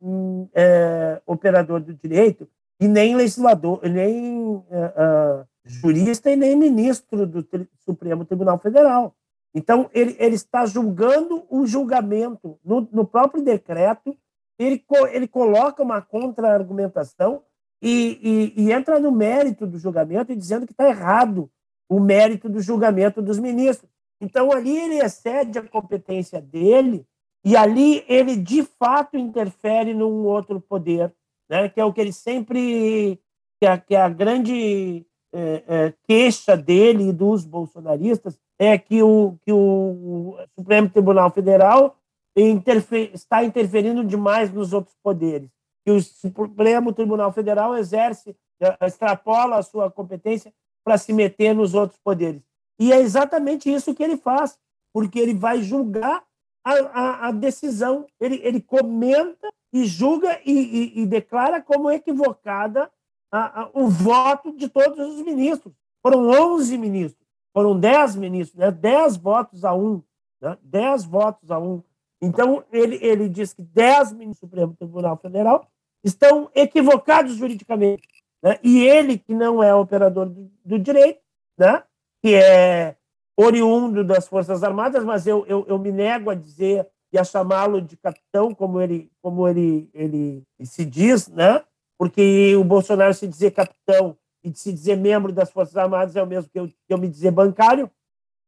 é 0.54 1.20
operador 1.26 1.80
do 1.80 1.94
direito 1.94 2.48
e 2.80 2.86
nem 2.86 3.16
legislador, 3.16 3.80
nem 3.82 4.64
é, 4.70 4.78
é, 4.96 5.44
jurista 5.64 6.30
e 6.30 6.36
nem 6.36 6.56
ministro 6.56 7.26
do 7.26 7.46
Supremo 7.84 8.24
Tribunal 8.24 8.58
Federal. 8.58 9.14
Então, 9.54 9.90
ele, 9.92 10.14
ele 10.18 10.34
está 10.34 10.66
julgando 10.66 11.44
o 11.50 11.66
julgamento. 11.66 12.58
No, 12.64 12.88
no 12.92 13.04
próprio 13.04 13.42
decreto, 13.42 14.16
ele, 14.58 14.84
ele 15.10 15.26
coloca 15.26 15.82
uma 15.82 16.02
contra-argumentação 16.02 17.42
e, 17.80 18.54
e, 18.56 18.64
e, 18.64 18.72
entra 18.72 18.98
no 18.98 19.10
mérito 19.10 19.66
do 19.66 19.78
julgamento 19.78 20.32
e 20.32 20.36
dizendo 20.36 20.66
que 20.66 20.72
está 20.72 20.88
errado 20.88 21.50
o 21.88 22.00
mérito 22.00 22.48
do 22.48 22.60
julgamento 22.60 23.22
dos 23.22 23.38
ministros. 23.38 23.90
Então, 24.20 24.52
ali 24.52 24.76
ele 24.76 24.98
excede 24.98 25.58
a 25.58 25.68
competência 25.68 26.40
dele 26.40 27.06
e 27.44 27.56
ali 27.56 28.04
ele, 28.08 28.36
de 28.36 28.62
fato, 28.62 29.16
interfere 29.16 29.94
num 29.94 30.24
outro 30.26 30.60
poder, 30.60 31.14
né? 31.48 31.68
que 31.68 31.80
é 31.80 31.84
o 31.84 31.92
que 31.92 32.00
ele 32.00 32.12
sempre... 32.12 33.20
que 33.60 33.66
é, 33.66 33.78
que 33.78 33.94
é 33.94 34.00
a 34.00 34.08
grande 34.08 35.06
é, 35.32 35.64
é, 35.66 35.94
queixa 36.06 36.56
dele 36.56 37.08
e 37.08 37.12
dos 37.12 37.44
bolsonaristas 37.44 38.38
é 38.58 38.76
que 38.76 39.02
o, 39.02 39.36
que 39.42 39.52
o 39.52 40.36
Supremo 40.58 40.90
Tribunal 40.90 41.30
Federal 41.30 41.96
interfer, 42.36 43.10
está 43.14 43.44
interferindo 43.44 44.04
demais 44.04 44.52
nos 44.52 44.72
outros 44.72 44.96
poderes. 45.02 45.48
Que 45.84 45.92
o 45.92 46.02
Supremo 46.02 46.92
Tribunal 46.92 47.32
Federal 47.32 47.76
exerce, 47.76 48.36
extrapola 48.80 49.56
a 49.56 49.62
sua 49.62 49.90
competência 49.90 50.52
para 50.84 50.98
se 50.98 51.12
meter 51.12 51.54
nos 51.54 51.74
outros 51.74 51.98
poderes. 52.02 52.42
E 52.78 52.92
é 52.92 53.00
exatamente 53.00 53.72
isso 53.72 53.94
que 53.94 54.02
ele 54.02 54.16
faz, 54.16 54.58
porque 54.92 55.18
ele 55.18 55.34
vai 55.34 55.62
julgar 55.62 56.22
a, 56.64 56.72
a, 56.72 57.28
a 57.28 57.32
decisão. 57.32 58.06
Ele, 58.20 58.40
ele 58.42 58.60
comenta 58.60 59.48
e 59.72 59.84
julga 59.84 60.40
e, 60.44 60.52
e, 60.52 61.02
e 61.02 61.06
declara 61.06 61.60
como 61.60 61.90
equivocada 61.90 62.90
a, 63.30 63.68
o 63.74 63.88
voto 63.88 64.56
de 64.56 64.68
todos 64.68 64.98
os 64.98 65.22
ministros. 65.22 65.74
Foram 66.02 66.28
11 66.54 66.78
ministros, 66.78 67.26
foram 67.52 67.78
10 67.78 68.16
ministros, 68.16 68.58
né? 68.58 68.70
10 68.70 69.16
votos 69.16 69.64
a 69.64 69.74
um. 69.74 70.02
Né? 70.40 70.56
10 70.62 71.04
votos 71.04 71.50
a 71.50 71.58
um. 71.58 71.82
Então, 72.20 72.64
ele, 72.72 72.98
ele 73.02 73.28
diz 73.28 73.52
que 73.52 73.62
10 73.62 74.12
ministros 74.12 74.38
do 74.38 74.40
Supremo 74.40 74.74
Tribunal 74.74 75.16
Federal 75.16 75.68
estão 76.02 76.50
equivocados 76.54 77.34
juridicamente. 77.34 78.08
Né? 78.42 78.58
E 78.62 78.84
ele, 78.84 79.18
que 79.18 79.34
não 79.34 79.62
é 79.62 79.74
operador 79.74 80.28
do, 80.28 80.50
do 80.64 80.78
direito, 80.78 81.20
né? 81.56 81.82
Que 82.22 82.34
é 82.34 82.96
oriundo 83.36 84.02
das 84.02 84.26
Forças 84.26 84.64
Armadas, 84.64 85.04
mas 85.04 85.26
eu, 85.26 85.46
eu, 85.46 85.64
eu 85.68 85.78
me 85.78 85.92
nego 85.92 86.30
a 86.30 86.34
dizer 86.34 86.86
e 87.12 87.18
a 87.18 87.24
chamá-lo 87.24 87.80
de 87.80 87.96
capitão, 87.96 88.54
como 88.54 88.80
ele, 88.80 89.10
como 89.22 89.48
ele, 89.48 89.88
ele 89.94 90.42
se 90.64 90.84
diz, 90.84 91.28
né? 91.28 91.62
porque 91.98 92.54
o 92.56 92.62
Bolsonaro 92.62 93.12
se 93.12 93.26
dizer 93.26 93.50
capitão 93.50 94.16
e 94.44 94.54
se 94.54 94.72
dizer 94.72 94.96
membro 94.96 95.32
das 95.32 95.50
Forças 95.50 95.76
Armadas 95.76 96.14
é 96.14 96.22
o 96.22 96.26
mesmo 96.26 96.48
que 96.48 96.58
eu, 96.58 96.68
que 96.68 96.74
eu 96.88 96.98
me 96.98 97.08
dizer 97.08 97.32
bancário. 97.32 97.90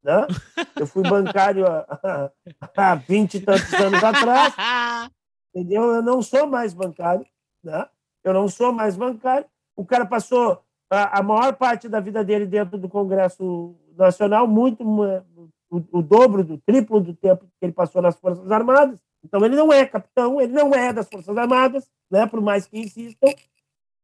Né? 0.02 0.26
Eu 0.76 0.86
fui 0.86 1.02
bancário 1.02 1.66
há, 1.66 2.30
há 2.76 2.94
20 2.94 3.34
e 3.34 3.40
tantos 3.40 3.72
anos 3.74 4.02
atrás, 4.02 4.54
entendeu? 5.52 5.82
Eu 5.94 6.02
não 6.02 6.22
sou 6.22 6.46
mais 6.46 6.72
bancário, 6.72 7.26
né? 7.62 7.86
eu 8.22 8.32
não 8.32 8.48
sou 8.48 8.72
mais 8.72 8.96
bancário. 8.96 9.46
O 9.76 9.84
cara 9.84 10.06
passou 10.06 10.62
a, 10.90 11.22
maior 11.22 11.54
parte 11.54 11.88
da 11.88 12.00
vida 12.00 12.24
dele 12.24 12.46
dentro 12.46 12.76
do 12.76 12.88
Congresso 12.88 13.76
Nacional, 13.96 14.46
muito 14.48 14.82
o, 15.70 15.76
o 15.92 16.02
dobro, 16.02 16.42
do 16.42 16.58
triplo 16.58 17.00
do 17.00 17.14
tempo 17.14 17.46
que 17.46 17.64
ele 17.64 17.72
passou 17.72 18.02
nas 18.02 18.18
Forças 18.18 18.50
Armadas. 18.50 18.98
Então 19.22 19.44
ele 19.44 19.54
não 19.54 19.72
é 19.72 19.86
capitão, 19.86 20.40
ele 20.40 20.52
não 20.52 20.74
é 20.74 20.92
das 20.92 21.08
Forças 21.08 21.36
Armadas, 21.36 21.88
né? 22.10 22.26
Por 22.26 22.40
mais 22.40 22.66
que 22.66 22.80
insistam, 22.80 23.32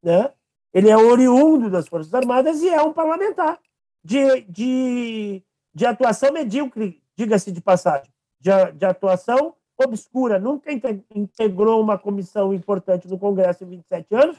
né? 0.02 0.30
Ele 0.72 0.88
é 0.88 0.96
oriundo 0.96 1.70
das 1.70 1.88
Forças 1.88 2.14
Armadas 2.14 2.62
e 2.62 2.68
é 2.68 2.80
um 2.82 2.92
parlamentar 2.92 3.58
de, 4.04 4.42
de, 4.42 5.42
de 5.74 5.86
atuação 5.86 6.32
medíocre, 6.32 7.02
diga-se 7.16 7.50
de 7.50 7.60
passagem, 7.60 8.12
de, 8.38 8.50
de 8.72 8.84
atuação 8.84 9.54
obscura. 9.76 10.38
Nunca 10.38 10.70
integrou 11.14 11.80
uma 11.80 11.98
comissão 11.98 12.54
importante 12.54 13.08
no 13.08 13.18
Congresso 13.18 13.64
em 13.64 13.68
27 13.68 14.14
anos. 14.14 14.36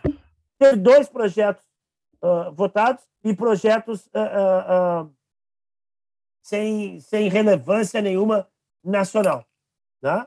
Teve 0.57 0.77
dois 0.77 1.09
projetos 1.09 1.65
uh, 2.21 2.51
votados 2.53 3.03
e 3.23 3.33
projetos 3.35 4.07
uh, 4.07 5.09
sem, 6.41 6.99
sem 6.99 7.29
relevância 7.29 8.01
nenhuma 8.01 8.47
nacional. 8.83 9.45
Né? 10.01 10.25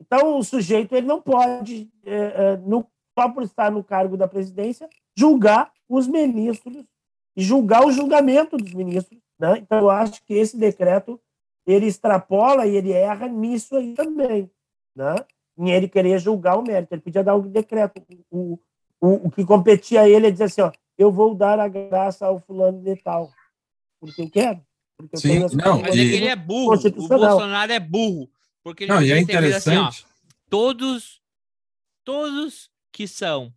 Então, 0.00 0.36
o 0.36 0.42
sujeito 0.42 0.94
ele 0.94 1.06
não 1.06 1.22
pode, 1.22 1.88
é, 2.04 2.14
é, 2.14 2.56
no, 2.56 2.84
só 3.16 3.28
por 3.28 3.44
estar 3.44 3.70
no 3.70 3.84
cargo 3.84 4.16
da 4.16 4.26
presidência, 4.26 4.88
julgar 5.16 5.72
os 5.88 6.08
ministros 6.08 6.84
e 7.36 7.42
julgar 7.42 7.86
o 7.86 7.92
julgamento 7.92 8.56
dos 8.56 8.74
ministros. 8.74 9.20
Né? 9.38 9.58
Então, 9.58 9.78
eu 9.78 9.90
acho 9.90 10.24
que 10.24 10.34
esse 10.34 10.56
decreto 10.56 11.20
ele 11.64 11.86
extrapola 11.86 12.66
e 12.66 12.76
ele 12.76 12.90
erra 12.90 13.28
nisso 13.28 13.76
aí 13.76 13.94
também, 13.94 14.50
né? 14.96 15.14
em 15.56 15.70
ele 15.70 15.88
querer 15.88 16.18
julgar 16.18 16.58
o 16.58 16.62
mérito. 16.62 16.92
Ele 16.92 17.02
podia 17.02 17.22
dar 17.22 17.36
um 17.36 17.42
decreto. 17.42 18.02
O, 18.30 18.58
o, 19.00 19.28
o 19.28 19.30
que 19.30 19.44
competia 19.44 20.00
a 20.02 20.08
ele 20.08 20.26
é 20.26 20.30
dizer 20.30 20.44
assim: 20.44 20.62
ó, 20.62 20.72
eu 21.02 21.12
vou 21.12 21.34
dar 21.34 21.58
a 21.58 21.68
graça 21.68 22.26
ao 22.26 22.40
fulano 22.40 22.82
de 22.82 22.96
tal, 22.96 23.32
porque 24.00 24.22
eu 24.22 24.30
quero. 24.30 24.64
Porque 24.96 25.16
Sim, 25.16 25.42
eu 25.42 25.48
não, 25.50 25.80
Mas 25.82 25.96
é 25.96 25.98
e- 25.98 26.10
que 26.10 26.16
ele 26.16 26.28
é 26.28 26.36
burro. 26.36 26.74
O 26.74 27.08
Bolsonaro 27.08 27.72
é 27.72 27.80
burro. 27.80 28.30
Porque 28.62 28.84
ele 28.84 28.92
Não, 28.92 29.02
e 29.02 29.10
é 29.10 29.16
visto 29.16 29.30
assim, 29.30 29.36
ó, 29.36 29.40
interessante. 29.48 30.06
todos, 30.48 31.20
todos 32.04 32.70
que 32.92 33.08
são 33.08 33.52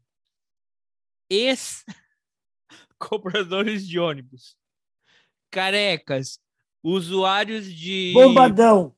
ex-cobradores 1.30 1.86
de 3.88 4.00
ônibus, 4.00 4.58
carecas, 5.52 6.40
usuários 6.84 7.72
de. 7.74 8.12
Bombadão. 8.14 8.96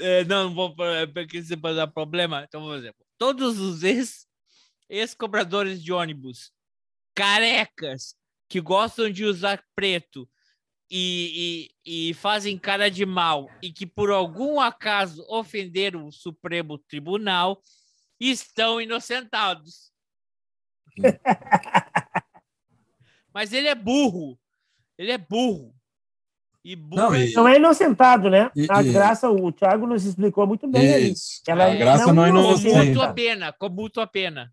É, 0.00 0.24
não, 0.24 0.44
não 0.50 0.54
vou 0.54 0.74
é, 0.86 1.06
porque 1.06 1.42
você 1.42 1.56
pode 1.56 1.76
dar 1.76 1.88
problema. 1.88 2.44
Então, 2.46 2.60
vamos 2.62 2.76
dizer, 2.76 2.94
todos 3.18 3.58
os 3.58 3.82
ex- 3.82 4.26
ex-cobradores 4.88 5.82
de 5.82 5.92
ônibus, 5.92 6.52
carecas, 7.18 8.14
que 8.48 8.60
gostam 8.60 9.10
de 9.10 9.24
usar 9.24 9.60
preto 9.74 10.28
e, 10.88 11.68
e, 11.84 12.10
e 12.10 12.14
fazem 12.14 12.56
cara 12.56 12.88
de 12.88 13.04
mal 13.04 13.50
e 13.60 13.72
que 13.72 13.84
por 13.84 14.10
algum 14.10 14.60
acaso 14.60 15.24
ofenderam 15.28 16.06
o 16.06 16.12
Supremo 16.12 16.78
Tribunal, 16.78 17.60
estão 18.20 18.80
inocentados. 18.80 19.90
Mas 23.34 23.52
ele 23.52 23.68
é 23.68 23.74
burro. 23.74 24.38
Ele 24.96 25.12
é 25.12 25.18
burro. 25.18 25.74
E 26.64 26.74
burro 26.76 27.02
Não, 27.02 27.14
é 27.14 27.26
e- 27.26 27.32
Não 27.32 27.48
é 27.48 27.56
inocentado, 27.56 28.30
né? 28.30 28.50
E- 28.54 28.66
a 28.70 28.82
e- 28.82 28.92
graça, 28.92 29.28
o 29.30 29.50
Thiago 29.52 29.86
nos 29.86 30.04
explicou 30.04 30.46
muito 30.46 30.68
bem. 30.68 31.10
Isso. 31.10 31.42
Ela 31.46 31.72
a 31.72 31.74
graça 31.74 32.06
não 32.06 32.14
não 32.14 32.26
é 32.26 32.28
inocenta. 32.28 32.68
Comuto 32.70 32.80
a 32.80 32.84
inocente. 32.84 33.14
pena, 33.14 33.52
comuto 33.52 34.00
a 34.00 34.06
pena. 34.06 34.52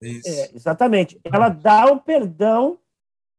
Isso. 0.00 0.28
É, 0.28 0.54
exatamente. 0.54 1.20
Ela 1.24 1.48
dá 1.48 1.86
o 1.86 2.00
perdão 2.00 2.78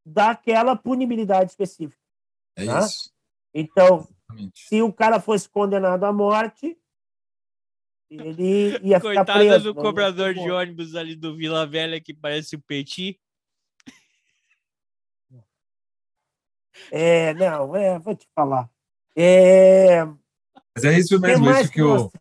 daquela 0.05 0.75
punibilidade 0.75 1.51
específica. 1.51 2.01
É 2.55 2.65
Tá? 2.65 2.79
isso. 2.79 3.11
Então, 3.53 3.99
Exatamente. 4.29 4.67
se 4.67 4.81
o 4.81 4.91
cara 4.93 5.19
fosse 5.19 5.47
condenado 5.49 6.03
à 6.05 6.11
morte, 6.13 6.77
ele 8.09 8.71
ia 8.87 8.99
ficar 8.99 9.01
Coitado 9.01 9.31
preso. 9.33 9.63
do 9.73 9.75
cobrador 9.75 10.33
de 10.33 10.49
ônibus 10.49 10.95
ali 10.95 11.15
do 11.15 11.35
Vila 11.35 11.65
Velha 11.67 11.99
que 12.01 12.13
parece 12.13 12.55
o 12.55 12.61
Petit. 12.61 13.19
É, 16.91 17.33
não, 17.33 17.75
é, 17.75 17.99
vou 17.99 18.15
te 18.15 18.27
falar. 18.35 18.69
É, 19.15 20.05
Mas 20.75 20.83
é 20.85 20.97
isso 20.99 21.19
mesmo, 21.19 21.45
mais 21.45 21.61
isso 21.61 21.69
que 21.69 21.75
que, 21.75 21.81
o, 21.81 21.87
nós- 21.95 22.11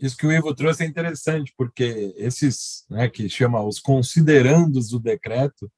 isso 0.00 0.16
que 0.16 0.26
o 0.26 0.32
Ivo 0.32 0.54
trouxe 0.54 0.82
é 0.82 0.86
interessante, 0.86 1.52
porque 1.56 2.14
esses, 2.16 2.84
né, 2.88 3.08
que 3.08 3.28
chama 3.28 3.62
os 3.62 3.78
considerandos 3.78 4.88
do 4.88 4.98
decreto, 4.98 5.70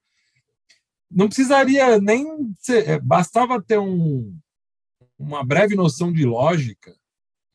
não 1.11 1.27
precisaria 1.27 2.01
nem 2.01 2.55
ser, 2.59 2.89
é, 2.89 2.99
bastava 3.01 3.61
ter 3.61 3.79
um, 3.79 4.35
uma 5.19 5.45
breve 5.45 5.75
noção 5.75 6.13
de 6.13 6.25
lógica, 6.25 6.95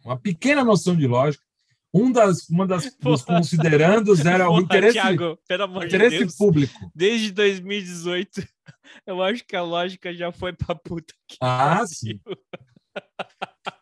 uma 0.04 0.18
pequena 0.18 0.64
noção 0.64 0.96
de 0.96 1.08
lógica. 1.08 1.46
Um 1.94 2.12
das, 2.12 2.48
uma 2.50 2.68
das 2.68 2.94
dos 3.00 3.24
considerandos 3.24 4.24
era 4.26 4.50
o 4.50 4.60
interesse, 4.60 4.94
Thiago, 4.94 5.40
de 5.50 5.86
interesse 5.86 6.20
Deus. 6.20 6.36
público. 6.36 6.92
Desde 6.94 7.32
2018, 7.32 8.46
eu 9.08 9.24
acho 9.24 9.44
que 9.46 9.56
a 9.56 9.64
lógica 9.64 10.14
já 10.14 10.32
foi 10.32 10.54
pra 10.54 10.76
puta 10.76 11.14
que 11.28 11.38
Ah, 11.42 11.88
sim. 11.88 12.20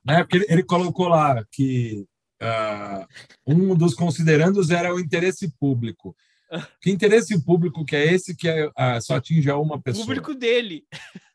né? 0.05 0.23
Porque 0.23 0.37
ele, 0.37 0.45
ele 0.49 0.63
colocou 0.63 1.07
lá 1.07 1.43
que 1.51 2.05
ah, 2.41 3.07
um 3.45 3.75
dos 3.75 3.93
considerandos 3.93 4.69
era 4.69 4.93
o 4.93 4.99
interesse 4.99 5.49
público. 5.59 6.15
Que 6.79 6.91
interesse 6.91 7.41
público 7.43 7.83
que 7.83 7.95
é 7.95 8.13
esse 8.13 8.35
que 8.35 8.47
é, 8.47 8.69
ah, 8.77 9.01
só 9.01 9.15
atinge 9.15 9.49
a 9.49 9.57
uma 9.57 9.75
O 9.75 9.81
pessoa? 9.81 10.05
público 10.05 10.33
dele. 10.35 10.85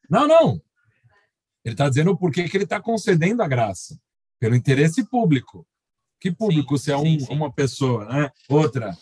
Não, 0.09 0.27
não. 0.29 0.63
Ele 1.65 1.75
está 1.75 1.89
dizendo 1.89 2.17
por 2.17 2.33
que 2.33 2.49
que 2.49 2.57
ele 2.57 2.65
está 2.65 2.81
concedendo 2.81 3.43
a 3.43 3.49
graça. 3.49 3.99
Pelo 4.39 4.55
interesse 4.55 5.05
público. 5.05 5.67
Que 6.21 6.31
público 6.31 6.79
se 6.79 6.91
é 6.93 6.97
um- 6.97 7.03
sim, 7.03 7.21
sim. 7.21 7.35
uma 7.35 7.53
pessoa, 7.53 8.05
né? 8.07 8.31
Outra, 8.49 8.97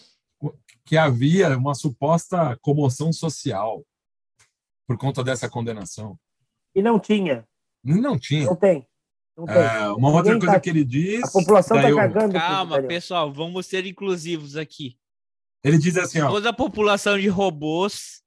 que 0.84 0.96
havia 0.96 1.56
uma 1.56 1.74
suposta 1.74 2.56
comoção 2.62 3.12
social 3.12 3.84
por 4.86 4.96
conta 4.96 5.22
dessa 5.22 5.48
condenação. 5.48 6.18
E 6.74 6.80
não 6.82 6.98
tinha, 6.98 7.46
Não 7.84 8.18
tinha. 8.18 8.46
não 8.46 8.56
tem. 8.56 8.86
Não 9.38 9.46
tem. 9.46 9.54
É, 9.56 9.88
uma 9.90 10.08
outra 10.10 10.32
Ninguém 10.34 10.38
coisa 10.40 10.54
tá- 10.54 10.60
que 10.60 10.68
ele 10.68 10.84
diz. 10.84 11.22
a 11.22 11.30
população 11.30 11.76
está 11.76 11.88
eu- 11.90 11.96
cagando. 11.96 12.30
pro 12.32 12.40
Calma, 12.40 12.82
pessoal, 12.82 13.32
vamos 13.32 13.66
ser 13.66 13.86
inclusivos 13.86 14.56
aqui. 14.56 14.98
Ele 15.62 15.78
diz 15.78 15.96
assim, 15.96 16.20
ó. 16.20 16.28
Toda 16.28 16.50
a 16.50 16.52
população 16.52 17.16
de 17.18 17.28
robôs 17.28 18.20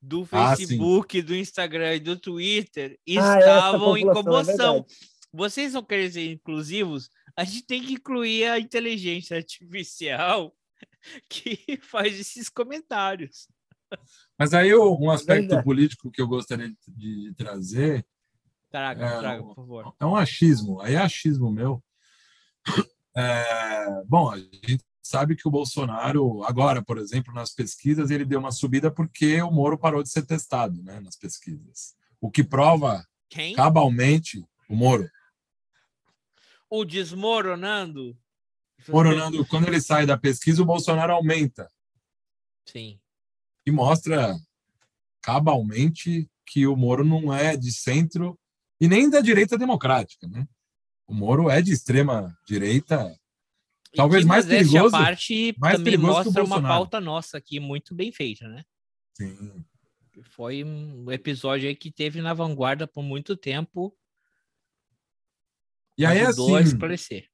do 0.00 0.26
Ah. 0.32 0.56
Facebook, 0.56 1.20
do 1.20 1.34
Instagram 1.34 1.96
e 1.96 2.00
do 2.00 2.16
Twitter 2.16 2.98
Ah, 3.18 3.38
estavam 3.38 3.96
em 3.96 4.08
é 4.08 4.12
comoção. 4.12 4.74
verdade. 4.82 4.94
Vocês 5.32 5.74
não 5.74 5.82
querem 5.84 6.10
ser 6.10 6.32
inclusivos? 6.32 7.10
A 7.36 7.44
gente 7.44 7.66
tem 7.66 7.82
que 7.82 7.92
incluir 7.94 8.44
a 8.46 8.58
inteligência 8.58 9.36
artificial 9.36 10.56
que 11.28 11.78
faz 11.82 12.18
esses 12.18 12.48
comentários. 12.48 13.48
Mas 14.38 14.54
aí 14.54 14.74
um 14.74 15.10
aspecto 15.10 15.62
político 15.62 16.10
que 16.10 16.20
eu 16.22 16.26
gostaria 16.26 16.72
de 16.88 17.34
trazer 17.36 18.06
Traga, 18.70 19.06
É, 19.06 19.18
traga, 19.20 19.42
por 19.42 19.54
favor. 19.54 19.94
é 19.98 20.04
um 20.06 20.16
achismo. 20.16 20.80
Aí 20.80 20.94
é 20.94 20.98
achismo 20.98 21.50
meu. 21.50 21.82
É, 23.16 24.02
bom, 24.06 24.30
a 24.30 24.38
gente 24.38 24.84
sabe 25.02 25.36
que 25.36 25.46
o 25.46 25.50
Bolsonaro, 25.50 26.42
agora, 26.44 26.82
por 26.82 26.98
exemplo, 26.98 27.32
nas 27.32 27.54
pesquisas, 27.54 28.10
ele 28.10 28.24
deu 28.24 28.40
uma 28.40 28.50
subida 28.52 28.90
porque 28.90 29.40
o 29.40 29.50
Moro 29.50 29.78
parou 29.78 30.02
de 30.02 30.10
ser 30.10 30.26
testado 30.26 30.82
né, 30.82 31.00
nas 31.00 31.16
pesquisas. 31.16 31.94
o 32.20 32.30
que 32.30 32.42
prova 32.44 33.06
Quem? 33.30 33.54
cabalmente 33.54 34.44
o 34.68 34.74
Moro. 34.76 35.08
O 36.68 36.84
desmoronando. 36.84 38.18
Moronando, 38.88 39.46
quando 39.46 39.68
ele 39.68 39.80
sai 39.80 40.04
da 40.04 40.18
pesquisa, 40.18 40.60
o 40.62 40.66
Bolsonaro 40.66 41.12
aumenta. 41.12 41.68
Sim. 42.66 43.00
E 43.64 43.70
mostra 43.70 44.36
cabalmente 45.22 46.28
que 46.44 46.66
o 46.66 46.76
Moro 46.76 47.04
não 47.04 47.32
é 47.32 47.56
de 47.56 47.72
centro 47.72 48.38
e 48.80 48.88
nem 48.88 49.08
da 49.10 49.20
direita 49.20 49.56
democrática, 49.58 50.26
né? 50.28 50.46
O 51.06 51.14
Moro 51.14 51.48
é 51.50 51.62
de 51.62 51.72
extrema 51.72 52.36
direita, 52.46 53.14
Talvez 53.94 54.24
mais 54.26 54.44
perigoso- 54.44 54.90
parte 54.90 55.54
mais 55.58 55.76
também 55.78 55.92
perigoso 55.94 56.24
mostra 56.30 56.44
uma 56.44 56.60
pauta 56.60 57.00
nossa 57.00 57.38
aqui 57.38 57.58
muito 57.58 57.94
bem 57.94 58.12
feita, 58.12 58.46
né? 58.46 58.62
sim, 59.14 59.64
Foi 60.24 60.62
um 60.62 61.10
episódio 61.10 61.66
aí 61.68 61.74
que 61.74 61.90
teve 61.90 62.20
na 62.20 62.34
vanguarda 62.34 62.86
por 62.86 63.02
muito 63.02 63.36
tempo. 63.36 63.96
E 65.96 66.04
aí, 66.04 66.20
ajudou 66.20 66.56
a 66.56 66.60
assim, 66.60 66.68
esclarecer. 66.68 67.28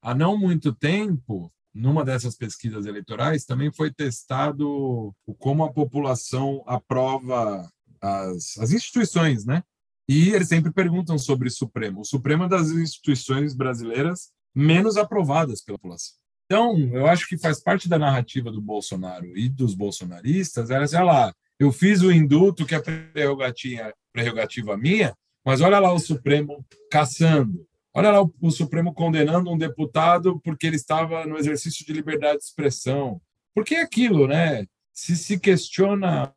há 0.00 0.14
não 0.14 0.36
muito 0.38 0.72
tempo, 0.72 1.52
numa 1.72 2.04
dessas 2.04 2.36
pesquisas 2.36 2.86
eleitorais, 2.86 3.44
também 3.44 3.72
foi 3.72 3.92
testado 3.92 5.12
como 5.38 5.64
a 5.64 5.72
população 5.72 6.62
aprova 6.66 7.68
as, 8.00 8.56
as 8.58 8.70
instituições, 8.72 9.44
né? 9.44 9.64
E 10.08 10.30
eles 10.30 10.48
sempre 10.48 10.72
perguntam 10.72 11.18
sobre 11.18 11.48
o 11.48 11.50
Supremo. 11.50 12.00
O 12.00 12.04
Supremo 12.04 12.44
é 12.44 12.48
das 12.48 12.70
instituições 12.70 13.54
brasileiras 13.54 14.30
menos 14.54 14.96
aprovadas 14.96 15.62
pela 15.62 15.78
população. 15.78 16.16
Então, 16.46 16.76
eu 16.92 17.06
acho 17.06 17.26
que 17.26 17.38
faz 17.38 17.62
parte 17.62 17.88
da 17.88 17.98
narrativa 17.98 18.50
do 18.50 18.60
Bolsonaro 18.60 19.36
e 19.36 19.48
dos 19.48 19.74
bolsonaristas, 19.74 20.70
era 20.70 20.84
assim, 20.84 20.96
olha 20.96 21.04
lá, 21.04 21.34
eu 21.58 21.72
fiz 21.72 22.02
o 22.02 22.12
indulto 22.12 22.66
que 22.66 22.74
é 22.74 22.80
prerrogativa, 22.80 23.94
prerrogativa 24.12 24.76
minha, 24.76 25.14
mas 25.44 25.60
olha 25.60 25.78
lá 25.78 25.92
o 25.92 25.98
Supremo 25.98 26.64
caçando. 26.90 27.66
Olha 27.94 28.10
lá 28.10 28.22
o, 28.22 28.34
o 28.40 28.50
Supremo 28.50 28.92
condenando 28.92 29.50
um 29.50 29.56
deputado 29.56 30.40
porque 30.40 30.66
ele 30.66 30.76
estava 30.76 31.24
no 31.26 31.38
exercício 31.38 31.84
de 31.86 31.92
liberdade 31.92 32.38
de 32.38 32.44
expressão. 32.44 33.20
Porque 33.54 33.76
é 33.76 33.82
aquilo, 33.82 34.26
né? 34.26 34.66
Se 34.92 35.16
se 35.16 35.38
questiona 35.38 36.32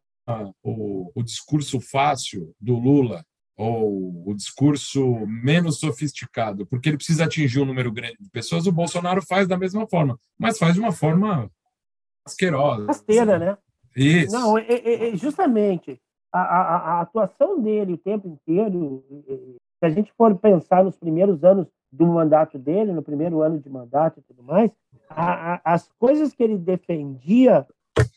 o, 0.64 1.12
o 1.16 1.24
discurso 1.24 1.80
fácil 1.80 2.54
do 2.60 2.76
Lula 2.76 3.26
ou 3.58 4.24
o 4.30 4.34
discurso 4.36 5.04
menos 5.26 5.80
sofisticado, 5.80 6.66
porque 6.68 6.90
ele 6.90 6.98
precisa 6.98 7.26
atingir 7.26 7.60
um 7.60 7.66
número 7.66 7.92
grande 7.92 8.16
de 8.20 8.30
pessoas, 8.30 8.68
o 8.68 8.72
Bolsonaro 8.72 9.22
faz 9.22 9.48
da 9.48 9.58
mesma 9.58 9.88
forma, 9.88 10.20
mas 10.38 10.60
faz 10.60 10.76
de 10.76 10.80
uma 10.80 10.92
forma 10.92 11.50
asquerosa. 12.24 12.86
Rasteira, 12.86 13.40
né? 13.40 13.58
Isso. 13.96 14.32
Não, 14.32 14.58
é, 14.58 14.66
é- 14.70 15.18
justamente 15.18 16.00
a, 16.32 16.40
a- 16.40 16.78
a 16.98 17.02
atuação 17.02 17.60
dele 17.60 17.94
o 17.94 17.98
tempo 17.98 18.28
inteiro, 18.28 19.04
se 19.80 19.86
a 19.86 19.90
gente 19.90 20.14
for 20.16 20.36
pensar 20.38 20.84
nos 20.84 20.96
primeiros 20.98 21.44
anos 21.44 21.68
do 21.92 22.06
mandato 22.06 22.60
dele, 22.60 22.92
no 22.94 23.02
primeiro 23.02 23.42
ano 23.42 23.60
de 23.60 23.70
mandato 23.70 24.20
e 24.20 24.24
tudo 24.24 24.44
mais, 24.44 24.70
a- 25.10 25.62
as 25.64 25.90
coisas 25.98 26.34
que 26.34 26.44
ele 26.44 26.58
defendia 26.60 27.66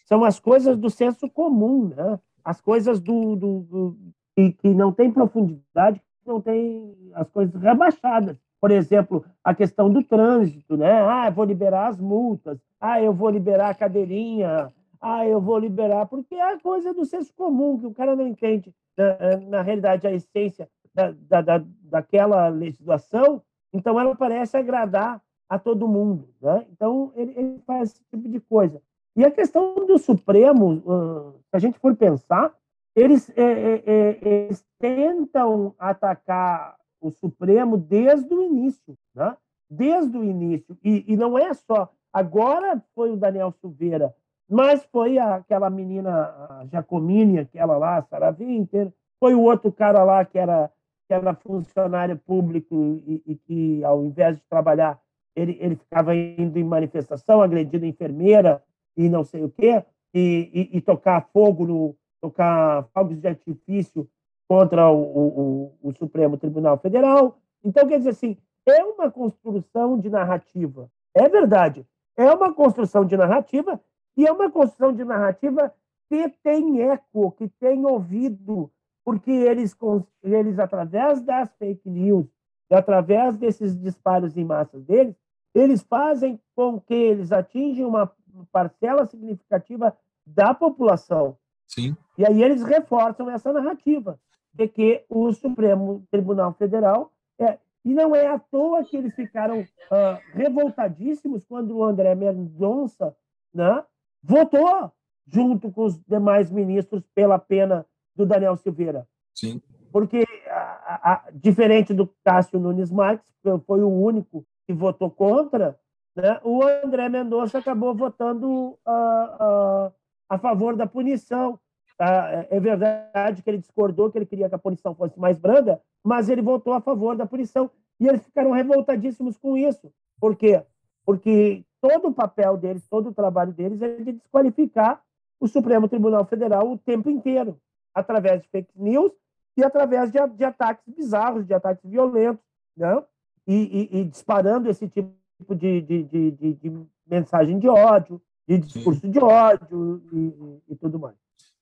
são 0.05 0.23
as 0.23 0.39
coisas 0.39 0.77
do 0.77 0.91
senso 0.91 1.31
comum, 1.31 1.89
né? 1.89 2.19
As 2.45 2.61
coisas 2.61 3.01
do, 3.01 3.37
do- 3.37 3.61
do- 3.61 3.99
que, 4.41 4.53
que 4.53 4.69
não 4.75 4.93
tem 4.93 5.11
profundidade, 5.11 5.99
que 5.99 6.29
não 6.29 6.41
tem 6.41 6.97
as 7.15 7.29
coisas 7.29 7.61
rebaixadas. 7.61 8.37
Por 8.61 8.71
exemplo, 8.71 9.25
a 9.43 9.55
questão 9.55 9.91
do 9.91 10.03
trânsito, 10.03 10.77
né? 10.77 11.01
Ah, 11.01 11.31
vou 11.31 11.45
liberar 11.45 11.89
as 11.89 12.01
multas. 12.01 12.59
Ah, 12.81 13.03
eu 13.03 13.12
vou 13.12 13.31
liberar 13.31 13.71
a 13.71 13.75
cadeirinha. 13.75 14.71
Ah, 15.01 15.27
eu 15.27 15.41
vou 15.41 15.59
liberar, 15.59 16.07
porque 16.07 16.35
é 16.35 16.53
a 16.53 16.61
coisa 16.61 16.93
do 16.93 17.07
senso 17.07 17.33
comum, 17.35 17.79
que 17.79 17.87
o 17.87 17.95
cara 17.95 18.15
não 18.15 18.27
entende, 18.27 18.75
na, 18.97 19.37
na 19.49 19.62
realidade, 19.62 20.07
a 20.07 20.12
essência 20.12 20.69
da, 20.95 21.12
da, 21.12 21.41
da, 21.41 21.65
daquela 21.85 22.49
legislação, 22.49 23.43
então 23.73 23.99
ela 23.99 24.15
parece 24.15 24.59
agradar 24.59 25.23
a 25.49 25.59
todo 25.59 25.89
mundo. 25.89 26.29
Né? 26.41 26.67
Então, 26.71 27.12
ele, 27.17 27.33
ele 27.35 27.59
faz 27.67 27.93
esse 27.93 28.05
tipo 28.11 28.29
de 28.29 28.41
coisa. 28.41 28.83
E 29.17 29.25
a 29.25 29.31
questão 29.31 29.75
do 29.87 29.97
Supremo, 29.99 31.35
se 31.49 31.57
a 31.57 31.59
gente 31.59 31.79
for 31.79 31.97
pensar, 31.97 32.55
eles, 32.95 33.31
é, 33.37 33.43
é, 33.43 33.83
é, 33.87 34.19
eles 34.21 34.65
tentam 34.79 35.75
atacar 35.79 36.77
o 37.01 37.11
Supremo 37.11 37.77
desde 37.77 38.35
o 38.35 38.43
início, 38.43 38.97
né? 39.15 39.37
desde 39.69 40.17
o 40.19 40.25
início. 40.25 40.77
E, 40.83 41.05
e 41.07 41.17
não 41.17 41.39
é 41.39 41.55
só. 41.55 41.91
Agora 42.12 42.83
foi 42.95 43.11
o 43.11 43.17
Daniel 43.17 43.53
Silveira, 43.53 44.15
mas 44.49 44.85
foi 44.87 45.19
aquela 45.19 45.71
menina 45.71 46.11
a 46.11 46.67
Jacomini, 46.71 47.39
aquela 47.39 47.79
lá, 47.79 47.99
a 47.99 48.03
Sarah 48.03 48.33
Winter, 48.33 48.93
foi 49.21 49.35
o 49.35 49.43
outro 49.43 49.71
cara 49.71 50.03
lá 50.03 50.25
que 50.25 50.39
era, 50.39 50.71
que 51.07 51.15
era 51.15 51.35
funcionário 51.35 52.19
público 52.19 53.01
e, 53.07 53.23
e 53.25 53.37
que, 53.37 53.85
ao 53.85 54.05
invés 54.05 54.37
de 54.37 54.43
trabalhar, 54.49 55.01
ele, 55.37 55.57
ele 55.61 55.77
ficava 55.77 56.17
indo 56.17 56.59
em 56.59 56.65
manifestação, 56.65 57.41
agredindo 57.41 57.87
enfermeira 57.87 58.62
e 58.97 59.09
não 59.09 59.23
sei 59.23 59.45
o 59.45 59.51
quê, 59.51 59.85
e, 60.12 60.69
e, 60.73 60.79
e 60.79 60.81
tocar 60.81 61.29
fogo 61.33 61.65
no 61.65 61.97
tocar 62.21 62.85
fogos 62.93 63.19
de 63.19 63.27
artifício 63.27 64.09
contra 64.49 64.91
o, 64.91 65.01
o, 65.01 65.73
o, 65.83 65.95
Supremo 65.95 66.37
Tribunal 66.37 66.77
Federal. 66.79 67.39
Então, 67.65 67.87
quer 67.87 67.99
dizer 67.99 68.11
assim, 68.11 68.37
é 68.67 68.83
uma 68.85 69.11
construção 69.11 69.99
de 69.99 70.11
narrativa. 70.11 70.91
É 71.15 71.29
verdade, 71.29 71.87
é 72.17 72.31
uma 72.33 72.53
construção 72.53 73.05
de 73.05 73.17
narrativa 73.17 73.81
e 74.17 74.27
é 74.27 74.33
uma 74.33 74.51
construção 74.51 74.93
de 74.93 75.05
narrativa 75.05 75.73
que 76.09 76.29
tem 76.43 76.83
eco, 76.83 77.31
que 77.33 77.49
tem 77.49 77.87
ouvido, 77.87 78.71
porque 79.05 79.31
eles, 79.31 79.77
eles 80.23 80.59
através 80.59 81.23
das 81.23 81.55
fake 81.57 81.89
news, 81.89 82.27
e 82.71 82.75
através 82.75 83.37
desses 83.37 83.77
disparos 83.79 84.37
em 84.37 84.45
massa 84.45 84.79
deles, 84.79 85.17
eles 85.55 85.83
fazem 85.83 86.41
com 86.55 86.81
que 86.81 86.95
eles 86.95 87.33
atinjam 87.33 87.89
uma 87.89 88.13
parcela 88.53 89.07
significativa 89.07 89.97
da 90.25 90.55
população. 90.55 91.37
Sim. 91.73 91.97
E 92.19 92.27
aí 92.27 92.43
eles 92.43 92.63
reforçam 92.63 93.31
essa 93.31 93.53
narrativa 93.53 94.19
de 94.53 94.67
que 94.69 95.05
o 95.09 95.33
Supremo 95.33 96.05
Tribunal 96.11 96.53
Federal 96.55 97.13
é 97.39 97.59
e 97.85 97.95
não 97.95 98.15
é 98.15 98.27
à 98.27 98.39
toa 98.39 98.85
que 98.85 98.95
eles 98.97 99.15
ficaram 99.15 99.65
ah, 99.91 100.19
revoltadíssimos 100.35 101.45
quando 101.47 101.77
o 101.77 101.83
André 101.85 102.15
Mendonça 102.15 103.17
né, 103.55 103.83
votou 104.23 104.93
junto 105.27 105.71
com 105.73 105.85
os 105.85 105.99
demais 106.07 106.51
ministros 106.51 107.03
pela 107.15 107.39
pena 107.39 107.87
do 108.15 108.27
Daniel 108.27 108.57
Silveira. 108.57 109.07
Sim. 109.35 109.63
Porque, 109.91 110.25
a- 110.49 111.13
a- 111.13 111.25
diferente 111.33 111.95
do 111.95 112.07
Cássio 112.25 112.59
Nunes 112.61 112.91
Marques, 112.91 113.33
que 113.43 113.59
foi 113.67 113.81
o 113.83 113.89
único 113.89 114.45
que 114.67 114.73
votou 114.75 115.11
contra, 115.11 115.79
né, 116.15 116.39
o 116.45 116.63
André 116.63 117.09
Mendonça 117.09 117.59
acabou 117.59 117.95
votando 117.95 118.77
ah, 118.85 119.37
ah, 119.41 119.93
a 120.31 120.39
favor 120.39 120.74
da 120.77 120.86
punição. 120.86 121.59
Tá? 121.98 122.31
É- 122.32 122.57
É 122.57 122.61
verdade 122.61 123.43
que 123.43 123.51
ele 123.51 123.59
discordou, 123.59 124.11
que 124.11 124.16
ele 124.16 124.24
queria 124.27 124.48
que 124.48 124.55
a 124.55 124.59
punição 124.59 124.94
fosse 124.94 125.19
mais 125.20 125.39
branda, 125.39 125.82
mas 126.02 126.31
ele 126.31 126.40
votou 126.40 126.73
a 126.73 126.81
favor 126.81 127.15
da 127.16 127.27
punição. 127.27 127.70
E 127.98 128.07
eles 128.09 128.24
ficaram 128.24 128.52
revoltadíssimos 128.52 129.36
com 129.36 129.57
isso. 129.59 129.93
Por 130.19 130.35
quê? 130.36 130.62
Porque 131.05 131.65
todo 131.82 132.09
o 132.09 132.15
papel 132.15 132.57
deles, 132.57 132.86
todo 132.89 133.11
o 133.11 133.15
trabalho 133.15 133.52
deles 133.52 133.82
é 133.82 133.97
de 133.97 134.12
desqualificar 134.12 135.02
o 135.39 135.47
Supremo 135.48 135.89
Tribunal 135.89 136.24
Federal 136.24 136.70
o 136.70 136.78
tempo 136.78 137.11
inteiro, 137.11 137.59
através 137.94 138.40
de 138.43 138.48
fake 138.48 138.70
news 138.77 139.12
e 139.57 139.65
através 139.65 140.11
de, 140.12 140.19
de 140.36 140.44
ataques 140.44 140.85
bizarros, 140.94 141.47
de 141.47 141.52
ataques 141.52 141.85
violentos, 141.90 142.44
né? 142.77 143.02
e, 143.47 143.89
e- 143.93 144.01
e 144.01 144.05
disparando 144.05 144.69
esse 144.70 144.86
tipo 144.89 145.55
de, 145.55 145.81
de, 145.81 146.02
de, 146.05 146.86
mensagem 147.07 147.59
de 147.59 147.69
ódio, 147.69 148.20
de 148.59 148.67
discurso 148.67 149.09
de 149.09 149.19
ódio 149.19 150.03
e, 150.13 150.17
e- 150.19 150.73
e 150.73 150.77
tudo 150.77 150.99
mais. 150.99 151.15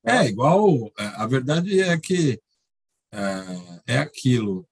É, 0.04 0.26
igual. 0.26 0.90
é, 0.98 1.04
A 1.16 1.26
verdade 1.26 1.80
é 1.80 1.98
que 1.98 2.40
é, 3.12 3.94
é 3.94 3.98
aquilo. 3.98 4.66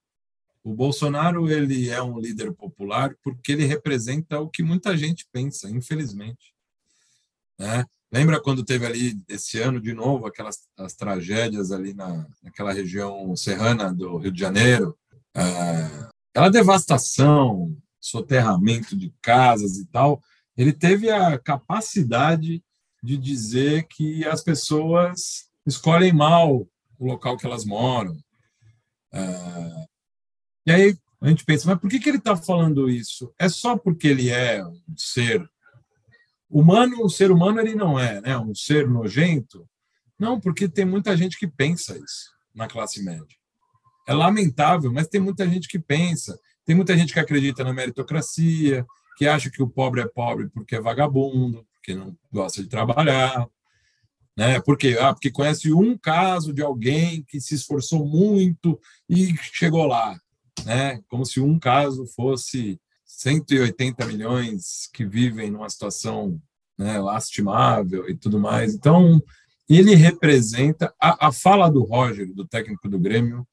O 0.63 0.73
Bolsonaro 0.73 1.49
ele 1.49 1.89
é 1.89 2.01
um 2.01 2.19
líder 2.19 2.51
popular 2.53 3.15
porque 3.23 3.51
ele 3.53 3.65
representa 3.65 4.39
o 4.39 4.49
que 4.49 4.63
muita 4.63 4.97
gente 4.97 5.27
pensa, 5.31 5.69
infelizmente. 5.69 6.53
né? 7.57 7.85
Lembra 8.11 8.41
quando 8.41 8.63
teve 8.63 8.85
ali 8.85 9.21
esse 9.27 9.59
ano 9.59 9.81
de 9.81 9.93
novo 9.93 10.25
aquelas 10.27 10.67
as 10.77 10.93
tragédias 10.93 11.71
ali 11.71 11.93
na, 11.93 12.25
naquela 12.41 12.71
região 12.71 13.35
serrana 13.35 13.93
do 13.93 14.17
Rio 14.17 14.31
de 14.31 14.39
Janeiro? 14.39 14.97
É, 15.35 16.07
aquela 16.33 16.49
devastação, 16.49 17.75
soterramento 17.99 18.95
de 18.97 19.13
casas 19.21 19.77
e 19.77 19.85
tal. 19.87 20.21
Ele 20.57 20.73
teve 20.73 21.09
a 21.09 21.37
capacidade 21.37 22.63
de 23.03 23.17
dizer 23.17 23.87
que 23.87 24.25
as 24.25 24.43
pessoas 24.43 25.49
escolhem 25.65 26.11
mal 26.11 26.67
o 26.97 27.05
local 27.05 27.37
que 27.37 27.45
elas 27.45 27.63
moram. 27.63 28.17
É, 29.13 29.85
e 30.65 30.71
aí 30.71 30.97
a 31.21 31.29
gente 31.29 31.45
pensa, 31.45 31.67
mas 31.67 31.79
por 31.79 31.89
que, 31.89 31.99
que 31.99 32.09
ele 32.09 32.17
está 32.17 32.35
falando 32.35 32.89
isso? 32.89 33.33
É 33.39 33.47
só 33.47 33.77
porque 33.77 34.07
ele 34.07 34.29
é 34.29 34.65
um 34.65 34.97
ser 34.97 35.47
humano? 36.49 37.03
O 37.03 37.09
ser 37.09 37.31
humano 37.31 37.59
ele 37.59 37.75
não 37.75 37.99
é, 37.99 38.19
né? 38.21 38.37
Um 38.37 38.55
ser 38.55 38.89
nojento? 38.89 39.67
Não, 40.19 40.39
porque 40.39 40.67
tem 40.67 40.85
muita 40.85 41.15
gente 41.15 41.37
que 41.37 41.47
pensa 41.47 41.95
isso 41.97 42.31
na 42.53 42.67
classe 42.67 43.03
média. 43.03 43.37
é 44.07 44.13
lamentável, 44.13 44.91
mas 44.91 45.07
tem 45.07 45.21
muita 45.21 45.47
gente 45.47 45.67
que 45.67 45.77
pensa, 45.77 46.39
tem 46.65 46.75
muita 46.75 46.97
gente 46.97 47.13
que 47.13 47.19
acredita 47.19 47.63
na 47.63 47.73
meritocracia, 47.73 48.85
que 49.17 49.27
acha 49.27 49.49
que 49.49 49.61
o 49.61 49.69
pobre 49.69 50.01
é 50.01 50.07
pobre 50.07 50.47
porque 50.49 50.75
é 50.75 50.81
vagabundo, 50.81 51.65
porque 51.73 51.95
não 51.95 52.15
gosta 52.31 52.61
de 52.61 52.69
trabalhar, 52.69 53.47
né? 54.37 54.61
Porque 54.61 54.97
ah, 55.01 55.13
porque 55.13 55.31
conhece 55.31 55.73
um 55.73 55.97
caso 55.97 56.53
de 56.53 56.61
alguém 56.61 57.23
que 57.27 57.41
se 57.41 57.55
esforçou 57.55 58.05
muito 58.05 58.79
e 59.09 59.35
chegou 59.53 59.85
lá, 59.85 60.19
né? 60.63 61.01
Como 61.09 61.25
se 61.25 61.39
um 61.39 61.57
caso 61.57 62.05
fosse 62.05 62.79
180 63.05 64.05
milhões 64.05 64.87
que 64.93 65.03
vivem 65.03 65.49
numa 65.49 65.69
situação 65.69 66.39
né, 66.77 66.99
lastimável 66.99 68.07
e 68.07 68.15
tudo 68.15 68.39
mais. 68.39 68.75
Então, 68.75 69.21
ele 69.67 69.95
representa 69.95 70.93
a, 71.01 71.27
a 71.27 71.31
fala 71.31 71.69
do 71.69 71.83
Roger, 71.83 72.31
do 72.31 72.45
técnico 72.45 72.87
do 72.87 72.99
Grêmio, 72.99 73.47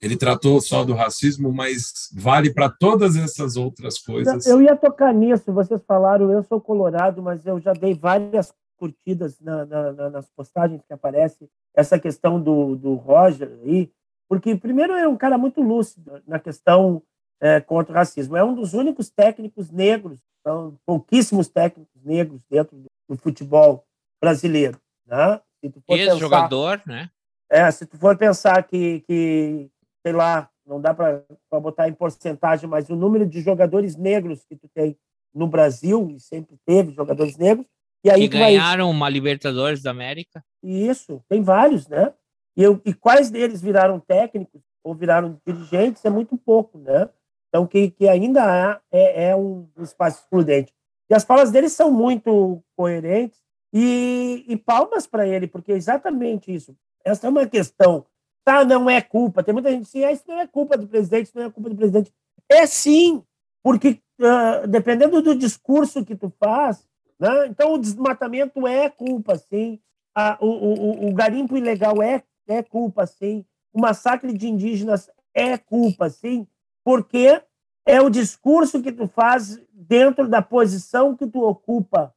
ele 0.00 0.16
tratou 0.16 0.60
só 0.60 0.84
do 0.84 0.94
racismo, 0.94 1.52
mas 1.52 2.10
vale 2.14 2.52
para 2.52 2.68
todas 2.68 3.16
essas 3.16 3.56
outras 3.56 3.98
coisas. 3.98 4.46
Eu 4.46 4.60
ia 4.60 4.76
tocar 4.76 5.12
nisso, 5.12 5.52
vocês 5.52 5.82
falaram, 5.86 6.30
eu 6.30 6.42
sou 6.42 6.60
colorado, 6.60 7.22
mas 7.22 7.46
eu 7.46 7.58
já 7.58 7.72
dei 7.72 7.94
várias 7.94 8.52
curtidas 8.76 9.40
na, 9.40 9.64
na, 9.64 10.10
nas 10.10 10.28
postagens 10.30 10.82
que 10.86 10.92
aparece 10.92 11.48
essa 11.74 11.98
questão 11.98 12.40
do, 12.40 12.76
do 12.76 12.94
Roger 12.94 13.50
aí, 13.64 13.90
porque 14.28 14.54
primeiro 14.54 14.92
é 14.92 15.08
um 15.08 15.16
cara 15.16 15.38
muito 15.38 15.62
lúcido 15.62 16.22
na 16.26 16.38
questão 16.38 17.02
é, 17.40 17.60
contra 17.60 17.92
o 17.92 17.96
racismo. 17.96 18.36
É 18.36 18.44
um 18.44 18.54
dos 18.54 18.74
únicos 18.74 19.08
técnicos 19.08 19.70
negros, 19.70 20.20
são 20.42 20.76
pouquíssimos 20.84 21.48
técnicos 21.48 22.02
negros 22.04 22.40
dentro 22.50 22.76
do 23.08 23.16
futebol 23.16 23.84
brasileiro. 24.20 24.78
Né? 25.06 25.40
Ex-jogador, 25.88 26.82
né? 26.86 27.10
É, 27.50 27.70
se 27.70 27.86
tu 27.86 27.96
for 27.96 28.16
pensar 28.16 28.62
que, 28.64 29.00
que 29.06 29.70
sei 30.06 30.12
lá, 30.12 30.48
não 30.64 30.80
dá 30.80 30.94
para 30.94 31.24
botar 31.60 31.88
em 31.88 31.92
porcentagem, 31.92 32.70
mas 32.70 32.88
o 32.88 32.94
número 32.94 33.26
de 33.26 33.40
jogadores 33.40 33.96
negros 33.96 34.44
que 34.44 34.54
tu 34.54 34.68
tem 34.72 34.96
no 35.34 35.48
Brasil, 35.48 36.12
e 36.12 36.20
sempre 36.20 36.56
teve 36.64 36.92
jogadores 36.92 37.36
negros, 37.36 37.66
e 38.04 38.10
aí 38.10 38.28
que 38.28 38.38
ganharam 38.38 38.86
vai... 38.86 38.94
uma 38.94 39.08
Libertadores 39.08 39.82
da 39.82 39.90
América. 39.90 40.44
Isso, 40.62 41.20
tem 41.28 41.42
vários, 41.42 41.88
né? 41.88 42.14
E, 42.56 42.62
eu, 42.62 42.80
e 42.84 42.94
quais 42.94 43.30
deles 43.30 43.60
viraram 43.60 43.98
técnicos 43.98 44.62
ou 44.84 44.94
viraram 44.94 45.40
dirigentes 45.44 46.04
é 46.04 46.10
muito 46.10 46.38
pouco, 46.38 46.78
né? 46.78 47.10
Então, 47.48 47.66
que, 47.66 47.90
que 47.90 48.08
ainda 48.08 48.80
é, 48.92 49.30
é 49.30 49.36
um 49.36 49.68
espaço 49.80 50.20
excludente. 50.20 50.72
E 51.10 51.14
as 51.14 51.24
falas 51.24 51.50
dele 51.50 51.68
são 51.68 51.90
muito 51.90 52.62
coerentes 52.76 53.40
e, 53.72 54.44
e 54.46 54.56
palmas 54.56 55.04
para 55.04 55.26
ele, 55.26 55.48
porque 55.48 55.72
é 55.72 55.76
exatamente 55.76 56.54
isso. 56.54 56.76
Essa 57.04 57.26
é 57.26 57.30
uma 57.30 57.46
questão 57.46 58.06
tá, 58.46 58.64
não 58.64 58.88
é 58.88 59.00
culpa. 59.02 59.42
Tem 59.42 59.52
muita 59.52 59.72
gente 59.72 59.90
que 59.90 59.98
diz, 59.98 60.04
ah, 60.04 60.12
isso 60.12 60.22
não 60.28 60.38
é 60.38 60.46
culpa 60.46 60.78
do 60.78 60.86
presidente, 60.86 61.26
isso 61.26 61.36
não 61.36 61.46
é 61.46 61.50
culpa 61.50 61.68
do 61.68 61.74
presidente. 61.74 62.14
É 62.48 62.64
sim, 62.64 63.20
porque 63.60 64.00
uh, 64.20 64.68
dependendo 64.68 65.20
do 65.20 65.34
discurso 65.34 66.04
que 66.04 66.14
tu 66.14 66.32
faz, 66.38 66.86
né? 67.18 67.48
então 67.48 67.74
o 67.74 67.78
desmatamento 67.78 68.64
é 68.64 68.88
culpa, 68.88 69.36
sim. 69.36 69.80
A, 70.14 70.38
o, 70.40 70.46
o, 70.46 71.08
o 71.08 71.12
garimpo 71.12 71.56
ilegal 71.56 72.00
é, 72.00 72.22
é 72.46 72.62
culpa, 72.62 73.04
sim. 73.04 73.44
O 73.72 73.80
massacre 73.80 74.32
de 74.32 74.46
indígenas 74.46 75.10
é 75.34 75.58
culpa, 75.58 76.08
sim, 76.08 76.46
porque 76.84 77.42
é 77.84 78.00
o 78.00 78.08
discurso 78.08 78.80
que 78.80 78.92
tu 78.92 79.08
faz 79.08 79.60
dentro 79.72 80.28
da 80.28 80.40
posição 80.40 81.16
que 81.16 81.26
tu 81.26 81.42
ocupa. 81.42 82.14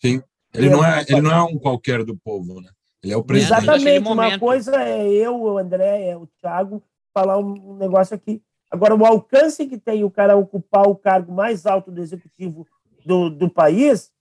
Sim. 0.00 0.20
Ele 0.52 0.68
não 0.68 0.84
é, 0.84 1.02
ele 1.08 1.20
não 1.22 1.30
é 1.30 1.42
um 1.44 1.58
qualquer 1.58 2.04
do 2.04 2.16
povo, 2.16 2.60
né? 2.60 2.68
Ele 3.02 3.12
é 3.12 3.16
o 3.16 3.24
presidente. 3.24 3.62
Exatamente. 3.62 4.08
Uma 4.08 4.38
coisa 4.38 4.80
é 4.80 5.06
eu, 5.10 5.40
o 5.40 5.58
André, 5.58 6.08
é 6.08 6.16
o 6.16 6.26
Thiago, 6.26 6.82
falar 7.12 7.38
um 7.38 7.76
negócio 7.76 8.14
aqui. 8.14 8.42
Agora, 8.70 8.94
o 8.94 9.04
alcance 9.04 9.66
que 9.66 9.76
tem 9.76 10.04
o 10.04 10.10
cara 10.10 10.36
ocupar 10.36 10.88
o 10.88 10.96
cargo 10.96 11.32
mais 11.32 11.66
alto 11.66 11.90
do 11.90 12.00
executivo 12.00 12.66
do, 13.04 13.28
do 13.28 13.50
país 13.50 14.12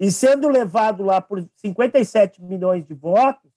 e 0.00 0.10
sendo 0.10 0.48
levado 0.48 1.04
lá 1.04 1.20
por 1.20 1.46
57 1.56 2.42
milhões 2.42 2.86
de 2.86 2.94
votos, 2.94 3.52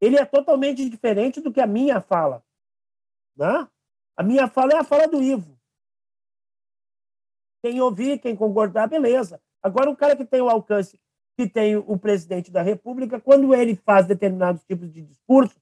ele 0.00 0.16
é 0.16 0.24
totalmente 0.24 0.88
diferente 0.88 1.40
do 1.40 1.52
que 1.52 1.60
a 1.60 1.66
minha 1.66 2.00
fala. 2.00 2.44
Né? 3.36 3.68
A 4.16 4.22
minha 4.22 4.46
fala 4.46 4.74
é 4.74 4.76
a 4.76 4.84
fala 4.84 5.08
do 5.08 5.20
Ivo. 5.20 5.58
Quem 7.60 7.80
ouvir, 7.80 8.20
quem 8.20 8.36
concordar, 8.36 8.88
beleza. 8.88 9.42
Agora, 9.60 9.90
o 9.90 9.96
cara 9.96 10.14
que 10.14 10.24
tem 10.24 10.40
o 10.40 10.48
alcance 10.48 11.00
que 11.38 11.48
tem 11.48 11.76
o 11.76 11.96
presidente 11.96 12.50
da 12.50 12.62
República, 12.62 13.20
quando 13.20 13.54
ele 13.54 13.76
faz 13.76 14.04
determinados 14.04 14.64
tipos 14.64 14.92
de 14.92 15.02
discurso, 15.02 15.54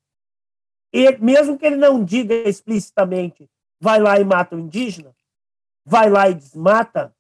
e 0.91 1.19
mesmo 1.19 1.59
que 1.59 1.67
ele 1.67 1.77
não 1.77 2.03
diga 2.03 2.35
explicitamente, 2.35 3.47
vai 3.79 4.01
lá 4.01 4.19
e 4.19 4.25
mata 4.25 4.57
o 4.57 4.59
indígena, 4.59 5.15
vai 5.85 6.09
lá 6.09 6.31
e 6.31 6.35
desmata, 6.35 7.15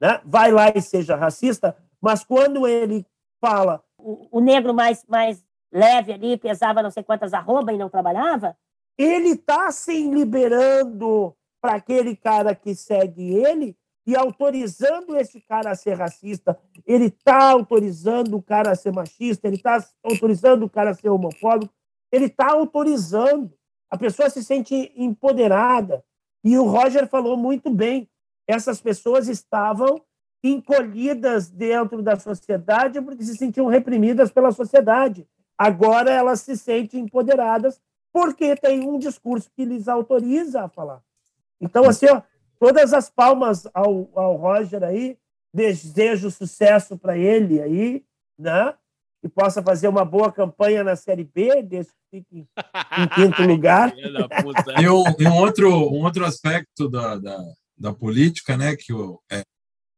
né? 0.00 0.22
vai 0.24 0.50
lá 0.50 0.72
e 0.74 0.80
seja 0.80 1.14
racista, 1.14 1.76
mas 2.00 2.24
quando 2.24 2.66
ele 2.66 3.06
fala. 3.38 3.84
O, 3.98 4.38
o 4.38 4.40
negro 4.40 4.72
mais, 4.72 5.04
mais 5.06 5.44
leve 5.70 6.14
ali 6.14 6.38
pesava 6.38 6.82
não 6.82 6.90
sei 6.90 7.02
quantas 7.02 7.34
arroba 7.34 7.74
e 7.74 7.78
não 7.78 7.90
trabalhava? 7.90 8.56
Ele 8.96 9.32
está 9.32 9.70
se 9.70 10.08
liberando 10.08 11.36
para 11.60 11.74
aquele 11.74 12.16
cara 12.16 12.54
que 12.54 12.74
segue 12.74 13.34
ele 13.34 13.76
e 14.06 14.16
autorizando 14.16 15.16
esse 15.16 15.40
cara 15.40 15.70
a 15.70 15.76
ser 15.76 15.94
racista, 15.94 16.58
ele 16.86 17.06
está 17.06 17.50
autorizando 17.50 18.36
o 18.36 18.42
cara 18.42 18.72
a 18.72 18.74
ser 18.74 18.92
machista, 18.92 19.46
ele 19.46 19.56
está 19.56 19.84
autorizando 20.02 20.64
o 20.64 20.70
cara 20.70 20.90
a 20.90 20.94
ser 20.94 21.08
homofóbico, 21.08 21.72
ele 22.10 22.26
está 22.26 22.52
autorizando. 22.52 23.52
A 23.90 23.96
pessoa 23.96 24.28
se 24.28 24.42
sente 24.42 24.92
empoderada. 24.96 26.04
E 26.44 26.58
o 26.58 26.64
Roger 26.64 27.06
falou 27.06 27.36
muito 27.36 27.70
bem: 27.70 28.08
essas 28.46 28.80
pessoas 28.80 29.28
estavam 29.28 30.02
encolhidas 30.42 31.48
dentro 31.48 32.02
da 32.02 32.18
sociedade 32.18 33.00
porque 33.00 33.22
se 33.22 33.36
sentiam 33.36 33.66
reprimidas 33.66 34.32
pela 34.32 34.50
sociedade. 34.50 35.26
Agora 35.56 36.10
elas 36.10 36.40
se 36.40 36.56
sentem 36.56 37.00
empoderadas 37.00 37.80
porque 38.12 38.56
tem 38.56 38.86
um 38.86 38.98
discurso 38.98 39.50
que 39.54 39.64
lhes 39.64 39.88
autoriza 39.88 40.62
a 40.62 40.68
falar. 40.68 41.00
Então, 41.60 41.84
assim, 41.88 42.06
ó, 42.10 42.20
todas 42.62 42.92
as 42.92 43.10
palmas 43.10 43.66
ao, 43.74 44.08
ao 44.14 44.36
Roger 44.36 44.84
aí. 44.84 45.18
Desejo 45.52 46.30
sucesso 46.30 46.96
para 46.96 47.18
ele 47.18 47.60
aí, 47.60 48.04
né? 48.38 48.72
E 49.20 49.28
possa 49.28 49.60
fazer 49.60 49.88
uma 49.88 50.04
boa 50.04 50.30
campanha 50.30 50.84
na 50.84 50.94
Série 50.94 51.24
B, 51.24 51.60
desde 51.62 51.90
que 51.92 52.18
fique 52.18 52.38
em, 52.38 53.08
quinto 53.14 53.42
lugar. 53.50 53.92
e, 54.80 54.88
um, 54.88 55.02
um, 55.28 55.36
outro, 55.38 55.68
um 55.68 56.04
outro 56.04 56.24
aspecto 56.24 56.88
da, 56.88 57.18
da, 57.18 57.38
da 57.76 57.92
política, 57.92 58.56
né, 58.56 58.76
que 58.76 58.92
o, 58.92 59.20
é 59.30 59.42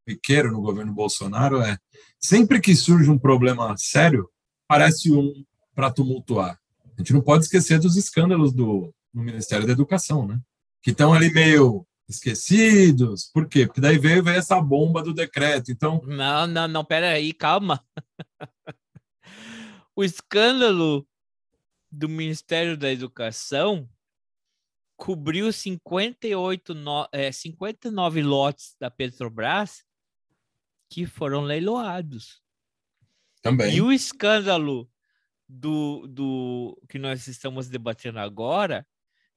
pequeno 0.05 0.51
no 0.51 0.63
governo 0.63 0.93
Bolsonaro 0.93 1.61
é 1.61 1.77
sempre 2.19 2.61
que 2.61 2.75
surge 2.75 3.11
um 3.11 3.19
problema 3.19 3.75
sério, 3.77 4.29
parece 4.67 5.13
um 5.13 5.33
para 5.75 5.91
tumultuar. 5.91 6.59
A 6.83 7.01
gente 7.01 7.13
não 7.13 7.21
pode 7.21 7.45
esquecer 7.45 7.79
dos 7.79 7.97
escândalos 7.97 8.53
do, 8.53 8.93
no 9.13 9.23
Ministério 9.23 9.67
da 9.67 9.73
Educação, 9.73 10.27
né? 10.27 10.41
Que 10.83 10.91
estão 10.91 11.13
ali 11.15 11.33
meio 11.33 11.87
esquecidos. 12.09 13.31
Por 13.33 13.49
quê? 13.49 13.67
Porque 13.67 13.81
daí 13.81 13.99
veio, 13.99 14.23
veio 14.23 14.39
essa 14.39 14.61
bomba 14.61 15.03
do 15.03 15.15
decreto. 15.15 15.71
Então. 15.71 16.01
Não, 16.05 16.47
não, 16.47 16.69
não, 16.69 16.85
pera 16.85 17.11
aí, 17.11 17.33
calma. 17.33 17.85
o 19.97 20.05
escândalo 20.05 21.07
do 21.91 22.09
Ministério 22.09 22.77
da 22.77 22.91
Educação 22.91 23.89
cobriu 24.97 25.53
58 25.53 26.75
no, 26.75 27.09
é, 27.13 27.33
59 27.33 28.23
lotes 28.23 28.77
da 28.79 28.91
Petrobras 28.91 29.85
que 30.89 31.07
foram 31.07 31.43
leiloados. 31.43 32.43
Também. 33.43 33.75
E 33.75 33.83
o 33.83 33.93
escândalo 33.93 34.91
do, 35.49 36.07
do 36.07 36.81
que 36.89 36.99
nós 36.99 37.27
estamos 37.27 37.69
debatendo 37.69 38.19
agora 38.19 38.87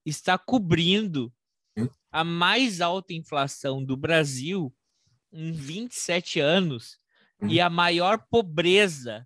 está 0.06 0.38
cobrindo 0.38 1.34
a 2.11 2.23
mais 2.23 2.81
alta 2.81 3.13
inflação 3.13 3.83
do 3.83 3.95
Brasil 3.95 4.73
em 5.31 5.51
27 5.51 6.39
anos 6.39 6.97
uhum. 7.41 7.49
e 7.49 7.59
a 7.59 7.69
maior 7.69 8.25
pobreza 8.29 9.25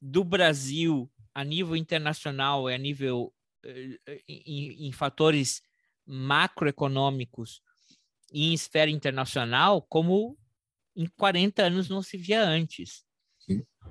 do 0.00 0.24
Brasil 0.24 1.10
a 1.34 1.44
nível 1.44 1.76
internacional 1.76 2.70
e 2.70 2.74
a 2.74 2.78
nível 2.78 3.32
eh, 3.64 4.22
em, 4.28 4.86
em 4.88 4.92
fatores 4.92 5.62
macroeconômicos 6.06 7.60
e 8.32 8.46
em 8.46 8.54
esfera 8.54 8.90
internacional 8.90 9.82
como 9.82 10.38
em 10.94 11.06
40 11.06 11.62
anos 11.62 11.88
não 11.88 12.02
se 12.02 12.16
via 12.16 12.42
antes. 12.42 13.04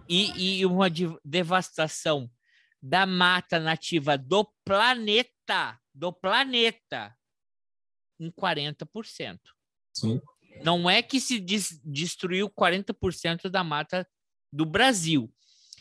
E, 0.09 0.59
e 0.59 0.65
uma 0.65 0.87
devastação 1.23 2.29
da 2.81 3.05
mata 3.05 3.59
nativa 3.59 4.17
do 4.17 4.45
planeta, 4.63 5.79
do 5.93 6.11
planeta, 6.11 7.15
em 8.19 8.31
40%. 8.31 9.39
Sim. 9.93 10.21
Não 10.63 10.89
é 10.89 11.01
que 11.01 11.19
se 11.19 11.39
des 11.39 11.79
destruiu 11.83 12.49
40% 12.49 13.49
da 13.49 13.63
mata 13.63 14.07
do 14.51 14.65
Brasil. 14.65 15.31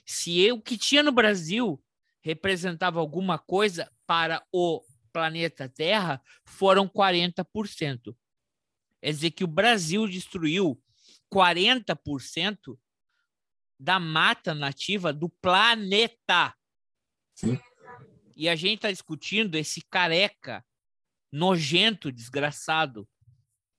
Se 0.04 0.50
o 0.50 0.60
que 0.60 0.76
tinha 0.76 1.02
no 1.02 1.12
Brasil 1.12 1.82
representava 2.22 2.98
alguma 2.98 3.38
coisa 3.38 3.90
para 4.06 4.44
o 4.52 4.82
planeta 5.12 5.68
Terra, 5.68 6.20
foram 6.44 6.88
40%. 6.88 8.16
Quer 9.00 9.10
dizer 9.10 9.30
que 9.30 9.44
o 9.44 9.48
Brasil 9.48 10.08
destruiu 10.08 10.82
40% 11.32 12.78
da 13.78 14.00
mata 14.00 14.54
nativa 14.54 15.12
do 15.12 15.28
planeta. 15.28 16.54
Sim. 17.34 17.60
E 18.36 18.48
a 18.48 18.56
gente 18.56 18.76
está 18.76 18.90
discutindo 18.90 19.56
esse 19.56 19.82
careca, 19.82 20.64
nojento, 21.34 22.12
desgraçado, 22.12 23.08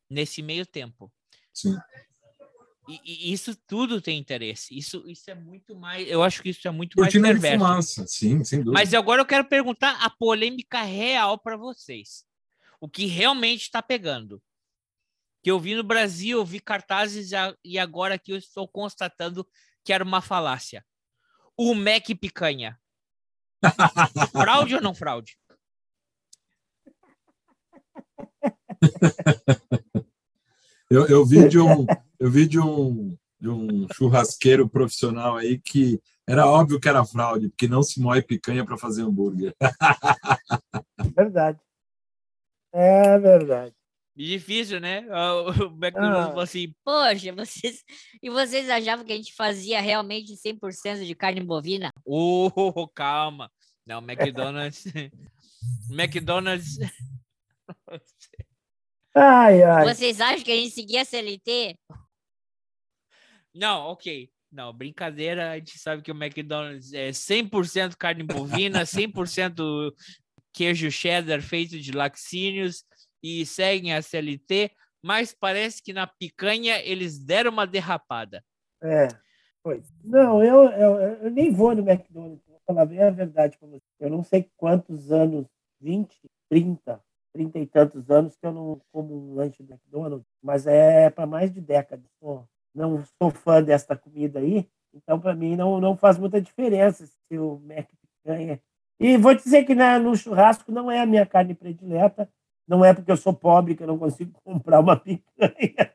nesse 0.09 0.41
meio 0.41 0.65
tempo. 0.65 1.11
Sim. 1.53 1.77
E, 2.87 2.99
e 3.05 3.33
isso 3.33 3.55
tudo 3.65 4.01
tem 4.01 4.19
interesse. 4.19 4.77
Isso, 4.77 5.03
isso 5.07 5.31
é 5.31 5.35
muito 5.35 5.73
mais. 5.73 6.07
Eu 6.07 6.21
acho 6.21 6.43
que 6.43 6.49
isso 6.49 6.67
é 6.67 6.71
muito 6.71 6.99
mais 6.99 7.07
Cortina 7.07 7.33
de 7.33 7.39
perverso. 7.39 7.65
fumaça, 7.65 8.07
sim, 8.07 8.43
sem 8.43 8.59
dúvida. 8.59 8.73
Mas 8.73 8.93
agora 8.93 9.21
eu 9.21 9.25
quero 9.25 9.45
perguntar 9.45 9.97
a 10.03 10.09
polêmica 10.09 10.81
real 10.81 11.39
para 11.39 11.55
vocês. 11.55 12.25
O 12.79 12.89
que 12.89 13.05
realmente 13.05 13.61
está 13.61 13.81
pegando. 13.81 14.43
Que 15.41 15.49
eu 15.49 15.59
vi 15.59 15.75
no 15.75 15.83
Brasil, 15.83 16.39
eu 16.39 16.45
vi 16.45 16.59
cartazes 16.59 17.31
e 17.63 17.79
agora 17.79 18.19
que 18.19 18.33
eu 18.33 18.37
estou 18.37 18.67
constatando 18.67 19.47
que 19.83 19.93
era 19.93 20.03
uma 20.03 20.21
falácia. 20.21 20.85
O 21.55 21.73
Mac 21.73 22.05
picanha. 22.19 22.77
fraude 24.31 24.75
ou 24.75 24.81
não 24.81 24.93
fraude? 24.93 25.37
Eu, 30.89 31.07
eu 31.07 31.25
vi 31.25 31.47
de 31.49 31.59
um, 31.59 31.85
eu 32.19 32.29
vi 32.29 32.47
de 32.47 32.59
um, 32.59 33.17
de 33.39 33.49
um 33.49 33.87
churrasqueiro 33.91 34.69
profissional 34.69 35.35
aí 35.35 35.57
que 35.59 35.99
era 36.27 36.47
óbvio 36.47 36.79
que 36.79 36.87
era 36.87 37.03
fraude, 37.03 37.49
porque 37.49 37.67
não 37.67 37.81
se 37.81 37.99
moe 37.99 38.21
picanha 38.21 38.63
para 38.63 38.77
fazer 38.77 39.01
hambúrguer. 39.01 39.55
Verdade. 41.15 41.59
É 42.71 43.17
verdade. 43.17 43.73
Difícil, 44.15 44.79
né? 44.79 45.05
O 45.09 45.65
McDonald's 45.75 46.25
Ah. 46.25 46.27
falou 46.27 46.41
assim: 46.41 46.73
Poxa, 46.83 47.33
vocês. 47.33 47.83
E 48.21 48.29
vocês 48.29 48.69
achavam 48.69 49.05
que 49.05 49.11
a 49.13 49.15
gente 49.15 49.33
fazia 49.33 49.81
realmente 49.81 50.33
100% 50.33 51.05
de 51.05 51.15
carne 51.15 51.41
bovina? 51.41 51.91
oh, 52.05 52.87
calma. 52.93 53.49
Não, 53.85 53.99
McDonald's. 54.01 54.85
McDonald's. 55.89 56.77
Ai, 59.15 59.63
ai. 59.63 59.85
Vocês 59.85 60.19
acham 60.19 60.43
que 60.43 60.51
a 60.51 60.55
gente 60.55 60.71
seguia 60.71 61.01
a 61.01 61.05
CLT? 61.05 61.77
Não, 63.53 63.87
ok. 63.87 64.29
Não, 64.51 64.73
brincadeira, 64.73 65.51
a 65.51 65.55
gente 65.55 65.79
sabe 65.79 66.01
que 66.01 66.11
o 66.11 66.15
McDonald's 66.15 66.91
é 66.93 67.09
100% 67.11 67.95
carne 67.97 68.23
bovina, 68.23 68.83
100% 68.85 69.93
queijo 70.53 70.91
cheddar 70.91 71.41
feito 71.41 71.79
de 71.79 71.91
laticínios 71.91 72.83
e 73.23 73.45
seguem 73.45 73.93
a 73.93 74.01
CLT, 74.01 74.71
mas 75.01 75.33
parece 75.33 75.81
que 75.81 75.93
na 75.93 76.07
picanha 76.07 76.81
eles 76.83 77.17
deram 77.17 77.51
uma 77.51 77.65
derrapada. 77.65 78.43
É. 78.83 79.07
Foi. 79.63 79.81
Não, 80.03 80.43
eu, 80.43 80.63
eu, 80.71 80.99
eu 80.99 81.31
nem 81.31 81.51
vou 81.51 81.73
no 81.73 81.89
McDonald's, 81.89 82.45
vou 82.45 82.61
falar 82.67 82.85
bem 82.85 83.01
a 83.01 83.09
verdade 83.09 83.57
para 83.57 83.67
você. 83.67 83.83
Eu 83.99 84.09
não 84.09 84.23
sei 84.23 84.49
quantos 84.57 85.11
anos, 85.11 85.47
20, 85.81 86.15
30, 86.49 87.01
30 87.35 87.59
e 87.59 87.65
tantos 87.67 88.09
anos 88.09 88.37
que 88.37 88.45
eu 88.47 88.53
não 88.53 88.81
como 88.93 89.13
um 89.13 89.35
lanche 89.35 89.61
do 89.61 89.73
McDonald's, 89.73 90.25
mas 90.41 90.65
é 90.65 91.09
para 91.09 91.25
mais 91.27 91.51
de 91.51 91.59
décadas. 91.59 92.05
Pô, 92.19 92.43
não 92.73 93.03
sou 93.21 93.29
fã 93.29 93.61
desta 93.61 93.93
comida 93.95 94.39
aí, 94.39 94.65
então 94.93 95.19
para 95.19 95.35
mim 95.35 95.53
não, 95.57 95.81
não 95.81 95.97
faz 95.97 96.17
muita 96.17 96.39
diferença 96.41 97.05
se 97.05 97.37
o 97.37 97.59
Mac 97.59 97.87
picanha. 98.23 98.61
E 98.97 99.17
vou 99.17 99.35
dizer 99.35 99.65
que 99.65 99.75
na, 99.75 99.99
no 99.99 100.15
churrasco 100.15 100.71
não 100.71 100.89
é 100.89 101.01
a 101.01 101.05
minha 101.05 101.25
carne 101.25 101.53
predileta, 101.53 102.29
não 102.65 102.83
é 102.85 102.93
porque 102.93 103.11
eu 103.11 103.17
sou 103.17 103.33
pobre 103.33 103.75
que 103.75 103.83
eu 103.83 103.87
não 103.87 103.97
consigo 103.99 104.31
comprar 104.41 104.79
uma 104.79 104.95
picanha, 104.95 105.91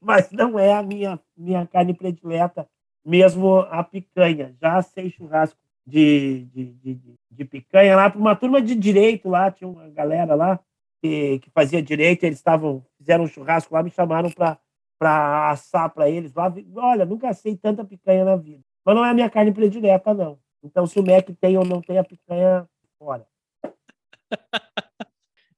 mas 0.00 0.30
não 0.30 0.56
é 0.56 0.72
a 0.72 0.82
minha, 0.84 1.18
minha 1.36 1.66
carne 1.66 1.92
predileta 1.94 2.68
mesmo 3.04 3.58
a 3.58 3.82
picanha. 3.82 4.54
Já 4.60 4.80
sei 4.82 5.10
churrasco 5.10 5.58
de, 5.84 6.44
de, 6.54 6.64
de- 6.74 7.14
de 7.30 7.44
picanha 7.44 7.96
lá 7.96 8.08
para 8.08 8.20
uma 8.20 8.34
turma 8.36 8.62
de 8.62 8.74
direito 8.76 9.28
lá, 9.28 9.50
tinha 9.50 9.68
uma 9.68 9.88
galera 9.90 10.34
lá 10.34 10.58
que, 11.02 11.38
que 11.40 11.50
fazia 11.50 11.82
direito, 11.82 12.24
eles 12.24 12.38
estavam, 12.38 12.84
fizeram 12.98 13.24
um 13.24 13.28
churrasco 13.28 13.74
lá, 13.74 13.82
me 13.82 13.90
chamaram 13.90 14.30
para 14.30 14.58
para 14.98 15.50
assar 15.50 15.90
para 15.92 16.08
eles 16.08 16.32
lá. 16.32 16.52
Olha, 16.76 17.04
nunca 17.04 17.28
assei 17.28 17.54
tanta 17.54 17.84
picanha 17.84 18.24
na 18.24 18.36
vida. 18.36 18.62
Mas 18.84 18.94
não 18.94 19.04
é 19.04 19.10
a 19.10 19.14
minha 19.14 19.28
carne 19.28 19.52
predileta, 19.52 20.14
não. 20.14 20.38
Então, 20.62 20.86
se 20.86 20.98
o 20.98 21.04
Mac 21.04 21.28
tem 21.40 21.58
ou 21.58 21.64
não 21.64 21.82
tem 21.82 21.98
a 21.98 22.04
picanha, 22.04 22.68
fora. 22.98 23.26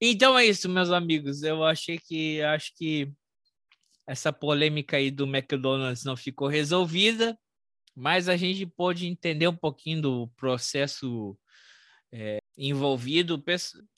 Então 0.01 0.39
é 0.39 0.47
isso, 0.47 0.69
meus 0.69 0.93
amigos. 0.93 1.43
Eu 1.43 1.65
achei 1.65 1.99
que 1.99 2.41
acho 2.43 2.73
que 2.77 3.13
essa 4.07 4.33
polêmica 4.33 4.97
aí 4.97 5.11
do 5.11 5.27
McDonald's 5.27 6.05
não 6.05 6.17
ficou 6.17 6.47
resolvida, 6.47 7.37
mas 7.97 8.29
a 8.29 8.37
gente 8.37 8.65
pôde 8.65 9.09
entender 9.09 9.49
um 9.49 9.57
pouquinho 9.57 10.01
do 10.01 10.29
processo 10.37 11.37
é, 12.13 12.39
envolvido. 12.57 13.43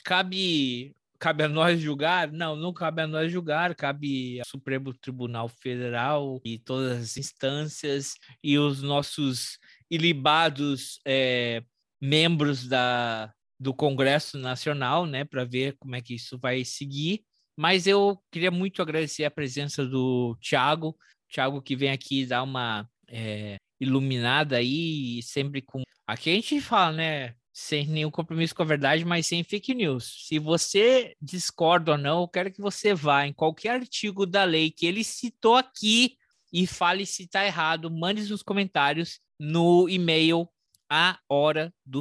Cabe 0.03 0.97
cabe 1.21 1.45
a 1.45 1.49
nós 1.49 1.79
julgar? 1.79 2.33
Não, 2.33 2.57
não 2.57 2.73
cabe 2.73 3.03
a 3.03 3.07
nós 3.07 3.31
julgar, 3.31 3.75
cabe 3.75 4.41
ao 4.41 4.47
Supremo 4.47 4.95
Tribunal 4.95 5.49
Federal 5.49 6.41
e 6.45 6.59
todas 6.59 7.03
as 7.03 7.17
instâncias 7.19 8.15
e 8.43 8.59
os 8.59 8.83
nossos 8.83 9.59
ilibados 9.91 10.99
é, 11.07 11.63
membros 12.01 12.67
da, 12.67 13.33
do 13.59 13.75
Congresso 13.75 14.39
Nacional, 14.39 15.05
né, 15.05 15.25
para 15.25 15.45
ver 15.45 15.77
como 15.79 15.95
é 15.95 16.01
que 16.01 16.15
isso 16.15 16.39
vai 16.39 16.65
seguir. 16.65 17.23
Mas 17.57 17.87
eu 17.87 18.19
queria 18.33 18.51
muito 18.51 18.81
agradecer 18.81 19.25
a 19.25 19.31
presença 19.31 19.85
do 19.85 20.35
Thiago, 20.41 20.97
Thiago 21.31 21.61
que 21.61 21.77
vem 21.77 21.91
aqui 21.91 22.25
dar 22.25 22.43
uma 22.43 22.89
é, 23.07 23.57
iluminada 23.79 24.57
aí, 24.57 25.21
sempre 25.23 25.61
com. 25.61 25.83
Aqui 26.07 26.31
a 26.31 26.35
gente 26.35 26.61
fala, 26.61 26.93
né? 26.93 27.35
Sem 27.63 27.87
nenhum 27.87 28.11
compromisso 28.11 28.55
com 28.55 28.63
a 28.63 28.67
verdade, 28.67 29.05
mas 29.05 29.27
sem 29.27 29.45
fake 29.45 29.75
news. 29.75 30.27
Se 30.27 30.39
você 30.39 31.15
discorda 31.21 31.93
ou 31.93 31.99
não, 31.99 32.23
eu 32.23 32.29
quero 32.29 32.51
que 32.51 32.61
você 32.61 32.95
vá 32.95 33.27
em 33.27 33.35
qualquer 33.35 33.73
artigo 33.73 34.25
da 34.25 34.45
lei 34.45 34.71
que 34.71 34.87
ele 34.87 35.05
citou 35.05 35.57
aqui 35.57 36.17
e 36.51 36.67
fale 36.67 37.05
se 37.05 37.25
está 37.25 37.45
errado. 37.45 37.91
Mande 37.91 38.27
nos 38.31 38.43
comentários 38.43 39.21
no 39.39 39.89
e-mail 39.91 40.49
a 40.91 41.19
hora 41.29 41.73
do 41.85 42.01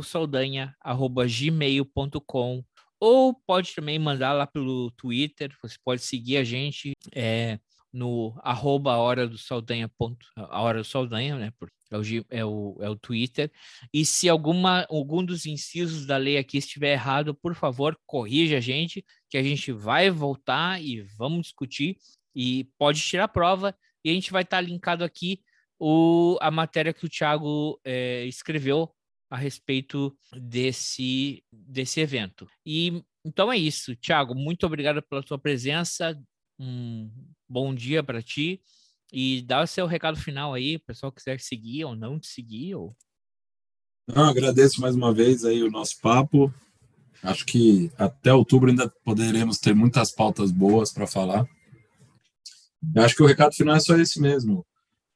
gmail.com 1.27 2.63
ou 2.97 3.33
pode 3.33 3.75
também 3.75 3.99
mandar 3.99 4.31
lá 4.31 4.47
pelo 4.47 4.91
Twitter, 4.91 5.53
você 5.61 5.75
pode 5.83 6.01
seguir 6.01 6.37
a 6.37 6.43
gente 6.43 6.93
é, 7.13 7.59
no 7.91 8.33
arroba 8.43 8.95
hora 8.95 9.27
do 9.27 9.37
Saldanha, 9.37 9.89
ponto, 9.89 10.25
a 10.35 10.61
hora 10.61 10.79
do 10.79 10.85
Saldanha, 10.85 11.37
né, 11.37 11.51
é 11.91 11.97
o, 11.97 12.01
é, 12.29 12.45
o, 12.45 12.77
é 12.81 12.89
o 12.89 12.95
Twitter, 12.95 13.51
e 13.93 14.05
se 14.05 14.29
alguma, 14.29 14.85
algum 14.89 15.23
dos 15.23 15.45
incisos 15.45 16.05
da 16.05 16.17
lei 16.17 16.37
aqui 16.37 16.57
estiver 16.57 16.93
errado, 16.93 17.33
por 17.33 17.55
favor, 17.55 17.97
corrija 18.05 18.57
a 18.57 18.61
gente, 18.61 19.03
que 19.29 19.37
a 19.37 19.43
gente 19.43 19.71
vai 19.71 20.09
voltar 20.09 20.81
e 20.81 21.01
vamos 21.17 21.43
discutir, 21.43 21.97
e 22.35 22.69
pode 22.77 23.01
tirar 23.01 23.25
a 23.25 23.27
prova, 23.27 23.75
e 24.03 24.09
a 24.09 24.13
gente 24.13 24.31
vai 24.31 24.43
estar 24.43 24.61
linkado 24.61 25.03
aqui 25.03 25.41
o, 25.79 26.37
a 26.41 26.51
matéria 26.51 26.93
que 26.93 27.05
o 27.05 27.09
Thiago 27.09 27.79
é, 27.83 28.25
escreveu 28.25 28.93
a 29.29 29.37
respeito 29.37 30.15
desse, 30.33 31.43
desse 31.51 31.99
evento. 31.99 32.49
E 32.65 33.03
então 33.23 33.51
é 33.51 33.57
isso, 33.57 33.95
Thiago, 33.95 34.33
muito 34.33 34.65
obrigado 34.65 35.01
pela 35.03 35.21
tua 35.21 35.37
presença. 35.37 36.19
Um 36.57 37.11
bom 37.47 37.73
dia 37.73 38.03
para 38.03 38.21
ti 38.21 38.61
e 39.11 39.41
dá 39.41 39.63
o 39.63 39.67
seu 39.67 39.87
recado 39.87 40.19
final 40.19 40.53
aí, 40.53 40.77
pessoal 40.79 41.11
quiser 41.11 41.39
seguir 41.39 41.85
ou 41.85 41.95
não 41.95 42.19
te 42.19 42.27
seguir 42.27 42.75
ou 42.75 42.95
Não, 44.07 44.29
agradeço 44.29 44.81
mais 44.81 44.95
uma 44.95 45.13
vez 45.13 45.45
aí 45.45 45.63
o 45.63 45.71
nosso 45.71 45.99
papo. 45.99 46.53
Acho 47.21 47.45
que 47.45 47.91
até 47.97 48.33
outubro 48.33 48.69
ainda 48.69 48.89
poderemos 49.03 49.57
ter 49.57 49.75
muitas 49.75 50.11
pautas 50.11 50.51
boas 50.51 50.91
para 50.91 51.05
falar. 51.05 51.47
Eu 52.95 53.03
acho 53.03 53.15
que 53.15 53.23
o 53.23 53.25
recado 53.25 53.53
final 53.53 53.75
é 53.75 53.79
só 53.79 53.97
esse 53.97 54.21
mesmo. 54.21 54.65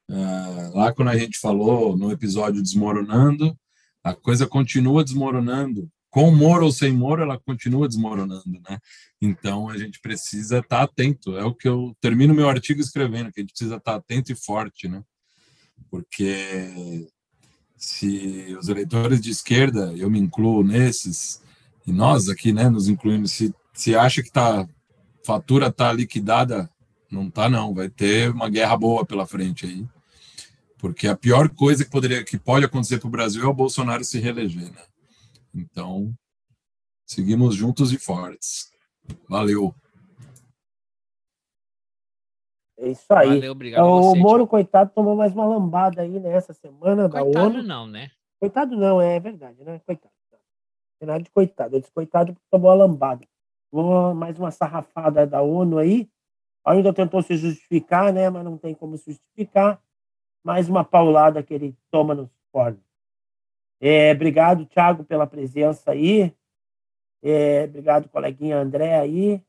Ah, 0.09 0.71
lá 0.73 0.93
quando 0.93 1.09
a 1.09 1.17
gente 1.17 1.39
falou 1.39 1.97
no 1.97 2.11
episódio 2.11 2.61
Desmoronando, 2.61 3.57
a 4.03 4.13
coisa 4.13 4.45
continua 4.45 5.03
desmoronando. 5.03 5.89
Com 6.13 6.29
Moro 6.29 6.65
ou 6.65 6.71
sem 6.71 6.93
Moro, 6.93 7.23
ela 7.23 7.39
continua 7.39 7.87
desmoronando, 7.87 8.61
né? 8.69 8.77
Então 9.19 9.67
a 9.67 9.75
gente 9.75 9.99
precisa 9.99 10.59
estar 10.59 10.83
atento. 10.83 11.35
É 11.35 11.43
o 11.43 11.55
que 11.55 11.67
eu 11.67 11.97
termino 11.99 12.35
meu 12.35 12.47
artigo 12.47 12.79
escrevendo, 12.79 13.31
que 13.31 13.39
a 13.39 13.43
gente 13.43 13.53
precisa 13.53 13.77
estar 13.77 13.95
atento 13.95 14.31
e 14.31 14.35
forte, 14.35 14.87
né? 14.87 15.03
Porque 15.89 17.07
se 17.75 18.55
os 18.59 18.69
eleitores 18.69 19.19
de 19.19 19.31
esquerda, 19.31 19.91
eu 19.97 20.07
me 20.07 20.19
incluo 20.19 20.63
nesses, 20.63 21.41
e 21.85 21.91
nós 21.91 22.29
aqui, 22.29 22.53
né, 22.53 22.69
nos 22.69 22.87
incluímos, 22.87 23.31
se, 23.31 23.51
se 23.73 23.95
acha 23.95 24.21
que 24.21 24.31
tá, 24.31 24.67
fatura 25.25 25.71
tá 25.71 25.91
liquidada, 25.91 26.69
não 27.09 27.27
tá 27.27 27.49
não, 27.49 27.73
vai 27.73 27.89
ter 27.89 28.29
uma 28.29 28.49
guerra 28.49 28.77
boa 28.77 29.03
pela 29.03 29.25
frente 29.25 29.65
aí, 29.65 29.83
porque 30.77 31.07
a 31.07 31.17
pior 31.17 31.49
coisa 31.49 31.83
que 31.83 31.89
poderia, 31.89 32.23
que 32.23 32.37
pode 32.37 32.65
acontecer 32.65 32.99
para 32.99 33.07
o 33.07 33.11
Brasil 33.11 33.41
é 33.43 33.47
o 33.47 33.53
Bolsonaro 33.53 34.03
se 34.03 34.19
reeleger, 34.19 34.71
né? 34.71 34.92
Então, 35.53 36.13
seguimos 37.05 37.55
juntos 37.55 37.91
e 37.91 37.99
fortes. 37.99 38.71
Valeu. 39.29 39.73
É 42.77 42.89
isso 42.89 43.13
aí. 43.13 43.29
Valeu, 43.29 43.51
obrigado 43.51 43.81
a 43.81 43.85
o 43.85 44.01
você. 44.01 44.19
Moro, 44.19 44.47
coitado, 44.47 44.91
tomou 44.93 45.15
mais 45.15 45.33
uma 45.33 45.45
lambada 45.45 46.01
aí 46.01 46.19
nessa 46.19 46.53
semana 46.53 47.07
da 47.07 47.21
Coitado 47.21 47.45
ONU. 47.45 47.63
não, 47.63 47.87
né? 47.87 48.11
Coitado 48.39 48.75
não, 48.75 49.01
é 49.01 49.19
verdade, 49.19 49.63
né? 49.63 49.79
Coitado. 49.85 50.13
Não 50.31 50.39
tem 50.99 51.07
nada 51.07 51.23
de 51.23 51.29
coitado. 51.29 51.75
Eu 51.75 51.79
disse 51.79 51.91
coitado 51.93 52.33
porque 52.33 52.47
tomou 52.49 52.71
a 52.71 52.75
lambada. 52.75 53.25
Tomou 53.71 54.13
mais 54.13 54.37
uma 54.37 54.51
sarrafada 54.51 55.25
da 55.25 55.41
ONU 55.41 55.77
aí. 55.77 56.09
Ainda 56.65 56.93
tentou 56.93 57.21
se 57.21 57.35
justificar, 57.37 58.11
né? 58.11 58.29
Mas 58.29 58.43
não 58.43 58.57
tem 58.57 58.73
como 58.73 58.97
se 58.97 59.11
justificar. 59.11 59.81
Mais 60.43 60.67
uma 60.67 60.83
paulada 60.83 61.41
que 61.41 61.53
ele 61.53 61.77
toma 61.89 62.13
nos 62.13 62.29
cornos. 62.51 62.81
É, 63.85 64.13
obrigado, 64.13 64.65
Thiago, 64.65 65.03
pela 65.03 65.27
presença 65.27 65.91
aí. 65.91 66.33
É, 67.21 67.65
obrigado, 67.65 68.07
coleguinha 68.07 68.57
André 68.57 68.97
aí. 68.97 69.43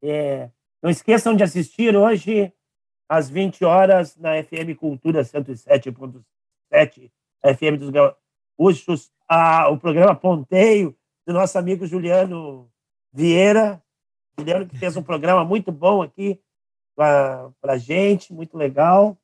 É, 0.00 0.48
não 0.80 0.88
esqueçam 0.88 1.34
de 1.34 1.42
assistir 1.42 1.96
hoje 1.96 2.52
às 3.08 3.28
20 3.28 3.64
horas 3.64 4.16
na 4.16 4.40
FM 4.40 4.78
Cultura 4.78 5.22
107.7, 5.22 7.10
a 7.42 7.52
FM 7.52 7.76
dos 7.80 7.90
Gaúchos, 7.90 9.10
a, 9.28 9.68
o 9.68 9.76
programa 9.76 10.14
Ponteio, 10.14 10.96
do 11.26 11.32
nosso 11.32 11.58
amigo 11.58 11.84
Juliano 11.84 12.70
Vieira. 13.12 13.82
Juliano 14.38 14.64
que 14.64 14.78
fez 14.78 14.96
um 14.96 15.02
programa 15.02 15.44
muito 15.44 15.72
bom 15.72 16.02
aqui 16.02 16.40
para 16.94 17.52
a 17.64 17.78
gente, 17.78 18.32
muito 18.32 18.56
legal. 18.56 19.18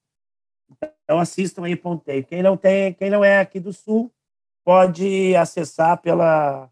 Então 1.04 1.20
assistam 1.20 1.64
aí 1.64 1.76
Ponteio. 1.76 2.24
Quem 2.24 2.42
não 2.42 2.56
tem, 2.56 2.92
quem 2.94 3.08
não 3.08 3.24
é 3.24 3.38
aqui 3.38 3.60
do 3.60 3.72
Sul, 3.72 4.12
pode 4.64 5.36
acessar 5.36 6.00
pela 6.00 6.70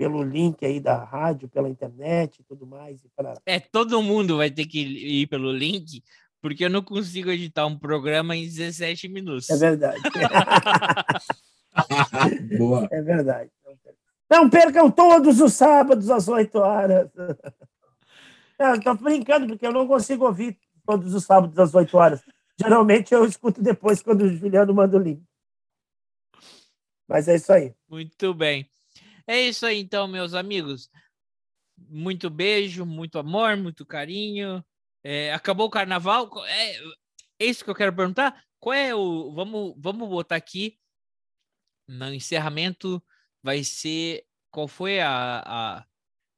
pelo 0.00 0.22
link 0.22 0.64
aí 0.64 0.80
da 0.80 1.04
rádio, 1.04 1.46
pela 1.46 1.68
internet 1.68 2.38
e 2.38 2.44
tudo 2.44 2.66
mais. 2.66 3.04
E. 3.04 3.10
É, 3.44 3.60
todo 3.60 4.02
mundo 4.02 4.38
vai 4.38 4.50
ter 4.50 4.64
que 4.64 4.80
ir 4.80 5.26
pelo 5.26 5.52
link, 5.52 6.02
porque 6.40 6.64
eu 6.64 6.70
não 6.70 6.80
consigo 6.80 7.30
editar 7.30 7.66
um 7.66 7.78
programa 7.78 8.34
em 8.34 8.44
17 8.44 9.08
minutos. 9.08 9.50
É 9.50 9.58
verdade. 9.58 10.00
Boa. 12.56 12.88
É 12.90 13.02
verdade. 13.02 13.50
Não 14.30 14.48
percam 14.48 14.90
todos 14.90 15.38
os 15.38 15.52
sábados 15.52 16.08
às 16.08 16.28
8 16.28 16.58
horas. 16.58 17.10
Estou 18.76 18.94
brincando, 18.94 19.48
porque 19.48 19.66
eu 19.66 19.72
não 19.72 19.86
consigo 19.86 20.24
ouvir 20.24 20.58
todos 20.86 21.12
os 21.12 21.24
sábados 21.24 21.58
às 21.58 21.74
8 21.74 21.96
horas. 21.96 22.22
Geralmente 22.58 23.12
eu 23.12 23.26
escuto 23.26 23.62
depois, 23.62 24.02
quando 24.02 24.22
o 24.22 24.28
Juliano 24.28 24.72
manda 24.72 24.96
o 24.96 25.00
link. 25.00 25.22
Mas 27.10 27.26
é 27.26 27.34
isso 27.34 27.52
aí. 27.52 27.74
Muito 27.88 28.32
bem. 28.32 28.70
É 29.26 29.40
isso 29.40 29.66
aí, 29.66 29.80
então, 29.80 30.06
meus 30.06 30.32
amigos. 30.32 30.88
Muito 31.76 32.30
beijo, 32.30 32.86
muito 32.86 33.18
amor, 33.18 33.56
muito 33.56 33.84
carinho. 33.84 34.64
É, 35.02 35.32
acabou 35.32 35.66
o 35.66 35.70
carnaval? 35.70 36.30
É, 36.46 36.76
é 37.40 37.46
isso 37.46 37.64
que 37.64 37.70
eu 37.70 37.74
quero 37.74 37.92
perguntar. 37.92 38.40
Qual 38.60 38.72
é 38.72 38.94
o. 38.94 39.32
Vamos, 39.32 39.74
vamos 39.76 40.08
botar 40.08 40.36
aqui 40.36 40.78
no 41.88 42.14
encerramento. 42.14 43.02
Vai 43.42 43.64
ser. 43.64 44.24
Qual 44.48 44.68
foi 44.68 45.00
a, 45.00 45.42
a, 45.44 45.84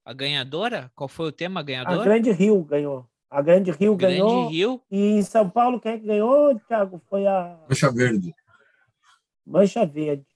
a 0.07 0.12
ganhadora? 0.15 0.90
Qual 0.94 1.09
foi 1.09 1.28
o 1.28 1.32
tema 1.32 1.61
A 1.61 1.62
ganhador? 1.62 2.03
Grande 2.03 2.32
Rio 2.32 2.65
ganhou. 2.65 3.07
A 3.28 3.43
Grande 3.43 3.70
Rio 3.73 3.94
Grande 3.94 4.15
ganhou. 4.15 4.49
Rio. 4.49 4.82
E 4.90 5.19
em 5.19 5.23
São 5.23 5.51
Paulo, 5.51 5.78
quem 5.78 5.93
é 5.93 5.99
que 5.99 6.07
ganhou, 6.07 6.59
Thiago? 6.61 7.03
Foi 7.11 7.27
a 7.27 7.59
Mancha 7.69 7.90
Verde. 7.90 8.35
Mancha 9.44 9.85
Verde. 9.85 10.31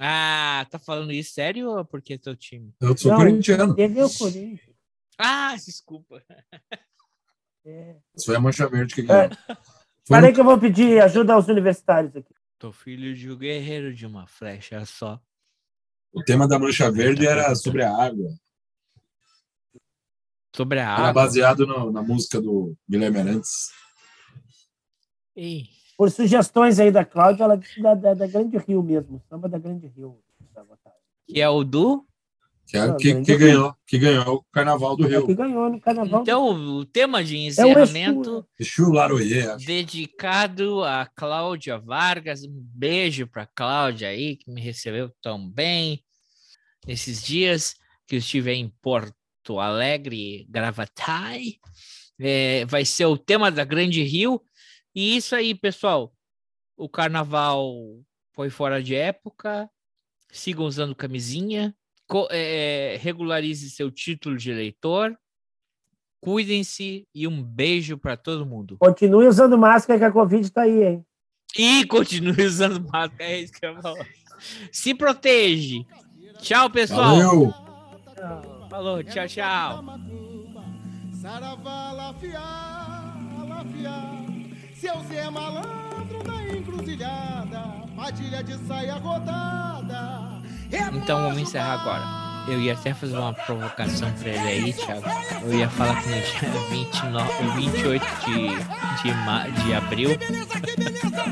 Ah, 0.00 0.66
tá 0.70 0.78
falando 0.78 1.12
isso 1.12 1.32
sério 1.34 1.70
ou 1.70 1.84
porque 1.84 2.14
é 2.14 2.18
teu 2.18 2.34
time? 2.36 2.74
Eu 2.80 2.96
sou 2.96 3.12
Não, 3.12 3.18
corintiano. 3.18 3.72
O 3.72 3.76
Corinthians. 4.18 4.60
Ah, 5.18 5.54
desculpa. 5.56 6.22
É. 7.64 7.96
Isso 8.14 8.26
foi 8.26 8.36
a 8.36 8.40
Mancha 8.40 8.68
Verde 8.68 8.94
que 8.94 9.02
ganhou. 9.02 9.30
Foi 9.46 9.56
Parei 10.08 10.30
no- 10.30 10.34
que 10.34 10.40
eu 10.40 10.44
vou 10.44 10.58
pedir 10.58 11.00
ajuda 11.00 11.32
aos 11.34 11.48
universitários 11.48 12.14
aqui. 12.14 12.34
Tô 12.58 12.72
filho 12.72 13.14
de 13.14 13.30
um 13.30 13.36
guerreiro 13.38 13.94
de 13.94 14.04
uma 14.04 14.26
flecha 14.26 14.84
só. 14.84 15.20
O 16.12 16.22
tema 16.22 16.46
da 16.46 16.58
Mancha 16.58 16.90
Verde 16.90 17.26
era 17.26 17.54
sobre 17.54 17.82
a 17.84 17.90
água. 17.96 18.28
Sobre 20.54 20.78
a 20.78 20.82
Era 20.82 20.92
água. 21.08 21.12
baseado 21.12 21.66
no- 21.66 21.90
na 21.90 22.02
música 22.02 22.40
do 22.40 22.76
Guilherme 22.88 23.18
Arantes. 23.20 23.70
Ih, 25.36 25.68
Por 25.96 26.10
sugestões 26.10 26.78
aí 26.80 26.90
da 26.90 27.04
Cláudia, 27.04 27.44
ela 27.44 27.56
disse 27.56 27.80
da, 27.80 27.94
da, 27.94 28.14
da 28.14 28.26
Grande 28.26 28.56
Rio 28.58 28.82
mesmo. 28.82 29.22
Samba 29.28 29.48
da 29.48 29.58
Grande 29.58 29.86
Rio. 29.86 30.18
que 31.26 31.40
é 31.40 31.48
o 31.48 31.62
do. 31.64 32.04
Que, 32.66 32.78
é- 32.78 32.94
que, 32.96 33.20
que 33.22 33.36
ganhou, 33.36 33.74
que 33.86 33.98
ganhou 33.98 34.36
o 34.36 34.42
Carnaval 34.50 34.96
do 34.96 35.04
É 35.04 35.08
que 35.20 35.26
Rio. 35.26 35.36
ganhou 35.36 35.70
no 35.70 35.78
carnaval. 35.80 36.22
Então, 36.22 36.48
o 36.78 36.84
tema 36.86 37.22
de 37.22 37.36
É 37.36 37.38
o 37.38 37.42
encerramento 37.48 38.46
Exu, 38.58 38.82
Exu 38.84 38.90
Laroyer, 38.92 39.50
acho. 39.50 39.66
dedicado 39.66 40.82
a 40.82 41.04
Cláudia 41.14 41.78
Vargas. 41.78 42.42
Um 42.44 42.50
beijo 42.74 43.26
para 43.26 43.46
Cláudia 43.46 44.08
aí, 44.08 44.36
que 44.36 44.50
me 44.50 44.62
recebeu 44.62 45.10
tão 45.20 45.46
bem 45.48 46.02
nesses 46.86 47.22
dias 47.22 47.74
que 48.06 48.14
eu 48.14 48.18
estive 48.18 48.52
em 48.52 48.72
Porto 48.80 49.60
Alegre, 49.60 50.46
Gravatai. 50.48 51.56
É, 52.18 52.64
vai 52.64 52.84
ser 52.86 53.04
o 53.06 53.18
tema 53.18 53.50
da 53.50 53.64
Grande 53.64 54.02
Rio. 54.02 54.40
E 54.94 55.16
isso 55.16 55.34
aí, 55.34 55.54
pessoal. 55.54 56.12
O 56.76 56.88
carnaval 56.88 57.74
foi 58.32 58.50
fora 58.50 58.82
de 58.82 58.94
época. 58.94 59.68
Sigam 60.30 60.64
usando 60.66 60.94
camisinha. 60.94 61.74
Co- 62.06 62.28
é, 62.30 62.96
regularize 63.00 63.70
seu 63.70 63.90
título 63.90 64.36
de 64.36 64.50
eleitor. 64.50 65.16
Cuidem-se 66.20 67.06
e 67.14 67.26
um 67.28 67.42
beijo 67.42 67.98
para 67.98 68.16
todo 68.16 68.46
mundo. 68.46 68.76
Continue 68.78 69.26
usando 69.28 69.58
máscara 69.58 69.98
que 69.98 70.04
a 70.04 70.12
Covid 70.12 70.50
tá 70.50 70.62
aí, 70.62 70.82
hein? 70.82 71.06
E 71.56 71.84
continue 71.86 72.44
usando 72.46 72.80
máscara. 72.80 73.30
É 73.30 73.40
isso 73.40 73.52
que 73.52 73.64
eu 73.66 73.80
falar. 73.80 74.06
Se 74.72 74.94
protege. 74.94 75.84
Tchau, 76.38 76.68
pessoal. 76.70 77.16
Valeu! 77.16 77.54
Falou, 78.70 79.04
tchau, 79.04 79.26
tchau. 79.28 79.84
Saravá, 81.20 81.92
lafiá, 81.92 83.14
lafiá. 83.48 84.23
Seu 84.84 85.00
Zé 85.04 85.30
malandro 85.30 86.22
da 86.22 86.46
encruzilhada, 86.54 87.72
padilha 87.96 88.44
de 88.44 88.54
saia 88.66 88.96
rodada. 88.96 90.42
Então 90.92 91.22
vamos 91.22 91.38
encerrar 91.38 91.80
agora. 91.80 92.52
Eu 92.52 92.60
ia 92.60 92.74
até 92.74 92.92
fazer 92.92 93.16
uma 93.16 93.32
provocação 93.32 94.12
pra 94.12 94.28
ele 94.28 94.40
aí, 94.40 94.72
Thiago. 94.74 95.06
Eu 95.40 95.54
ia 95.54 95.70
falar 95.70 96.02
que 96.02 96.10
no 96.10 96.16
dia 96.16 96.50
29, 96.68 97.60
28 97.62 98.06
de, 98.26 98.48
de, 99.00 99.62
de 99.64 99.74
abril, 99.74 100.10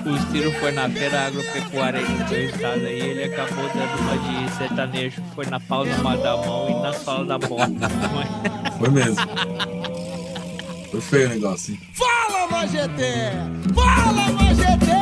o 0.06 0.32
Ciro 0.32 0.50
foi 0.52 0.72
na 0.72 0.88
feira 0.88 1.26
agropecuária 1.26 2.00
aí 2.00 2.08
no 2.08 2.28
seu 2.30 2.44
estado 2.46 2.86
aí, 2.86 3.00
ele 3.00 3.24
acabou 3.24 3.68
dando 3.68 4.00
uma 4.00 4.16
de 4.16 4.50
sertanejo, 4.56 5.22
foi 5.34 5.44
na 5.44 5.60
palma 5.60 6.16
da 6.16 6.38
mão 6.38 6.70
e 6.70 6.82
na 6.82 6.94
sola 6.94 7.26
da 7.26 7.38
bota. 7.38 7.90
Foi 8.78 8.88
mesmo. 8.88 9.16
Foi 10.90 11.00
feio 11.02 11.26
o 11.26 11.30
negócio, 11.34 11.74
hein? 11.74 11.80
Fala, 12.52 12.66
Magete! 12.66 13.32
Fala, 13.74 14.30
Magete! 14.32 15.00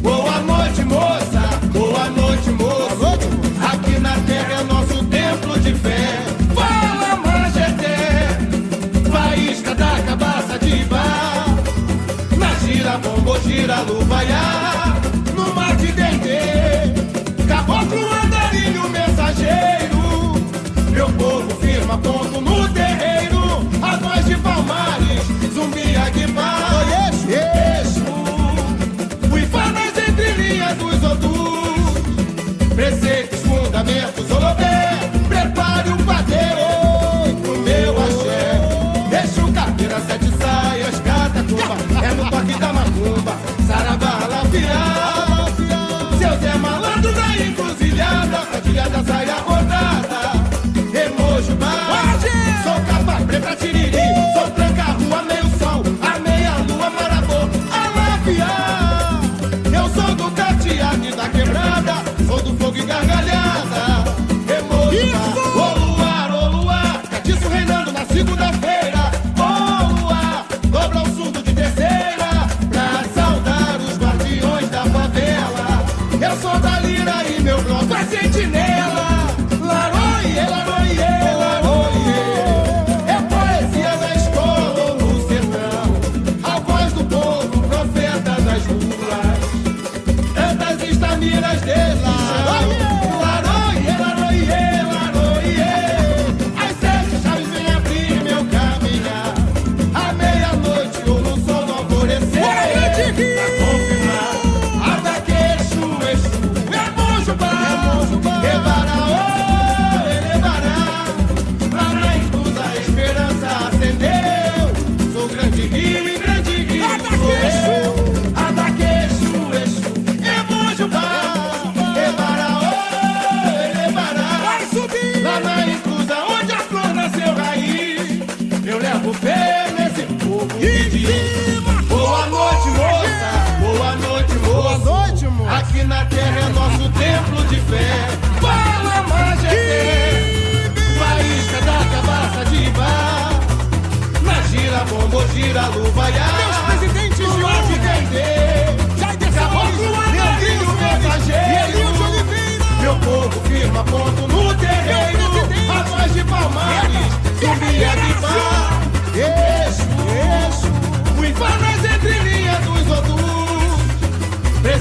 Boa 0.00 0.40
noite, 0.40 0.82
moça! 0.84 1.60
Boa 1.70 2.08
noite, 2.08 2.50
moça! 2.50 3.18
Aqui 3.70 4.00
na 4.00 4.14
terra 4.20 4.60
é 4.60 4.64
nosso 4.64 5.04
templo 5.04 5.60
de 5.60 5.74
fé. 5.74 6.24
Fala, 6.54 7.16
Magete! 7.16 7.92
Faísca 9.10 9.74
da 9.74 10.00
cabaça 10.00 10.58
de 10.58 10.84
bar. 10.86 11.44
Na 12.38 12.54
gira, 12.66 12.96
bombo, 12.98 13.38
gira, 13.40 13.80
luvaiá. 13.82 14.67
Preceitos, 33.88 34.26
fundamentos, 34.26 34.30
olodé. 34.36 34.67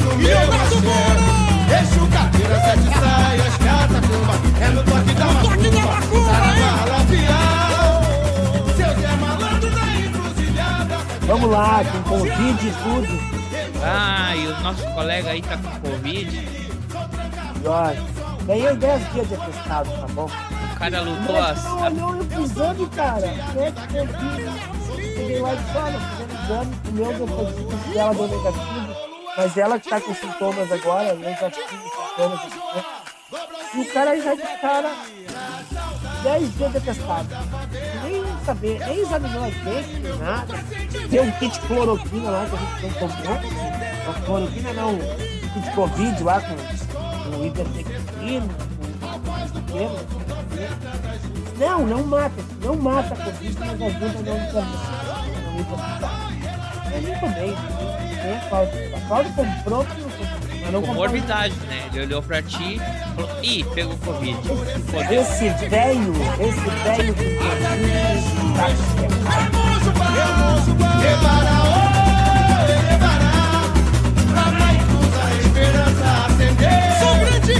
No 0.02 0.16
meu 0.16 0.38
axé. 0.38 1.04
Eixo, 1.78 2.06
carteira, 2.08 2.60
sete 2.60 2.88
saias, 2.98 3.56
catacumba. 3.58 4.34
É 4.58 4.68
no 4.70 4.82
toque 4.82 5.14
da 5.14 5.26
macumba. 5.26 6.00
Saravá, 6.32 6.72
labial. 6.86 8.02
Seu 8.74 9.02
Zé 9.02 9.16
Malandro 9.16 9.70
da 9.70 9.84
encruzilhada. 10.00 10.96
Vamos 11.26 11.50
lá, 11.50 11.84
com 11.84 12.02
Covid 12.08 12.66
e 12.66 12.72
tudo. 12.72 13.20
Ah, 13.84 14.34
e 14.34 14.46
o 14.46 14.60
nosso 14.60 14.82
colega 14.94 15.30
aí 15.30 15.42
tá 15.42 15.58
com 15.58 15.90
Covid. 15.90 16.48
E 17.62 17.68
olha, 17.68 18.02
ganhei 18.46 18.76
10 18.76 19.12
dias 19.12 19.28
de 19.28 19.34
atestado, 19.34 19.90
tá 19.90 20.06
bom? 20.14 20.24
O 20.24 20.78
cara 20.78 21.02
lutou 21.02 21.36
as. 21.36 21.62
não 21.64 21.82
olhou 21.82 22.26
eu 22.32 22.44
exame, 22.44 22.86
cara. 22.86 23.26
Né? 23.26 23.74
Covid. 23.92 24.79
Cheguei 25.30 25.42
lá 25.42 25.54
e 25.54 25.56
disse, 25.58 25.76
olha, 25.76 26.00
fazendo 26.00 26.32
exame, 26.42 26.76
o 26.88 26.92
meu 26.92 27.28
positivo, 27.28 27.92
dela 27.94 28.14
deu 28.14 28.28
negativo. 28.28 28.96
Mas 29.36 29.56
ela 29.56 29.78
que 29.78 29.88
tá 29.88 30.00
com 30.00 30.14
sintomas 30.14 30.72
agora, 30.72 31.14
tive 31.14 31.36
sintomas. 31.38 32.40
né? 32.74 32.84
E 33.72 33.80
o 33.80 33.92
cara 33.92 34.20
já 34.20 34.34
de 34.34 34.42
cara 34.60 34.96
10 36.24 36.56
dias 36.56 36.72
de 36.72 36.78
atestado. 36.78 37.28
Nem 38.02 38.44
saber, 38.44 38.80
nem 38.80 39.00
examinou 39.00 39.44
a 39.44 39.50
gente, 39.50 40.00
nem 40.00 40.16
nada. 40.18 40.54
Deu 41.08 41.22
um 41.22 41.30
kit 41.32 41.60
cloroquina 41.60 42.30
lá 42.30 42.46
que 42.46 42.56
a 42.56 42.88
gente 42.88 43.00
não. 43.00 44.12
Não, 44.12 44.22
cloroquina 44.24 44.72
não, 44.72 44.98
kit 44.98 45.74
Covid 45.76 46.24
lá 46.24 46.40
com, 46.40 46.56
com 47.30 47.44
ivermectina, 47.44 48.48
com 48.98 49.60
pequeno. 49.60 50.20
Não, 51.56 51.86
não 51.86 52.02
mata, 52.04 52.42
não 52.64 52.74
mata 52.74 53.14
a 53.14 53.24
Covid, 53.24 53.56
mas 53.60 53.82
ajuda 53.82 54.06
a 54.06 54.22
não 54.22 54.48
internar. 54.48 54.99
Eu 55.70 57.00
nem 57.02 57.14
tomei, 57.18 57.54
nem 58.22 58.36
a 58.36 58.40
Cláudia. 58.48 58.96
A 58.96 59.00
Cláudia 59.06 59.32
comprou, 59.32 59.86
mas 59.86 59.98
não 60.72 60.80
comprou. 60.80 60.94
Comorbidade, 60.94 61.54
né? 61.66 61.88
Ele 61.92 62.04
olhou 62.04 62.22
pra 62.22 62.42
ti 62.42 62.74
e 62.74 62.78
falou: 63.14 63.30
Ih, 63.42 63.64
pegou 63.74 63.96
Covid. 63.98 64.38
Esse 65.10 65.48
velho, 65.68 66.12
esse 66.40 66.70
velho 66.84 67.14
que 67.14 67.38
tá 67.38 67.50
oh, 69.52 69.56
luz 69.56 69.88
a. 69.88 69.90
Sou 76.98 77.14
grande 77.16 77.54